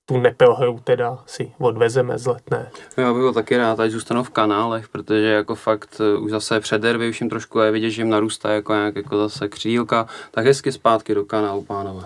tu 0.09 0.19
neprohru 0.21 0.81
teda 0.85 1.19
si 1.27 1.53
odvezeme 1.59 2.19
z 2.19 2.27
letné. 2.27 2.71
Já 2.97 3.13
bych 3.13 3.23
byl 3.23 3.33
taky 3.33 3.57
rád, 3.57 3.81
ať 3.81 3.91
zůstanou 3.91 4.23
v 4.23 4.31
kanálech, 4.31 4.89
protože 4.89 5.27
jako 5.27 5.55
fakt 5.55 6.01
eh, 6.01 6.19
už 6.19 6.31
zase 6.31 6.61
před 6.61 6.83
derby 6.83 7.09
už 7.09 7.21
jim 7.21 7.31
trošku 7.31 7.59
je 7.59 7.71
vidět, 7.71 7.91
že 7.91 8.03
jim 8.03 8.11
narůstá 8.11 8.51
jako 8.51 8.73
nějak 8.73 8.97
jako 8.97 9.17
zase 9.17 9.49
křílka, 9.49 10.07
tak 10.31 10.47
hezky 10.47 10.73
zpátky 10.73 11.15
do 11.15 11.25
kanálu, 11.25 11.63
pánové. 11.63 12.05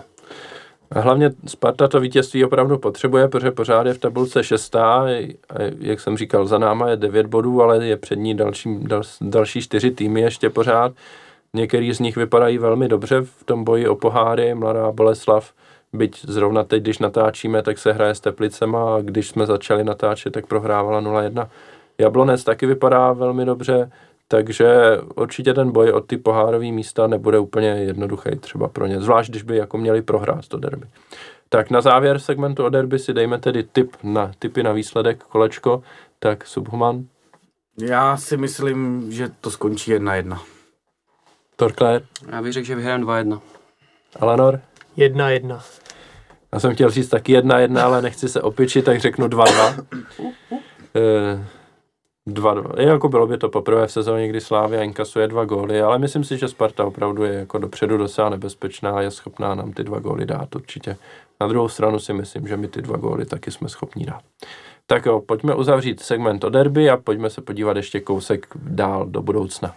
A 0.91 0.99
hlavně 0.99 1.31
Sparta 1.47 1.87
to 1.87 1.99
vítězství 1.99 2.45
opravdu 2.45 2.77
potřebuje, 2.77 3.27
protože 3.27 3.51
pořád 3.51 3.87
je 3.87 3.93
v 3.93 3.97
tabulce 3.97 4.43
šestá, 4.43 5.05
jak 5.79 5.99
jsem 5.99 6.17
říkal, 6.17 6.47
za 6.47 6.57
náma 6.57 6.89
je 6.89 6.95
devět 6.95 7.27
bodů, 7.27 7.61
ale 7.61 7.85
je 7.85 7.97
před 7.97 8.15
ní 8.15 8.35
další, 8.35 8.79
dal, 8.79 9.01
další 9.21 9.61
čtyři 9.61 9.91
týmy 9.91 10.21
ještě 10.21 10.49
pořád. 10.49 10.93
Některý 11.53 11.93
z 11.93 11.99
nich 11.99 12.15
vypadají 12.15 12.57
velmi 12.57 12.87
dobře 12.87 13.21
v 13.21 13.43
tom 13.45 13.63
boji 13.63 13.87
o 13.87 13.95
poháry, 13.95 14.55
Mladá 14.55 14.91
Boleslav, 14.91 15.53
byť 15.93 16.25
zrovna 16.25 16.63
teď, 16.63 16.83
když 16.83 16.99
natáčíme, 16.99 17.61
tak 17.61 17.77
se 17.77 17.93
hraje 17.93 18.15
s 18.15 18.19
Teplicema 18.19 18.95
a 18.95 19.01
když 19.01 19.27
jsme 19.27 19.45
začali 19.45 19.83
natáčet, 19.83 20.33
tak 20.33 20.47
prohrávala 20.47 21.01
0-1. 21.01 21.47
Jablonec 21.97 22.43
taky 22.43 22.65
vypadá 22.65 23.13
velmi 23.13 23.45
dobře, 23.45 23.91
takže 24.27 24.97
určitě 25.15 25.53
ten 25.53 25.71
boj 25.71 25.91
o 25.91 26.01
ty 26.01 26.17
pohárové 26.17 26.71
místa 26.71 27.07
nebude 27.07 27.39
úplně 27.39 27.67
jednoduchý 27.67 28.29
třeba 28.39 28.67
pro 28.67 28.87
ně, 28.87 29.01
zvlášť 29.01 29.29
když 29.29 29.43
by 29.43 29.57
jako 29.57 29.77
měli 29.77 30.01
prohrát 30.01 30.47
to 30.47 30.57
derby. 30.57 30.85
Tak 31.49 31.69
na 31.69 31.81
závěr 31.81 32.19
segmentu 32.19 32.65
o 32.65 32.69
derby 32.69 32.99
si 32.99 33.13
dejme 33.13 33.39
tedy 33.39 33.63
tip 33.63 33.95
na, 34.03 34.31
tipy 34.39 34.63
na 34.63 34.71
výsledek 34.71 35.23
kolečko, 35.23 35.83
tak 36.19 36.47
Subhuman. 36.47 37.05
Já 37.79 38.17
si 38.17 38.37
myslím, 38.37 39.11
že 39.11 39.29
to 39.41 39.51
skončí 39.51 39.93
1-1. 39.93 40.39
Torkler. 41.55 42.03
Já 42.31 42.41
bych 42.41 42.53
řekl, 42.53 42.67
že 42.67 42.75
vyhrám 42.75 43.01
2-1. 43.01 43.41
Alanor. 44.19 44.59
1-1. 44.97 45.82
Já 46.53 46.59
jsem 46.59 46.73
chtěl 46.73 46.89
říct 46.89 47.09
taky 47.09 47.31
jedna 47.31 47.59
jedna, 47.59 47.83
ale 47.83 48.01
nechci 48.01 48.29
se 48.29 48.41
opičit, 48.41 48.85
tak 48.85 48.99
řeknu 48.99 49.27
dva 49.27 49.45
dva. 49.45 49.75
Eh, 50.95 51.45
dva, 52.27 52.53
dva. 52.53 52.81
Jako 52.81 53.09
bylo 53.09 53.27
by 53.27 53.37
to 53.37 53.49
poprvé 53.49 53.87
v 53.87 53.91
sezóně, 53.91 54.27
kdy 54.27 54.41
Slávia 54.41 54.83
inkasuje 54.83 55.27
dva 55.27 55.45
góly, 55.45 55.81
ale 55.81 55.99
myslím 55.99 56.23
si, 56.23 56.37
že 56.37 56.47
Sparta 56.47 56.85
opravdu 56.85 57.23
je 57.23 57.33
jako 57.33 57.57
dopředu 57.57 57.97
docela 57.97 58.29
nebezpečná 58.29 58.91
a 58.91 59.01
je 59.01 59.11
schopná 59.11 59.55
nám 59.55 59.73
ty 59.73 59.83
dva 59.83 59.99
góly 59.99 60.25
dát 60.25 60.55
určitě. 60.55 60.97
Na 61.41 61.47
druhou 61.47 61.69
stranu 61.69 61.99
si 61.99 62.13
myslím, 62.13 62.47
že 62.47 62.57
my 62.57 62.67
ty 62.67 62.81
dva 62.81 62.97
góly 62.97 63.25
taky 63.25 63.51
jsme 63.51 63.69
schopni 63.69 64.05
dát. 64.05 64.21
Tak 64.87 65.05
jo, 65.05 65.21
pojďme 65.25 65.55
uzavřít 65.55 65.99
segment 65.99 66.43
o 66.43 66.49
derby 66.49 66.89
a 66.89 66.97
pojďme 66.97 67.29
se 67.29 67.41
podívat 67.41 67.77
ještě 67.77 67.99
kousek 67.99 68.47
dál 68.55 69.05
do 69.05 69.21
budoucna. 69.21 69.75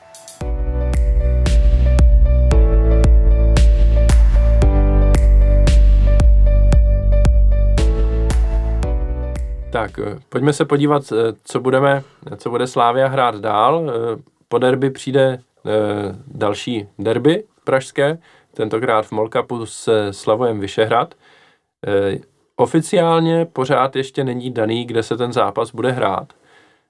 Tak, 9.76 9.98
eh, 9.98 10.18
pojďme 10.28 10.52
se 10.52 10.64
podívat, 10.64 11.02
eh, 11.12 11.32
co 11.44 11.60
budeme, 11.60 12.02
co 12.36 12.50
bude 12.50 12.66
Slávia 12.66 13.08
hrát 13.08 13.40
dál. 13.40 13.90
Eh, 13.90 14.22
po 14.48 14.58
derby 14.58 14.90
přijde 14.90 15.38
další 16.26 16.88
derby 16.98 17.44
pražské, 17.64 18.18
tentokrát 18.54 19.06
v 19.06 19.12
Molkapu 19.12 19.66
se 19.66 20.12
Slavojem 20.12 20.60
Vyšehrad. 20.60 21.14
Oficiálně 22.56 23.46
pořád 23.52 23.96
ještě 23.96 24.24
není 24.24 24.50
daný, 24.50 24.84
kde 24.84 25.02
se 25.02 25.16
ten 25.16 25.32
zápas 25.32 25.70
bude 25.70 25.92
hrát. 25.92 26.32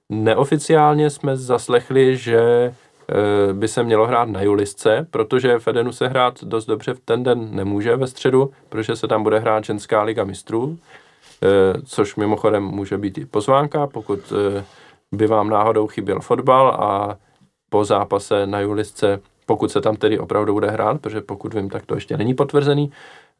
Neoficiálně 0.09 1.09
jsme 1.09 1.37
zaslechli, 1.37 2.17
že 2.17 2.73
by 3.53 3.67
se 3.67 3.83
mělo 3.83 4.07
hrát 4.07 4.29
na 4.29 4.41
Julisce, 4.41 5.07
protože 5.11 5.59
Fedenu 5.59 5.91
se 5.91 6.07
hrát 6.07 6.43
dost 6.43 6.65
dobře 6.65 6.93
v 6.93 6.99
ten 6.99 7.23
den 7.23 7.47
nemůže 7.51 7.95
ve 7.95 8.07
středu, 8.07 8.51
protože 8.69 8.95
se 8.95 9.07
tam 9.07 9.23
bude 9.23 9.39
hrát 9.39 9.63
ženská 9.63 10.03
liga 10.03 10.23
mistrů. 10.23 10.77
Eh, 11.43 11.81
což 11.85 12.15
mimochodem 12.15 12.63
může 12.63 12.97
být 12.97 13.17
i 13.17 13.25
pozvánka, 13.25 13.87
pokud 13.87 14.33
eh, 14.57 14.63
by 15.11 15.27
vám 15.27 15.49
náhodou 15.49 15.87
chyběl 15.87 16.19
fotbal 16.19 16.69
a 16.69 17.17
po 17.69 17.85
zápase 17.85 18.47
na 18.47 18.59
Julisce, 18.59 19.19
pokud 19.45 19.71
se 19.71 19.81
tam 19.81 19.95
tedy 19.95 20.19
opravdu 20.19 20.53
bude 20.53 20.69
hrát, 20.69 21.01
protože 21.01 21.21
pokud 21.21 21.53
vím, 21.53 21.69
tak 21.69 21.85
to 21.85 21.95
ještě 21.95 22.17
není 22.17 22.33
potvrzený, 22.33 22.91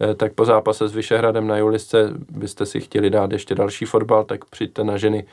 eh, 0.01 0.15
tak 0.15 0.33
po 0.33 0.45
zápase 0.45 0.87
s 0.87 0.95
Vyšehradem 0.95 1.47
na 1.47 1.57
Julisce 1.57 2.13
byste 2.29 2.65
si 2.65 2.79
chtěli 2.81 3.09
dát 3.09 3.31
ještě 3.31 3.55
další 3.55 3.85
fotbal, 3.85 4.23
tak 4.23 4.45
přijďte 4.45 4.83
na 4.83 4.97
ženy 4.97 5.25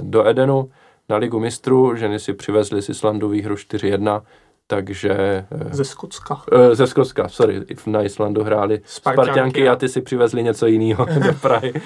do 0.00 0.26
Edenu 0.26 0.70
na 1.08 1.16
Ligu 1.16 1.40
mistrů. 1.40 1.96
Ženy 1.96 2.18
si 2.18 2.32
přivezly 2.32 2.82
z 2.82 2.88
Islandu 2.88 3.28
výhru 3.28 3.54
4-1 3.54 4.22
takže... 4.70 5.10
Eh, 5.12 5.46
ze 5.70 5.84
Skotska. 5.84 6.42
Uh, 6.52 6.74
ze 6.74 6.86
Skotska, 6.86 7.28
sorry, 7.28 7.60
na 7.86 8.02
Islandu 8.02 8.44
hráli 8.44 8.80
Spartianky, 8.84 9.30
Spartianky 9.30 9.68
a 9.68 9.76
ty 9.76 9.88
si 9.88 10.00
přivezli 10.00 10.42
něco 10.42 10.66
jiného 10.66 11.06
do 11.26 11.32
Prahy. 11.40 11.72
Uh, 11.72 11.80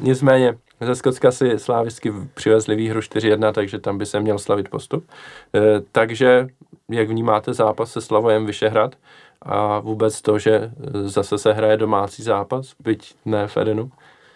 nicméně, 0.00 0.58
ze 0.80 0.94
Skotska 0.94 1.30
si 1.30 1.58
slávisky 1.58 2.12
přivezli 2.34 2.76
výhru 2.76 3.00
4-1, 3.00 3.52
takže 3.52 3.78
tam 3.78 3.98
by 3.98 4.06
se 4.06 4.20
měl 4.20 4.38
slavit 4.38 4.68
postup. 4.68 5.06
Takže, 5.92 6.48
jak 6.88 7.08
vnímáte 7.08 7.54
zápas 7.54 7.92
se 7.92 8.00
Slavojem 8.00 8.46
Vyšehrad 8.46 8.94
a 9.42 9.78
vůbec 9.78 10.22
to, 10.22 10.38
že 10.38 10.70
zase 11.04 11.38
se 11.38 11.52
hraje 11.52 11.76
domácí 11.76 12.22
zápas, 12.22 12.74
byť 12.80 13.14
ne 13.24 13.48
v 13.48 13.56
Edenu? 13.56 13.90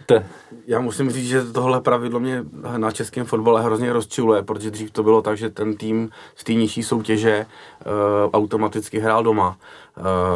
Te. 0.07 0.27
Já 0.66 0.81
musím 0.81 1.11
říct, 1.11 1.29
že 1.29 1.45
tohle 1.45 1.81
pravidlo 1.81 2.20
mě 2.20 2.45
na 2.77 2.91
českém 2.91 3.27
fotbale 3.27 3.62
hrozně 3.62 3.93
rozčiluje, 3.93 4.43
protože 4.43 4.70
dřív 4.70 4.91
to 4.91 5.03
bylo 5.03 5.23
tak, 5.23 5.37
že 5.39 5.51
ten 5.51 5.77
tým 5.77 6.11
z 6.37 6.45
té 6.45 6.55
nižší 6.55 6.83
soutěže 6.83 7.47
uh, 7.47 7.93
automaticky 8.33 8.99
hrál 8.99 9.23
doma. 9.23 9.57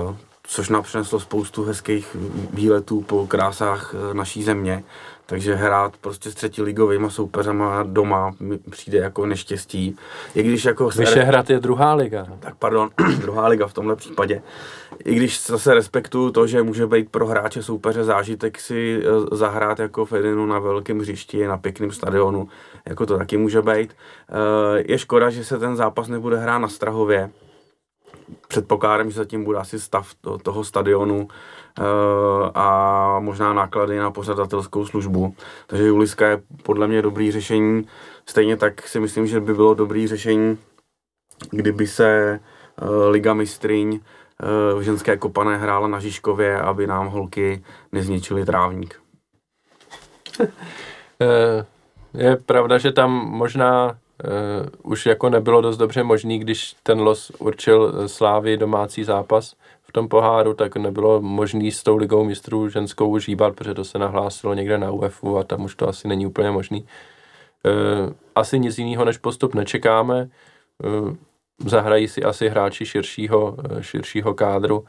Uh, 0.05 0.15
což 0.43 0.69
nám 0.69 0.83
přineslo 0.83 1.21
spoustu 1.21 1.65
hezkých 1.65 2.17
výletů 2.53 3.01
po 3.01 3.27
krásách 3.27 3.95
uh, 3.95 4.15
naší 4.15 4.43
země. 4.43 4.85
Takže 5.29 5.55
hrát 5.55 5.97
prostě 5.97 6.31
s 6.31 6.35
třetí 6.35 6.63
ligovými 6.63 7.11
soupeřama 7.11 7.83
doma 7.83 8.35
mi 8.41 8.59
přijde 8.59 8.99
jako 8.99 9.27
neštěstí. 9.27 9.97
I 10.35 10.43
když 10.43 10.65
jako... 10.65 10.89
Vyšehrad 10.89 11.51
je 11.51 11.61
druhá 11.61 11.95
liga. 11.95 12.27
Tak 12.41 12.55
pardon, 12.57 12.91
druhá 13.21 13.49
liga 13.49 13.67
v 13.67 13.73
tomhle 13.73 13.97
případě. 13.97 14.43
I 15.05 15.15
když 15.15 15.47
zase 15.47 15.75
respektuju 15.75 16.31
to, 16.31 16.47
že 16.47 16.63
může 16.63 16.87
být 16.87 17.11
pro 17.11 17.27
hráče 17.27 17.63
soupeře 17.63 18.05
zážitek 18.05 18.61
si 18.61 19.03
eh, 19.03 19.37
zahrát 19.37 19.79
jako 19.79 20.05
Fedinu 20.05 20.47
na 20.47 20.59
velkém 20.59 20.99
hřišti, 20.99 21.47
na 21.47 21.59
pěkném 21.59 21.91
stadionu, 21.91 22.49
jako 22.89 23.07
to 23.07 23.19
taky 23.19 23.37
může 23.37 23.63
být. 23.63 23.91
Eh, 23.91 24.85
je 24.87 24.99
škoda, 24.99 25.31
že 25.31 25.45
se 25.45 25.59
ten 25.59 25.77
zápas 25.77 26.09
nebude 26.09 26.37
hrát 26.37 26.59
na 26.59 26.69
Strahově, 26.69 27.31
předpokládám, 28.49 29.11
že 29.11 29.17
zatím 29.17 29.45
bude 29.45 29.59
asi 29.59 29.81
stav 29.81 30.15
to, 30.21 30.39
toho 30.39 30.65
stadionu 30.65 31.29
e, 31.29 31.35
a 32.55 33.17
možná 33.21 33.53
náklady 33.53 33.99
na 33.99 34.11
pořadatelskou 34.11 34.87
službu. 34.87 35.35
Takže 35.67 35.87
Juliska 35.87 36.29
je 36.29 36.43
podle 36.63 36.89
mě 36.89 37.03
dobrý 37.03 37.33
řešení. 37.33 37.89
Stejně 38.27 38.57
tak 38.57 38.89
si 38.89 39.01
myslím, 39.01 39.27
že 39.27 39.41
by 39.41 39.55
bylo 39.55 39.75
dobrý 39.75 40.07
řešení, 40.07 40.59
kdyby 41.51 41.87
se 41.87 42.07
e, 42.09 42.41
Liga 43.09 43.35
mistryň 43.35 43.95
e, 43.95 44.01
v 44.75 44.81
ženské 44.83 45.17
kopané 45.17 45.57
hrála 45.57 45.89
na 45.89 46.01
Žižkově, 46.01 46.61
aby 46.61 46.87
nám 46.87 47.07
holky 47.09 47.65
nezničily 47.93 48.45
trávník. 48.45 49.01
Je 52.15 52.37
pravda, 52.37 52.79
že 52.79 52.93
tam 52.93 53.11
možná 53.11 53.99
už 54.83 55.07
jako 55.07 55.31
nebylo 55.31 55.61
dost 55.61 55.77
dobře 55.77 56.03
možný, 56.03 56.39
když 56.39 56.77
ten 56.83 57.01
los 57.01 57.31
určil 57.39 57.95
eh, 57.95 58.09
Slávy 58.09 58.57
domácí 58.57 59.05
zápas 59.05 59.55
tom 59.97 60.09
poháru, 60.09 60.55
tak 60.55 60.77
nebylo 60.77 61.21
možný 61.21 61.73
s 61.73 61.83
tou 61.83 61.97
ligou 61.97 62.25
mistrů 62.25 62.69
ženskou 62.69 63.09
už 63.09 63.29
hýbat, 63.29 63.57
protože 63.57 63.75
to 63.75 63.85
se 63.85 63.99
nahlásilo 63.99 64.55
někde 64.55 64.79
na 64.79 64.91
UEFu 64.91 65.39
a 65.39 65.45
tam 65.45 65.65
už 65.65 65.75
to 65.75 65.89
asi 65.89 66.09
není 66.09 66.27
úplně 66.27 66.51
možný. 66.51 66.81
Uh, 66.85 68.13
asi 68.35 68.59
nic 68.59 68.79
jiného 68.79 69.05
než 69.05 69.19
postup 69.19 69.55
nečekáme. 69.55 70.29
Uh, 70.85 71.17
zahrají 71.67 72.09
si 72.09 72.23
asi 72.23 72.49
hráči 72.49 72.87
širšího, 72.87 73.57
širšího 73.81 74.35
kádru. 74.35 74.85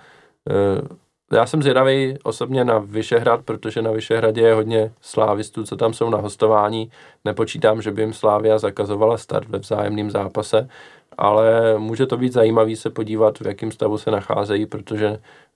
Já 1.31 1.45
jsem 1.45 1.61
zvědavý 1.61 2.17
osobně 2.23 2.65
na 2.65 2.79
Vyšehrad, 2.79 3.41
protože 3.45 3.81
na 3.81 3.91
Vyšehradě 3.91 4.41
je 4.41 4.53
hodně 4.53 4.91
slávistů, 5.01 5.63
co 5.63 5.75
tam 5.75 5.93
jsou 5.93 6.09
na 6.09 6.17
hostování. 6.17 6.91
Nepočítám, 7.25 7.81
že 7.81 7.91
by 7.91 8.01
jim 8.01 8.13
Slávia 8.13 8.59
zakazovala 8.59 9.17
start 9.17 9.49
ve 9.49 9.59
vzájemném 9.59 10.11
zápase, 10.11 10.69
ale 11.17 11.79
může 11.79 12.05
to 12.05 12.17
být 12.17 12.33
zajímavý 12.33 12.75
se 12.75 12.89
podívat, 12.89 13.39
v 13.39 13.47
jakém 13.47 13.71
stavu 13.71 13.97
se 13.97 14.11
nacházejí, 14.11 14.65
protože 14.65 15.07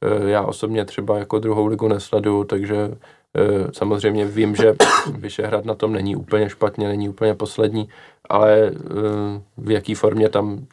eh, 0.02 0.30
já 0.30 0.42
osobně 0.44 0.86
třeba 0.86 1.18
jako 1.18 1.40
druhou 1.40 1.66
ligu 1.66 1.88
nesleduju, 1.88 2.44
takže 2.44 2.76
eh, 3.38 3.72
samozřejmě 3.72 4.26
vím, 4.26 4.56
že 4.56 4.76
Vyšehrad 5.18 5.66
na 5.66 5.76
tom 5.76 5.94
není 5.94 6.16
úplně 6.16 6.50
špatně, 6.50 6.88
není 6.88 7.10
úplně 7.10 7.34
poslední, 7.34 7.90
ale 8.30 8.72
eh, 8.74 8.78
v 9.58 9.72
jaký 9.72 9.96
formě 9.96 10.30
tam 10.30 10.66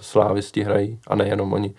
slávisti 0.00 0.62
hrají 0.62 0.98
a 1.06 1.14
nejenom 1.14 1.52
oni 1.52 1.74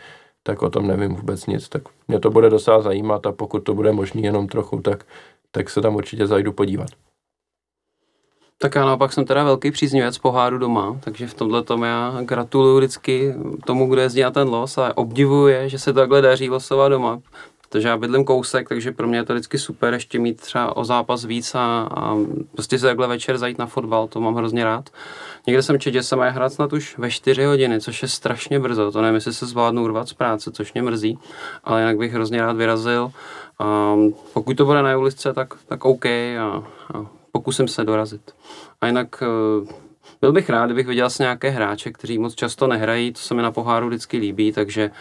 tak 0.47 0.61
o 0.61 0.69
tom 0.69 0.87
nevím 0.87 1.15
vůbec 1.15 1.45
nic. 1.45 1.69
Tak 1.69 1.83
mě 2.07 2.19
to 2.19 2.29
bude 2.29 2.49
docela 2.49 2.81
zajímat 2.81 3.25
a 3.25 3.31
pokud 3.31 3.59
to 3.59 3.73
bude 3.73 3.91
možný 3.91 4.23
jenom 4.23 4.47
trochu, 4.47 4.81
tak, 4.81 5.05
tak 5.51 5.69
se 5.69 5.81
tam 5.81 5.95
určitě 5.95 6.27
zajdu 6.27 6.53
podívat. 6.53 6.89
Tak 8.57 8.75
já 8.75 8.85
naopak 8.85 9.13
jsem 9.13 9.25
teda 9.25 9.43
velký 9.43 9.71
příznivec 9.71 10.17
poháru 10.17 10.57
doma, 10.57 10.97
takže 11.03 11.27
v 11.27 11.33
tomhle 11.33 11.63
tom 11.63 11.83
já 11.83 12.21
gratuluju 12.21 12.77
vždycky 12.77 13.33
tomu, 13.65 13.87
kdo 13.87 14.01
jezdí 14.01 14.21
na 14.21 14.31
ten 14.31 14.47
los 14.47 14.77
a 14.77 14.97
obdivuje, 14.97 15.69
že 15.69 15.79
se 15.79 15.93
takhle 15.93 16.21
daří 16.21 16.49
losovat 16.49 16.89
doma, 16.89 17.19
protože 17.69 17.87
já 17.87 17.97
bydlím 17.97 18.25
kousek, 18.25 18.69
takže 18.69 18.91
pro 18.91 19.07
mě 19.07 19.17
je 19.17 19.23
to 19.23 19.33
vždycky 19.33 19.57
super 19.57 19.93
ještě 19.93 20.19
mít 20.19 20.41
třeba 20.41 20.77
o 20.77 20.83
zápas 20.83 21.25
víc 21.25 21.55
a, 21.55 21.89
a 21.91 22.15
prostě 22.51 22.79
se 22.79 22.85
takhle 22.85 23.07
večer 23.07 23.37
zajít 23.37 23.57
na 23.57 23.65
fotbal, 23.65 24.07
to 24.07 24.21
mám 24.21 24.35
hrozně 24.35 24.63
rád. 24.63 24.89
Někde 25.47 25.63
jsem 25.63 25.79
četl, 25.79 25.93
že 25.93 26.03
se 26.03 26.15
mají 26.15 26.33
hrát 26.33 26.53
snad 26.53 26.73
už 26.73 26.97
ve 26.97 27.11
4 27.11 27.43
hodiny, 27.43 27.81
což 27.81 28.01
je 28.01 28.07
strašně 28.07 28.59
brzo. 28.59 28.91
To 28.91 29.01
nevím, 29.01 29.15
jestli 29.15 29.33
se 29.33 29.45
zvládnu 29.45 29.83
urvat 29.83 30.09
z 30.09 30.13
práce, 30.13 30.51
což 30.51 30.73
mě 30.73 30.81
mrzí, 30.81 31.19
ale 31.63 31.81
jinak 31.81 31.97
bych 31.97 32.13
hrozně 32.13 32.41
rád 32.41 32.57
vyrazil. 32.57 33.11
A 33.59 33.95
pokud 34.33 34.57
to 34.57 34.65
bude 34.65 34.81
na 34.81 34.97
ulice, 34.97 35.33
tak, 35.33 35.53
tak 35.67 35.85
OK 35.85 36.05
a, 36.05 36.63
a 36.93 37.05
pokusím 37.35 37.67
se 37.67 37.83
dorazit. 37.83 38.31
A 38.81 38.87
jinak 38.87 39.23
eh, 39.23 39.27
byl 40.21 40.31
bych 40.31 40.49
rád, 40.49 40.65
kdybych 40.65 40.87
viděl 40.87 41.09
s 41.09 41.19
nějaké 41.19 41.49
hráče, 41.49 41.91
kteří 41.91 42.17
moc 42.17 42.35
často 42.35 42.67
nehrají, 42.67 43.13
to 43.13 43.19
se 43.19 43.33
mi 43.33 43.41
na 43.41 43.51
poháru 43.51 43.87
vždycky 43.87 44.17
líbí, 44.17 44.51
takže 44.51 44.91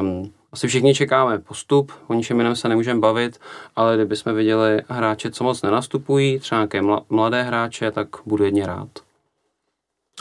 um, 0.00 0.32
asi 0.52 0.68
všichni 0.68 0.94
čekáme 0.94 1.38
postup, 1.38 1.92
o 2.06 2.14
ničem 2.14 2.38
jiném 2.38 2.56
se 2.56 2.68
nemůžeme 2.68 3.00
bavit, 3.00 3.40
ale 3.76 3.96
kdybychom 3.96 4.34
viděli 4.34 4.82
hráče, 4.88 5.30
co 5.30 5.44
moc 5.44 5.62
nenastupují, 5.62 6.38
třeba 6.38 6.58
nějaké 6.58 6.82
mladé 7.10 7.42
hráče, 7.42 7.90
tak 7.90 8.08
budu 8.26 8.44
jedně 8.44 8.66
rád. 8.66 8.88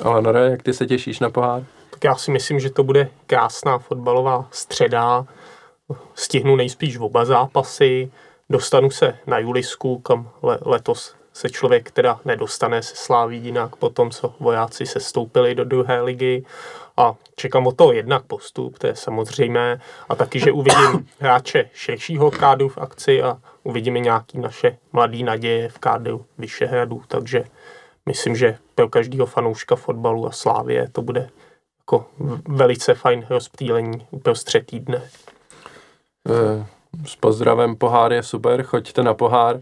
Ale 0.03 0.21
Nore, 0.21 0.49
jak 0.49 0.63
ty 0.63 0.73
se 0.73 0.85
těšíš 0.85 1.19
na 1.19 1.29
pohár? 1.29 1.65
Tak 1.89 2.03
já 2.03 2.15
si 2.15 2.31
myslím, 2.31 2.59
že 2.59 2.69
to 2.69 2.83
bude 2.83 3.09
krásná 3.27 3.77
fotbalová 3.79 4.47
středa. 4.51 5.25
Stihnu 6.15 6.55
nejspíš 6.55 6.97
v 6.97 7.03
oba 7.03 7.25
zápasy, 7.25 8.11
dostanu 8.49 8.91
se 8.91 9.17
na 9.27 9.39
Julisku, 9.39 9.99
kam 9.99 10.29
le- 10.41 10.59
letos 10.65 11.22
se 11.33 11.49
člověk 11.49 11.91
teda 11.91 12.19
nedostane 12.25 12.83
se 12.83 12.95
sláví 12.95 13.37
jinak 13.37 13.75
po 13.75 13.89
tom, 13.89 14.11
co 14.11 14.35
vojáci 14.39 14.85
se 14.85 14.99
stoupili 14.99 15.55
do 15.55 15.63
druhé 15.63 16.01
ligy. 16.01 16.45
A 16.97 17.15
čekám 17.35 17.67
o 17.67 17.71
to 17.71 17.91
jednak 17.91 18.23
postup, 18.23 18.79
to 18.79 18.87
je 18.87 18.95
samozřejmé, 18.95 19.81
a 20.09 20.15
taky, 20.15 20.39
že 20.39 20.51
uvidím 20.51 21.07
hráče 21.19 21.69
širšího 21.73 22.31
kádu 22.31 22.69
v 22.69 22.77
akci 22.77 23.23
a 23.23 23.37
uvidíme 23.63 23.99
nějaký 23.99 24.39
naše 24.39 24.77
mladý 24.93 25.23
naděje 25.23 25.69
v 25.69 25.79
kádu 25.79 26.25
Vyšehradu, 26.37 27.01
takže 27.07 27.43
myslím, 28.05 28.35
že 28.35 28.57
pro 28.75 28.89
každého 28.89 29.25
fanouška 29.25 29.75
fotbalu 29.75 30.27
a 30.27 30.31
slávě 30.31 30.89
to 30.91 31.01
bude 31.01 31.29
jako 31.79 32.05
velice 32.47 32.93
fajn 32.93 33.25
rozptýlení 33.29 34.07
uprostřed 34.11 34.65
týdne. 34.65 35.01
Eh, 36.29 36.65
s 37.05 37.15
pozdravem 37.15 37.75
pohár 37.75 38.13
je 38.13 38.23
super, 38.23 38.63
choďte 38.63 39.03
na 39.03 39.13
pohár, 39.13 39.59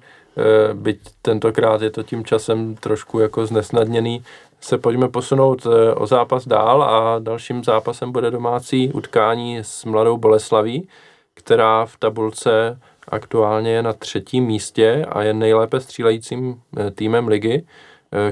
byť 0.74 1.00
tentokrát 1.22 1.82
je 1.82 1.90
to 1.90 2.04
tím 2.04 2.26
časem 2.26 2.76
trošku 2.76 3.20
jako 3.20 3.46
znesnadněný, 3.46 4.24
se 4.62 4.78
pojďme 4.78 5.10
posunout 5.10 5.66
e, 5.66 5.94
o 5.94 6.08
zápas 6.08 6.48
dál 6.48 6.84
a 6.84 7.20
dalším 7.20 7.64
zápasem 7.64 8.12
bude 8.12 8.32
domácí 8.32 8.92
utkání 8.94 9.58
s 9.58 9.86
Mladou 9.86 10.18
Boleslaví, 10.18 10.88
která 11.34 11.86
v 11.86 11.98
tabulce 11.98 12.80
aktuálně 13.08 13.72
je 13.72 13.84
na 13.84 13.94
třetím 13.94 14.46
místě 14.46 15.06
a 15.10 15.24
je 15.24 15.34
nejlépe 15.34 15.80
střílejícím 15.80 16.62
e, 16.78 16.92
týmem 16.92 17.28
ligy. 17.28 17.66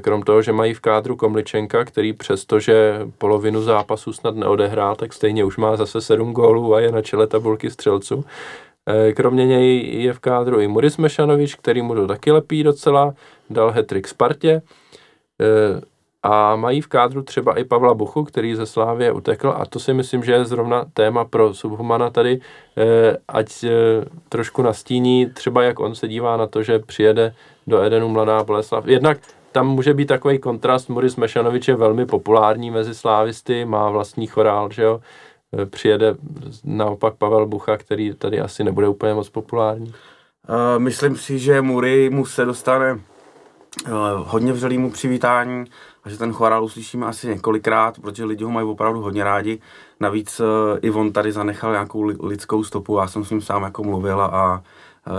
Krom 0.01 0.21
toho, 0.21 0.41
že 0.41 0.51
mají 0.51 0.73
v 0.73 0.79
kádru 0.79 1.15
Komličenka, 1.15 1.85
který 1.85 2.13
přestože 2.13 2.99
polovinu 3.17 3.61
zápasu 3.61 4.13
snad 4.13 4.35
neodehrál, 4.35 4.95
tak 4.95 5.13
stejně 5.13 5.43
už 5.43 5.57
má 5.57 5.75
zase 5.75 6.01
sedm 6.01 6.31
gólů 6.33 6.75
a 6.75 6.79
je 6.79 6.91
na 6.91 7.01
čele 7.01 7.27
tabulky 7.27 7.69
střelců. 7.69 8.25
Eh, 8.89 9.13
kromě 9.13 9.45
něj 9.45 10.01
je 10.01 10.13
v 10.13 10.19
kádru 10.19 10.59
i 10.59 10.67
Muris 10.67 10.97
Mešanovič, 10.97 11.55
který 11.55 11.81
mu 11.81 11.95
to 11.95 12.07
taky 12.07 12.31
lepí 12.31 12.63
docela, 12.63 13.13
dal 13.49 13.71
hetrik 13.71 14.07
Spartě. 14.07 14.61
Eh, 15.41 15.81
a 16.23 16.55
mají 16.55 16.81
v 16.81 16.87
kádru 16.87 17.23
třeba 17.23 17.59
i 17.59 17.63
Pavla 17.63 17.93
Buchu, 17.93 18.23
který 18.23 18.55
ze 18.55 18.65
Slávě 18.65 19.11
utekl 19.11 19.53
a 19.57 19.65
to 19.65 19.79
si 19.79 19.93
myslím, 19.93 20.23
že 20.23 20.31
je 20.31 20.45
zrovna 20.45 20.85
téma 20.93 21.25
pro 21.25 21.53
Subhumana 21.53 22.09
tady, 22.09 22.39
eh, 22.77 23.17
ať 23.27 23.65
trošku 24.29 24.61
nastíní 24.61 25.29
třeba 25.29 25.63
jak 25.63 25.79
on 25.79 25.95
se 25.95 26.07
dívá 26.07 26.37
na 26.37 26.47
to, 26.47 26.63
že 26.63 26.79
přijede 26.79 27.33
do 27.67 27.81
Edenu 27.81 28.09
Mladá 28.09 28.43
Boleslav. 28.43 28.87
Jednak 28.87 29.17
tam 29.51 29.67
může 29.67 29.93
být 29.93 30.05
takový 30.05 30.39
kontrast, 30.39 30.89
Muris 30.89 31.15
Mešanovič 31.15 31.67
je 31.67 31.75
velmi 31.75 32.05
populární 32.05 32.71
mezi 32.71 32.95
slávisty, 32.95 33.65
má 33.65 33.89
vlastní 33.89 34.27
chorál, 34.27 34.69
že 34.71 34.83
jo, 34.83 35.01
přijede 35.69 36.15
naopak 36.63 37.13
Pavel 37.13 37.45
Bucha, 37.45 37.77
který 37.77 38.13
tady 38.13 38.39
asi 38.39 38.63
nebude 38.63 38.87
úplně 38.87 39.13
moc 39.13 39.29
populární? 39.29 39.87
Uh, 39.87 39.93
myslím 40.77 41.15
si, 41.15 41.39
že 41.39 41.61
Muri 41.61 42.09
mu 42.09 42.25
se 42.25 42.45
dostane 42.45 42.93
uh, 42.93 43.01
hodně 44.13 44.53
vřelýmu 44.53 44.91
přivítání 44.91 45.65
a 46.03 46.09
že 46.09 46.17
ten 46.17 46.33
chorál 46.33 46.63
uslyšíme 46.63 47.05
asi 47.05 47.27
několikrát, 47.27 47.99
protože 47.99 48.25
lidi 48.25 48.43
ho 48.43 48.51
mají 48.51 48.67
opravdu 48.67 49.01
hodně 49.01 49.23
rádi. 49.23 49.59
Navíc 49.99 50.41
i 50.81 50.91
on 50.91 51.11
tady 51.11 51.31
zanechal 51.31 51.71
nějakou 51.71 52.03
lidskou 52.03 52.63
stopu, 52.63 52.97
já 52.97 53.07
jsem 53.07 53.25
s 53.25 53.29
ním 53.29 53.41
sám 53.41 53.63
jako 53.63 53.83
mluvil 53.83 54.21
a 54.21 54.63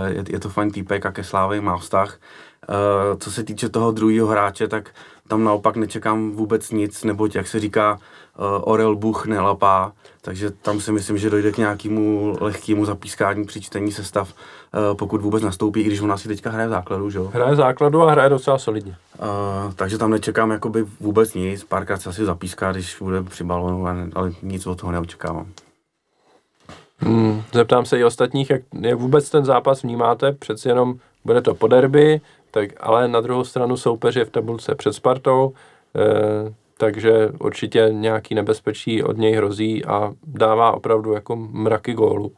je, 0.07 0.23
je 0.29 0.39
to 0.39 0.49
fajn 0.49 0.71
týpek 0.71 1.05
a 1.05 1.11
ke 1.11 1.23
Slávě 1.23 1.61
má 1.61 1.77
vztah. 1.77 2.19
Co 3.19 3.31
se 3.31 3.43
týče 3.43 3.69
toho 3.69 3.91
druhého 3.91 4.27
hráče, 4.27 4.67
tak 4.67 4.89
tam 5.31 5.43
naopak 5.43 5.75
nečekám 5.75 6.31
vůbec 6.31 6.71
nic, 6.71 7.03
neboť, 7.03 7.35
jak 7.35 7.47
se 7.47 7.59
říká, 7.59 7.93
uh, 7.93 8.45
Orel 8.61 8.95
Buch 8.95 9.25
nelapá, 9.25 9.91
takže 10.21 10.51
tam 10.51 10.79
si 10.79 10.91
myslím, 10.91 11.17
že 11.17 11.29
dojde 11.29 11.51
k 11.51 11.57
nějakému 11.57 12.35
lehkému 12.41 12.85
zapískání 12.85 13.45
při 13.45 13.61
čtení 13.61 13.91
sestav, 13.91 14.33
uh, 14.33 14.97
pokud 14.97 15.21
vůbec 15.21 15.43
nastoupí, 15.43 15.81
i 15.81 15.83
když 15.83 16.01
on 16.01 16.11
asi 16.11 16.27
teďka 16.27 16.49
hraje 16.49 16.67
v 16.67 16.71
základu, 16.71 17.09
že 17.09 17.17
jo? 17.17 17.31
Hraje 17.33 17.55
základu 17.55 18.01
a 18.01 18.11
hraje 18.11 18.29
docela 18.29 18.57
solidně. 18.57 18.95
Uh, 19.19 19.73
takže 19.75 19.97
tam 19.97 20.11
nečekám 20.11 20.51
jakoby 20.51 20.85
vůbec 20.99 21.33
nic, 21.33 21.63
párkrát 21.63 22.01
se 22.01 22.09
asi 22.09 22.25
zapíská, 22.25 22.71
když 22.71 22.97
bude 22.99 23.23
při 23.23 23.43
balonu, 23.43 23.87
ale 24.15 24.31
nic 24.43 24.67
od 24.67 24.79
toho 24.79 24.91
neočekávám. 24.91 25.47
Hmm, 26.97 27.43
zeptám 27.53 27.85
se 27.85 27.99
i 27.99 28.03
ostatních, 28.03 28.49
jak, 28.49 28.61
jak 28.81 28.99
vůbec 28.99 29.29
ten 29.29 29.45
zápas 29.45 29.83
vnímáte, 29.83 30.31
přeci 30.31 30.67
jenom 30.67 30.95
bude 31.25 31.41
to 31.41 31.55
po 31.55 31.67
derby, 31.67 32.21
tak, 32.51 32.69
ale 32.79 33.07
na 33.07 33.21
druhou 33.21 33.43
stranu 33.43 33.77
soupeř 33.77 34.15
je 34.15 34.25
v 34.25 34.29
tabulce 34.29 34.75
před 34.75 34.93
Spartou, 34.93 35.53
e, 35.95 36.53
takže 36.77 37.29
určitě 37.39 37.89
nějaký 37.91 38.35
nebezpečí 38.35 39.03
od 39.03 39.17
něj 39.17 39.33
hrozí 39.33 39.85
a 39.85 40.13
dává 40.23 40.71
opravdu 40.71 41.13
jako 41.13 41.35
mraky 41.35 41.93
gólu. 41.93 42.31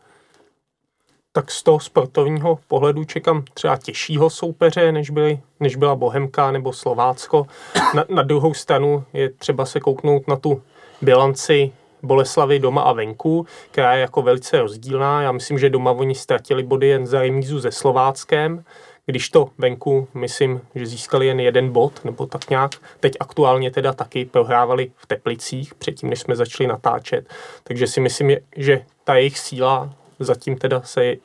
Tak 1.32 1.52
z 1.52 1.64
toho 1.64 1.80
sportovního 1.80 2.60
pohledu 2.68 3.04
čekám 3.04 3.44
třeba 3.54 3.78
těžšího 3.78 4.30
soupeře, 4.30 4.92
než, 4.92 5.10
byly, 5.10 5.40
než 5.60 5.76
byla 5.76 5.96
Bohemka 5.96 6.52
nebo 6.52 6.74
Slovácko. 6.74 7.48
Na, 7.96 8.06
na 8.10 8.22
druhou 8.22 8.54
stranu 8.54 9.04
je 9.14 9.30
třeba 9.30 9.66
se 9.66 9.80
kouknout 9.80 10.28
na 10.28 10.36
tu 10.36 10.62
bilanci 11.02 11.72
Boleslavy 12.04 12.60
doma 12.60 12.82
a 12.82 12.94
venku, 12.94 13.46
která 13.72 13.96
je 13.96 14.02
jako 14.02 14.22
velice 14.22 14.62
rozdílná. 14.62 15.22
Já 15.22 15.32
myslím, 15.32 15.60
že 15.60 15.70
doma 15.70 15.92
oni 15.92 16.16
ztratili 16.16 16.64
body 16.64 16.88
jen 16.88 17.08
za 17.08 17.22
remízu 17.22 17.62
se 17.62 17.72
Slováckem, 17.72 18.64
když 19.06 19.30
to 19.30 19.50
venku, 19.58 20.08
myslím, 20.14 20.62
že 20.76 20.86
získali 20.86 21.28
jen 21.28 21.40
jeden 21.40 21.72
bod, 21.72 22.06
nebo 22.06 22.26
tak 22.26 22.50
nějak. 22.50 22.72
Teď 23.00 23.14
aktuálně 23.20 23.72
teda 23.72 23.94
taky 23.94 24.26
prohrávali 24.26 24.92
v 24.96 25.06
Teplicích, 25.06 25.76
předtím, 25.76 26.10
než 26.10 26.20
jsme 26.20 26.36
začali 26.36 26.68
natáčet. 26.68 27.30
Takže 27.64 27.88
si 27.88 28.02
myslím, 28.02 28.38
že 28.56 28.86
ta 29.04 29.16
jejich 29.16 29.40
síla 29.40 29.96
zatím 30.20 30.58
teda 30.58 30.82
se 30.82 31.16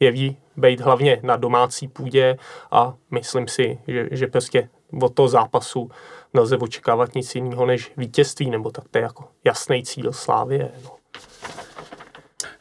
jeví 0.00 0.36
být 0.56 0.80
hlavně 0.80 1.20
na 1.22 1.36
domácí 1.36 1.88
půdě 1.88 2.36
a 2.70 2.94
myslím 3.10 3.48
si, 3.48 3.78
že, 3.88 4.08
že 4.10 4.26
prostě 4.26 4.68
od 5.02 5.14
toho 5.14 5.28
zápasu 5.28 5.90
nelze 6.34 6.56
očekávat 6.56 7.14
nic 7.14 7.34
jiného 7.34 7.66
než 7.66 7.92
vítězství, 7.96 8.50
nebo 8.50 8.70
tak 8.70 8.84
to 8.88 8.98
je 8.98 9.02
jako 9.02 9.24
jasný 9.44 9.82
cíl 9.82 10.12
Slávě. 10.12 10.70
No. 10.84 10.90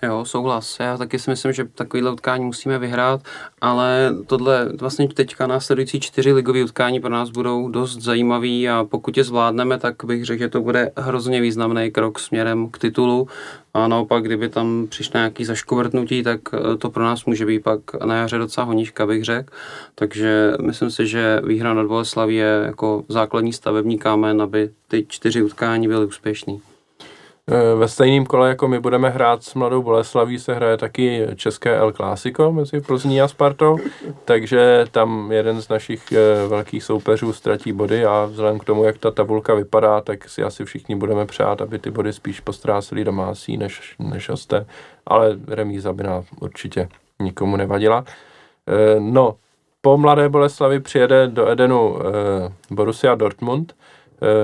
Jo, 0.05 0.25
souhlas. 0.25 0.77
Já 0.79 0.97
taky 0.97 1.19
si 1.19 1.29
myslím, 1.29 1.53
že 1.53 1.65
takovýhle 1.65 2.11
utkání 2.11 2.45
musíme 2.45 2.79
vyhrát, 2.79 3.21
ale 3.61 4.15
tohle 4.27 4.69
vlastně 4.79 5.07
teďka 5.07 5.47
následující 5.47 5.99
čtyři 5.99 6.33
ligové 6.33 6.63
utkání 6.63 6.99
pro 6.99 7.09
nás 7.09 7.29
budou 7.29 7.69
dost 7.69 8.01
zajímavý 8.01 8.69
a 8.69 8.85
pokud 8.89 9.17
je 9.17 9.23
zvládneme, 9.23 9.77
tak 9.77 9.95
bych 10.05 10.25
řekl, 10.25 10.39
že 10.39 10.49
to 10.49 10.61
bude 10.61 10.91
hrozně 10.97 11.41
významný 11.41 11.91
krok 11.91 12.19
směrem 12.19 12.69
k 12.69 12.77
titulu 12.77 13.27
a 13.73 13.87
naopak, 13.87 14.23
kdyby 14.23 14.49
tam 14.49 14.87
přišlo 14.89 15.17
nějaký 15.17 15.45
zaškovrtnutí, 15.45 16.23
tak 16.23 16.39
eh, 16.53 16.77
to 16.77 16.89
pro 16.89 17.03
nás 17.03 17.25
může 17.25 17.45
být 17.45 17.59
pak 17.63 17.79
na 18.05 18.15
jaře 18.15 18.37
docela 18.37 18.65
honíška, 18.65 19.05
bych 19.05 19.23
řekl. 19.23 19.53
Takže 19.95 20.53
myslím 20.61 20.91
si, 20.91 21.07
že 21.07 21.41
výhra 21.43 21.73
nad 21.73 21.87
Boleslaví 21.87 22.35
je 22.35 22.63
jako 22.65 23.03
základní 23.09 23.53
stavební 23.53 23.97
kámen, 23.97 24.41
aby 24.41 24.69
ty 24.87 25.05
čtyři 25.09 25.43
utkání 25.43 25.87
byly 25.87 26.05
úspěšný. 26.05 26.61
Eh, 27.51 27.75
ve 27.75 27.87
stejném 27.87 28.25
kole, 28.25 28.49
jako 28.49 28.67
my 28.67 28.79
budeme 28.79 29.09
hrát 29.09 29.43
s 29.43 29.53
Mladou 29.53 29.81
Boleslaví, 29.81 30.39
se 30.39 30.53
hraje 30.53 30.77
taky 30.77 31.27
české 31.35 31.77
El 31.77 31.91
Clásico 31.91 32.51
mezi 32.51 32.81
Plzní 32.81 33.21
a 33.21 33.27
Spartou, 33.27 33.77
takže 34.25 34.85
tam 34.91 35.31
jeden 35.31 35.61
z 35.61 35.69
našich 35.69 36.11
eh, 36.11 36.47
velkých 36.47 36.83
soupeřů 36.83 37.33
ztratí 37.33 37.73
body 37.73 38.05
a 38.05 38.25
vzhledem 38.25 38.59
k 38.59 38.63
tomu, 38.63 38.83
jak 38.83 38.97
ta 38.97 39.11
tabulka 39.11 39.53
vypadá, 39.53 40.01
tak 40.01 40.29
si 40.29 40.43
asi 40.43 40.65
všichni 40.65 40.95
budeme 40.95 41.25
přát, 41.25 41.61
aby 41.61 41.79
ty 41.79 41.91
body 41.91 42.13
spíš 42.13 42.39
postrásili 42.39 43.03
domácí 43.03 43.57
než, 43.57 43.95
než 43.99 44.29
hosté, 44.29 44.65
ale 45.05 45.37
remíza 45.47 45.93
by 45.93 46.03
nám 46.03 46.23
určitě 46.39 46.89
nikomu 47.19 47.57
nevadila. 47.57 48.05
Eh, 48.67 48.99
no, 48.99 49.35
po 49.81 49.97
Mladé 49.97 50.29
Boleslavi 50.29 50.79
přijede 50.79 51.27
do 51.27 51.49
Edenu 51.49 51.99
Borussia 52.71 53.15
Dortmund, 53.15 53.75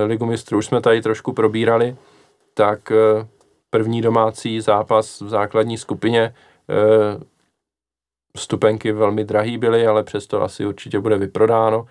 Ligu 0.05 0.25
mistrů 0.25 0.57
už 0.57 0.65
jsme 0.65 0.81
tady 0.81 1.01
trošku 1.01 1.33
probírali, 1.33 1.95
tak 2.53 2.91
eh, 2.91 3.27
první 3.69 4.01
domácí 4.01 4.61
zápas 4.61 5.21
v 5.21 5.29
základní 5.29 5.77
skupině 5.77 6.21
eh, 6.69 7.23
vstupenky 8.37 8.91
velmi 8.91 9.23
drahý 9.23 9.57
byly, 9.57 9.87
ale 9.87 10.03
přesto 10.03 10.41
asi 10.41 10.65
určitě 10.65 10.99
bude 10.99 11.17
vyprodáno. 11.17 11.85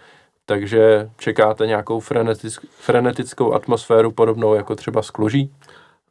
Takže 0.47 1.11
čekáte 1.17 1.67
nějakou 1.67 2.01
frenetic, 2.01 2.59
frenetickou 2.71 3.53
atmosféru 3.53 4.11
podobnou 4.11 4.55
jako 4.55 4.77
třeba 4.77 5.03
z 5.03 5.11
Kluží? 5.11 5.55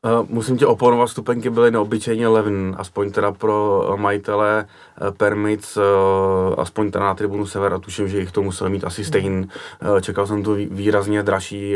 Uh, 0.05 0.29
musím 0.29 0.57
tě 0.57 0.65
oponovat, 0.65 1.09
stupenky 1.09 1.49
byly 1.49 1.71
neobyčejně 1.71 2.27
levné, 2.27 2.77
aspoň 2.77 3.11
teda 3.11 3.31
pro 3.31 3.83
majitele 3.95 4.65
uh, 5.01 6.53
aspoň 6.57 6.91
teda 6.91 7.05
na 7.05 7.15
tribunu 7.15 7.45
Sever 7.45 7.73
a 7.73 7.79
tuším, 7.79 8.07
že 8.07 8.19
jich 8.19 8.31
to 8.31 8.41
musel 8.41 8.69
mít 8.69 8.83
asi 8.83 9.03
stejný. 9.03 9.47
Čekal 10.01 10.27
jsem 10.27 10.43
to 10.43 10.53
výrazně 10.53 11.23
dražší, 11.23 11.75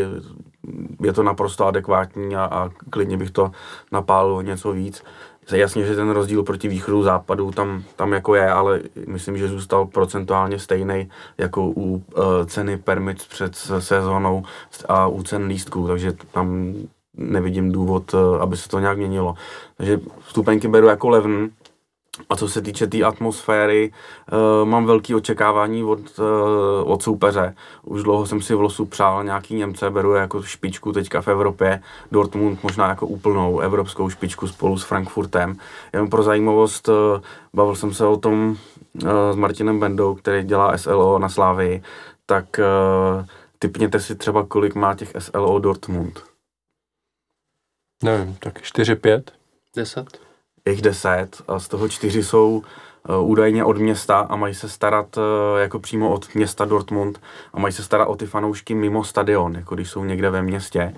je 1.01 1.13
to 1.13 1.23
naprosto 1.23 1.65
adekvátní 1.65 2.35
a, 2.35 2.43
a 2.45 2.69
klidně 2.89 3.17
bych 3.17 3.31
to 3.31 3.51
napálil 3.91 4.43
něco 4.43 4.71
víc. 4.71 5.03
Jasně, 5.51 5.85
že 5.85 5.95
ten 5.95 6.09
rozdíl 6.09 6.43
proti 6.43 6.67
východu 6.67 7.03
západu 7.03 7.51
tam, 7.51 7.83
tam 7.95 8.13
jako 8.13 8.35
je, 8.35 8.51
ale 8.51 8.81
myslím, 9.07 9.37
že 9.37 9.47
zůstal 9.47 9.85
procentuálně 9.85 10.59
stejný 10.59 11.09
jako 11.37 11.61
u 11.65 11.71
uh, 11.95 12.01
ceny 12.45 12.77
permit 12.77 13.27
před 13.27 13.55
sezónou 13.79 14.43
a 14.87 15.07
u 15.07 15.23
cen 15.23 15.45
lístků, 15.45 15.87
takže 15.87 16.13
tam 16.31 16.73
nevidím 17.17 17.71
důvod, 17.71 18.13
uh, 18.13 18.41
aby 18.41 18.57
se 18.57 18.69
to 18.69 18.79
nějak 18.79 18.97
měnilo. 18.97 19.35
Takže 19.77 19.99
vstupenky 20.19 20.67
beru 20.67 20.87
jako 20.87 21.09
levný, 21.09 21.49
a 22.29 22.35
co 22.35 22.47
se 22.47 22.61
týče 22.61 22.85
té 22.85 22.89
tý 22.89 23.03
atmosféry, 23.03 23.91
uh, 24.31 24.69
mám 24.69 24.85
velké 24.85 25.15
očekávání 25.15 25.83
od, 25.83 25.99
uh, 26.19 26.91
od 26.91 27.03
soupeře. 27.03 27.55
Už 27.83 28.03
dlouho 28.03 28.25
jsem 28.25 28.41
si 28.41 28.55
v 28.55 28.61
losu 28.61 28.85
přál 28.85 29.23
nějaký 29.23 29.55
Němce, 29.55 29.89
beru 29.89 30.13
je 30.13 30.21
jako 30.21 30.43
špičku 30.43 30.91
teďka 30.91 31.21
v 31.21 31.27
Evropě. 31.27 31.81
Dortmund 32.11 32.63
možná 32.63 32.89
jako 32.89 33.07
úplnou 33.07 33.59
evropskou 33.59 34.09
špičku 34.09 34.47
spolu 34.47 34.77
s 34.77 34.83
Frankfurtem. 34.83 35.55
Jenom 35.93 36.09
pro 36.09 36.23
zajímavost, 36.23 36.87
uh, 36.87 36.95
bavil 37.53 37.75
jsem 37.75 37.93
se 37.93 38.05
o 38.05 38.17
tom 38.17 38.49
uh, 38.49 39.09
s 39.31 39.35
Martinem 39.35 39.79
Bendou, 39.79 40.15
který 40.15 40.43
dělá 40.43 40.77
SLO 40.77 41.19
na 41.19 41.29
Slávii, 41.29 41.83
tak 42.25 42.45
uh, 42.59 43.25
typněte 43.59 43.99
si 43.99 44.15
třeba, 44.15 44.45
kolik 44.45 44.75
má 44.75 44.95
těch 44.95 45.11
SLO 45.19 45.59
Dortmund. 45.59 46.23
Nevím, 48.03 48.35
tak 48.39 48.61
4-5? 48.61 49.23
10? 49.75 50.32
Jich 50.69 50.81
deset 50.81 51.41
a 51.47 51.59
z 51.59 51.67
toho 51.67 51.89
čtyři 51.89 52.23
jsou 52.23 52.63
uh, 53.09 53.29
údajně 53.29 53.63
od 53.63 53.77
města 53.77 54.19
a 54.19 54.35
mají 54.35 54.55
se 54.55 54.69
starat 54.69 55.17
uh, 55.17 55.23
jako 55.59 55.79
přímo 55.79 56.09
od 56.09 56.35
města 56.35 56.65
Dortmund 56.65 57.21
a 57.53 57.59
mají 57.59 57.73
se 57.73 57.83
starat 57.83 58.05
o 58.05 58.15
ty 58.15 58.25
fanoušky 58.25 58.75
mimo 58.75 59.03
stadion, 59.03 59.55
jako 59.55 59.75
když 59.75 59.89
jsou 59.89 60.03
někde 60.03 60.29
ve 60.29 60.41
městě. 60.41 60.95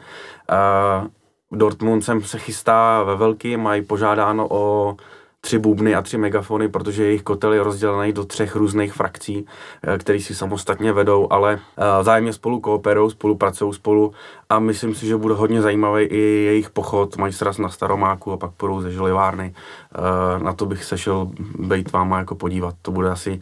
Uh, 1.01 1.07
Dortmund 1.51 2.03
sem 2.03 2.23
se 2.23 2.39
chystá 2.39 3.03
ve 3.03 3.15
velký, 3.15 3.57
mají 3.57 3.81
požádáno 3.81 4.47
o 4.49 4.95
tři 5.45 5.59
bubny 5.59 5.95
a 5.95 6.01
tři 6.01 6.17
megafony, 6.17 6.69
protože 6.69 7.05
jejich 7.05 7.23
kotel 7.23 7.53
je 7.53 7.63
rozdělený 7.63 8.13
do 8.13 8.25
třech 8.25 8.55
různých 8.55 8.93
frakcí, 8.93 9.45
eh, 9.83 9.97
které 9.97 10.19
si 10.19 10.35
samostatně 10.35 10.93
vedou, 10.93 11.27
ale 11.29 11.59
eh, 11.77 12.01
vzájemně 12.01 12.33
spolu 12.33 12.59
kooperují, 12.59 13.11
spolupracují 13.11 13.73
spolu 13.73 14.13
a 14.49 14.59
myslím 14.59 14.95
si, 14.95 15.05
že 15.05 15.17
bude 15.17 15.33
hodně 15.35 15.61
zajímavý 15.61 16.03
i 16.03 16.19
jejich 16.19 16.69
pochod, 16.69 17.17
mají 17.17 17.33
sraz 17.33 17.57
na 17.57 17.69
Staromáku 17.69 18.31
a 18.31 18.37
pak 18.37 18.51
půjdou 18.51 18.81
ze 18.81 18.91
Želivárny. 18.91 19.53
Eh, 19.53 20.43
na 20.43 20.53
to 20.53 20.65
bych 20.65 20.83
se 20.83 20.97
šel 20.97 21.29
bejt 21.59 21.91
váma 21.91 22.19
jako 22.19 22.35
podívat. 22.35 22.75
To 22.81 22.91
bude 22.91 23.09
asi 23.09 23.41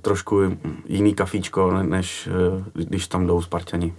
trošku 0.00 0.40
jiný 0.86 1.14
kafíčko, 1.14 1.82
než 1.82 2.28
když 2.74 3.08
tam 3.08 3.26
jdou 3.26 3.42
Spartani. 3.42 3.94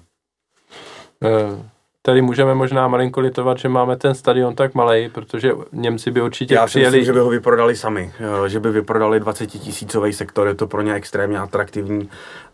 Uh 1.22 1.79
tady 2.02 2.22
můžeme 2.22 2.56
možná 2.56 2.88
malinko 2.88 3.20
litovat, 3.20 3.58
že 3.58 3.70
máme 3.70 3.98
ten 3.98 4.16
stadion 4.16 4.56
tak 4.56 4.76
malý, 4.76 5.10
protože 5.10 5.52
Němci 5.72 6.12
by 6.12 6.22
určitě 6.22 6.54
Já 6.54 6.66
přijeli... 6.66 6.92
myslím, 6.92 7.06
že 7.06 7.14
by 7.14 7.20
ho 7.20 7.30
vyprodali 7.30 7.76
sami, 7.76 8.14
že 8.48 8.60
by 8.60 8.72
vyprodali 8.72 9.20
20 9.20 9.48
tisícový 9.48 10.14
sektor, 10.14 10.48
je 10.48 10.56
to 10.56 10.68
pro 10.68 10.82
ně 10.82 10.94
extrémně 10.94 11.40
atraktivní 11.40 12.10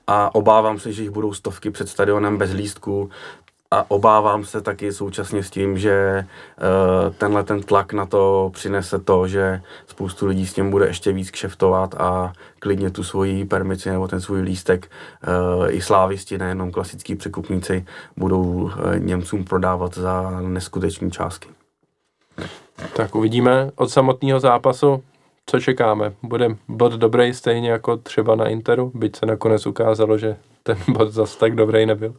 a 0.08 0.36
obávám 0.36 0.80
se, 0.80 0.92
že 0.92 1.02
jich 1.02 1.12
budou 1.12 1.34
stovky 1.34 1.72
před 1.72 1.90
stadionem 1.90 2.38
bez 2.38 2.54
lístků, 2.54 3.10
a 3.72 3.92
obávám 3.92 4.46
se 4.46 4.62
taky 4.62 4.94
současně 4.94 5.44
s 5.44 5.50
tím, 5.50 5.78
že 5.78 6.26
uh, 6.28 7.14
tenhle 7.14 7.44
ten 7.44 7.62
tlak 7.62 7.94
na 7.94 8.06
to 8.06 8.52
přinese 8.54 9.00
to, 9.00 9.28
že 9.28 9.62
spoustu 9.88 10.28
lidí 10.28 10.48
s 10.48 10.54
tím 10.54 10.72
bude 10.72 10.88
ještě 10.88 11.12
víc 11.12 11.32
kšeftovat 11.32 11.96
a 11.96 12.34
klidně 12.60 12.90
tu 12.90 13.04
svoji 13.04 13.46
permici 13.46 13.90
nebo 13.90 14.08
ten 14.08 14.22
svůj 14.22 14.42
lístek 14.42 14.92
uh, 15.58 15.66
i 15.70 15.82
slávisti, 15.82 16.38
nejenom 16.38 16.72
klasický 16.72 17.16
překupníci, 17.16 17.86
budou 18.18 18.42
uh, 18.44 18.72
Němcům 18.98 19.44
prodávat 19.44 19.94
za 19.94 20.40
neskutečné 20.42 21.12
částky. 21.12 21.50
Tak 22.96 23.16
uvidíme 23.16 23.72
od 23.76 23.90
samotného 23.90 24.40
zápasu, 24.40 25.04
co 25.46 25.60
čekáme. 25.60 26.14
Bude 26.24 26.56
bod 26.68 26.94
dobrý 26.94 27.34
stejně 27.34 27.72
jako 27.72 27.98
třeba 27.98 28.36
na 28.36 28.48
Interu, 28.48 28.92
byť 28.94 29.16
se 29.16 29.26
nakonec 29.26 29.66
ukázalo, 29.66 30.18
že 30.18 30.36
ten 30.68 30.78
bod 30.88 31.12
zase 31.12 31.40
tak 31.40 31.56
dobrý 31.56 31.86
nebyl. 31.86 32.14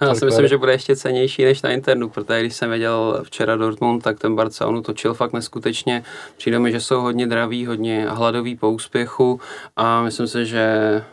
Já 0.00 0.14
si 0.14 0.24
myslím, 0.24 0.48
že 0.48 0.58
bude 0.58 0.72
ještě 0.72 0.96
cenější 0.96 1.44
než 1.44 1.62
na 1.62 1.70
internu, 1.70 2.08
protože 2.08 2.40
když 2.40 2.56
jsem 2.56 2.70
viděl 2.70 3.20
včera 3.24 3.56
Dortmund, 3.56 4.02
tak 4.02 4.18
ten 4.18 4.36
Barcelonu 4.36 4.82
točil 4.82 5.14
fakt 5.14 5.32
neskutečně. 5.32 6.04
Přijde 6.36 6.58
mi, 6.58 6.72
že 6.72 6.80
jsou 6.80 7.00
hodně 7.00 7.26
draví, 7.26 7.66
hodně 7.66 8.06
hladoví 8.08 8.56
po 8.56 8.70
úspěchu 8.70 9.40
a 9.76 10.02
myslím 10.02 10.26
si, 10.26 10.46
že 10.46 11.04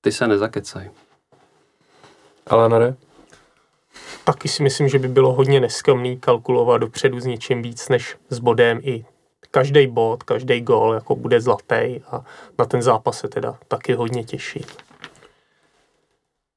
ty 0.00 0.12
se 0.12 0.28
nezakecají. 0.28 0.90
Alanare? 2.46 2.94
Taky 4.24 4.48
si 4.48 4.62
myslím, 4.62 4.88
že 4.88 4.98
by 4.98 5.08
bylo 5.08 5.32
hodně 5.32 5.60
neskromný 5.60 6.18
kalkulovat 6.18 6.80
dopředu 6.80 7.20
s 7.20 7.24
něčím 7.24 7.62
víc 7.62 7.88
než 7.88 8.16
s 8.30 8.38
bodem 8.38 8.80
i 8.82 9.04
každý 9.50 9.86
bod, 9.86 10.22
každý 10.22 10.60
gol 10.60 10.94
jako 10.94 11.16
bude 11.16 11.40
zlatý 11.40 12.00
a 12.10 12.24
na 12.58 12.64
ten 12.64 12.82
zápas 12.82 13.18
se 13.18 13.28
teda 13.28 13.58
taky 13.68 13.94
hodně 13.94 14.24
těší. 14.24 14.64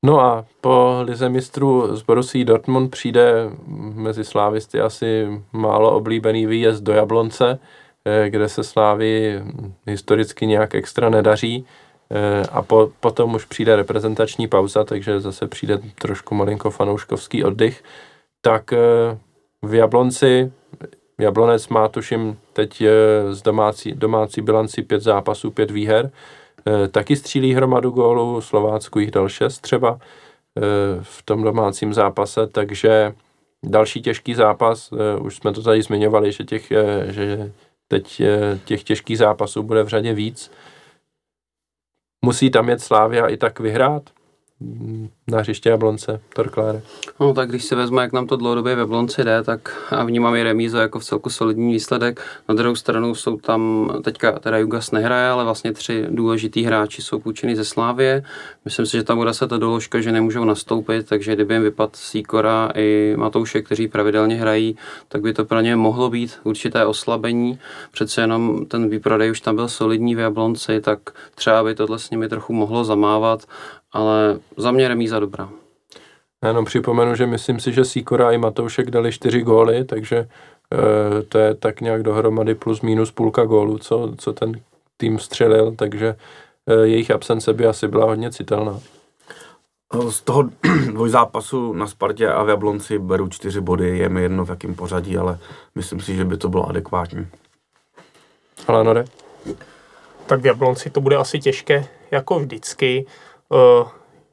No 0.06 0.20
a 0.20 0.46
po 0.62 1.02
lize 1.02 1.30
mistrů 1.30 1.96
z 1.96 2.02
Borussí 2.02 2.46
Dortmund 2.46 2.92
přijde 2.92 3.50
mezi 3.94 4.24
slávisty 4.24 4.82
asi 4.82 5.28
málo 5.54 5.96
oblíbený 5.96 6.46
výjezd 6.46 6.84
do 6.84 6.94
Jablonce, 6.94 7.60
eh, 8.06 8.30
kde 8.30 8.50
se 8.50 8.64
Slávy 8.64 9.42
historicky 9.88 10.48
nějak 10.48 10.76
extra 10.76 11.10
nedaří 11.10 11.66
eh, 12.12 12.48
a 12.52 12.62
po, 12.62 12.92
potom 13.00 13.36
už 13.36 13.46
přijde 13.46 13.76
reprezentační 13.76 14.48
pauza, 14.48 14.84
takže 14.84 15.20
zase 15.20 15.48
přijde 15.48 15.80
trošku 16.02 16.36
malinko 16.36 16.70
fanouškovský 16.70 17.44
oddych. 17.44 17.84
Tak 18.42 18.74
eh, 18.74 18.78
v 19.62 19.74
Jablonci 19.74 20.52
Jablonec 21.20 21.68
má 21.68 21.88
tuším 21.88 22.38
teď 22.54 22.84
z 23.30 23.42
domácí, 23.42 23.92
domácí 23.92 24.42
bilanci 24.42 24.82
pět 24.82 25.02
zápasů, 25.02 25.52
pět 25.52 25.72
výher, 25.72 26.12
taky 26.92 27.16
střílí 27.16 27.54
hromadu 27.54 27.90
gólů, 27.90 28.42
Slovácku 28.42 29.00
jich 29.00 29.12
dal 29.12 29.30
šest 29.30 29.60
třeba 29.60 30.00
eh, 30.00 30.62
v 31.02 31.24
tom 31.24 31.44
domácím 31.44 31.94
zápase, 31.94 32.48
takže 32.48 33.14
další 33.64 34.02
těžký 34.02 34.36
zápas, 34.36 34.90
eh, 34.94 35.20
už 35.20 35.36
jsme 35.36 35.54
to 35.54 35.64
tady 35.64 35.82
zmiňovali, 35.82 36.32
že, 36.32 36.44
těch, 36.44 36.72
že 37.08 37.52
teď 37.88 38.22
těch 38.66 38.84
těžkých 38.84 39.18
zápasů 39.18 39.64
bude 39.64 39.84
v 39.84 39.88
řadě 39.88 40.14
víc. 40.14 40.52
Musí 42.26 42.52
tam 42.52 42.70
jet 42.70 42.82
Slávia 42.82 43.28
i 43.28 43.38
tak 43.38 43.60
vyhrát, 43.60 44.10
na 45.28 45.40
hřiště 45.40 45.70
Jablonce, 45.70 46.22
Torkláre. 46.36 46.82
No 47.20 47.34
tak 47.34 47.50
když 47.50 47.64
se 47.64 47.76
vezme, 47.76 48.02
jak 48.02 48.14
nám 48.14 48.28
to 48.28 48.36
dlouhodobě 48.36 48.76
ve 48.76 48.82
Jablonci 48.82 49.24
jde, 49.24 49.44
tak 49.44 49.84
a 49.90 50.04
vnímám 50.04 50.36
i 50.36 50.44
remízu 50.44 50.78
jako 50.78 51.00
v 51.00 51.04
celku 51.04 51.30
solidní 51.30 51.74
výsledek. 51.74 52.22
Na 52.50 52.56
druhou 52.56 52.76
stranu 52.76 53.16
jsou 53.16 53.38
tam, 53.38 53.90
teďka 54.04 54.40
teda 54.40 54.58
Jugas 54.58 54.92
nehraje, 54.92 55.30
ale 55.30 55.44
vlastně 55.44 55.74
tři 55.74 56.06
důležitý 56.10 56.64
hráči 56.64 57.02
jsou 57.02 57.20
půjčeny 57.20 57.56
ze 57.56 57.66
Slávie. 57.66 58.24
Myslím 58.66 58.86
si, 58.86 58.98
že 58.98 59.04
tam 59.04 59.18
bude 59.18 59.34
se 59.34 59.48
ta 59.48 59.58
doložka, 59.58 60.02
že 60.02 60.12
nemůžou 60.12 60.44
nastoupit, 60.44 61.10
takže 61.10 61.36
kdyby 61.36 61.54
jim 61.54 61.64
vypad 61.64 61.96
Sýkora 61.96 62.72
i 62.76 63.14
Matouše, 63.18 63.62
kteří 63.62 63.88
pravidelně 63.88 64.36
hrají, 64.36 64.78
tak 65.08 65.22
by 65.22 65.34
to 65.34 65.46
pro 65.46 65.60
ně 65.60 65.76
mohlo 65.76 66.10
být 66.10 66.40
určité 66.44 66.86
oslabení. 66.86 67.60
Přece 67.92 68.22
jenom 68.22 68.66
ten 68.66 68.90
výprodej 68.90 69.32
už 69.32 69.42
tam 69.42 69.56
byl 69.56 69.68
solidní 69.68 70.16
v 70.16 70.20
Jablonci, 70.20 70.82
tak 70.82 71.00
třeba 71.36 71.64
by 71.64 71.76
tohle 71.76 72.00
s 72.00 72.10
nimi 72.10 72.30
trochu 72.30 72.54
mohlo 72.54 72.84
zamávat 72.84 73.46
ale 73.96 74.40
za 74.58 74.72
mě 74.72 74.88
remíza 74.88 75.20
dobrá. 75.20 75.50
Já 76.44 76.48
jenom 76.48 76.66
připomenu, 76.66 77.16
že 77.16 77.26
myslím 77.26 77.60
si, 77.60 77.74
že 77.74 77.86
Sikora 77.86 78.32
i 78.32 78.38
Matoušek 78.38 78.92
dali 78.92 79.12
čtyři 79.12 79.42
góly, 79.42 79.84
takže 79.84 80.18
e, 80.18 80.28
to 81.22 81.38
je 81.38 81.56
tak 81.56 81.82
nějak 81.82 82.04
dohromady 82.04 82.56
plus 82.56 82.82
minus 82.82 83.12
půlka 83.12 83.46
gólu, 83.46 83.78
co, 83.78 84.14
co 84.18 84.34
ten 84.34 84.52
tým 84.98 85.20
střelil, 85.20 85.76
takže 85.76 86.16
e, 86.68 86.88
jejich 86.88 87.12
absence 87.12 87.54
by 87.54 87.66
asi 87.66 87.88
byla 87.88 88.06
hodně 88.06 88.32
citelná. 88.32 88.80
Z 90.10 90.22
toho 90.22 90.50
dvojzápasu 90.92 91.74
na 91.74 91.88
Spartě 91.88 92.30
a 92.30 92.44
v 92.44 92.50
Jablonci 92.50 93.00
beru 93.00 93.30
čtyři 93.30 93.62
body, 93.62 93.98
je 93.98 94.10
mi 94.10 94.22
jedno 94.22 94.46
v 94.46 94.50
jakém 94.50 94.76
pořadí, 94.76 95.18
ale 95.18 95.40
myslím 95.76 96.00
si, 96.00 96.16
že 96.16 96.26
by 96.26 96.38
to 96.38 96.50
bylo 96.50 96.70
adekvátní. 96.70 97.28
Ale? 98.68 99.06
Tak 100.26 100.42
v 100.42 100.46
Jablonci 100.46 100.90
to 100.90 101.02
bude 101.02 101.16
asi 101.16 101.40
těžké, 101.40 101.88
jako 102.12 102.40
vždycky. 102.40 103.06
Uh, 103.50 103.90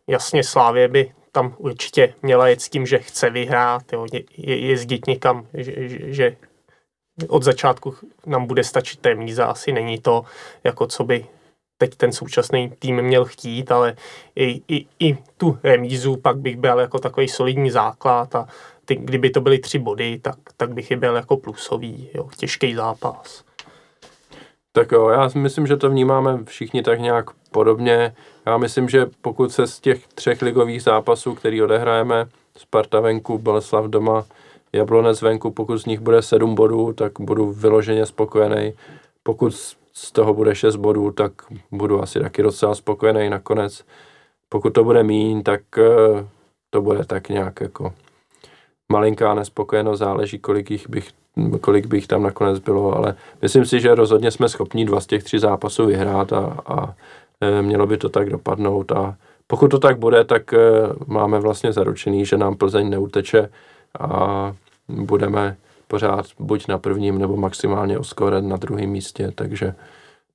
jasně 0.06 0.44
Slávě 0.44 0.88
by 0.88 1.12
tam 1.32 1.54
určitě 1.58 2.14
měla 2.22 2.48
jet 2.48 2.60
s 2.60 2.68
tím, 2.68 2.86
že 2.86 2.98
chce 2.98 3.30
vyhrát, 3.30 3.92
jo, 3.92 4.06
je, 4.12 4.56
jezdit 4.66 5.06
někam, 5.06 5.46
že, 5.54 5.72
že 6.12 6.36
od 7.28 7.42
začátku 7.42 7.94
nám 8.26 8.46
bude 8.46 8.64
stačit 8.64 9.06
remíza, 9.06 9.46
asi 9.46 9.72
není 9.72 9.98
to, 9.98 10.24
jako 10.64 10.86
co 10.86 11.04
by 11.04 11.26
teď 11.78 11.94
ten 11.94 12.12
současný 12.12 12.72
tým 12.78 13.02
měl 13.02 13.24
chtít, 13.24 13.72
ale 13.72 13.96
i, 14.36 14.62
i, 14.68 14.86
i 15.00 15.18
tu 15.36 15.58
remízu 15.62 16.16
pak 16.16 16.36
bych 16.36 16.56
byl 16.56 16.78
jako 16.78 16.98
takový 16.98 17.28
solidní 17.28 17.70
základ 17.70 18.34
a 18.34 18.48
ty, 18.84 18.96
kdyby 18.96 19.30
to 19.30 19.40
byly 19.40 19.58
tři 19.58 19.78
body, 19.78 20.18
tak, 20.18 20.36
tak 20.56 20.74
bych 20.74 20.90
je 20.90 20.96
byl 20.96 21.16
jako 21.16 21.36
plusový, 21.36 22.10
jo, 22.14 22.28
těžký 22.36 22.74
zápas. 22.74 23.44
Tak 24.72 24.92
jo, 24.92 25.08
já 25.08 25.30
myslím, 25.34 25.66
že 25.66 25.76
to 25.76 25.90
vnímáme 25.90 26.44
všichni 26.44 26.82
tak 26.82 27.00
nějak 27.00 27.30
podobně. 27.52 28.14
Já 28.46 28.56
myslím, 28.58 28.88
že 28.88 29.06
pokud 29.20 29.52
se 29.52 29.66
z 29.66 29.80
těch 29.80 30.06
třech 30.06 30.42
ligových 30.42 30.82
zápasů, 30.82 31.34
který 31.34 31.62
odehrajeme, 31.62 32.26
Sparta 32.58 33.00
venku, 33.00 33.38
Boleslav 33.38 33.84
doma, 33.84 34.24
Jablonec 34.72 35.22
venku, 35.22 35.50
pokud 35.50 35.78
z 35.78 35.86
nich 35.86 36.00
bude 36.00 36.22
sedm 36.22 36.54
bodů, 36.54 36.92
tak 36.92 37.12
budu 37.20 37.52
vyloženě 37.52 38.06
spokojený. 38.06 38.72
Pokud 39.22 39.54
z 39.92 40.12
toho 40.12 40.34
bude 40.34 40.54
šest 40.54 40.76
bodů, 40.76 41.10
tak 41.10 41.32
budu 41.70 42.02
asi 42.02 42.20
taky 42.20 42.42
docela 42.42 42.74
spokojený 42.74 43.30
nakonec. 43.30 43.84
Pokud 44.48 44.70
to 44.70 44.84
bude 44.84 45.02
míň, 45.02 45.42
tak 45.42 45.60
eh, 45.78 46.26
to 46.70 46.82
bude 46.82 47.04
tak 47.04 47.28
nějak 47.28 47.60
jako 47.60 47.92
malinká 48.92 49.34
nespokojenost, 49.34 49.98
záleží, 49.98 50.38
kolik 50.38 50.70
jich 50.70 50.88
bych 50.88 51.08
kolik 51.60 51.86
bych 51.86 52.06
tam 52.06 52.22
nakonec 52.22 52.58
bylo, 52.58 52.96
ale 52.96 53.14
myslím 53.42 53.66
si, 53.66 53.80
že 53.80 53.94
rozhodně 53.94 54.30
jsme 54.30 54.48
schopni 54.48 54.84
dva 54.84 55.00
z 55.00 55.06
těch 55.06 55.24
tří 55.24 55.38
zápasů 55.38 55.86
vyhrát 55.86 56.32
a, 56.32 56.56
a 56.66 56.94
mělo 57.62 57.86
by 57.86 57.96
to 57.98 58.08
tak 58.08 58.30
dopadnout 58.30 58.92
a 58.92 59.16
pokud 59.46 59.68
to 59.68 59.78
tak 59.78 59.98
bude, 59.98 60.24
tak 60.24 60.52
e, 60.52 60.58
máme 61.06 61.40
vlastně 61.40 61.72
zaručený, 61.72 62.26
že 62.26 62.36
nám 62.36 62.56
Plzeň 62.56 62.90
neuteče 62.90 63.48
a 63.98 64.52
budeme 64.88 65.56
pořád 65.88 66.26
buď 66.38 66.68
na 66.68 66.78
prvním 66.78 67.18
nebo 67.18 67.36
maximálně 67.36 67.98
o 67.98 68.04
skore 68.04 68.42
na 68.42 68.56
druhém 68.56 68.90
místě, 68.90 69.32
takže 69.34 69.74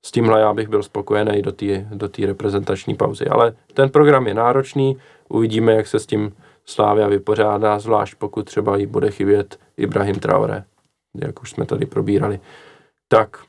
s 0.02 0.12
tímhle 0.12 0.40
já 0.40 0.54
bych 0.54 0.68
byl 0.68 0.82
spokojený 0.82 1.42
do 1.42 1.52
té 1.52 1.86
do 1.90 2.08
reprezentační 2.26 2.94
pauzy. 2.94 3.26
Ale 3.26 3.52
ten 3.74 3.90
program 3.90 4.26
je 4.26 4.34
náročný, 4.34 4.96
uvidíme, 5.28 5.72
jak 5.72 5.86
se 5.86 5.98
s 5.98 6.06
tím 6.06 6.32
Slávia 6.66 7.08
vypořádá, 7.08 7.78
zvlášť 7.78 8.14
pokud 8.14 8.46
třeba 8.46 8.76
jí 8.76 8.86
bude 8.86 9.10
chybět 9.10 9.58
Ibrahim 9.76 10.14
Traore 10.14 10.64
jak 11.14 11.42
už 11.42 11.50
jsme 11.50 11.66
tady 11.66 11.86
probírali. 11.86 12.40
Tak, 13.08 13.44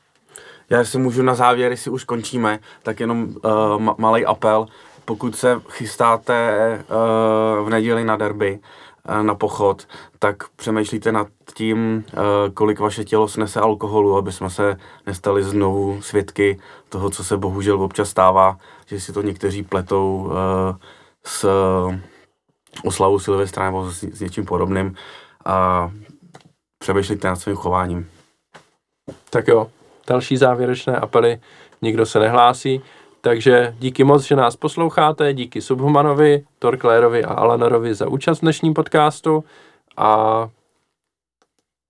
Já 0.70 0.84
si 0.84 0.98
můžu 0.98 1.22
na 1.22 1.34
závěr, 1.34 1.70
jestli 1.70 1.90
už 1.90 2.04
končíme, 2.04 2.58
tak 2.82 3.00
jenom 3.00 3.22
uh, 3.22 3.32
ma- 3.76 3.94
malý 3.98 4.26
apel. 4.26 4.66
Pokud 5.04 5.36
se 5.36 5.60
chystáte 5.68 6.84
uh, 7.60 7.66
v 7.66 7.70
neděli 7.70 8.04
na 8.04 8.16
derby, 8.16 8.58
uh, 9.08 9.22
na 9.22 9.34
pochod, 9.34 9.86
tak 10.18 10.48
přemýšlíte 10.48 11.12
nad 11.12 11.26
tím, 11.54 12.04
uh, 12.12 12.20
kolik 12.54 12.80
vaše 12.80 13.04
tělo 13.04 13.28
snese 13.28 13.60
alkoholu, 13.60 14.16
aby 14.16 14.32
jsme 14.32 14.50
se 14.50 14.76
nestali 15.06 15.42
znovu 15.42 16.02
svědky 16.02 16.60
toho, 16.88 17.10
co 17.10 17.24
se 17.24 17.36
bohužel 17.36 17.82
občas 17.82 18.08
stává, 18.10 18.58
že 18.86 19.00
si 19.00 19.12
to 19.12 19.22
někteří 19.22 19.62
pletou 19.62 20.24
uh, 20.24 20.32
s 21.26 21.44
uh, 21.44 21.94
oslavou 22.84 23.18
Silvestra 23.18 23.64
nebo 23.64 23.90
s, 23.90 24.02
s 24.02 24.20
něčím 24.20 24.46
podobným 24.46 24.94
a 25.44 25.90
přemýšlíte 26.78 27.28
nad 27.28 27.36
svým 27.36 27.56
chováním. 27.56 28.10
tak 29.30 29.48
jo. 29.48 29.70
Další 30.10 30.36
závěrečné 30.36 30.96
apely, 30.96 31.40
nikdo 31.82 32.06
se 32.06 32.18
nehlásí. 32.18 32.80
Takže 33.20 33.74
díky 33.78 34.04
moc, 34.04 34.22
že 34.22 34.36
nás 34.36 34.56
posloucháte, 34.56 35.34
díky 35.34 35.60
Subhumanovi, 35.60 36.44
Torklérovi 36.58 37.24
a 37.24 37.32
Alanorovi 37.34 37.94
za 37.94 38.08
účast 38.08 38.38
v 38.38 38.40
dnešním 38.40 38.74
podcastu 38.74 39.44
a 39.96 40.48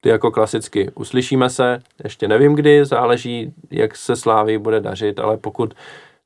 jako 0.05 0.31
klasicky 0.31 0.91
uslyšíme 0.95 1.51
se, 1.51 1.83
ještě 2.05 2.29
nevím 2.29 2.55
kdy, 2.55 2.85
záleží, 2.85 3.53
jak 3.71 3.97
se 3.97 4.17
Slávy 4.17 4.59
bude 4.59 4.81
dařit, 4.81 5.19
ale 5.19 5.37
pokud 5.37 5.75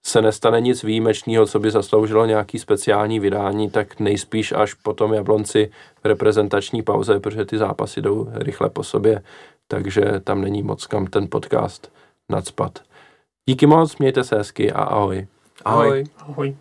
se 0.02 0.22
nestane 0.22 0.60
nic 0.60 0.82
výjimečného, 0.82 1.46
co 1.46 1.58
by 1.58 1.70
zasloužilo 1.70 2.26
nějaký 2.26 2.58
speciální 2.58 3.20
vydání, 3.20 3.70
tak 3.70 4.00
nejspíš 4.00 4.52
až 4.52 4.74
po 4.74 4.94
tom 4.94 5.12
Jablonci 5.12 5.70
v 6.02 6.06
reprezentační 6.06 6.82
pauze, 6.82 7.20
protože 7.20 7.44
ty 7.44 7.58
zápasy 7.58 8.02
jdou 8.02 8.28
rychle 8.32 8.70
po 8.70 8.82
sobě, 8.82 9.22
takže 9.68 10.20
tam 10.24 10.40
není 10.40 10.62
moc 10.62 10.86
kam 10.86 11.06
ten 11.06 11.28
podcast 11.30 11.92
nadspat. 12.32 12.78
Díky 13.48 13.66
moc, 13.66 13.98
mějte 13.98 14.24
se 14.24 14.36
hezky 14.36 14.72
a 14.72 14.82
ahoj. 14.82 15.26
Ahoj. 15.64 16.04
Ahoj. 16.18 16.56